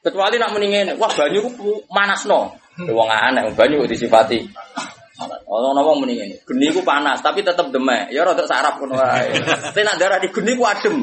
Kecuali 0.02 0.36
nak 0.40 0.50
muni 0.56 0.66
ngene, 0.72 0.92
wah 0.96 1.12
banyu 1.12 1.48
ku 1.56 1.84
manasno. 1.92 2.56
Wong 2.88 3.08
aneh, 3.12 3.52
banyu 3.52 3.84
disifati. 3.84 4.40
Ono 5.48 5.80
wong 5.84 6.04
muni 6.04 6.16
ngene, 6.16 6.34
geni 6.48 6.72
ku 6.72 6.80
panas 6.80 7.20
tapi 7.20 7.44
tetep 7.44 7.68
demek. 7.68 8.08
Ya 8.12 8.24
rada 8.24 8.44
saraf 8.48 8.80
ngono 8.80 8.96
wae. 8.96 9.36
Tapi 9.72 9.80
nak 9.84 9.96
darah 10.00 10.18
di 10.20 10.28
geni 10.32 10.56
ku 10.56 10.64
adem. 10.64 10.96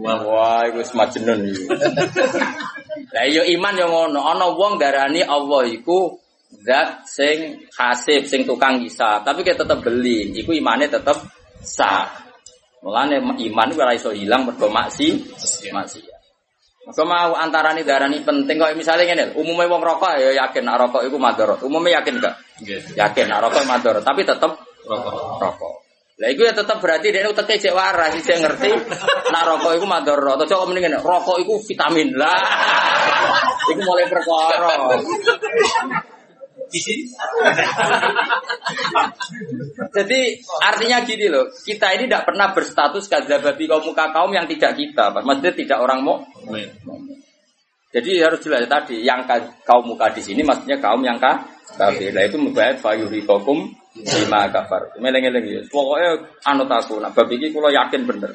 Wah, 0.00 0.64
iku 0.68 0.80
wis 0.80 0.92
majnun 0.96 1.48
iki. 1.48 1.64
Lah 3.14 3.24
iya 3.30 3.46
iman 3.46 3.78
yo 3.78 3.86
ngono, 3.86 4.26
ana 4.26 4.50
wong 4.50 4.74
darani 4.74 5.22
Allah 5.22 5.70
iku 5.70 6.18
zat 6.66 7.06
sing 7.06 7.62
hasib, 7.78 8.26
sing 8.26 8.42
tukang 8.42 8.82
hisab, 8.82 9.22
tapi 9.22 9.46
kita 9.46 9.62
tetep 9.62 9.86
beli, 9.86 10.34
iku 10.34 10.50
imane 10.50 10.90
tetep 10.90 11.22
sah. 11.62 12.10
Mulane 12.82 13.22
iman 13.22 13.68
ora 13.78 13.94
iso 13.94 14.10
hilang 14.10 14.50
mergo 14.50 14.66
maksi, 14.66 15.14
maksiat. 15.70 16.14
Maka 16.84 17.02
mau 17.08 17.32
antarane 17.32 17.80
darani 17.80 18.20
penting 18.20 18.60
kok 18.60 18.74
misalnya 18.76 19.08
ngene, 19.08 19.24
umumnya 19.38 19.72
wong 19.72 19.80
rokok 19.80 20.20
ya 20.20 20.44
yakin 20.44 20.68
nak 20.68 20.84
rokok 20.84 21.06
iku 21.08 21.16
madorot. 21.16 21.62
Umumnya 21.64 22.02
yakin 22.02 22.20
gak? 22.20 22.34
Yakin 22.98 23.30
nak 23.30 23.40
rokok 23.46 23.64
madorot, 23.64 24.04
tapi 24.04 24.26
tetep 24.26 24.52
Rokok. 24.84 25.40
rokok. 25.40 25.83
Lah 26.14 26.30
iku 26.30 26.46
ya 26.46 26.54
tetep 26.54 26.78
berarti 26.78 27.10
dia 27.10 27.26
uteke 27.26 27.58
cek 27.58 27.74
waras, 27.74 28.14
sih 28.22 28.38
ngerti 28.38 28.70
nak 29.34 29.42
rokok 29.50 29.74
iku 29.74 29.86
madorot. 29.86 30.38
Atau 30.38 30.46
coba 30.54 30.70
mendingan 30.70 31.02
rokok 31.02 31.42
iku 31.42 31.58
vitamin 31.66 32.14
lah. 32.14 32.38
iku 33.74 33.80
mulai 33.82 34.06
perkara. 34.06 34.94
Jadi 39.94 40.20
artinya 40.62 40.98
gini 41.02 41.26
loh, 41.26 41.50
kita 41.50 41.98
ini 41.98 42.06
tidak 42.06 42.30
pernah 42.30 42.54
berstatus 42.54 43.10
kadzababi 43.10 43.66
kaum 43.66 43.82
muka 43.82 44.14
kaum 44.14 44.30
yang 44.30 44.46
tidak 44.46 44.78
kita, 44.78 45.10
maksudnya 45.18 45.54
tidak 45.54 45.78
orang 45.82 45.98
mau. 46.02 46.22
Jadi 47.94 48.10
harus 48.18 48.42
jelas 48.42 48.66
tadi, 48.66 49.06
yang 49.06 49.22
ka- 49.22 49.62
kaum 49.62 49.86
muka 49.86 50.10
di 50.10 50.18
sini 50.18 50.42
maksudnya 50.42 50.82
kaum 50.82 50.98
yang 51.06 51.14
ka 51.22 51.46
kafir. 51.78 52.10
Nah 52.10 52.26
itu 52.26 52.34
mubayat 52.42 52.82
fayurikokum 52.82 53.70
lima 53.94 54.50
kafar. 54.50 54.98
Meleng-eleng 54.98 55.46
ya. 55.46 55.62
Pokoknya 55.70 56.18
anut 56.42 56.66
aku, 56.66 56.98
nah 56.98 57.14
bab 57.14 57.30
iki 57.30 57.54
kula 57.54 57.70
yakin 57.70 58.02
bener. 58.02 58.34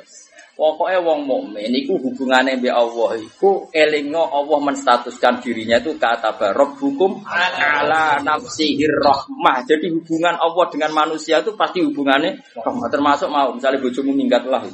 Pokoknya 0.55 0.99
wong 0.99 1.23
mukmin 1.23 1.71
iku 1.71 1.95
hubungannya 1.99 2.59
mbek 2.59 2.75
Allah 2.75 3.15
iku 3.15 3.71
elingo 3.71 4.27
Allah 4.27 4.59
menstatuskan 4.59 5.39
dirinya 5.39 5.79
itu 5.79 5.95
kata 5.95 6.35
barok 6.35 6.75
hukum 6.83 7.23
ala 7.27 8.19
nafsihir 8.19 8.91
rahmah. 8.99 9.63
Jadi 9.63 9.87
hubungan 9.91 10.35
Allah 10.35 10.67
dengan 10.67 10.91
manusia 10.91 11.39
itu 11.39 11.55
pasti 11.55 11.79
hubungannya 11.79 12.43
rahmah. 12.59 12.91
Termasuk 12.91 13.31
mau 13.31 13.55
misalnya 13.55 13.79
bojomu 13.79 14.11
minggat 14.11 14.43
lah. 14.51 14.67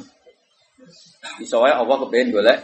Iso 1.38 1.62
wae 1.62 1.70
Allah 1.74 1.96
kepengen 2.02 2.34
golek 2.34 2.58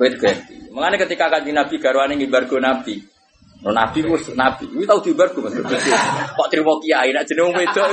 Wait 0.00 0.16
ganti. 0.16 0.54
Mengenai 0.72 0.96
ketika 1.04 1.28
kaji 1.28 1.52
Nabi 1.52 1.76
garwane 1.76 2.16
ngibargo 2.16 2.56
Nabi. 2.56 3.20
No, 3.60 3.76
nabi 3.76 4.00
ku 4.00 4.16
nabi. 4.32 4.64
Kuwi 4.72 4.88
tau 4.88 5.04
dibargo 5.04 5.44
Mas. 5.44 5.52
Kok 5.52 6.48
trimo 6.48 6.80
kiai 6.80 7.12
nek 7.12 7.28
jeneng 7.28 7.52
wedok 7.52 7.92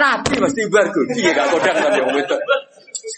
nabi 0.00 0.32
mesti 0.40 0.64
dibargo. 0.64 1.00
Piye 1.12 1.28
gak 1.36 1.52
kodang 1.52 1.76
kan 1.76 1.92
wong 2.00 2.16
wedok. 2.16 2.40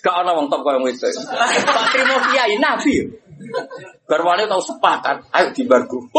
Gak 0.02 0.14
ana 0.18 0.34
wong 0.34 0.50
top 0.50 0.66
koyo 0.66 0.82
wedok. 0.82 1.14
Pak 1.62 1.86
trimo 1.94 2.16
kiai 2.26 2.58
nabi. 2.58 3.06
Garwane 4.10 4.50
tau 4.50 4.58
sepakat, 4.58 5.30
ayo 5.30 5.46
dibargo. 5.54 6.10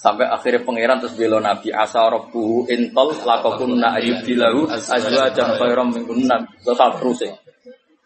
Sampai 0.00 0.24
akhirnya 0.24 0.64
pangeran 0.64 0.96
terus 0.96 1.12
bela 1.12 1.44
Nabi 1.44 1.68
asa 1.76 2.08
rabbuhu 2.08 2.64
intol 2.72 3.12
lakokunna 3.20 4.00
ayyudilahu 4.00 4.72
azwajan 4.72 5.60
khairam 5.60 5.92
minkunna 5.92 6.40
tetap 6.64 6.96
terus. 6.96 7.28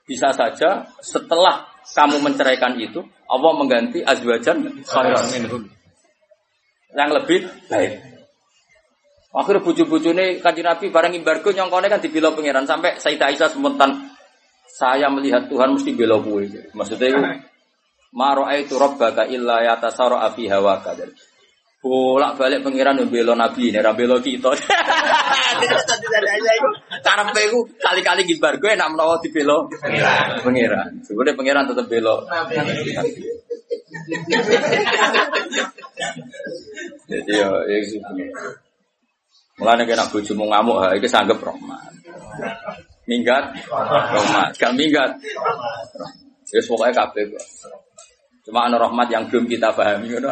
Bisa 0.02 0.34
saja 0.34 0.90
setelah 0.98 1.70
kamu 1.86 2.18
menceraikan 2.18 2.74
itu 2.82 2.98
Allah 3.30 3.52
mengganti 3.54 4.02
azwajan 4.02 4.82
khairam 4.82 5.26
minhun 5.38 5.62
yang 6.98 7.14
lebih 7.14 7.46
baik. 7.70 8.02
Akhirnya 9.34 9.62
bucu-bucu 9.62 10.10
ini 10.14 10.42
kaji 10.42 10.62
Nabi 10.66 10.90
bareng 10.90 11.14
imbargo 11.14 11.54
nyongkone 11.54 11.86
kan 11.86 12.02
dibela 12.02 12.34
pangeran 12.34 12.66
sampai 12.66 12.98
Sayyidah 12.98 13.34
Aisyah 13.34 13.50
sementan 13.54 14.14
saya 14.66 15.06
melihat 15.10 15.46
Tuhan 15.46 15.78
mesti 15.78 15.94
bela 15.94 16.18
kue. 16.18 16.50
Maksudnya 16.74 17.06
itu 17.06 17.22
Maro 18.14 18.46
itu 18.50 18.78
robbaka 18.78 19.26
illa 19.26 19.62
yatasaro 19.62 20.18
afi 20.18 20.46
hawaka. 20.46 20.94
Bolak 21.84 22.40
balik 22.40 22.64
pangeran 22.64 22.96
yang 22.96 23.12
bela 23.12 23.36
nabi 23.36 23.68
ini, 23.68 23.76
ra 23.76 23.92
bela 23.92 24.16
kita. 24.16 24.56
Karepe 27.04 27.40
iku 27.44 27.60
kali-kali 27.76 28.24
gibar 28.24 28.56
gue 28.56 28.72
enak 28.72 28.88
menawa 28.88 29.20
dibela 29.20 29.68
pangeran. 30.40 31.04
Sebenarnya 31.04 31.36
pangeran 31.36 31.68
tetap 31.68 31.84
bela. 31.84 32.24
Jadi 37.04 37.32
ya, 37.36 37.52
ya 37.52 37.76
sih. 37.84 38.00
Mulane 39.60 39.84
kena 39.84 40.08
bojomu 40.08 40.48
ngamuk, 40.48 40.80
ha 40.80 40.96
iki 40.96 41.04
sanggep 41.04 41.36
rahmat. 41.36 41.92
Minggat, 43.04 43.60
rahmat. 43.68 44.56
Gak 44.56 44.72
minggat. 44.72 45.20
Ya 46.48 46.60
pokoknya 46.64 47.12
kok. 47.12 47.44
Cuma 48.44 48.68
ana 48.68 48.76
rahmat 48.76 49.08
yang 49.08 49.24
belum 49.32 49.48
kita 49.48 49.72
pahami 49.72 50.12
ngono. 50.12 50.28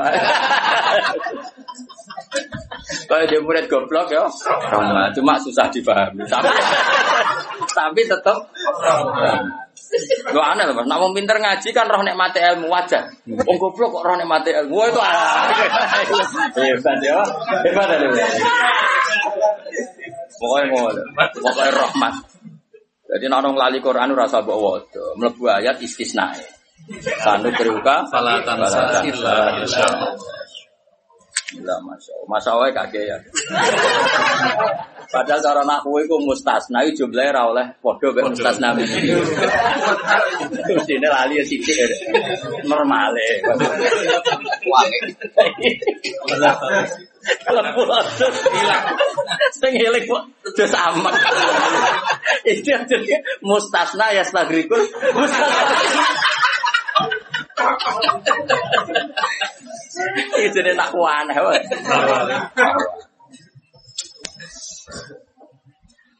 Kalau 3.09 3.25
dia 3.25 3.41
murid 3.41 3.67
goblok 3.73 4.13
ya, 4.13 4.29
rahmat. 4.69 5.17
Cuma 5.17 5.41
susah 5.41 5.73
dipahami. 5.73 6.25
Tapi, 6.29 6.49
tapi 7.73 8.01
tetap 8.05 8.37
Lo 10.33 10.41
aneh 10.41 10.65
loh, 10.65 10.81
wong 10.81 11.13
pinter 11.13 11.37
ngaji 11.37 11.69
kan 11.77 11.85
roh 11.85 12.01
nikmati 12.01 12.41
ilmu 12.41 12.73
wajar. 12.73 13.13
Wong 13.29 13.57
goblok 13.61 14.01
kok 14.01 14.05
roh 14.09 14.17
nikmati 14.17 14.49
ilmu. 14.57 14.73
Wah 14.73 14.89
itu 14.89 15.01
ah. 15.01 15.53
hebat 16.57 16.99
ya. 17.05 17.21
Hebat 17.61 17.89
ya. 17.93 18.09
Pokoknya 20.41 20.65
mau, 20.73 20.89
pokoknya 21.29 21.73
rahmat. 21.77 22.15
Jadi 23.13 23.25
orang 23.29 23.53
lali 23.53 23.79
Quran 23.85 24.17
ora 24.17 24.25
usah 24.25 24.41
mbok 24.41 24.57
waca. 24.57 25.05
Mlebu 25.21 25.45
ayat 25.45 25.77
istisna. 25.85 26.33
Sanu 27.23 27.49
beruka 27.55 28.03
Fala 28.11 28.43
tansa 28.43 29.07
illa 29.07 29.55
billah. 29.55 30.19
Lah 31.63 31.79
masya 31.85 32.13
Allah, 32.17 32.29
masya 32.33 32.51
Allah 32.57 32.69
kakek 32.73 33.05
ya. 33.13 33.19
Padahal 35.13 35.41
cara 35.45 35.61
nak 35.69 35.85
kue 35.85 36.01
ku 36.09 36.17
mustasna 36.25 36.81
itu 36.81 37.05
jumlahnya 37.05 37.37
ra 37.37 37.45
oleh 37.53 37.67
podo 37.85 38.09
mek 38.17 38.33
mustasna 38.33 38.73
ini. 38.73 39.13
Mestine 40.73 41.09
lali 41.13 41.37
ya 41.37 41.45
sithik 41.45 41.77
ya. 41.77 41.87
Normal 42.65 43.13
e. 43.21 43.45
Wangi. 44.65 44.99
Terus 48.17 48.39
hilang. 48.49 48.85
Sing 49.53 49.73
eling 49.77 50.05
kok 50.09 50.25
terus 50.57 50.73
sama. 50.73 51.13
Itu 52.49 52.73
jadi 52.73 53.17
mustasna 53.45 54.17
ya 54.17 54.25
stagrikul. 54.25 54.81
Mustasna. 55.13 56.33
Itu 60.43 60.59
dia 60.63 60.75
tak 60.75 60.93
aneh. 60.95 61.37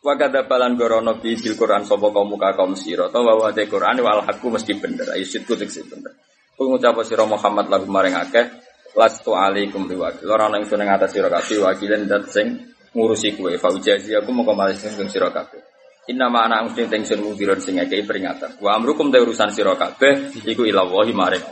Wa 0.03 0.19
kada 0.19 0.43
balan 0.51 0.75
gorono 0.75 1.15
bi 1.23 1.39
bil 1.39 1.55
Quran 1.55 1.87
sapa 1.87 2.11
kaum 2.11 2.35
muka 2.35 2.59
kaum 2.59 2.75
sira 2.75 3.07
to 3.07 3.23
wa 3.23 3.55
te 3.55 3.71
Quran 3.71 4.03
wal 4.03 4.27
hakku 4.27 4.51
mesti 4.51 4.75
bener 4.75 5.07
ayo 5.15 5.23
sitku 5.23 5.55
tekse 5.55 5.87
bener. 5.87 6.11
Ku 6.59 6.67
ngucap 6.67 6.99
sira 7.07 7.23
Muhammad 7.23 7.71
lagu 7.71 7.87
maring 7.87 8.19
akeh 8.19 8.51
lastu 8.99 9.31
alaikum 9.31 9.87
biwakil 9.87 10.27
ora 10.27 10.51
ana 10.51 10.59
ingsun 10.59 10.83
ing 10.83 10.91
atas 10.91 11.15
sira 11.15 11.31
kabeh 11.31 11.63
wakilan 11.63 12.11
dat 12.11 12.27
sing 12.35 12.75
ngurusi 12.99 13.39
kowe 13.39 13.55
fa 13.63 13.71
ujazi 13.71 14.19
aku 14.19 14.35
moko 14.35 14.59
malah 14.59 14.75
sing 14.75 14.91
sira 15.07 15.31
kabeh. 15.31 15.72
Inna 16.11 16.27
ma 16.27 16.51
ana 16.51 16.67
mesti 16.67 16.91
teng 16.91 17.07
sun 17.07 17.23
mubiron 17.23 17.63
sing 17.63 17.79
ngekei 17.79 18.03
peringatan. 18.03 18.59
Wa 18.59 18.75
amrukum 18.75 19.15
te 19.15 19.23
urusan 19.23 19.55
sira 19.55 19.79
kabeh 19.79 20.35
iku 20.43 20.67
ila 20.67 20.83
wahi 20.83 21.15
maring. 21.15 21.45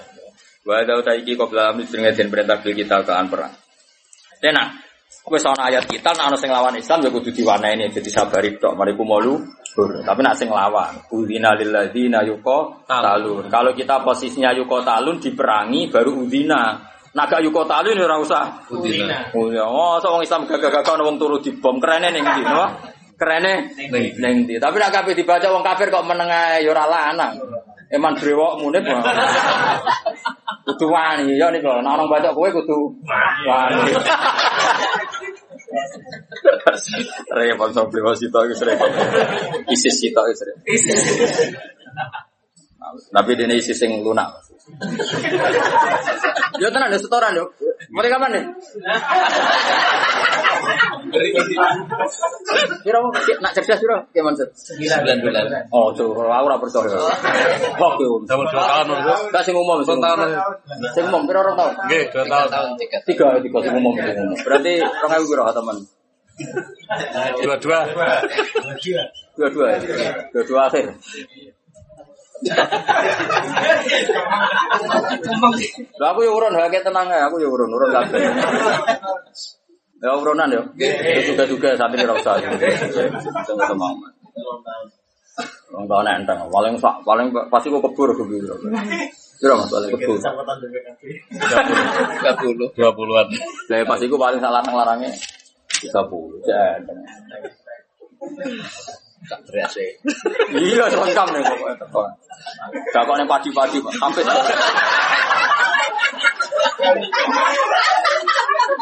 Wa 0.66 0.82
ada 0.82 0.98
uta 0.98 1.14
iki 1.14 1.38
qabla 1.38 1.70
amri 1.70 1.86
sing 1.86 2.02
den 2.02 2.28
perintah 2.28 2.58
bil 2.58 2.74
kita 2.74 3.06
kean 3.06 3.30
perang. 3.30 3.54
Tenan, 4.42 4.74
Wes 5.30 5.46
ana 5.46 5.70
ayat 5.70 5.86
kita 5.86 6.10
ana 6.16 6.34
sing 6.34 6.50
lawan 6.50 6.74
Islam 6.74 7.06
ya 7.06 7.10
kudu 7.14 7.30
diwaneni 7.30 7.94
jadi 7.94 8.10
sabari 8.10 8.58
tok 8.58 8.74
mariku 8.74 9.06
malu. 9.06 9.38
Tapi 9.78 10.20
nek 10.26 10.34
sing 10.34 10.50
lawan, 10.50 10.98
udina 11.14 11.54
lil 11.54 11.70
ladzina 11.70 12.26
yuqa 12.26 12.90
talun. 12.90 13.46
Kalau 13.46 13.70
kita 13.70 14.02
posisinya 14.02 14.50
yuqa 14.50 14.82
talun 14.82 15.22
diperangi 15.22 15.86
baru 15.94 16.26
udina. 16.26 16.90
Naga 17.14 17.38
yuqa 17.38 17.62
talun 17.70 17.94
ya 17.94 18.06
ora 18.06 18.18
usah 18.18 18.42
Udina. 18.70 19.30
Oh 19.34 19.50
ya, 19.50 19.66
so 20.02 20.14
wong 20.14 20.22
Islam 20.22 20.46
gagah-gagah 20.46 20.98
wong 20.98 21.18
turu 21.18 21.38
dibom 21.38 21.78
kerene 21.78 22.10
ning 22.14 22.22
ndi, 22.22 22.42
no? 22.46 22.66
Kerene 23.20 23.68
ning 23.92 24.48
ndi. 24.48 24.56
Tapi 24.56 24.80
nek 24.80 24.96
kabeh 24.96 25.12
dibaca 25.12 25.52
wong 25.52 25.60
kafir 25.60 25.92
kok 25.92 26.08
meneng 26.08 26.32
ae 26.32 26.64
ya 26.64 26.72
ora 26.72 26.88
lanang. 26.88 27.36
Eman 27.92 28.16
brewok 28.16 28.64
munip. 28.64 28.80
Kudu 30.64 30.88
wani 30.88 31.36
ya 31.36 31.52
niku. 31.52 31.68
Nek 31.68 31.84
orang 31.84 32.08
baca 32.08 32.32
kowe 32.32 32.48
kudu 32.48 32.96
wani. 33.44 33.76
Repot 37.36 37.76
so 37.76 37.84
brewok 37.92 38.16
sitok 38.16 38.48
wis 38.48 38.64
repot. 38.64 38.88
Isis 39.68 40.00
sitok 40.00 40.24
wis 40.32 40.40
repot. 40.40 40.64
Tapi 43.12 43.36
dene 43.36 43.60
isis 43.60 43.76
sing 43.76 44.00
lunak. 44.00 44.32
Yo 46.56 46.72
tenan 46.72 46.96
setoran 46.96 47.36
yo. 47.36 47.52
Kapan 47.92 48.32
nih? 48.32 48.44
Kira 52.84 52.98
mau 53.02 53.10
nak 53.12 53.52
cerdas 53.56 53.78
kira 53.80 53.96
gimana 54.14 54.36
sih? 54.38 54.46
Sembilan 54.86 55.18
bulan. 55.22 55.44
Oh, 55.74 55.90
tuh, 55.92 56.14
aku 56.14 56.44
ora 56.46 56.56
percaya. 56.58 56.98
Kok 57.76 57.92
yo. 58.00 58.22
Tahun 58.24 58.44
dua 58.48 58.62
tahun 58.64 58.86
itu. 58.94 59.12
Gak 59.34 59.42
sing 59.44 59.56
umum 59.56 59.78
sing 59.84 59.98
tahun. 59.98 60.18
Sing 60.94 61.04
umum 61.10 61.22
pira 61.28 61.40
orang 61.42 61.56
tahun? 61.58 61.72
Dua 61.86 62.00
Tiga 62.08 62.22
tahun. 62.26 62.48
tahun 62.48 62.68
tiga. 62.78 62.98
Tiga, 63.04 63.26
tiga 63.42 63.58
sing 63.64 63.74
umum 63.76 63.92
sing 63.98 64.16
umum. 64.16 64.36
Berarti 64.40 64.72
orang 64.80 65.12
ewu 65.20 65.26
pira 65.28 65.52
teman? 65.52 65.76
Dua-dua. 67.44 67.78
Dua-dua 69.36 69.66
ya. 69.76 69.78
Dua-dua 70.32 70.60
akhir. 70.72 70.86
Lah 76.00 76.08
aku 76.16 76.20
yo 76.24 76.32
urun 76.32 76.56
hake 76.56 76.80
tenang 76.80 77.04
ya, 77.12 77.28
aku 77.28 77.36
yo 77.44 77.52
urun, 77.52 77.68
urun 77.68 77.92
kabeh. 77.92 78.20
Ya 80.00 80.16
urunan 80.16 80.48
yo. 80.48 80.64
Juga-juga 81.28 81.76
saat 81.76 81.92
ini 81.92 82.08
usah. 82.08 82.40
Jangan 82.40 83.68
sama. 83.68 83.88
Wong 85.70 85.86
tau 85.86 86.02
nek 86.02 86.18
enteng, 86.20 86.50
paling 86.50 86.74
sak 86.82 86.98
paling 87.06 87.30
pasti 87.46 87.70
kok 87.70 87.78
kebur 87.78 88.10
kebur. 88.10 88.42
Kira 89.38 89.54
Mas 89.54 89.70
paling 89.70 89.94
kebur. 89.94 90.18
Tiga 90.18 90.34
puluh. 92.42 92.66
Dua 92.74 92.90
puluhan. 92.90 93.26
Lah 93.70 93.78
pasti 93.86 94.10
ku 94.10 94.18
paling 94.18 94.42
salah 94.42 94.58
nang 94.66 94.74
larangnya 94.74 95.14
30. 95.80 96.44
Jangan. 96.44 96.84
Tak 99.28 99.40
berasa. 99.44 99.84
Iya, 100.56 100.84
lengkap 100.88 101.26
nih 101.34 101.42
pokoknya 101.44 101.76
teko. 101.76 102.02
Dakokne 102.94 103.24
padi-padi, 103.28 103.76
Pak. 103.84 103.92
Sampai 104.00 104.22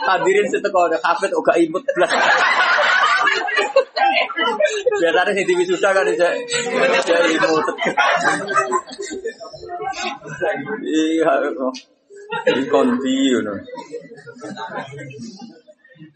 Hadirin 0.09 0.47
seteko 0.49 0.89
ada 0.89 0.99
kafet 1.03 1.35
uga 1.35 1.53
imut 1.59 1.85
blas. 1.93 2.13
Biasanya 4.99 5.33
sing 5.35 5.45
diwisuda 5.47 5.89
kan 5.91 6.07
bisa 6.07 6.29
bisa 6.39 7.17
imut. 7.29 7.67
Iya. 10.87 11.33
Ini 12.29 12.63
kondi 12.69 13.17
ngono. 13.35 13.55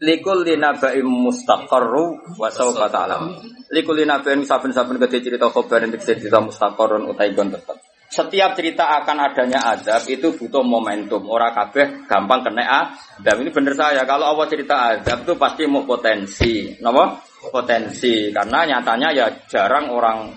Likul 0.03 0.47
linabaim 0.47 1.07
mustaqarru 1.07 2.35
wa 2.39 2.49
sawfa 2.51 2.87
ta'lam. 2.87 3.39
Likul 3.71 4.03
linabaim 4.03 4.43
saben-saben 4.47 4.99
gede 5.07 5.19
cerita 5.23 5.51
khobar 5.51 5.83
untuk 5.83 6.03
cerita 6.03 6.39
mustaqarrun 6.39 7.07
utai 7.07 7.35
gon 7.35 7.51
tetep. 7.51 7.77
Setiap 8.13 8.53
cerita 8.53 9.01
akan 9.01 9.25
adanya 9.25 9.73
azab 9.73 10.05
itu 10.05 10.37
butuh 10.37 10.61
momentum. 10.61 11.25
Ora 11.25 11.49
kabeh 11.49 12.05
gampang 12.05 12.45
kena 12.45 12.61
azab. 12.61 13.41
Ini 13.41 13.49
bener 13.49 13.73
saya. 13.73 14.05
Kalau 14.05 14.29
Allah 14.29 14.45
cerita 14.45 14.93
azab 14.93 15.25
itu 15.25 15.33
pasti 15.33 15.65
mau 15.65 15.81
potensi. 15.81 16.77
Napa? 16.77 17.17
Potensi. 17.49 18.29
Karena 18.29 18.69
nyatanya 18.69 19.09
ya 19.17 19.25
jarang 19.49 19.89
orang 19.89 20.29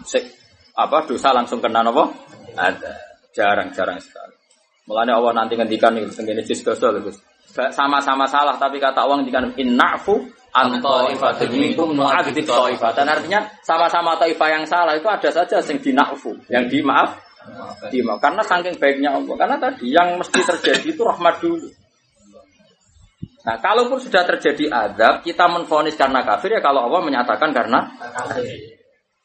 apa 0.73 0.97
dosa 1.05 1.37
langsung 1.37 1.61
kena 1.61 1.85
napa? 1.85 2.09
Azab. 2.57 2.97
Jarang-jarang 3.37 4.01
sekali. 4.01 4.36
Mulanya 4.87 5.19
Allah 5.19 5.43
nanti 5.43 5.59
ngendikan 5.59 5.99
nih, 5.99 6.07
sendiri 6.15 6.47
jus 6.47 6.63
dosa 6.63 6.95
lho, 6.95 7.11
Sama-sama 7.75 8.31
salah, 8.31 8.55
tapi 8.55 8.79
kata 8.79 9.03
Allah 9.03 9.19
ngendikan 9.19 9.51
innafu 9.59 10.31
ta'ifatin 10.55 11.51
minkum 11.53 11.93
nu'adzib 11.93 12.39
ta'ifatan. 12.47 13.05
Artinya 13.05 13.45
sama-sama 13.67 14.17
taifah 14.17 14.49
yang 14.49 14.65
salah 14.65 14.95
itu 14.97 15.09
ada 15.11 15.29
saja 15.29 15.61
yang 15.61 15.79
dinafu, 15.83 16.33
yang 16.49 16.65
dimaaf, 16.71 17.19
dimaaf. 17.91 18.19
Karena 18.23 18.43
saking 18.47 18.79
baiknya 18.81 19.11
Allah. 19.19 19.35
Karena 19.37 19.57
tadi 19.59 19.87
yang 19.93 20.17
mesti 20.17 20.41
terjadi 20.41 20.89
itu 20.95 21.03
rahmat 21.03 21.35
dulu. 21.43 21.69
Nah, 23.47 23.63
kalaupun 23.63 24.03
sudah 24.03 24.27
terjadi 24.27 24.67
azab, 24.75 25.23
kita 25.23 25.47
menfonis 25.47 25.95
karena 25.95 26.27
kafir 26.27 26.59
ya 26.59 26.61
kalau 26.63 26.91
Allah 26.91 26.99
menyatakan 27.07 27.55
karena 27.55 27.95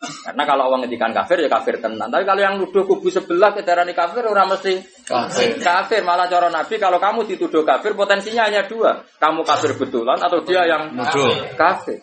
karena 0.02 0.44
kalau 0.50 0.66
Allah 0.66 0.82
ngedikan 0.82 1.14
kafir 1.14 1.46
ya 1.46 1.50
kafir 1.50 1.78
tenan. 1.78 2.10
Tapi 2.10 2.26
kalau 2.26 2.42
yang 2.42 2.58
nuduh 2.58 2.90
kubu 2.90 3.14
sebelah 3.14 3.54
kedarani 3.54 3.94
kafir 3.94 4.26
orang 4.26 4.50
mesti 4.50 4.82
Kafir. 5.06 5.62
kafir. 5.62 6.02
Malah 6.02 6.26
cara 6.26 6.50
Nabi 6.50 6.82
kalau 6.82 6.98
kamu 6.98 7.30
dituduh 7.30 7.62
kafir 7.62 7.94
potensinya 7.94 8.50
hanya 8.50 8.66
dua. 8.66 9.06
Kamu 9.22 9.46
kafir 9.46 9.78
betulan 9.78 10.18
atau 10.18 10.42
dia 10.42 10.66
yang 10.66 10.98
Nuduh. 10.98 11.54
kafir. 11.54 12.02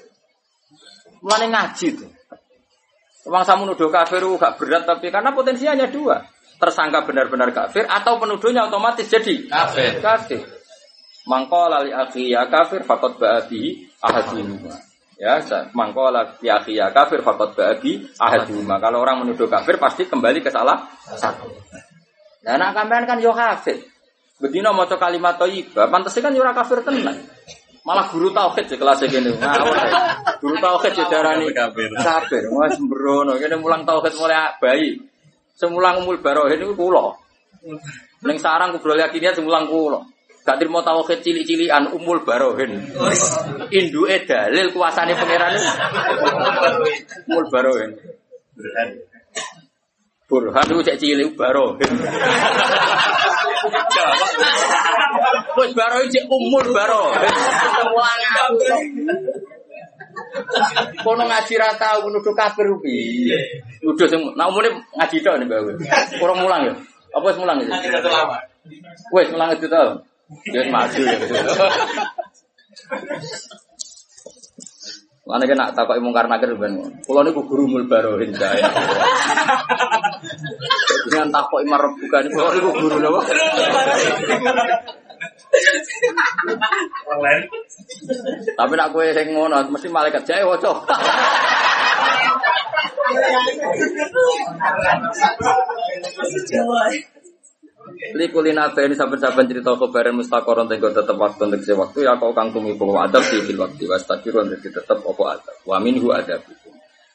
Mulane 1.26 1.50
ngaji 1.50 1.86
tuh. 1.98 2.10
Emang 3.26 3.42
kamu 3.44 3.74
nuduh 3.74 3.90
kafir 3.90 4.22
uh, 4.24 4.38
gak 4.40 4.56
berat 4.62 4.86
tapi 4.86 5.10
karena 5.10 5.34
potensinya 5.34 5.74
hanya 5.74 5.90
dua. 5.90 6.22
Tersangka 6.58 7.02
benar-benar 7.02 7.50
kafir 7.50 7.82
atau 7.86 8.16
penuduhnya 8.22 8.70
otomatis 8.70 9.10
jadi 9.10 9.50
Kafir. 9.50 9.98
kafir. 9.98 10.42
Mangkola 11.26 11.82
li 11.84 11.90
akhi 11.92 12.30
ya 12.32 12.46
kafir 12.48 12.86
fakot 12.88 13.18
ba'abi 13.20 13.90
ahadihuma. 14.00 14.70
Ya, 15.18 15.42
mangkola 15.74 16.38
ya 16.38 16.62
kafir 16.94 17.26
fakot 17.26 17.58
ba'abi 17.58 18.06
ahadihuma. 18.22 18.78
Kalau 18.78 19.02
orang 19.02 19.26
menuduh 19.26 19.50
kafir 19.50 19.74
pasti 19.74 20.06
kembali 20.06 20.38
ke 20.38 20.50
salah 20.54 20.86
satu. 21.18 21.50
Nah, 22.46 22.54
anak 22.54 22.70
kampean 22.78 23.02
kan 23.02 23.18
yo 23.18 23.34
kafir. 23.34 23.82
Bedino 24.38 24.70
maca 24.70 24.94
kalimat 24.94 25.34
thayyibah, 25.34 25.90
pantese 25.90 26.22
kan 26.22 26.30
yo 26.30 26.46
ora 26.46 26.54
kafir 26.54 26.86
tenan. 26.86 27.18
Malah 27.82 28.06
guru 28.14 28.30
tauhid 28.30 28.68
di 28.70 28.76
kelas 28.78 29.00
ya. 29.02 29.08
Guru 30.38 30.54
tauhid 30.60 30.92
di 30.92 31.04
darani 31.10 31.50
Kafir. 31.50 31.90
kafir. 31.98 32.42
Wah 32.54 32.70
sembrono, 32.70 33.34
kene 33.40 33.56
mulang 33.58 33.82
tauhid 33.82 34.14
mulai 34.14 34.54
bayi. 34.62 35.02
Semulang 35.58 36.06
umul 36.06 36.22
barohin 36.22 36.62
itu 36.62 36.76
kula. 36.78 37.10
Ning 38.22 38.38
sarang 38.38 38.76
kubrol 38.78 39.00
yakiniat 39.00 39.34
semulang 39.34 39.66
kula. 39.66 40.04
Gak 40.48 40.64
terima 40.64 40.80
tauhid 40.80 41.20
cilik-cilikan 41.20 41.92
umul 41.92 42.24
barohin. 42.24 42.80
Induke 43.68 44.24
dalil 44.24 44.72
kuasane 44.72 45.12
pangeran. 45.12 45.60
Umul 47.28 47.46
barohin. 47.52 47.92
Burhan 50.24 50.64
itu 50.72 50.80
cek 50.88 50.96
cilik 50.96 51.36
barohin. 51.36 51.92
Wis 55.60 55.70
baro 55.76 56.00
iki 56.08 56.24
umur 56.32 56.64
baro. 56.72 57.12
Mulang 57.92 58.22
aku. 58.40 58.56
Kono 61.04 61.28
ngaji 61.28 61.54
ra 61.60 61.76
tau 61.76 62.08
nuduh 62.08 62.32
kafir 62.32 62.72
piye? 62.80 63.60
Nuduh 63.84 64.08
sing 64.08 64.24
nak 64.32 64.48
umune 64.48 64.80
ngaji 64.96 65.16
tok 65.20 65.44
nek 65.44 65.48
bae. 65.52 65.76
Kurang 66.16 66.40
mulang 66.40 66.72
ya. 66.72 66.74
Apa 67.12 67.36
wis 67.36 67.36
mulang 67.36 67.60
iki? 67.60 67.68
Wis 69.12 69.28
mulang 69.28 69.52
itu 69.52 69.68
tau. 69.68 70.07
Wis 70.28 70.68
maju 70.68 71.00
ya. 71.00 71.16
Mana 75.28 75.44
kena 75.44 75.72
takoki 75.76 76.00
mungkar 76.00 76.28
nakir 76.28 76.56
ben. 76.56 77.00
Kula 77.04 77.20
niku 77.20 77.44
guru 77.44 77.68
mul 77.68 77.84
barohin 77.84 78.32
saya. 78.32 78.68
Dengan 81.08 81.28
takoki 81.32 81.68
marep 81.68 81.92
bukan 82.00 82.24
kula 82.32 82.48
niku 82.56 82.70
guru 82.76 82.96
napa? 83.00 83.20
Tapi 88.56 88.72
nak 88.76 88.88
kowe 88.92 89.04
sing 89.16 89.32
ngono 89.32 89.64
mesti 89.68 89.88
malaikat 89.88 90.24
jae 90.28 90.44
waca. 90.44 90.72
Likulina 98.14 98.72
ini 98.72 98.94
saben-saben 98.96 99.46
cerita 99.48 99.76
kabaran 99.76 100.16
mustaqoron 100.16 100.66
tenggo 100.68 100.90
tetep 100.90 101.16
waktu 101.16 101.42
untuk 101.48 101.62
waktu. 101.64 101.98
Ya 102.04 102.14
kau 102.16 102.32
kang 102.32 102.52
tumi 102.54 102.76
bahwa 102.78 103.04
adab 103.04 103.24
di 103.26 103.42
fil 103.44 103.58
waktu. 103.60 103.84
Was 103.88 104.04
takiru 104.08 104.44
untuk 104.44 104.60
tetep 104.62 104.98
opo 105.04 105.28
adab. 105.28 105.56
Wa 105.64 105.76
minhu 105.82 106.14
adab. 106.14 106.44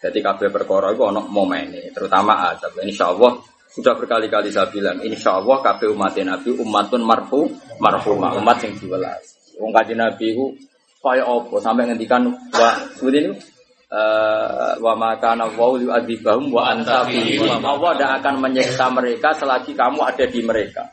Jadi 0.03 0.19
kabeh 0.19 0.51
perkara 0.51 0.91
itu 0.91 1.01
ono 1.01 1.23
momen 1.31 1.71
terutama 1.95 2.51
adab. 2.51 2.75
Insya 2.83 3.15
Allah 3.15 3.39
sudah 3.73 3.95
berkali-kali 3.97 4.53
saya 4.53 4.69
bilang 4.69 4.99
insya 5.01 5.39
Allah 5.39 5.63
kabeh 5.63 5.89
umat 5.95 6.13
Nabi 6.19 6.53
umatun 6.59 7.01
marfu 7.01 7.49
marfumah 7.79 8.37
umat 8.37 8.61
yang 8.61 8.75
diwelas. 8.77 9.55
Wong 9.57 9.71
kaji 9.71 9.95
Nabi 9.95 10.35
itu 10.35 10.45
kaya 10.99 11.23
opo 11.23 11.57
sampai 11.57 11.87
ngendikan 11.87 12.27
wa 12.31 12.69
seperti 12.95 13.17
ini 13.23 13.31
eh, 13.93 14.73
wa 14.81 14.93
maka 14.97 15.37
nawau 15.37 15.77
yu'adzibahum 15.77 16.49
wa 16.49 16.73
anta. 16.73 17.05
Allah 17.05 17.91
tidak 17.93 18.11
akan 18.25 18.35
menyiksa 18.41 18.89
mereka 18.89 19.29
selagi 19.37 19.77
kamu 19.77 20.01
ada 20.01 20.25
di 20.25 20.41
mereka. 20.41 20.89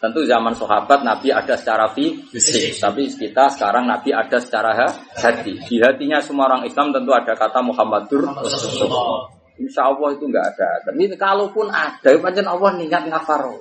Tentu 0.00 0.24
zaman 0.24 0.56
sahabat 0.56 1.04
Nabi 1.04 1.28
ada 1.30 1.54
secara 1.54 1.86
fisik, 1.92 2.74
tapi 2.80 3.06
kita 3.06 3.52
sekarang 3.52 3.84
Nabi 3.86 4.10
ada 4.10 4.40
secara 4.40 4.72
ha- 4.72 4.96
hati. 5.20 5.60
Di 5.60 5.76
hatinya 5.78 6.18
semua 6.24 6.48
orang 6.50 6.64
Islam 6.64 6.90
tentu 6.90 7.12
ada 7.12 7.36
kata 7.36 7.60
Muhammadur 7.60 8.24
Rasulullah. 8.34 9.28
Insya 9.60 9.92
Allah 9.92 10.08
itu 10.16 10.24
enggak 10.24 10.56
ada. 10.56 10.88
Tapi 10.88 11.04
kalaupun 11.20 11.68
ada, 11.68 12.16
pancen 12.16 12.48
Allah 12.48 12.70
niat 12.80 13.04
ngafaro. 13.12 13.60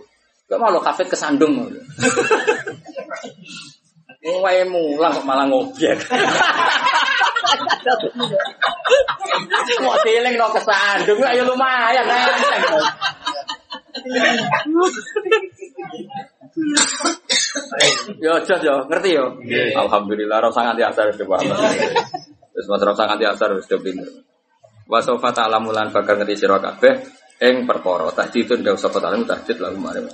Gak 0.49 0.57
mau 0.57 0.71
lo 0.73 0.79
kafet 0.81 1.11
kesandung. 1.11 1.61
Wae 4.19 4.67
mulang 4.67 5.15
kok 5.15 5.23
malah 5.23 5.47
ngobyek. 5.47 5.95
Mau 9.79 9.95
dieling 10.03 10.35
no 10.35 10.51
kesandung, 10.51 11.23
ayo 11.23 11.47
lumayan. 11.47 12.03
Yo 18.19 18.33
jos 18.43 18.59
yo, 18.59 18.75
ngerti 18.91 19.15
yo. 19.15 19.25
Alhamdulillah 19.79 20.43
rasa 20.43 20.67
nganti 20.67 20.83
asar 20.83 21.07
wis 21.15 21.23
paham. 21.23 21.55
Wis 22.51 22.65
mas 22.67 22.83
rasa 22.83 23.07
nganti 23.07 23.23
asar 23.23 23.55
wis 23.55 23.71
pinter. 23.71 24.11
Wa 24.83 24.99
sofa 24.99 25.31
ta'lamu 25.31 25.71
lan 25.71 25.95
bakal 25.95 26.19
ngerti 26.19 26.43
sira 26.43 26.59
kabeh 26.59 27.07
ing 27.39 27.63
perkara. 27.63 28.11
Tahdidun 28.11 28.67
gak 28.67 28.75
usah 28.75 28.91
ta'lamu 28.91 29.23
tahdid 29.23 29.63
lalu 29.63 29.79
mari. 29.79 30.11